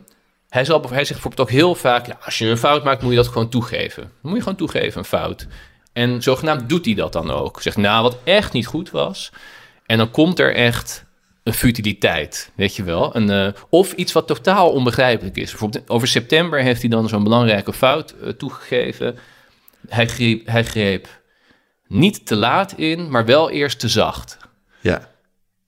hij, 0.54 0.66
zal, 0.66 0.82
hij 0.82 1.06
zegt 1.06 1.22
bijvoorbeeld 1.22 1.40
ook 1.40 1.56
heel 1.56 1.76
vaak, 1.76 2.06
ja, 2.06 2.18
als 2.26 2.38
je 2.38 2.46
een 2.46 2.58
fout 2.58 2.84
maakt, 2.84 3.02
moet 3.02 3.12
je 3.12 3.18
dat 3.18 3.28
gewoon 3.28 3.50
toegeven. 3.50 4.02
Dan 4.04 4.12
moet 4.22 4.36
je 4.36 4.42
gewoon 4.42 4.58
toegeven, 4.58 5.00
een 5.00 5.06
fout. 5.06 5.48
En 5.94 6.22
zogenaamd 6.22 6.70
doet 6.70 6.86
hij 6.86 6.94
dat 6.94 7.14
dan 7.14 7.32
ook. 7.32 7.62
Zegt, 7.62 7.78
nou, 7.78 8.04
wat 8.04 8.18
echt 8.24 8.54
niet 8.54 8.66
goed 8.66 8.92
was. 8.92 9.32
En 9.86 9.98
dan 9.98 10.12
komt 10.12 10.40
er 10.40 10.56
echt 10.56 11.06
een 11.44 11.54
futiliteit, 11.54 12.52
weet 12.56 12.76
je 12.76 12.84
wel. 12.84 13.16
Een, 13.16 13.30
eh, 13.30 13.62
of 13.70 13.94
iets 13.94 14.12
wat 14.12 14.28
totaal 14.28 14.72
onbegrijpelijk 14.72 15.38
is. 15.38 15.50
Bijvoorbeeld 15.50 15.90
over 15.90 16.08
september 16.08 16.62
heeft 16.62 16.82
hij 16.82 16.90
dan 16.90 17.10
zo'n 17.10 17.24
belangrijke 17.24 17.74
fout 17.74 18.12
eh, 18.12 18.30
toegegeven. 18.30 19.18
Hij 19.88 20.08
greep, 20.08 20.48
hij 20.48 20.64
greep 20.64 21.22
niet 21.88 22.26
te 22.26 22.36
laat 22.36 22.72
in, 22.72 23.10
maar 23.10 23.26
wel 23.26 23.50
eerst 23.50 23.80
te 23.80 23.88
zacht. 23.88 24.38
Ja. 24.80 25.10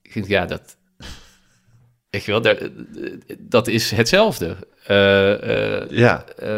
Ja, 0.02 0.46
dat... 0.46 0.76
Weet 2.16 2.24
je 2.24 2.30
wel, 2.32 2.40
daar, 2.42 2.58
dat 3.38 3.68
is 3.68 3.90
hetzelfde. 3.90 4.56
Eh, 4.86 5.80
eh, 5.82 5.90
Ja. 5.90 6.24
eh, 6.38 6.50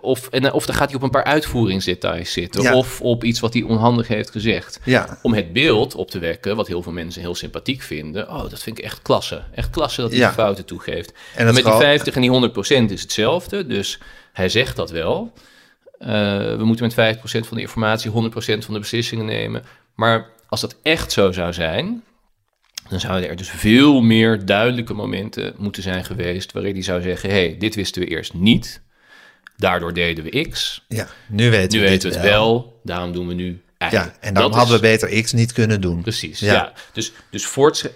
of, 0.00 0.28
en, 0.28 0.52
of 0.52 0.66
dan 0.66 0.74
gaat 0.74 0.86
hij 0.86 0.96
op 0.96 1.02
een 1.02 1.10
paar 1.10 1.24
uitvoeringsdetails 1.24 2.32
zitten. 2.32 2.62
Ja. 2.62 2.74
Of 2.74 3.00
op 3.00 3.24
iets 3.24 3.40
wat 3.40 3.52
hij 3.52 3.62
onhandig 3.62 4.08
heeft 4.08 4.30
gezegd. 4.30 4.80
Ja. 4.84 5.18
Om 5.22 5.34
het 5.34 5.52
beeld 5.52 5.94
op 5.94 6.10
te 6.10 6.18
wekken, 6.18 6.56
wat 6.56 6.66
heel 6.66 6.82
veel 6.82 6.92
mensen 6.92 7.20
heel 7.20 7.34
sympathiek 7.34 7.82
vinden. 7.82 8.28
Oh, 8.28 8.50
dat 8.50 8.62
vind 8.62 8.78
ik 8.78 8.84
echt 8.84 9.02
klasse. 9.02 9.42
Echt 9.54 9.70
klasse 9.70 10.00
dat 10.00 10.10
hij 10.10 10.18
Ja. 10.18 10.32
fouten 10.32 10.64
toegeeft. 10.64 11.12
En 11.36 11.44
met 11.44 11.54
die 11.54 11.64
gewoon- 11.64 11.80
50 11.80 12.14
en 12.14 12.20
die 12.20 12.30
100 12.30 12.52
procent 12.52 12.90
is 12.90 13.02
hetzelfde. 13.02 13.66
Dus 13.66 13.98
hij 14.32 14.48
zegt 14.48 14.76
dat 14.76 14.90
wel. 14.90 15.32
We 15.98 16.62
moeten 16.64 16.84
met 16.84 16.94
5% 16.94 17.46
van 17.46 17.56
de 17.56 17.62
informatie 17.62 18.10
100% 18.10 18.64
van 18.64 18.74
de 18.74 18.80
beslissingen 18.80 19.24
nemen. 19.24 19.62
Maar 19.94 20.26
als 20.48 20.60
dat 20.60 20.76
echt 20.82 21.12
zo 21.12 21.32
zou 21.32 21.52
zijn, 21.52 22.02
dan 22.88 23.00
zouden 23.00 23.28
er 23.28 23.36
dus 23.36 23.48
veel 23.50 24.00
meer 24.00 24.44
duidelijke 24.44 24.94
momenten 24.94 25.54
moeten 25.56 25.82
zijn 25.82 26.04
geweest 26.04 26.52
waarin 26.52 26.72
hij 26.74 26.82
zou 26.82 27.02
zeggen: 27.02 27.30
hey, 27.30 27.56
dit 27.58 27.74
wisten 27.74 28.02
we 28.02 28.08
eerst 28.08 28.34
niet. 28.34 28.80
Daardoor 29.56 29.92
deden 29.94 30.24
we 30.24 30.48
X. 30.50 30.84
ja. 30.88 31.08
Nu 31.28 31.50
weten 31.50 31.78
Nu 31.78 31.84
we 31.84 31.90
weten 31.90 32.10
we 32.10 32.16
het 32.16 32.24
wel. 32.24 32.80
Daarom 32.82 33.12
doen 33.12 33.26
we 33.28 33.34
nu 33.34 33.60
Y. 33.78 33.84
Ja, 33.90 34.12
en 34.20 34.34
Dat 34.34 34.42
hadden 34.54 34.74
is- 34.74 34.80
we 34.80 34.86
beter 34.86 35.22
X 35.22 35.32
niet 35.32 35.52
kunnen 35.52 35.80
doen. 35.80 36.02
Precies, 36.02 36.40
Ja. 36.40 36.52
ja. 36.52 36.72
Dus, 36.92 37.12
dus 37.30 37.46
voortsch- 37.46 37.86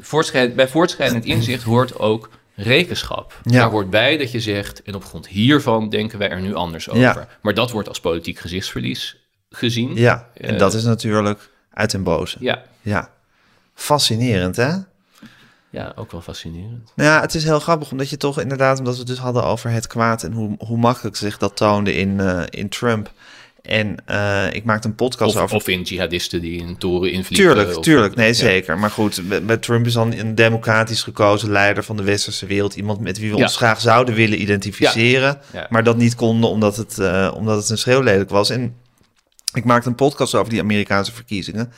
voortschrijd, 0.00 0.54
bij 0.56 0.68
voortschrijdend 0.68 1.24
inzicht 1.24 1.62
hoort 1.62 1.98
ook 1.98 2.30
rekenschap. 2.54 3.40
Ja. 3.42 3.50
Daar 3.60 3.70
hoort 3.70 3.90
bij 3.90 4.16
dat 4.16 4.30
je 4.32 4.40
zegt, 4.40 4.82
en 4.82 4.94
op 4.94 5.04
grond 5.04 5.28
hiervan 5.28 5.88
denken 5.88 6.18
wij 6.18 6.30
er 6.30 6.40
nu 6.40 6.54
anders 6.54 6.88
over. 6.88 7.00
Ja. 7.02 7.28
Maar 7.42 7.54
dat 7.54 7.70
wordt 7.70 7.88
als 7.88 8.00
politiek 8.00 8.38
gezichtsverlies 8.38 9.16
gezien. 9.50 9.94
Ja, 9.94 10.28
en 10.34 10.52
Eh, 10.52 10.58
dat 10.58 10.74
is 10.74 10.84
natuurlijk 10.84 11.50
uit 11.70 11.90
den 11.90 12.02
boze. 12.02 12.36
Ja, 12.40 12.62
Ja. 12.80 13.10
Fascinerend, 13.74 14.56
hè? 14.56 14.70
ja 15.70 15.92
ook 15.96 16.10
wel 16.12 16.20
fascinerend. 16.20 16.92
Nou 16.96 17.10
ja, 17.10 17.20
het 17.20 17.34
is 17.34 17.44
heel 17.44 17.60
grappig, 17.60 17.90
omdat 17.90 18.10
je 18.10 18.16
toch 18.16 18.40
inderdaad, 18.40 18.78
omdat 18.78 18.92
we 18.92 18.98
het 18.98 19.08
dus 19.08 19.18
hadden 19.18 19.44
over 19.44 19.70
het 19.70 19.86
kwaad 19.86 20.22
en 20.22 20.32
hoe, 20.32 20.54
hoe 20.58 20.76
makkelijk 20.78 21.16
zich 21.16 21.38
dat 21.38 21.56
toonde 21.56 21.94
in, 21.94 22.20
eh, 22.20 22.42
in 22.50 22.68
Trump. 22.68 23.12
En 23.62 23.96
eh, 24.06 24.52
ik 24.52 24.64
maakte 24.64 24.88
een 24.88 24.94
podcast 24.94 25.36
Of, 25.36 25.42
over. 25.42 25.56
of 25.56 25.68
in 25.68 25.82
jihadisten 25.82 26.40
die 26.40 26.62
een 26.62 26.76
toren 26.78 27.12
invliegen. 27.12 27.46
Tuurlijk, 27.54 27.76
of- 27.76 27.84
tuurlijk, 27.84 28.14
nee 28.14 28.26
Ja. 28.28 28.32
zeker. 28.34 28.78
Maar 28.78 28.90
goed, 28.90 29.22
met, 29.46 29.62
Trump 29.62 29.86
is 29.86 29.92
dan 29.92 30.12
een 30.12 30.34
democratisch 30.34 31.02
gekozen 31.02 31.50
leider 31.50 31.84
van 31.84 31.96
de 31.96 32.02
westerse 32.02 32.46
wereld. 32.46 32.74
Iemand 32.74 33.00
met 33.00 33.18
wie 33.18 33.30
we 33.30 33.36
Ja. 33.36 33.42
ons 33.42 33.56
graag 33.56 33.80
zouden 33.80 34.14
willen 34.14 34.40
identificeren. 34.40 35.38
Ja. 35.52 35.66
Maar 35.70 35.84
dat 35.84 35.96
niet 35.96 36.14
konden 36.14 36.50
omdat 36.50 36.76
het, 36.76 36.98
eh, 36.98 37.32
omdat 37.36 37.56
het 37.56 37.68
een 37.70 37.78
schreeuwlelijk 37.78 38.30
was. 38.30 38.50
En 38.50 38.74
ik 39.54 39.64
maakte 39.64 39.88
een 39.88 39.94
podcast 39.94 40.34
over 40.34 40.50
die 40.50 40.60
Amerikaanse 40.60 41.12
verkiezingen. 41.12 41.72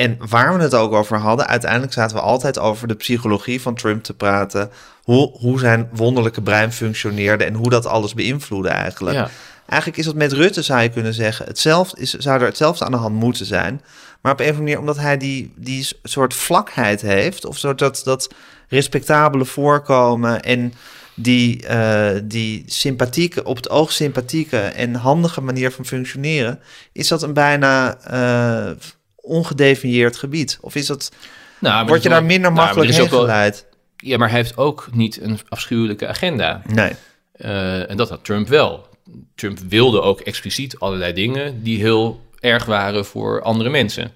En 0.00 0.16
waar 0.28 0.56
we 0.56 0.62
het 0.62 0.74
ook 0.74 0.92
over 0.92 1.18
hadden, 1.18 1.46
uiteindelijk 1.46 1.92
zaten 1.92 2.16
we 2.16 2.22
altijd 2.22 2.58
over 2.58 2.88
de 2.88 2.94
psychologie 2.94 3.60
van 3.60 3.74
Trump 3.74 4.02
te 4.02 4.14
praten. 4.14 4.70
Hoe, 5.02 5.30
hoe 5.38 5.58
zijn 5.58 5.88
wonderlijke 5.92 6.42
brein 6.42 6.72
functioneerde 6.72 7.44
en 7.44 7.54
hoe 7.54 7.70
dat 7.70 7.86
alles 7.86 8.14
beïnvloedde 8.14 8.68
eigenlijk. 8.68 9.16
Ja. 9.16 9.30
Eigenlijk 9.66 10.00
is 10.00 10.06
dat 10.06 10.14
met 10.14 10.32
Rutte, 10.32 10.62
zou 10.62 10.80
je 10.82 10.88
kunnen 10.88 11.14
zeggen, 11.14 11.46
hetzelfde, 11.46 12.00
is, 12.00 12.12
zou 12.12 12.40
er 12.40 12.46
hetzelfde 12.46 12.84
aan 12.84 12.90
de 12.90 12.96
hand 12.96 13.14
moeten 13.14 13.46
zijn. 13.46 13.82
Maar 14.20 14.32
op 14.32 14.40
een 14.40 14.44
of 14.44 14.50
andere 14.50 14.64
manier, 14.64 14.78
omdat 14.78 14.98
hij 14.98 15.16
die, 15.16 15.52
die 15.56 15.88
soort 16.02 16.34
vlakheid 16.34 17.00
heeft, 17.00 17.44
of 17.44 17.58
soort 17.58 17.78
dat, 17.78 18.00
dat 18.04 18.34
respectabele 18.68 19.44
voorkomen 19.44 20.42
en 20.42 20.72
die, 21.14 21.66
eh, 21.66 22.20
die 22.24 22.64
sympathieke, 22.66 23.44
op 23.44 23.56
het 23.56 23.70
oog 23.70 23.92
sympathieke 23.92 24.58
en 24.58 24.94
handige 24.94 25.40
manier 25.40 25.70
van 25.70 25.86
functioneren, 25.86 26.60
is 26.92 27.08
dat 27.08 27.22
een 27.22 27.32
bijna 27.32 27.98
eh, 27.98 28.76
ongedefinieerd 29.20 30.16
gebied? 30.16 30.58
Of 30.60 30.74
is 30.74 30.86
dat, 30.86 31.10
Nou, 31.58 31.86
word 31.86 32.02
je 32.02 32.08
daar 32.08 32.18
wel- 32.18 32.28
minder 32.28 32.52
nou, 32.52 32.64
makkelijk 32.64 32.90
heen 32.90 33.08
wel- 33.08 33.20
geleid? 33.20 33.66
Ja, 33.96 34.16
maar 34.18 34.28
hij 34.28 34.36
heeft 34.38 34.56
ook 34.56 34.88
niet 34.92 35.20
een 35.20 35.38
afschuwelijke 35.48 36.06
agenda. 36.08 36.62
Nee. 36.66 36.92
Eh, 37.32 37.90
en 37.90 37.96
dat 37.96 38.08
had 38.08 38.24
Trump 38.24 38.48
wel. 38.48 38.88
Trump 39.34 39.58
wilde 39.68 40.00
ook 40.02 40.20
expliciet 40.20 40.78
allerlei 40.78 41.12
dingen 41.12 41.62
die 41.62 41.78
heel 41.80 42.20
erg 42.40 42.64
waren 42.64 43.04
voor 43.04 43.42
andere 43.42 43.70
mensen. 43.70 44.12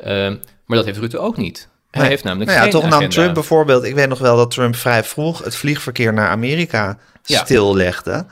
Ehm, 0.00 0.36
maar 0.66 0.76
dat 0.76 0.86
heeft 0.86 0.98
Rutte 0.98 1.18
ook 1.18 1.36
niet. 1.36 1.68
Hij 1.90 2.00
Nee. 2.00 2.10
heeft 2.10 2.24
namelijk 2.24 2.50
Nou 2.50 2.64
ja, 2.64 2.70
toch 2.72 2.88
nam. 2.88 3.08
Trump 3.08 3.34
bijvoorbeeld, 3.34 3.84
ik 3.84 3.94
weet 3.94 4.08
nog 4.08 4.18
wel 4.18 4.36
dat 4.36 4.50
Trump 4.50 4.76
vrij 4.76 5.04
vroeg 5.04 5.44
het 5.44 5.56
vliegverkeer 5.56 6.12
naar 6.12 6.28
Amerika 6.28 6.98
Ja. 7.22 7.44
stillegde. 7.44 8.26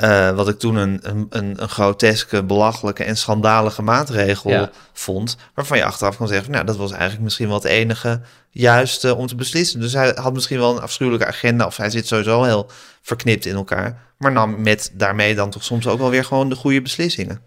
Eh, 0.00 0.30
wat 0.30 0.48
ik 0.48 0.58
toen 0.58 0.76
een, 0.76 0.98
een, 1.02 1.26
een, 1.30 1.62
een 1.62 1.68
groteske, 1.68 2.42
belachelijke 2.44 3.04
en 3.04 3.16
schandalige 3.16 3.82
maatregel 3.82 4.50
Ja. 4.50 4.70
vond. 4.92 5.36
Waarvan 5.54 5.76
je 5.78 5.84
achteraf 5.84 6.16
kan 6.16 6.28
zeggen, 6.28 6.52
nou, 6.52 6.64
dat 6.64 6.76
was 6.76 6.90
eigenlijk 6.92 7.22
misschien 7.22 7.46
wel 7.46 7.56
het 7.56 7.64
enige 7.64 8.20
juiste 8.50 9.14
om 9.14 9.26
te 9.26 9.34
beslissen. 9.34 9.80
Dus 9.80 9.92
hij 9.92 10.12
had 10.14 10.32
misschien 10.32 10.58
wel 10.58 10.76
een 10.76 10.82
afschuwelijke 10.82 11.26
agenda, 11.26 11.66
of 11.66 11.76
hij 11.76 11.90
zit 11.90 12.06
sowieso 12.06 12.42
heel 12.42 12.70
verknipt 13.02 13.46
in 13.46 13.54
elkaar. 13.54 14.02
Maar 14.18 14.32
nam 14.32 14.62
met 14.62 14.90
daarmee 14.94 15.34
dan 15.34 15.50
toch 15.50 15.64
soms 15.64 15.86
ook 15.86 15.98
wel 15.98 16.10
weer 16.10 16.24
gewoon 16.24 16.48
de 16.48 16.54
goede 16.54 16.82
beslissingen. 16.82 17.40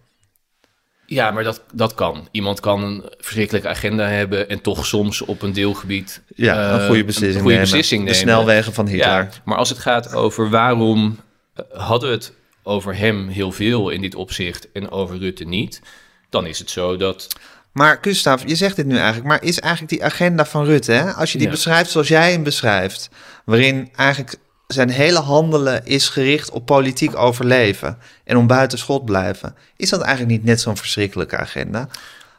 Ja, 1.06 1.32
maar 1.32 1.43
dat, 1.43 1.62
dat 1.74 1.93
kan. 1.93 2.28
Iemand 2.32 2.60
kan 2.60 2.84
een 2.84 3.04
verschrikkelijke 3.18 3.68
agenda 3.68 4.08
hebben 4.08 4.49
en 4.49 4.62
toch 4.62 4.86
soms 4.86 5.22
op 5.22 5.41
een 5.41 5.54
deelgebied 5.54 6.22
Ja, 6.36 6.68
eh, 6.68 6.80
een 6.82 6.88
goede 6.88 7.04
beslissing, 7.06 7.41
goede 7.41 7.56
nemen. 7.58 7.70
beslissing 7.70 8.08
De 8.08 8.14
snelwegen 8.14 8.74
van 8.74 8.88
Hitler. 8.88 9.08
Ja, 9.08 9.30
maar 9.45 9.58
als 9.58 9.70
het 9.70 9.80
gaat 9.80 10.14
over 10.14 10.49
waarom 10.49 11.20
eh, 11.54 11.64
hadden 11.80 12.10
we 12.10 12.16
het 12.16 12.34
over 12.64 12.95
hem 12.97 13.28
heel 13.28 13.51
veel 13.51 13.89
in 13.89 14.01
dit 14.01 14.16
opzicht 14.16 14.72
en 14.72 14.91
over 14.91 15.18
Rutte 15.18 15.43
niet, 15.43 15.82
dan 16.30 16.45
is 16.45 16.59
het 16.59 16.70
zo 16.70 16.97
dat 16.97 17.28
Maar 17.72 17.97
Gustav, 18.01 18.43
je 18.47 18.55
zegt 18.55 18.76
dit 18.76 18.86
nu 18.86 18.95
eigenlijk, 18.95 19.26
maar 19.28 19.43
is 19.43 19.59
eigenlijk 19.59 19.93
die 19.93 20.03
agenda 20.03 20.45
van 20.45 20.66
Rutte, 20.66 20.91
hè, 20.91 21.11
als 21.14 21.32
je 21.32 21.38
die 21.38 21.47
Ja. 21.47 21.53
beschrijft 21.53 21.91
zoals 21.91 22.07
jij 22.07 22.32
hem 22.32 22.43
beschrijft, 22.43 23.09
waarin 23.45 23.89
eigenlijk 23.95 24.36
zijn 24.68 24.89
hele 24.89 25.20
handelen 25.20 25.86
is 25.86 26.09
gericht 26.09 26.49
op 26.51 26.66
politiek 26.66 27.16
overleven 27.16 27.97
en 28.24 28.38
om 28.38 28.47
buiten 28.47 28.78
schot 28.78 29.05
blijven, 29.05 29.55
is 29.78 29.89
dat 29.89 30.01
eigenlijk 30.01 30.32
niet 30.32 30.43
net 30.43 30.61
zo'n 30.61 30.78
verschrikkelijke 30.78 31.38
agenda? 31.38 31.89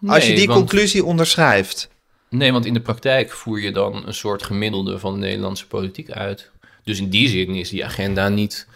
als 0.07 0.27
je 0.27 0.35
die 0.35 0.47
want- 0.47 0.59
conclusie 0.59 1.05
onderschrijft. 1.05 1.89
Nee, 2.31 2.53
want 2.53 2.67
in 2.67 2.75
de 2.75 2.81
praktijk 2.81 3.33
voer 3.33 3.61
je 3.61 3.73
dan 3.73 4.07
een 4.07 4.15
soort 4.15 4.43
gemiddelde 4.43 4.99
van 4.99 5.13
de 5.13 5.19
Nederlandse 5.19 5.67
politiek 5.67 6.11
uit. 6.11 6.51
Dus 6.85 6.99
in 6.99 7.09
die 7.11 7.29
zin 7.29 7.55
is 7.55 7.69
die 7.69 7.85
agenda 7.85 8.29
niet, 8.29 8.67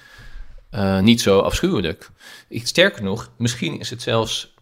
eh, 0.70 1.00
niet 1.00 1.20
zo 1.20 1.40
afschuwelijk. 1.40 2.10
Sterker 2.50 3.02
nog, 3.02 3.30
misschien 3.36 3.78
is 3.78 3.90
het 3.90 4.02
zelfs, 4.02 4.54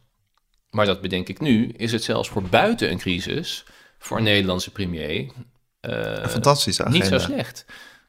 maar 0.70 0.86
dat 0.86 1.00
bedenk 1.00 1.28
ik 1.28 1.40
nu, 1.40 1.72
is 1.76 1.92
het 1.92 2.04
zelfs 2.04 2.28
voor 2.28 2.42
buiten 2.42 2.90
een 2.90 2.98
crisis, 2.98 3.64
voor 3.98 4.16
een 4.16 4.22
Nederlandse 4.22 4.70
premier, 4.70 5.30
eh, 5.80 6.22
Een 6.22 6.28
fantastische 6.28 6.84
agenda. 6.84 6.98
niet 6.98 7.20
zo 7.20 7.26
slecht. 7.26 7.66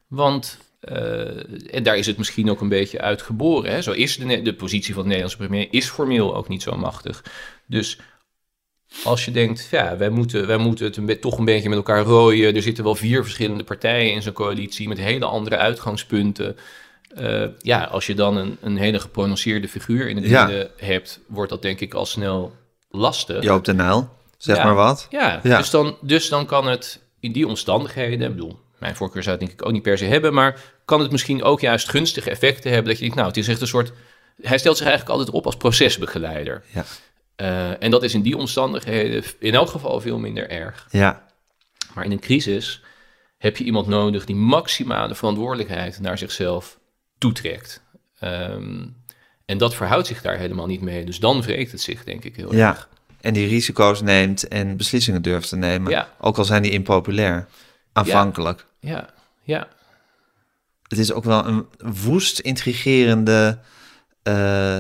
Want, 0.08 0.58
eh, 0.80 1.74
en 1.76 1.84
daar 1.84 1.98
is 1.98 2.06
het 2.06 2.18
misschien 2.18 2.50
ook 2.50 2.62
een 2.62 2.70
beetje 2.70 3.02
uit 3.02 3.22
geboren. 3.22 3.72
Hè? 3.72 3.82
Zo 3.82 3.92
is 3.92 4.18
de, 4.18 4.42
de 4.42 4.54
positie 4.54 4.94
van 4.94 5.04
de 5.04 5.08
Nederlandse 5.08 5.38
premier 5.38 5.68
is 5.72 5.90
formeel 5.90 6.36
ook 6.36 6.48
niet 6.48 6.62
zo 6.62 6.78
machtig. 6.78 7.24
Dus 7.68 8.00
als 9.04 9.26
je 9.26 9.32
denkt, 9.32 9.68
ja, 9.72 9.98
wij 9.98 10.10
moeten, 10.10 10.48
wij 10.48 10.58
moeten 10.58 10.86
het 10.86 10.98
een 10.98 11.20
toch 11.20 11.38
een 11.38 11.46
beetje 11.46 11.70
met 11.70 11.78
elkaar 11.78 12.04
rooien. 12.04 12.56
Er 12.56 12.62
zitten 12.62 12.84
wel 12.84 12.96
vier 12.96 13.24
verschillende 13.24 13.64
partijen 13.64 14.14
in 14.14 14.22
zo'n 14.22 14.34
coalitie 14.34 14.88
met 14.88 14.98
hele 14.98 15.26
andere 15.26 15.58
uitgangspunten. 15.58 16.58
Eh, 17.16 17.44
ja, 17.60 17.84
als 17.84 18.06
je 18.06 18.14
dan 18.16 18.38
een, 18.38 18.58
een 18.62 18.78
hele 18.78 19.00
geprononceerde 19.00 19.68
figuur 19.68 20.08
in 20.10 20.16
het 20.16 20.26
Ja. 20.26 20.46
midden 20.46 20.70
hebt, 20.78 21.20
wordt 21.28 21.50
dat 21.50 21.62
denk 21.62 21.80
ik 21.80 21.94
al 21.94 22.06
snel 22.06 22.56
lastig. 22.90 23.44
Joop 23.44 23.64
de 23.66 23.74
Nijl, 23.74 24.10
zeg 24.38 24.58
Ja. 24.58 24.64
maar 24.64 24.76
wat. 24.76 25.08
Ja, 25.10 25.40
Ja. 25.44 25.58
Dus, 25.58 25.70
dan, 25.70 25.98
dus 26.02 26.30
dan 26.30 26.46
kan 26.46 26.68
het 26.68 27.00
in 27.20 27.32
die 27.32 27.48
omstandigheden, 27.48 28.28
ik 28.30 28.36
bedoel, 28.36 28.60
mijn 28.80 28.96
voorkeur 28.96 29.24
zou 29.24 29.38
het 29.38 29.46
denk 29.48 29.60
ik 29.60 29.66
ook 29.68 29.72
niet 29.74 29.82
per 29.82 29.98
se 29.98 30.06
hebben, 30.06 30.34
maar 30.34 30.60
kan 30.86 31.02
het 31.02 31.12
misschien 31.12 31.44
ook 31.44 31.60
juist 31.62 31.90
gunstige 31.90 32.30
effecten 32.30 32.70
hebben 32.72 32.88
dat 32.88 32.96
je 32.96 33.02
denkt, 33.02 33.16
nou, 33.16 33.28
het 33.28 33.38
is 33.38 33.48
echt 33.48 33.62
een 33.62 33.68
soort, 33.68 33.92
hij 34.42 34.58
stelt 34.58 34.78
zich 34.78 34.88
eigenlijk 34.88 35.18
altijd 35.18 35.36
op 35.36 35.46
als 35.46 35.56
procesbegeleider. 35.58 36.64
Ja. 36.74 36.86
Eh, 37.36 37.84
en 37.84 37.92
dat 37.92 38.04
is 38.04 38.14
in 38.14 38.22
die 38.22 38.38
omstandigheden 38.38 39.24
in 39.40 39.54
elk 39.54 39.70
geval 39.70 40.02
veel 40.02 40.18
minder 40.18 40.50
erg. 40.50 40.88
Ja, 40.92 41.26
Maar 41.94 42.06
in 42.06 42.12
een 42.12 42.20
crisis 42.20 42.82
heb 43.38 43.58
je 43.58 43.64
iemand 43.64 43.88
nodig 43.88 44.26
die 44.26 44.36
maximale 44.36 45.16
verantwoordelijkheid 45.16 46.00
naar 46.00 46.18
zichzelf 46.18 46.80
toetrekt. 47.18 47.82
Ehm, 48.20 48.86
en 49.46 49.58
dat 49.58 49.76
verhoudt 49.76 50.08
zich 50.08 50.22
daar 50.22 50.38
helemaal 50.38 50.66
niet 50.68 50.82
mee. 50.82 51.06
Dus 51.06 51.20
dan 51.20 51.42
wreekt 51.42 51.72
het 51.72 51.82
zich, 51.82 52.04
denk 52.04 52.24
ik, 52.24 52.36
heel 52.36 52.48
erg. 52.48 52.58
ja. 52.58 52.88
En 53.22 53.34
die 53.34 53.48
risico's 53.48 54.02
neemt 54.02 54.48
en 54.48 54.78
beslissingen 54.78 55.22
durft 55.22 55.50
te 55.50 55.56
nemen. 55.56 55.92
Ja. 55.92 56.10
Ook 56.20 56.38
al 56.38 56.46
zijn 56.46 56.62
die 56.62 56.72
impopulair. 56.72 57.48
Aanvankelijk. 57.94 58.66
Ja, 58.80 59.10
ja. 59.44 59.68
het 60.88 60.98
is 60.98 61.12
ook 61.12 61.24
wel 61.24 61.46
een 61.46 61.66
woest 61.78 62.40
intrigerende, 62.40 63.60
eh 64.24 64.78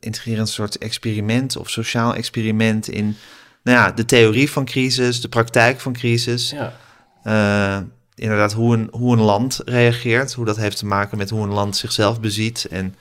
intrigerend 0.00 0.48
soort 0.48 0.78
experiment 0.78 1.56
of 1.56 1.70
sociaal 1.70 2.14
experiment 2.14 2.88
in 2.88 3.16
nou 3.62 3.78
ja, 3.78 3.90
de 3.92 4.04
theorie 4.04 4.50
van 4.50 4.64
crisis, 4.64 5.20
de 5.20 5.28
praktijk 5.28 5.80
van 5.80 5.92
crisis. 5.92 6.50
ja. 6.50 6.76
Eh, 7.22 7.82
inderdaad, 8.18 8.52
hoe 8.52 8.74
een, 8.74 8.88
hoe 8.90 9.16
een 9.16 9.22
land 9.22 9.60
reageert, 9.64 10.32
hoe 10.32 10.44
dat 10.44 10.56
heeft 10.56 10.78
te 10.78 10.86
maken 10.86 11.18
met 11.18 11.30
hoe 11.30 11.42
een 11.42 11.52
land 11.52 11.76
zichzelf 11.76 12.20
beziet 12.20 12.64
en 12.64 12.94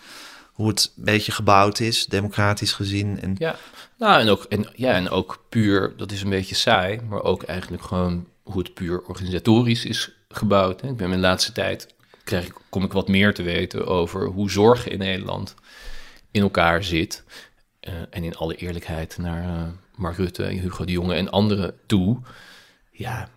hoe 0.53 0.68
het 0.68 0.93
een 0.97 1.03
beetje 1.03 1.32
gebouwd 1.32 1.80
is, 1.80 2.05
democratisch 2.05 2.74
gezien. 2.74 3.22
En, 3.22 3.36
Ja, 3.38 3.55
nou 3.97 4.22
en 4.22 4.30
ook, 4.30 4.43
en, 4.43 4.68
ja, 4.76 4.93
en 4.93 5.09
ook 5.09 5.45
puur, 5.49 5.93
dat 5.97 6.11
is 6.11 6.22
een 6.22 6.30
beetje 6.30 6.55
saai, 6.55 6.99
maar 7.09 7.24
ook 7.24 7.43
eigenlijk 7.43 7.84
gewoon 7.84 8.28
hoe 8.43 8.61
het 8.61 8.74
puur 8.74 9.01
organisatorisch 9.01 9.86
is 9.86 10.11
gebouwd. 10.30 10.82
Hè. 10.82 10.89
Ik 10.89 10.97
ben 10.97 11.09
mijn 11.09 11.22
laatste 11.22 11.51
tijd, 11.51 11.93
krijg 12.24 12.45
ik, 12.45 12.53
kom 12.70 12.84
ik 12.84 12.91
wat 12.91 13.07
meer 13.07 13.34
te 13.34 13.43
weten 13.43 13.88
over 13.88 14.26
hoe 14.26 14.51
zorg 14.51 14.88
in 14.88 14.97
Nederland 14.97 15.55
in 16.32 16.41
elkaar 16.41 16.84
zit. 16.84 17.24
Eh, 17.80 17.93
en 18.09 18.24
in 18.24 18.36
alle 18.36 18.55
eerlijkheid 18.55 19.18
naar 19.18 19.43
eh, 19.43 19.68
Mark 19.95 20.18
Rutte, 20.18 20.43
Hugo 20.43 20.86
de 20.86 20.91
Jonge 20.91 21.15
en 21.15 21.32
anderen 21.32 21.74
toe. 21.86 22.20
Ja, 22.91 23.30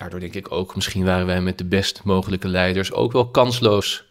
daardoor 0.00 0.20
denk 0.20 0.34
ik 0.34 0.52
ook, 0.52 0.74
misschien 0.74 1.04
waren 1.04 1.26
wij 1.26 1.40
met 1.40 1.58
de 1.58 1.64
best 1.64 2.00
mogelijke 2.04 2.48
leiders 2.48 2.92
ook 2.92 3.12
wel 3.12 3.30
kansloos 3.30 4.04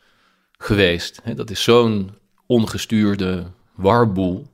geweest. 0.58 1.22
Dat 1.36 1.50
is 1.50 1.64
zo'n 1.64 2.12
ongestuurde 2.46 3.46
warboel. 3.76 4.48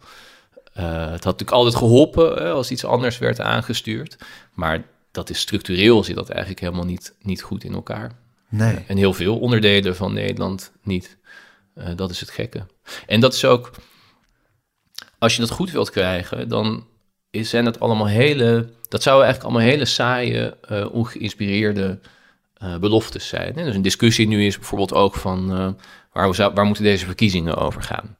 Eh, 0.73 0.99
het 0.99 1.23
had 1.23 1.23
natuurlijk 1.23 1.51
altijd 1.51 1.75
geholpen 1.75 2.33
hè, 2.33 2.51
als 2.51 2.71
iets 2.71 2.85
anders 2.85 3.17
werd 3.17 3.39
aangestuurd. 3.39 4.17
Maar 4.53 4.83
dat 5.11 5.29
is 5.29 5.39
structureel 5.39 6.03
zit 6.03 6.15
dat 6.15 6.29
eigenlijk 6.29 6.59
helemaal 6.59 6.85
niet, 6.85 7.15
niet 7.21 7.41
goed 7.41 7.63
in 7.63 7.73
elkaar. 7.73 8.11
nee. 8.49 8.83
En 8.87 8.97
heel 8.97 9.13
veel 9.13 9.39
onderdelen 9.39 9.95
van 9.95 10.13
Nederland 10.13 10.71
niet. 10.83 11.17
Eh, 11.73 11.87
dat 11.95 12.09
is 12.09 12.19
het 12.19 12.29
gekke. 12.29 12.65
En 13.07 13.19
dat 13.19 13.33
is 13.33 13.45
ook, 13.45 13.71
als 15.17 15.35
je 15.35 15.41
dat 15.41 15.51
goed 15.51 15.71
wilt 15.71 15.89
krijgen, 15.89 16.49
dan 16.49 16.85
zijn 17.31 17.65
dat 17.65 17.79
allemaal 17.79 18.07
hele, 18.07 18.69
dat 18.89 19.03
zouden 19.03 19.25
eigenlijk 19.25 19.53
allemaal 19.53 19.71
hele 19.71 19.85
saaie, 19.85 20.57
eh, 20.61 20.93
ongeïnspireerde 20.93 21.99
eh, 22.55 22.77
beloftes 22.77 23.27
zijn. 23.27 23.55
Hè? 23.55 23.63
Dus 23.63 23.75
een 23.75 23.81
discussie 23.81 24.27
nu 24.27 24.45
is 24.45 24.57
bijvoorbeeld 24.57 24.93
ook 24.93 25.15
van, 25.15 25.51
eh, 25.51 25.69
waar, 26.11 26.53
waar 26.53 26.65
moeten 26.65 26.83
deze 26.83 27.05
verkiezingen 27.05 27.55
over 27.55 27.81
gaan? 27.81 28.17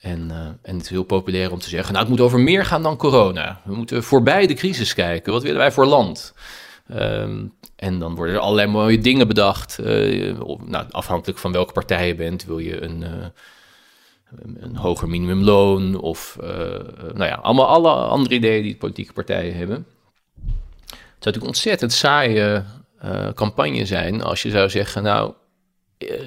En, 0.00 0.30
en 0.62 0.74
het 0.74 0.84
is 0.84 0.90
heel 0.90 1.02
populair 1.02 1.52
om 1.52 1.58
te 1.58 1.68
zeggen, 1.68 1.92
nou 1.92 2.04
het 2.06 2.14
moet 2.14 2.26
over 2.26 2.40
meer 2.40 2.64
gaan 2.64 2.82
dan 2.82 2.96
corona. 2.96 3.60
We 3.64 3.74
moeten 3.74 4.02
voorbij 4.02 4.46
de 4.46 4.54
crisis 4.54 4.94
kijken. 4.94 5.32
Wat 5.32 5.42
willen 5.42 5.58
wij 5.58 5.72
voor 5.72 5.86
land? 5.86 6.34
Um, 6.90 7.52
en 7.76 7.98
dan 7.98 8.14
worden 8.14 8.34
er 8.34 8.40
allerlei 8.40 8.68
mooie 8.68 8.98
dingen 8.98 9.28
bedacht. 9.28 9.78
Nou, 9.78 10.84
afhankelijk 10.90 11.38
van 11.38 11.52
welke 11.52 11.72
partij 11.72 12.06
je 12.06 12.14
bent, 12.14 12.44
wil 12.44 12.58
je 12.58 12.82
een, 12.82 13.04
een 14.60 14.76
hoger 14.76 15.08
minimumloon 15.08 16.00
of 16.00 16.36
nou 17.14 17.24
ja, 17.24 17.34
allemaal 17.34 17.66
alle 17.66 17.90
andere 17.90 18.34
ideeën 18.34 18.62
die 18.62 18.76
politieke 18.76 19.12
partijen 19.12 19.56
hebben. 19.56 19.86
Het 20.86 21.30
zou 21.30 21.36
natuurlijk 21.36 21.46
ontzettend 21.46 21.92
saaie 21.92 22.62
campagne 23.34 23.86
zijn 23.86 24.22
als 24.22 24.42
je 24.42 24.50
zou 24.50 24.70
zeggen, 24.70 25.02
nou, 25.02 25.32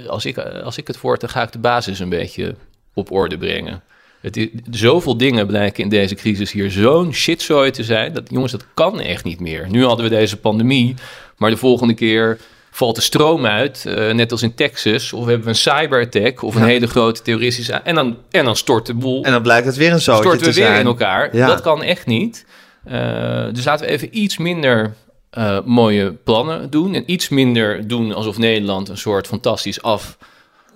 als 0.07 0.25
ik, 0.25 0.37
als 0.37 0.77
ik 0.77 0.87
het 0.87 1.01
word, 1.01 1.19
dan 1.19 1.29
ga 1.29 1.41
ik 1.41 1.51
de 1.51 1.59
basis 1.59 1.99
een 1.99 2.09
beetje 2.09 2.55
op 2.93 3.11
orde 3.11 3.37
brengen. 3.37 3.83
Het 4.21 4.37
is, 4.37 4.47
zoveel 4.71 5.17
dingen 5.17 5.47
blijken 5.47 5.83
in 5.83 5.89
deze 5.89 6.15
crisis 6.15 6.51
hier 6.51 6.71
zo'n 6.71 7.13
shitzooi 7.13 7.71
te 7.71 7.83
zijn. 7.83 8.13
Dat 8.13 8.29
jongens, 8.29 8.51
dat 8.51 8.65
kan 8.73 8.99
echt 8.99 9.23
niet 9.23 9.39
meer. 9.39 9.69
Nu 9.69 9.85
hadden 9.85 10.05
we 10.05 10.15
deze 10.15 10.37
pandemie, 10.37 10.95
maar 11.37 11.49
de 11.49 11.57
volgende 11.57 11.93
keer 11.93 12.39
valt 12.75 12.95
de 12.95 13.01
stroom 13.01 13.45
uit, 13.45 13.85
uh, 13.87 14.11
net 14.11 14.31
als 14.31 14.41
in 14.41 14.55
Texas. 14.55 15.13
Of 15.13 15.25
we 15.25 15.31
hebben 15.31 15.49
een 15.49 15.55
cyberattack 15.55 16.41
of 16.41 16.55
een 16.55 16.63
hele 16.63 16.87
grote 16.87 17.21
terroristische... 17.21 17.73
En 17.73 17.95
dan, 17.95 18.17
en 18.31 18.45
dan 18.45 18.55
stort 18.55 18.85
de 18.85 18.93
boel... 18.93 19.23
En 19.23 19.31
dan 19.31 19.41
blijkt 19.41 19.65
het 19.65 19.75
weer 19.75 19.91
een 19.91 20.01
zootje 20.01 20.21
Storten 20.21 20.47
we 20.47 20.53
weer 20.53 20.65
zijn. 20.65 20.79
in 20.79 20.85
elkaar. 20.85 21.35
Ja. 21.35 21.47
Dat 21.47 21.61
kan 21.61 21.83
echt 21.83 22.05
niet. 22.05 22.45
Uh, 22.87 23.45
dus 23.51 23.65
laten 23.65 23.85
we 23.85 23.91
even 23.91 24.17
iets 24.17 24.37
minder 24.37 24.93
uh, 25.37 25.57
mooie 25.65 26.11
plannen 26.11 26.69
doen. 26.69 26.93
En 26.93 27.03
iets 27.05 27.29
minder 27.29 27.87
doen 27.87 28.13
alsof 28.13 28.37
Nederland 28.37 28.89
een 28.89 28.97
soort 28.97 29.27
fantastisch 29.27 29.81
af 29.81 30.17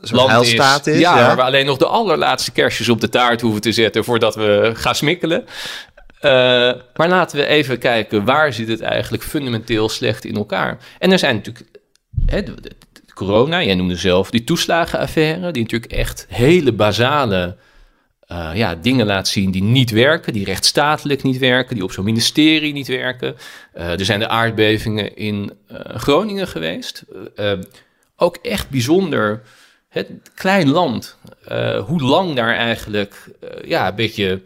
land 0.02 0.45
is. 0.45 0.54
is. 0.54 1.00
Ja, 1.00 1.18
ja, 1.18 1.26
waar 1.26 1.36
we 1.36 1.41
alleen 1.41 1.66
nog 1.66 1.78
de 1.78 1.88
allerlaatste 1.88 2.52
kerstjes 2.52 2.89
op 2.89 3.02
de 3.02 3.10
taart 3.10 3.41
hoeven 3.41 3.62
te 3.62 3.72
zetten 3.72 4.04
voordat 4.04 4.36
we 4.36 4.72
gaan 4.74 4.95
smikkelen. 4.95 5.45
Uh, 6.22 6.32
maar 6.95 7.10
laten 7.10 7.38
we 7.38 7.45
even 7.45 7.78
kijken, 7.78 8.26
waar 8.26 8.54
zit 8.54 8.68
het 8.68 8.82
eigenlijk 8.82 9.24
fundamenteel 9.24 9.89
slecht 9.89 10.26
in 10.26 10.36
elkaar? 10.36 10.78
En 11.00 11.12
er 11.12 11.20
zijn 11.20 11.36
natuurlijk, 11.36 11.66
hè, 12.26 12.44
de, 12.44 12.62
de, 12.62 12.72
de 13.06 13.14
corona, 13.14 13.64
jij 13.64 13.76
noemde 13.76 13.96
zelf 13.96 14.30
die 14.30 14.44
toeslagenaffaire, 14.44 15.52
die 15.52 15.64
natuurlijk 15.64 15.92
echt 15.92 16.26
hele 16.30 16.72
basale 16.72 17.56
uh, 18.32 18.52
ja, 18.54 18.76
dingen 18.76 19.06
laat 19.06 19.28
zien 19.28 19.52
die 19.52 19.64
niet 19.64 19.92
werken, 19.92 20.34
die 20.34 20.46
rechtsstatelijk 20.46 21.24
niet 21.24 21.38
werken, 21.38 21.76
die 21.76 21.84
op 21.84 21.92
zo'n 21.92 22.04
ministerie 22.04 22.74
niet 22.74 22.88
werken. 22.88 23.36
Uh, 23.78 24.00
er 24.00 24.06
zijn 24.06 24.20
de 24.20 24.28
aardbevingen 24.28 25.16
in 25.16 25.52
Groningen 25.96 26.48
geweest. 26.48 27.04
ook 28.16 28.38
echt 28.42 28.70
bijzonder 28.70 29.42
het 29.90 30.10
klein 30.36 30.70
land, 30.70 31.18
hoe 31.86 32.02
lang 32.02 32.36
daar 32.36 32.56
eigenlijk 32.56 33.30
ja, 33.64 33.88
een 33.88 33.96
beetje 33.96 34.42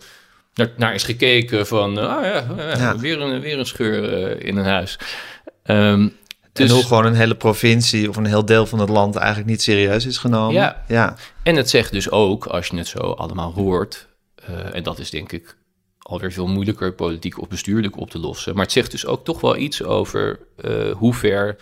naar, 0.55 0.69
naar 0.77 0.93
is 0.93 1.03
gekeken 1.03 1.67
van, 1.67 1.89
oh 1.89 2.23
ja, 2.23 2.45
ja, 2.57 2.97
Weer, 2.97 3.21
een, 3.21 3.39
weer 3.39 3.59
een 3.59 3.65
scheur 3.65 4.41
in 4.41 4.57
een 4.57 4.65
huis. 4.65 4.99
Um, 5.65 6.15
dus, 6.53 6.69
en 6.69 6.75
hoe 6.75 6.83
gewoon 6.83 7.05
een 7.05 7.15
hele 7.15 7.35
provincie 7.35 8.09
of 8.09 8.15
een 8.15 8.25
heel 8.25 8.45
deel 8.45 8.65
van 8.65 8.79
het 8.79 8.89
land 8.89 9.15
eigenlijk 9.15 9.49
niet 9.49 9.61
serieus 9.61 10.05
is 10.05 10.17
genomen. 10.17 10.53
Ja, 10.53 10.83
ja. 10.87 11.15
en 11.43 11.55
het 11.55 11.69
zegt 11.69 11.91
dus 11.91 12.09
ook, 12.09 12.45
als 12.45 12.67
je 12.67 12.77
het 12.77 12.87
zo 12.87 12.97
allemaal 12.97 13.53
hoort, 13.53 14.07
en 14.73 14.83
dat 14.83 14.99
is 14.99 15.09
denk 15.09 15.31
ik 15.31 15.57
alweer 15.99 16.31
veel 16.31 16.47
moeilijker 16.47 16.93
politiek 16.93 17.41
of 17.41 17.47
bestuurlijk 17.47 17.97
op 17.97 18.09
te 18.09 18.19
lossen, 18.19 18.53
maar 18.53 18.63
het 18.63 18.71
zegt 18.71 18.91
dus 18.91 19.05
ook 19.05 19.25
toch 19.25 19.41
wel 19.41 19.57
iets 19.57 19.83
over 19.83 20.39
hoe 20.97 21.13
ver 21.13 21.57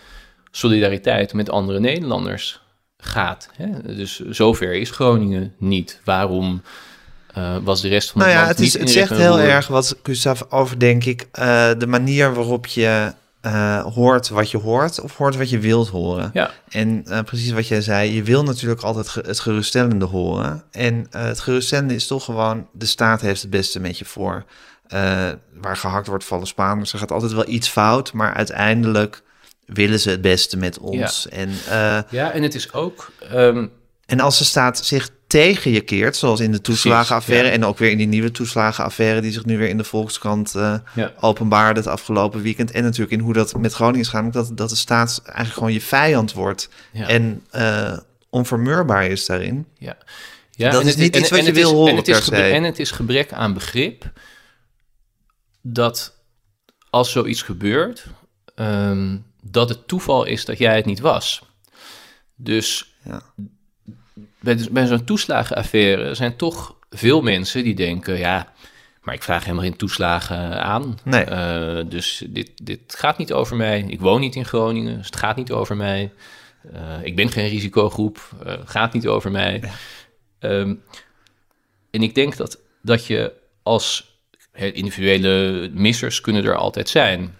solidariteit 0.51 1.33
met 1.33 1.49
andere 1.49 1.79
Nederlanders 1.79 2.61
gaat. 2.97 3.49
Hè? 3.55 3.95
Dus 3.95 4.19
zover 4.29 4.73
is 4.73 4.89
Groningen 4.89 5.53
niet. 5.57 6.01
Waarom 6.03 6.61
uh, 7.37 7.57
was 7.63 7.81
de 7.81 7.87
rest 7.87 8.11
van 8.11 8.21
nou 8.21 8.31
het 8.31 8.39
ja, 8.39 8.45
land 8.45 8.57
het, 8.57 8.67
is, 8.67 8.73
niet 8.73 8.81
het 8.81 8.91
zegt 8.91 9.21
heel 9.21 9.39
erg 9.39 9.67
wat 9.67 9.97
Gustav 10.03 10.41
over, 10.49 10.79
denk 10.79 11.05
ik, 11.05 11.27
uh, 11.39 11.71
de 11.77 11.87
manier 11.87 12.33
waarop 12.33 12.65
je 12.65 13.13
uh, 13.45 13.85
hoort 13.85 14.29
wat 14.29 14.51
je 14.51 14.57
hoort 14.57 14.99
of 14.99 15.17
hoort 15.17 15.35
wat 15.35 15.49
je 15.49 15.59
wilt 15.59 15.89
horen. 15.89 16.29
Ja. 16.33 16.51
En 16.69 17.03
uh, 17.07 17.19
precies 17.19 17.51
wat 17.51 17.67
jij 17.67 17.81
zei, 17.81 18.13
je 18.13 18.23
wil 18.23 18.43
natuurlijk 18.43 18.81
altijd 18.81 19.07
ge 19.07 19.23
het 19.25 19.39
geruststellende 19.39 20.05
horen. 20.05 20.63
En 20.71 20.95
uh, 20.95 21.23
het 21.23 21.39
geruststellende 21.39 21.93
is 21.93 22.07
toch 22.07 22.25
gewoon, 22.25 22.67
de 22.71 22.85
staat 22.85 23.21
heeft 23.21 23.41
het 23.41 23.49
beste 23.49 23.79
met 23.79 23.97
je 23.97 24.05
voor. 24.05 24.45
waar 25.61 25.77
gehakt 25.77 26.07
wordt, 26.07 26.23
vallen 26.23 26.47
Spaanders. 26.47 26.93
Er 26.93 26.99
gaat 26.99 27.11
altijd 27.11 27.31
wel 27.31 27.47
iets 27.47 27.69
fout, 27.69 28.13
maar 28.13 28.33
uiteindelijk 28.33 29.21
willen 29.65 29.99
ze 29.99 30.09
het 30.09 30.21
beste 30.21 30.57
met 30.57 30.79
ons. 30.79 31.27
Ja. 31.29 31.37
En, 31.37 31.49
ja, 32.09 32.31
en 32.31 32.43
het 32.43 32.55
is 32.55 32.73
ook. 32.73 33.11
Um, 33.33 33.71
en 34.05 34.19
als 34.19 34.37
de 34.37 34.43
staat 34.43 34.85
zich 34.85 35.09
tegen 35.31 35.71
je 35.71 35.81
keert, 35.81 36.15
zoals 36.15 36.39
in 36.39 36.51
de 36.51 36.61
toeslagenaffaire... 36.61 37.47
ja. 37.47 37.53
en 37.53 37.65
ook 37.65 37.77
weer 37.77 37.91
in 37.91 37.97
die 37.97 38.07
nieuwe 38.07 38.31
toeslagenaffaire... 38.31 39.21
die 39.21 39.31
zich 39.31 39.45
nu 39.45 39.57
weer 39.57 39.69
in 39.69 39.77
de 39.77 39.83
Volkskrant 39.83 40.53
uh, 40.55 40.75
ja. 40.95 41.13
openbaarde 41.19 41.79
het 41.79 41.89
afgelopen 41.89 42.41
weekend... 42.41 42.71
en 42.71 42.83
natuurlijk 42.83 43.11
in 43.11 43.19
hoe 43.19 43.33
dat 43.33 43.53
met 43.57 43.73
Groningen 43.73 43.99
is 43.99 44.07
gaan... 44.07 44.31
dat, 44.31 44.51
dat 44.57 44.69
de 44.69 44.75
staat 44.75 45.21
eigenlijk 45.23 45.53
gewoon 45.53 45.73
je 45.73 45.81
vijand 45.81 46.33
wordt... 46.33 46.69
Ja. 46.91 47.07
en 47.07 47.45
uh, 47.55 47.97
onvermeurbaar 48.29 49.05
is 49.05 49.25
daarin. 49.25 49.65
Ja. 49.77 49.97
Ja, 50.51 50.71
dat 50.71 50.81
en 50.81 50.87
is 50.87 50.93
het, 50.93 51.01
niet 51.01 51.15
en, 51.15 51.21
iets 51.21 51.29
wat 51.29 51.39
en 51.39 51.45
je 51.45 51.51
is, 51.51 51.63
horen 51.63 51.91
en 51.91 51.97
het 51.97 52.07
is 52.07 52.19
gebrek. 52.19 52.53
En 52.53 52.63
het 52.63 52.79
is 52.79 52.91
gebrek 52.91 53.33
aan 53.33 53.53
begrip 53.53 54.11
dat 55.61 56.17
als 56.89 57.11
zoiets 57.11 57.41
gebeurt... 57.41 58.05
Um, 58.55 59.25
dat 59.41 59.69
het 59.69 59.87
toeval 59.87 60.25
is 60.25 60.45
dat 60.45 60.57
jij 60.57 60.75
het 60.75 60.85
niet 60.85 60.99
was. 60.99 61.41
Dus 62.35 62.95
ja. 63.03 63.21
Bij, 64.41 64.67
bij 64.71 64.85
zo'n 64.85 65.03
toeslagenaffaire 65.03 66.15
zijn 66.15 66.35
toch 66.35 66.75
veel 66.89 67.21
mensen 67.21 67.63
die 67.63 67.75
denken: 67.75 68.17
ja, 68.17 68.53
maar 69.01 69.13
ik 69.13 69.23
vraag 69.23 69.43
helemaal 69.43 69.63
geen 69.63 69.75
toeslagen 69.75 70.63
aan. 70.63 70.99
Nee. 71.03 71.25
Uh, 71.29 71.79
dus 71.89 72.23
dit, 72.27 72.51
dit 72.63 72.95
gaat 72.97 73.17
niet 73.17 73.33
over 73.33 73.55
mij. 73.55 73.85
Ik 73.87 73.99
woon 73.99 74.19
niet 74.19 74.35
in 74.35 74.45
Groningen, 74.45 74.97
dus 74.97 75.05
het 75.05 75.15
gaat 75.15 75.35
niet 75.35 75.51
over 75.51 75.75
mij. 75.75 76.11
Uh, 76.73 76.79
ik 77.03 77.15
ben 77.15 77.29
geen 77.29 77.49
risicogroep, 77.49 78.29
uh, 78.45 78.53
gaat 78.65 78.93
niet 78.93 79.07
over 79.07 79.31
mij. 79.31 79.63
Um, 80.39 80.83
en 81.91 82.01
ik 82.03 82.15
denk 82.15 82.37
dat, 82.37 82.59
dat 82.81 83.05
je 83.05 83.33
als 83.63 84.19
individuele 84.53 85.69
missers 85.73 86.21
kunnen 86.21 86.45
er 86.45 86.55
altijd 86.55 86.89
zijn. 86.89 87.35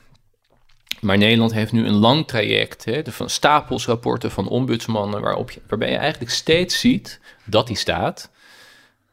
Maar 1.01 1.17
Nederland 1.17 1.53
heeft 1.53 1.71
nu 1.71 1.87
een 1.87 1.95
lang 1.95 2.27
traject, 2.27 2.85
hè, 2.85 3.01
van 3.05 3.29
stapels 3.29 3.85
rapporten 3.85 4.31
van 4.31 4.47
ombudsmannen, 4.47 5.21
waarop 5.21 5.51
je, 5.51 5.61
waarbij 5.67 5.89
je 5.89 5.97
eigenlijk 5.97 6.31
steeds 6.31 6.79
ziet 6.79 7.19
dat 7.45 7.67
die 7.67 7.75
staat 7.75 8.29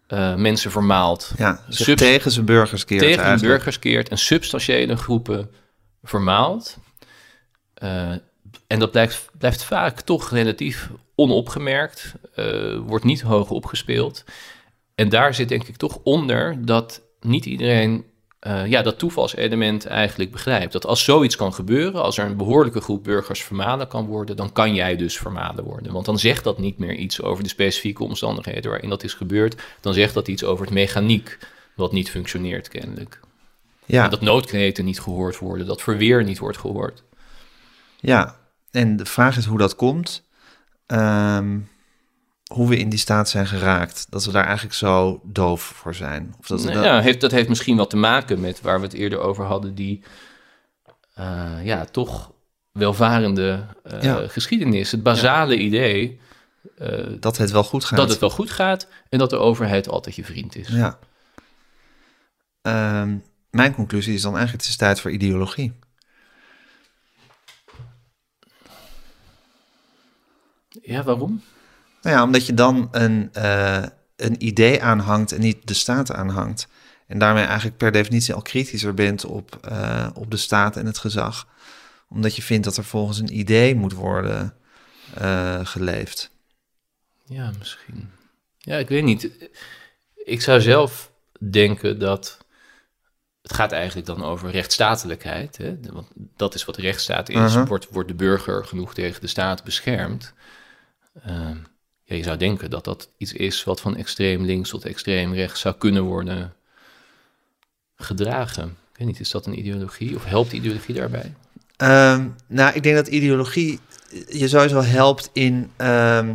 uh, 0.08 0.34
mensen 0.34 0.70
vermaalt. 0.70 1.32
Ja, 1.36 1.60
tegen 1.94 2.30
zijn 2.30 2.44
burgers 2.44 2.84
keert 2.84 3.02
Tegen 3.02 3.38
de 3.38 3.46
burgers 3.46 3.78
keert 3.78 4.08
en 4.08 4.18
substantiële 4.18 4.96
groepen 4.96 5.50
vermaalt. 6.02 6.76
Uh, 7.82 8.12
en 8.66 8.78
dat 8.78 8.90
blijft, 8.90 9.30
blijft 9.38 9.62
vaak 9.62 10.00
toch 10.00 10.30
relatief 10.30 10.90
onopgemerkt, 11.14 12.14
uh, 12.36 12.78
wordt 12.78 13.04
niet 13.04 13.20
hoog 13.20 13.50
opgespeeld. 13.50 14.24
En 14.94 15.08
daar 15.08 15.34
zit 15.34 15.48
denk 15.48 15.64
ik 15.64 15.76
toch 15.76 15.98
onder 16.02 16.64
dat 16.64 17.02
niet 17.20 17.46
iedereen 17.46 18.04
uh, 18.46 18.66
ja, 18.66 18.82
dat 18.82 18.98
toevalselement 18.98 19.86
eigenlijk 19.86 20.30
begrijpt. 20.30 20.72
Dat 20.72 20.86
als 20.86 21.04
zoiets 21.04 21.36
kan 21.36 21.54
gebeuren, 21.54 22.02
als 22.02 22.18
er 22.18 22.26
een 22.26 22.36
behoorlijke 22.36 22.80
groep 22.80 23.04
burgers 23.04 23.42
vermalen 23.42 23.88
kan 23.88 24.06
worden, 24.06 24.36
dan 24.36 24.52
kan 24.52 24.74
jij 24.74 24.96
dus 24.96 25.18
vermalen 25.18 25.64
worden. 25.64 25.92
Want 25.92 26.04
dan 26.04 26.18
zegt 26.18 26.44
dat 26.44 26.58
niet 26.58 26.78
meer 26.78 26.94
iets 26.94 27.22
over 27.22 27.42
de 27.42 27.48
specifieke 27.48 28.02
omstandigheden 28.02 28.70
waarin 28.70 28.88
dat 28.88 29.04
is 29.04 29.14
gebeurd. 29.14 29.62
Dan 29.80 29.94
zegt 29.94 30.14
dat 30.14 30.28
iets 30.28 30.44
over 30.44 30.64
het 30.64 30.74
mechaniek 30.74 31.38
wat 31.74 31.92
niet 31.92 32.10
functioneert 32.10 32.68
kennelijk. 32.68 33.20
Ja. 33.84 34.04
En 34.04 34.10
dat 34.10 34.20
noodkreten 34.20 34.84
niet 34.84 35.00
gehoord 35.00 35.38
worden, 35.38 35.66
dat 35.66 35.82
verweer 35.82 36.24
niet 36.24 36.38
wordt 36.38 36.58
gehoord. 36.58 37.02
Ja, 38.00 38.36
en 38.70 38.96
de 38.96 39.04
vraag 39.04 39.36
is 39.36 39.44
hoe 39.44 39.58
dat 39.58 39.76
komt. 39.76 40.26
Um, 40.86 41.68
hoe 42.48 42.68
we 42.68 42.78
in 42.78 42.88
die 42.88 42.98
staat 42.98 43.28
zijn 43.28 43.46
geraakt. 43.46 44.06
Dat 44.10 44.24
we 44.24 44.32
daar 44.32 44.44
eigenlijk 44.44 44.74
zo 44.74 45.20
doof 45.24 45.62
voor 45.62 45.94
zijn. 45.94 46.34
Of 46.38 46.46
dat, 46.46 46.62
nou, 46.62 46.74
dat... 46.74 46.84
Ja, 46.84 47.00
heeft, 47.00 47.20
dat 47.20 47.30
heeft 47.30 47.48
misschien 47.48 47.76
wat 47.76 47.90
te 47.90 47.96
maken 47.96 48.40
met 48.40 48.60
waar 48.60 48.80
we 48.80 48.86
het 48.86 48.94
eerder 48.94 49.18
over 49.18 49.44
hadden, 49.44 49.74
die 49.74 50.02
uh, 51.18 51.64
ja, 51.64 51.84
toch 51.84 52.32
welvarende 52.72 53.66
uh, 53.92 54.02
ja. 54.02 54.28
geschiedenis. 54.28 54.90
Het 54.90 55.02
basale 55.02 55.54
ja. 55.54 55.60
idee. 55.60 56.20
Uh, 56.78 57.16
dat 57.20 57.36
het 57.36 57.50
wel 57.50 57.64
goed 57.64 57.84
gaat. 57.84 57.98
Dat 57.98 58.10
het 58.10 58.18
wel 58.18 58.30
goed 58.30 58.50
gaat 58.50 58.88
en 59.08 59.18
dat 59.18 59.30
de 59.30 59.36
overheid 59.36 59.88
altijd 59.88 60.16
je 60.16 60.24
vriend 60.24 60.56
is. 60.56 60.68
Ja. 60.68 60.98
Um, 63.02 63.24
mijn 63.50 63.74
conclusie 63.74 64.14
is 64.14 64.22
dan 64.22 64.32
eigenlijk: 64.36 64.62
het 64.62 64.72
is 64.72 64.78
tijd 64.78 65.00
voor 65.00 65.10
ideologie. 65.10 65.72
Ja, 70.68 71.02
waarom? 71.02 71.42
Nou 72.08 72.20
ja, 72.20 72.26
omdat 72.26 72.46
je 72.46 72.54
dan 72.54 72.88
een, 72.90 73.30
uh, 73.36 73.84
een 74.16 74.46
idee 74.46 74.82
aanhangt 74.82 75.32
en 75.32 75.40
niet 75.40 75.66
de 75.66 75.74
staat 75.74 76.12
aanhangt. 76.12 76.68
En 77.06 77.18
daarmee 77.18 77.44
eigenlijk 77.44 77.76
per 77.76 77.92
definitie 77.92 78.34
al 78.34 78.42
kritischer 78.42 78.94
bent 78.94 79.24
op, 79.24 79.68
uh, 79.70 80.08
op 80.14 80.30
de 80.30 80.36
staat 80.36 80.76
en 80.76 80.86
het 80.86 80.98
gezag. 80.98 81.46
Omdat 82.08 82.36
je 82.36 82.42
vindt 82.42 82.64
dat 82.64 82.76
er 82.76 82.84
volgens 82.84 83.18
een 83.18 83.38
idee 83.38 83.74
moet 83.74 83.92
worden 83.92 84.54
uh, 85.20 85.66
geleefd. 85.66 86.30
Ja, 87.24 87.50
misschien. 87.58 88.10
Ja, 88.58 88.76
ik 88.76 88.88
weet 88.88 89.04
niet. 89.04 89.50
ik 90.24 90.42
zou 90.42 90.60
zelf 90.60 91.12
denken 91.50 91.98
dat 91.98 92.38
het 93.42 93.52
gaat 93.52 93.72
eigenlijk 93.72 94.06
dan 94.06 94.24
over 94.24 94.50
rechtsstatelijkheid. 94.50 95.56
Hè? 95.56 95.76
Want 95.92 96.08
dat 96.36 96.54
is 96.54 96.64
wat 96.64 96.76
rechtsstaat 96.76 97.28
is. 97.28 97.54
Mhm. 97.54 97.64
wordt, 97.64 97.88
wordt 97.90 98.08
de 98.08 98.14
burger 98.14 98.64
genoeg 98.64 98.94
tegen 98.94 99.20
de 99.20 99.26
staat 99.26 99.64
beschermd? 99.64 100.32
Ehm, 101.24 101.56
ja, 102.08 102.16
je 102.16 102.22
zou 102.22 102.36
denken 102.36 102.70
dat 102.70 102.84
dat 102.84 103.08
iets 103.16 103.32
is 103.32 103.64
wat 103.64 103.80
van 103.80 103.96
extreem 103.96 104.44
links 104.44 104.68
tot 104.70 104.84
extreem 104.84 105.34
rechts 105.34 105.60
zou 105.60 105.74
kunnen 105.78 106.02
worden 106.02 106.52
gedragen. 107.96 108.64
Ik 108.92 108.98
weet 108.98 109.06
niet, 109.06 109.20
is 109.20 109.30
dat 109.30 109.46
een 109.46 109.58
ideologie 109.58 110.16
of 110.16 110.24
helpt 110.24 110.52
ideologie 110.52 110.94
daarbij? 110.94 111.34
Ehm, 111.76 112.26
nou, 112.46 112.74
ik 112.74 112.82
denk 112.82 112.96
dat 112.96 113.06
ideologie 113.08 113.78
je 114.28 114.48
sowieso 114.48 114.82
helpt 114.82 115.30
in 115.32 115.70
ehm, 115.76 116.34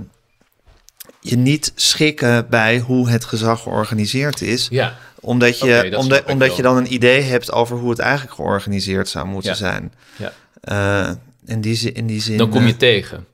je 1.20 1.38
niet 1.38 1.72
schikken 1.76 2.50
bij 2.50 2.80
hoe 2.80 3.10
het 3.10 3.24
gezag 3.24 3.62
georganiseerd 3.62 4.42
is. 4.42 4.68
Ja, 4.72 4.98
Omdat 5.20 5.60
je, 5.60 5.94
omdat, 5.98 6.24
omdat 6.26 6.56
je 6.56 6.62
dan 6.62 6.78
een 6.78 6.94
idee 6.94 7.22
hebt 7.22 7.52
over 7.52 7.78
hoe 7.78 7.90
het 7.90 8.00
eigenlijk 8.00 8.36
georganiseerd 8.36 9.10
zou 9.10 9.28
moeten 9.28 9.52
Ja. 9.52 9.58
zijn. 9.58 9.94
ja. 10.16 10.34
Eh, 10.62 11.12
in, 11.46 11.62
die 11.62 11.76
zin, 11.76 11.94
in 11.94 12.08
die 12.08 12.22
zin. 12.22 12.38
dan 12.38 12.50
kom 12.50 12.66
je 12.66 12.72
eh, 12.72 12.78
tegen. 12.78 13.26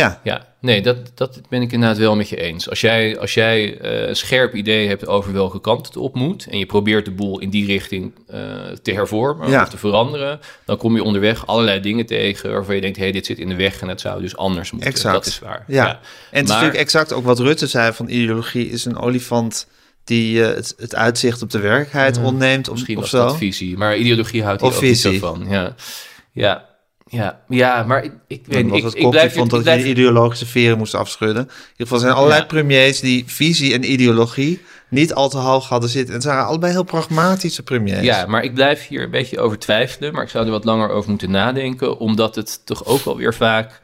Ja, 0.00 0.20
Ja, 0.24 0.46
nee, 0.60 0.82
dat, 0.82 0.96
dat 1.14 1.40
ben 1.48 1.62
ik 1.62 1.72
inderdaad 1.72 1.98
wel 1.98 2.16
met 2.16 2.28
je 2.28 2.36
eens. 2.36 2.68
Als 2.70 2.80
jij, 2.80 3.18
als 3.18 3.34
jij 3.34 3.78
eh, 3.78 4.08
een 4.08 4.16
scherp 4.16 4.54
idee 4.54 4.88
hebt 4.88 5.06
over 5.06 5.32
welke 5.32 5.60
kant 5.60 5.86
het 5.86 5.96
op 5.96 6.14
moet... 6.14 6.46
en 6.50 6.58
je 6.58 6.66
probeert 6.66 7.04
de 7.04 7.10
boel 7.10 7.38
in 7.40 7.50
die 7.50 7.66
richting 7.66 8.14
eh, 8.26 8.40
te 8.82 8.92
hervormen 8.92 9.50
Ja. 9.50 9.62
of 9.62 9.68
te 9.68 9.76
veranderen... 9.78 10.40
dan 10.64 10.76
kom 10.76 10.94
je 10.94 11.02
onderweg 11.02 11.46
allerlei 11.46 11.80
dingen 11.80 12.06
tegen 12.06 12.50
waarvan 12.52 12.74
je 12.74 12.80
denkt... 12.80 12.96
hé, 12.96 13.02
hey, 13.02 13.12
dit 13.12 13.26
zit 13.26 13.38
in 13.38 13.48
de 13.48 13.54
weg 13.56 13.80
en 13.80 13.88
het 13.88 14.00
zou 14.00 14.20
dus 14.20 14.36
anders 14.36 14.70
moeten. 14.70 14.90
Exact. 14.90 15.14
Dat 15.14 15.26
is 15.26 15.38
waar. 15.38 15.64
Ja. 15.66 15.88
En 15.88 15.94
het 15.96 15.98
is 16.30 16.32
Maar- 16.32 16.42
natuurlijk 16.48 16.78
exact 16.78 17.12
ook 17.12 17.24
wat 17.24 17.38
Rutte 17.38 17.66
zei 17.66 17.92
van 17.92 18.08
ideologie 18.08 18.70
is 18.70 18.84
een 18.84 18.98
olifant 18.98 19.68
die 20.04 20.44
eh, 20.44 20.54
het, 20.54 20.74
het 20.76 20.94
uitzicht 20.94 21.42
op 21.42 21.50
de 21.50 21.58
werkelijkheid 21.60 22.18
ontneemt 22.18 22.68
of, 22.68 22.74
Misschien 22.74 22.96
of 22.96 23.02
was 23.02 23.10
zo. 23.10 23.26
dat 23.26 23.36
visie, 23.36 23.76
maar 23.76 23.96
ideologie 23.96 24.42
houdt 24.44 24.60
hier 24.60 24.70
Of 24.70 24.76
ook 24.76 24.82
niet 24.82 24.98
zo 24.98 25.12
van. 25.12 25.46
Ja, 25.48 25.74
ja, 26.32 26.74
ja, 27.10 27.40
ja 27.48 27.82
maar 27.82 28.04
ik, 28.04 28.12
ik 28.26 28.42
weet 28.46 28.64
niet. 28.70 28.84
Ik, 28.84 28.92
ik 28.92 29.10
blijf, 29.10 29.32
vond 29.32 29.46
ik 29.46 29.52
dat 29.52 29.62
blijf, 29.62 29.78
je 29.78 29.84
de 29.84 29.90
ideologische 29.90 30.46
veren 30.46 30.78
moest 30.78 30.94
afschudden. 30.94 31.42
In 31.42 31.50
ieder 31.70 31.76
geval 31.76 31.98
zijn 31.98 32.12
allerlei 32.12 32.40
Ja. 32.40 32.46
premiers 32.46 33.00
die 33.00 33.24
visie 33.26 33.72
en 33.74 33.92
ideologie 33.92 34.60
niet 34.88 35.14
al 35.14 35.28
te 35.28 35.36
hoog 35.38 35.68
hadden 35.68 35.90
zitten. 35.90 36.08
En 36.10 36.20
het 36.20 36.28
waren 36.28 36.44
allebei 36.46 36.72
heel 36.72 36.82
pragmatische 36.84 37.62
premiers. 37.62 38.02
Ja, 38.02 38.26
maar 38.26 38.42
ik 38.42 38.54
blijf 38.54 38.86
hier 38.86 39.02
een 39.02 39.10
beetje 39.10 39.40
over 39.40 39.58
twijfelen. 39.58 40.12
Maar 40.12 40.22
ik 40.22 40.28
zou 40.28 40.44
er 40.44 40.50
wat 40.50 40.64
langer 40.64 40.88
over 40.88 41.10
moeten 41.10 41.30
nadenken. 41.30 41.98
Omdat 41.98 42.34
het 42.34 42.60
toch 42.64 42.84
ook 42.84 43.04
wel 43.04 43.16
weer 43.16 43.34
vaak. 43.34 43.80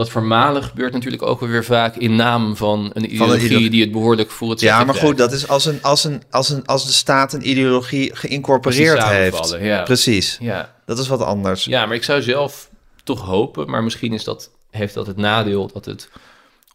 Dat 0.00 0.10
vermalen 0.10 0.62
gebeurt 0.62 0.92
natuurlijk 0.92 1.22
ook 1.22 1.40
weer 1.40 1.64
vaak 1.64 1.96
in 1.96 2.16
naam 2.16 2.56
van 2.56 2.90
een 2.94 3.14
ideologie 3.14 3.70
die 3.70 3.80
het 3.80 3.92
behoorlijk 3.92 4.30
voor 4.30 4.50
het 4.50 4.60
Ja, 4.60 4.84
maar 4.84 4.94
goed, 4.94 5.18
dat 5.18 5.32
is 5.32 5.48
als, 5.48 5.64
een, 5.64 5.82
als, 5.82 6.04
een, 6.04 6.22
als, 6.30 6.48
een, 6.48 6.66
als 6.66 6.86
de 6.86 6.92
staat 6.92 7.32
een 7.32 7.48
ideologie 7.48 8.16
geïncorporeerd 8.16 9.04
heeft. 9.04 9.56
ja. 9.60 9.82
Precies. 9.82 10.38
Ja. 10.40 10.74
Dat 10.86 10.98
is 10.98 11.08
wat 11.08 11.22
anders. 11.22 11.64
ja, 11.64 11.86
maar 11.86 11.96
ik 11.96 12.04
zou 12.04 12.22
zelf 12.22 12.70
toch 13.04 13.20
hopen. 13.20 13.70
Maar 13.70 13.82
misschien 13.82 14.12
is 14.12 14.24
dat, 14.24 14.50
heeft 14.70 14.94
dat 14.94 15.06
het 15.06 15.16
nadeel 15.16 15.70
dat 15.72 15.84
het 15.84 16.08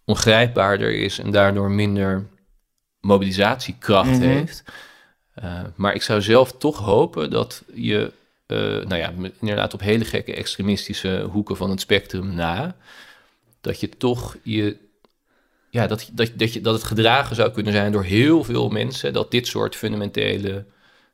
ongrijpbaarder 0.05 0.93
is 0.93 1.19
en 1.19 1.31
daardoor 1.31 1.71
minder 1.71 2.27
mobilisatiekracht 2.99 4.09
Mhm. 4.09 4.21
heeft. 4.21 4.63
Eh, 5.33 5.59
maar 5.75 5.93
ik 5.93 6.01
zou 6.01 6.21
zelf 6.21 6.51
toch 6.51 6.77
hopen 6.77 7.29
dat 7.29 7.63
je, 7.73 8.11
eh, 8.47 8.57
nou 8.57 8.95
ja, 8.95 9.13
inderdaad 9.39 9.73
op 9.73 9.79
hele 9.79 10.05
gekke 10.05 10.33
extremistische 10.35 11.27
hoeken 11.31 11.57
van 11.57 11.69
het 11.69 11.81
spectrum 11.81 12.33
na, 12.35 12.75
dat 13.65 13.79
je 13.79 13.89
toch 13.89 14.37
je, 14.43 14.77
ja, 15.69 15.87
dat, 15.87 16.09
dat, 16.13 16.31
dat, 16.35 16.53
je, 16.53 16.61
dat 16.61 16.73
het 16.73 16.83
gedragen 16.83 17.35
zou 17.35 17.51
kunnen 17.51 17.73
zijn 17.73 17.91
door 17.91 18.03
heel 18.03 18.43
veel 18.43 18.69
mensen, 18.69 19.13
dat 19.13 19.31
dit 19.31 19.47
soort 19.47 19.75
fundamentele 19.75 20.65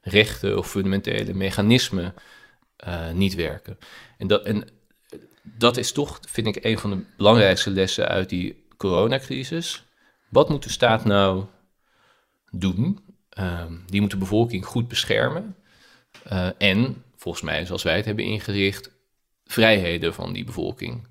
rechten 0.02 0.57
of 0.57 0.69
fundamentele 0.69 1.34
mechanismen 1.34 2.14
eh, 2.76 3.11
niet 3.11 3.36
werken. 3.36 3.78
En 4.18 4.28
dat, 4.28 4.44
en 4.44 4.68
dat 5.41 5.78
is 5.78 5.91
toch, 5.91 6.19
vind 6.28 6.48
ik, 6.48 6.65
een 6.65 6.80
van 6.80 6.90
de 6.90 7.03
belangrijkste 7.18 7.69
lessen 7.69 8.07
uit 8.07 8.30
die 8.30 8.65
coronacrisis. 8.78 9.84
Wat 10.30 10.49
moet 10.49 10.64
de 10.64 10.69
staat 10.69 11.06
nou 11.06 11.45
doen? 12.49 12.99
Ehm, 13.30 13.73
die 13.86 14.02
moet 14.02 14.11
de 14.11 14.18
bevolking 14.18 14.65
goed 14.65 14.88
beschermen. 14.88 15.56
Eh, 16.23 16.49
en, 16.57 17.03
volgens 17.15 17.44
mij, 17.44 17.65
zoals 17.65 17.84
wij 17.84 17.95
het 17.95 18.06
hebben 18.06 18.26
ingericht, 18.26 18.91
vrijheden 19.45 20.14
van 20.14 20.34
die 20.34 20.44
bevolking 20.44 21.10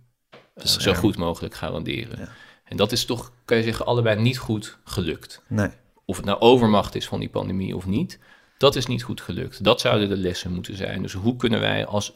zo 0.69 0.95
goed 0.95 1.17
mogelijk 1.17 1.55
garanderen. 1.55 2.29
En 2.65 2.77
dat 2.77 2.93
is 2.93 3.05
toch, 3.05 3.33
kan 3.45 3.57
je 3.57 3.63
zeggen, 3.63 3.87
allebei 3.87 4.21
niet 4.21 4.39
goed 4.39 4.79
gelukt. 4.85 5.43
Nee. 5.47 5.69
Of 6.05 6.17
het 6.17 6.25
nou 6.27 6.41
overmacht 6.41 6.95
is 6.95 7.07
van 7.07 7.21
die 7.21 7.29
pandemie 7.29 7.77
of 7.77 7.87
niet, 7.87 8.19
dat 8.59 8.77
is 8.77 8.87
niet 8.87 9.03
goed 9.03 9.21
gelukt. 9.21 9.65
Dat 9.65 9.81
zouden 9.81 10.09
de 10.09 10.17
lessen 10.17 10.53
moeten 10.53 10.77
zijn. 10.77 11.03
Dus 11.03 11.13
hoe 11.13 11.37
kunnen 11.37 11.61
wij 11.61 11.87
als 11.87 12.13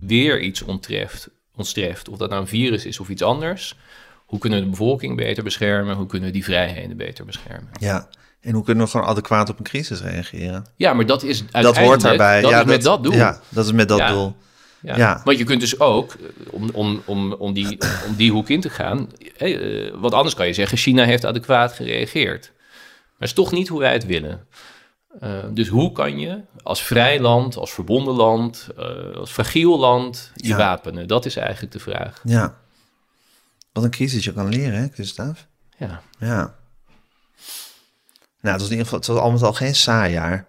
weer 0.00 0.40
iets 0.40 0.62
onttreft, 0.62 1.28
ons 1.56 1.72
treft, 1.72 2.08
of 2.08 2.16
dat 2.18 2.28
nou 2.30 2.40
een 2.42 2.48
virus 2.48 2.84
is 2.84 3.00
of 3.00 3.08
iets 3.08 3.22
anders, 3.22 3.76
hoe 4.26 4.38
kunnen 4.38 4.58
we 4.58 4.64
de 4.64 4.70
bevolking 4.70 5.16
beter 5.16 5.44
beschermen? 5.44 5.96
Hoe 5.96 6.06
kunnen 6.06 6.28
we 6.28 6.34
die 6.34 6.44
vrijheden 6.44 6.96
beter 6.96 7.24
beschermen? 7.24 7.68
Ja. 7.80 8.08
En 8.40 8.54
hoe 8.54 8.64
kunnen 8.64 8.84
we 8.84 8.90
gewoon 8.90 9.06
adequaat 9.06 9.48
op 9.48 9.58
een 9.58 9.64
crisis 9.64 10.00
reageren? 10.00 10.66
Ja, 10.76 10.92
maar 10.92 11.06
dat 11.06 11.22
is 11.22 11.38
Dat 11.38 11.52
uiteindelijk... 11.52 11.88
hoort 11.88 12.00
daarbij. 12.18 12.40
Dat 12.40 12.50
ja, 12.50 12.60
is 12.60 12.66
met 12.66 12.82
dat 12.82 13.02
doel. 13.04 13.12
Ja, 13.12 13.40
dat 13.48 13.64
is 13.64 13.72
met 13.72 13.88
dat 13.88 13.98
Ja. 13.98 14.08
doel. 14.12 14.36
Ja. 14.82 14.96
Ja. 14.96 15.20
Want 15.24 15.38
je 15.38 15.44
kunt 15.44 15.60
dus 15.60 15.80
ook, 15.80 16.12
eh, 16.14 16.26
om, 16.50 16.70
om, 16.72 17.02
om, 17.04 17.32
om, 17.32 17.52
die, 17.52 17.78
om 18.08 18.14
die 18.16 18.30
hoek 18.30 18.48
in 18.48 18.60
te 18.60 18.70
gaan, 18.70 19.08
hé, 19.36 19.46
eh, 19.46 19.92
want 19.94 20.14
anders 20.14 20.34
kan 20.34 20.46
je 20.46 20.52
zeggen, 20.52 20.78
China 20.78 21.04
heeft 21.04 21.24
adequaat 21.24 21.72
gereageerd. 21.72 22.52
Maar 23.18 23.28
is 23.28 23.34
toch 23.34 23.52
niet 23.52 23.68
hoe 23.68 23.80
wij 23.80 23.92
het 23.92 24.06
willen. 24.06 24.46
Eh, 25.20 25.38
dus 25.50 25.68
hoe 25.68 25.92
kan 25.92 26.18
je 26.18 26.40
als 26.62 26.82
vrij 26.82 27.20
land, 27.20 27.56
als 27.56 27.72
verbonden 27.72 28.14
land, 28.14 28.68
eh, 28.78 29.16
als 29.16 29.30
fragiel 29.30 29.78
land 29.78 30.30
je 30.34 30.48
Ja. 30.48 30.56
wapenen? 30.56 31.08
Dat 31.08 31.24
is 31.26 31.36
eigenlijk 31.36 31.72
de 31.72 31.78
vraag. 31.80 32.20
Ja. 32.24 32.56
Wat 33.72 33.84
een 33.84 33.90
crisis 33.90 34.24
je 34.24 34.32
kan 34.32 34.48
leren, 34.48 34.78
hè, 34.80 34.86
Gustav? 34.92 35.38
Ja, 35.76 36.02
Ja. 36.18 36.54
Nou, 38.40 38.54
het 38.54 38.62
was 38.62 38.70
in 38.70 38.76
ieder 38.78 38.84
geval, 38.84 38.98
het 38.98 39.08
was 39.08 39.18
al 39.18 39.30
met 39.30 39.42
al 39.42 39.52
geen 39.52 39.74
saai 39.74 40.12
jaar. 40.12 40.46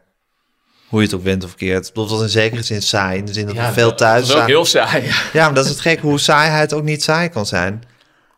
Hoe 0.93 1.01
je 1.01 1.07
het 1.07 1.17
ook 1.17 1.23
went 1.23 1.43
of 1.43 1.55
keert. 1.55 1.85
Het 1.87 1.95
was 1.95 2.21
in 2.21 2.29
zekere 2.29 2.63
zin 2.63 2.81
saai, 2.81 3.17
in 3.17 3.25
de 3.25 3.33
zin 3.33 3.45
dat 3.45 3.55
we 3.55 3.71
veel 3.71 3.95
thuis 3.95 4.27
Dat 4.27 4.35
is 4.35 4.41
ook 4.41 4.47
heel 4.47 4.65
saai. 4.65 5.11
Ja, 5.33 5.45
maar 5.45 5.53
dat 5.53 5.65
is 5.65 5.69
het 5.69 5.79
gek 5.79 5.99
hoe 5.99 6.19
saaiheid 6.19 6.73
ook 6.73 6.83
niet 6.83 7.03
saai 7.03 7.29
kan 7.29 7.45
zijn. 7.45 7.83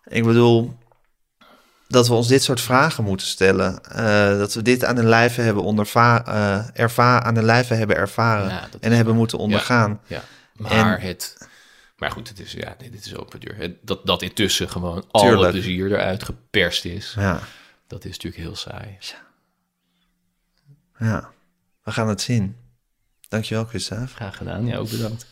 Ik 0.07 0.23
bedoel, 0.23 0.77
dat 1.87 2.07
we 2.07 2.13
ons 2.13 2.27
dit 2.27 2.43
soort 2.43 2.61
vragen 2.61 3.03
moeten 3.03 3.27
stellen. 3.27 3.83
Eh, 3.83 4.37
dat 4.37 4.53
we 4.53 4.61
dit 4.61 4.83
aan 4.85 4.95
de 4.95 5.03
lijve 5.03 5.41
hebben 5.41 5.63
onderva 5.63 6.25
eh, 6.25 6.81
erva 6.81 7.23
aan 7.23 7.33
de 7.33 7.43
lijve 7.43 7.73
hebben 7.73 7.95
ervaren. 7.95 8.49
Ja, 8.49 8.67
dat 8.71 8.81
en 8.81 8.91
hebben 8.91 9.15
moeten 9.15 9.37
ondergaan. 9.37 10.01
Ja, 10.07 10.23
maar 10.53 11.01
het... 11.01 11.37
Maar 11.97 12.11
goed, 12.11 12.29
het 12.29 12.39
is, 12.39 12.51
ja, 12.51 12.75
dit, 12.77 12.91
dit 12.91 13.05
is 13.05 13.15
open 13.15 13.39
deur. 13.39 13.75
Dat, 13.81 14.05
dat 14.05 14.21
intussen 14.21 14.69
gewoon 14.69 15.05
alle 15.11 15.49
plezier 15.49 15.91
eruit 15.91 16.23
geperst 16.23 16.85
is, 16.85 17.13
Ja, 17.17 17.39
dat 17.87 18.05
is 18.05 18.11
natuurlijk 18.11 18.43
heel 18.43 18.55
saai. 18.55 18.97
ja. 20.99 21.33
We 21.85 21.91
gaan 21.91 22.07
het 22.07 22.21
zien. 22.21 22.55
Dankjewel, 23.27 23.65
Gustav. 23.65 24.13
Graag 24.13 24.37
gedaan. 24.37 24.65
Ja, 24.65 24.77
ook 24.77 24.89
bedankt. 24.89 25.27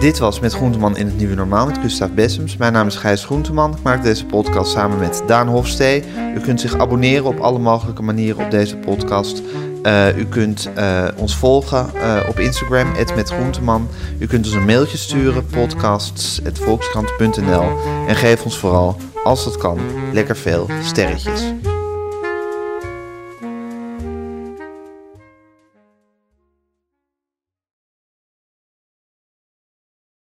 Dit 0.00 0.18
was 0.18 0.40
Met 0.40 0.52
Groenteman 0.52 0.96
in 0.96 1.06
het 1.06 1.16
Nieuwe 1.16 1.34
Normaal 1.34 1.66
met 1.66 1.78
Gustav 1.78 2.10
Bessems. 2.10 2.56
Mijn 2.56 2.72
naam 2.72 2.86
is 2.86 2.96
Gijs 2.96 3.24
Groenteman. 3.24 3.76
Ik 3.76 3.82
maak 3.82 4.02
deze 4.02 4.26
podcast 4.26 4.70
samen 4.70 4.98
met 4.98 5.22
Daan 5.26 5.48
Hofstee. 5.48 6.04
U 6.34 6.40
kunt 6.40 6.60
zich 6.60 6.78
abonneren 6.78 7.24
op 7.24 7.38
alle 7.38 7.58
mogelijke 7.58 8.02
manieren 8.02 8.44
op 8.44 8.50
deze 8.50 8.76
podcast. 8.76 9.42
Eh, 9.82 10.18
u 10.18 10.24
kunt 10.24 10.70
eh, 10.74 11.04
ons 11.16 11.36
volgen 11.36 11.90
eh, 11.94 12.20
op 12.28 12.38
Instagram, 12.38 12.92
@metgroenteman. 13.16 13.88
U 14.18 14.26
kunt 14.26 14.46
ons 14.46 14.54
een 14.54 14.64
mailtje 14.64 14.96
sturen, 14.96 15.46
podcasts.volkskrant.nl. 15.46 17.64
En 18.06 18.16
geef 18.16 18.44
ons 18.44 18.58
vooral, 18.58 18.96
als 19.24 19.44
dat 19.44 19.56
kan, 19.56 19.78
lekker 20.12 20.36
veel 20.36 20.68
sterretjes. 20.82 21.42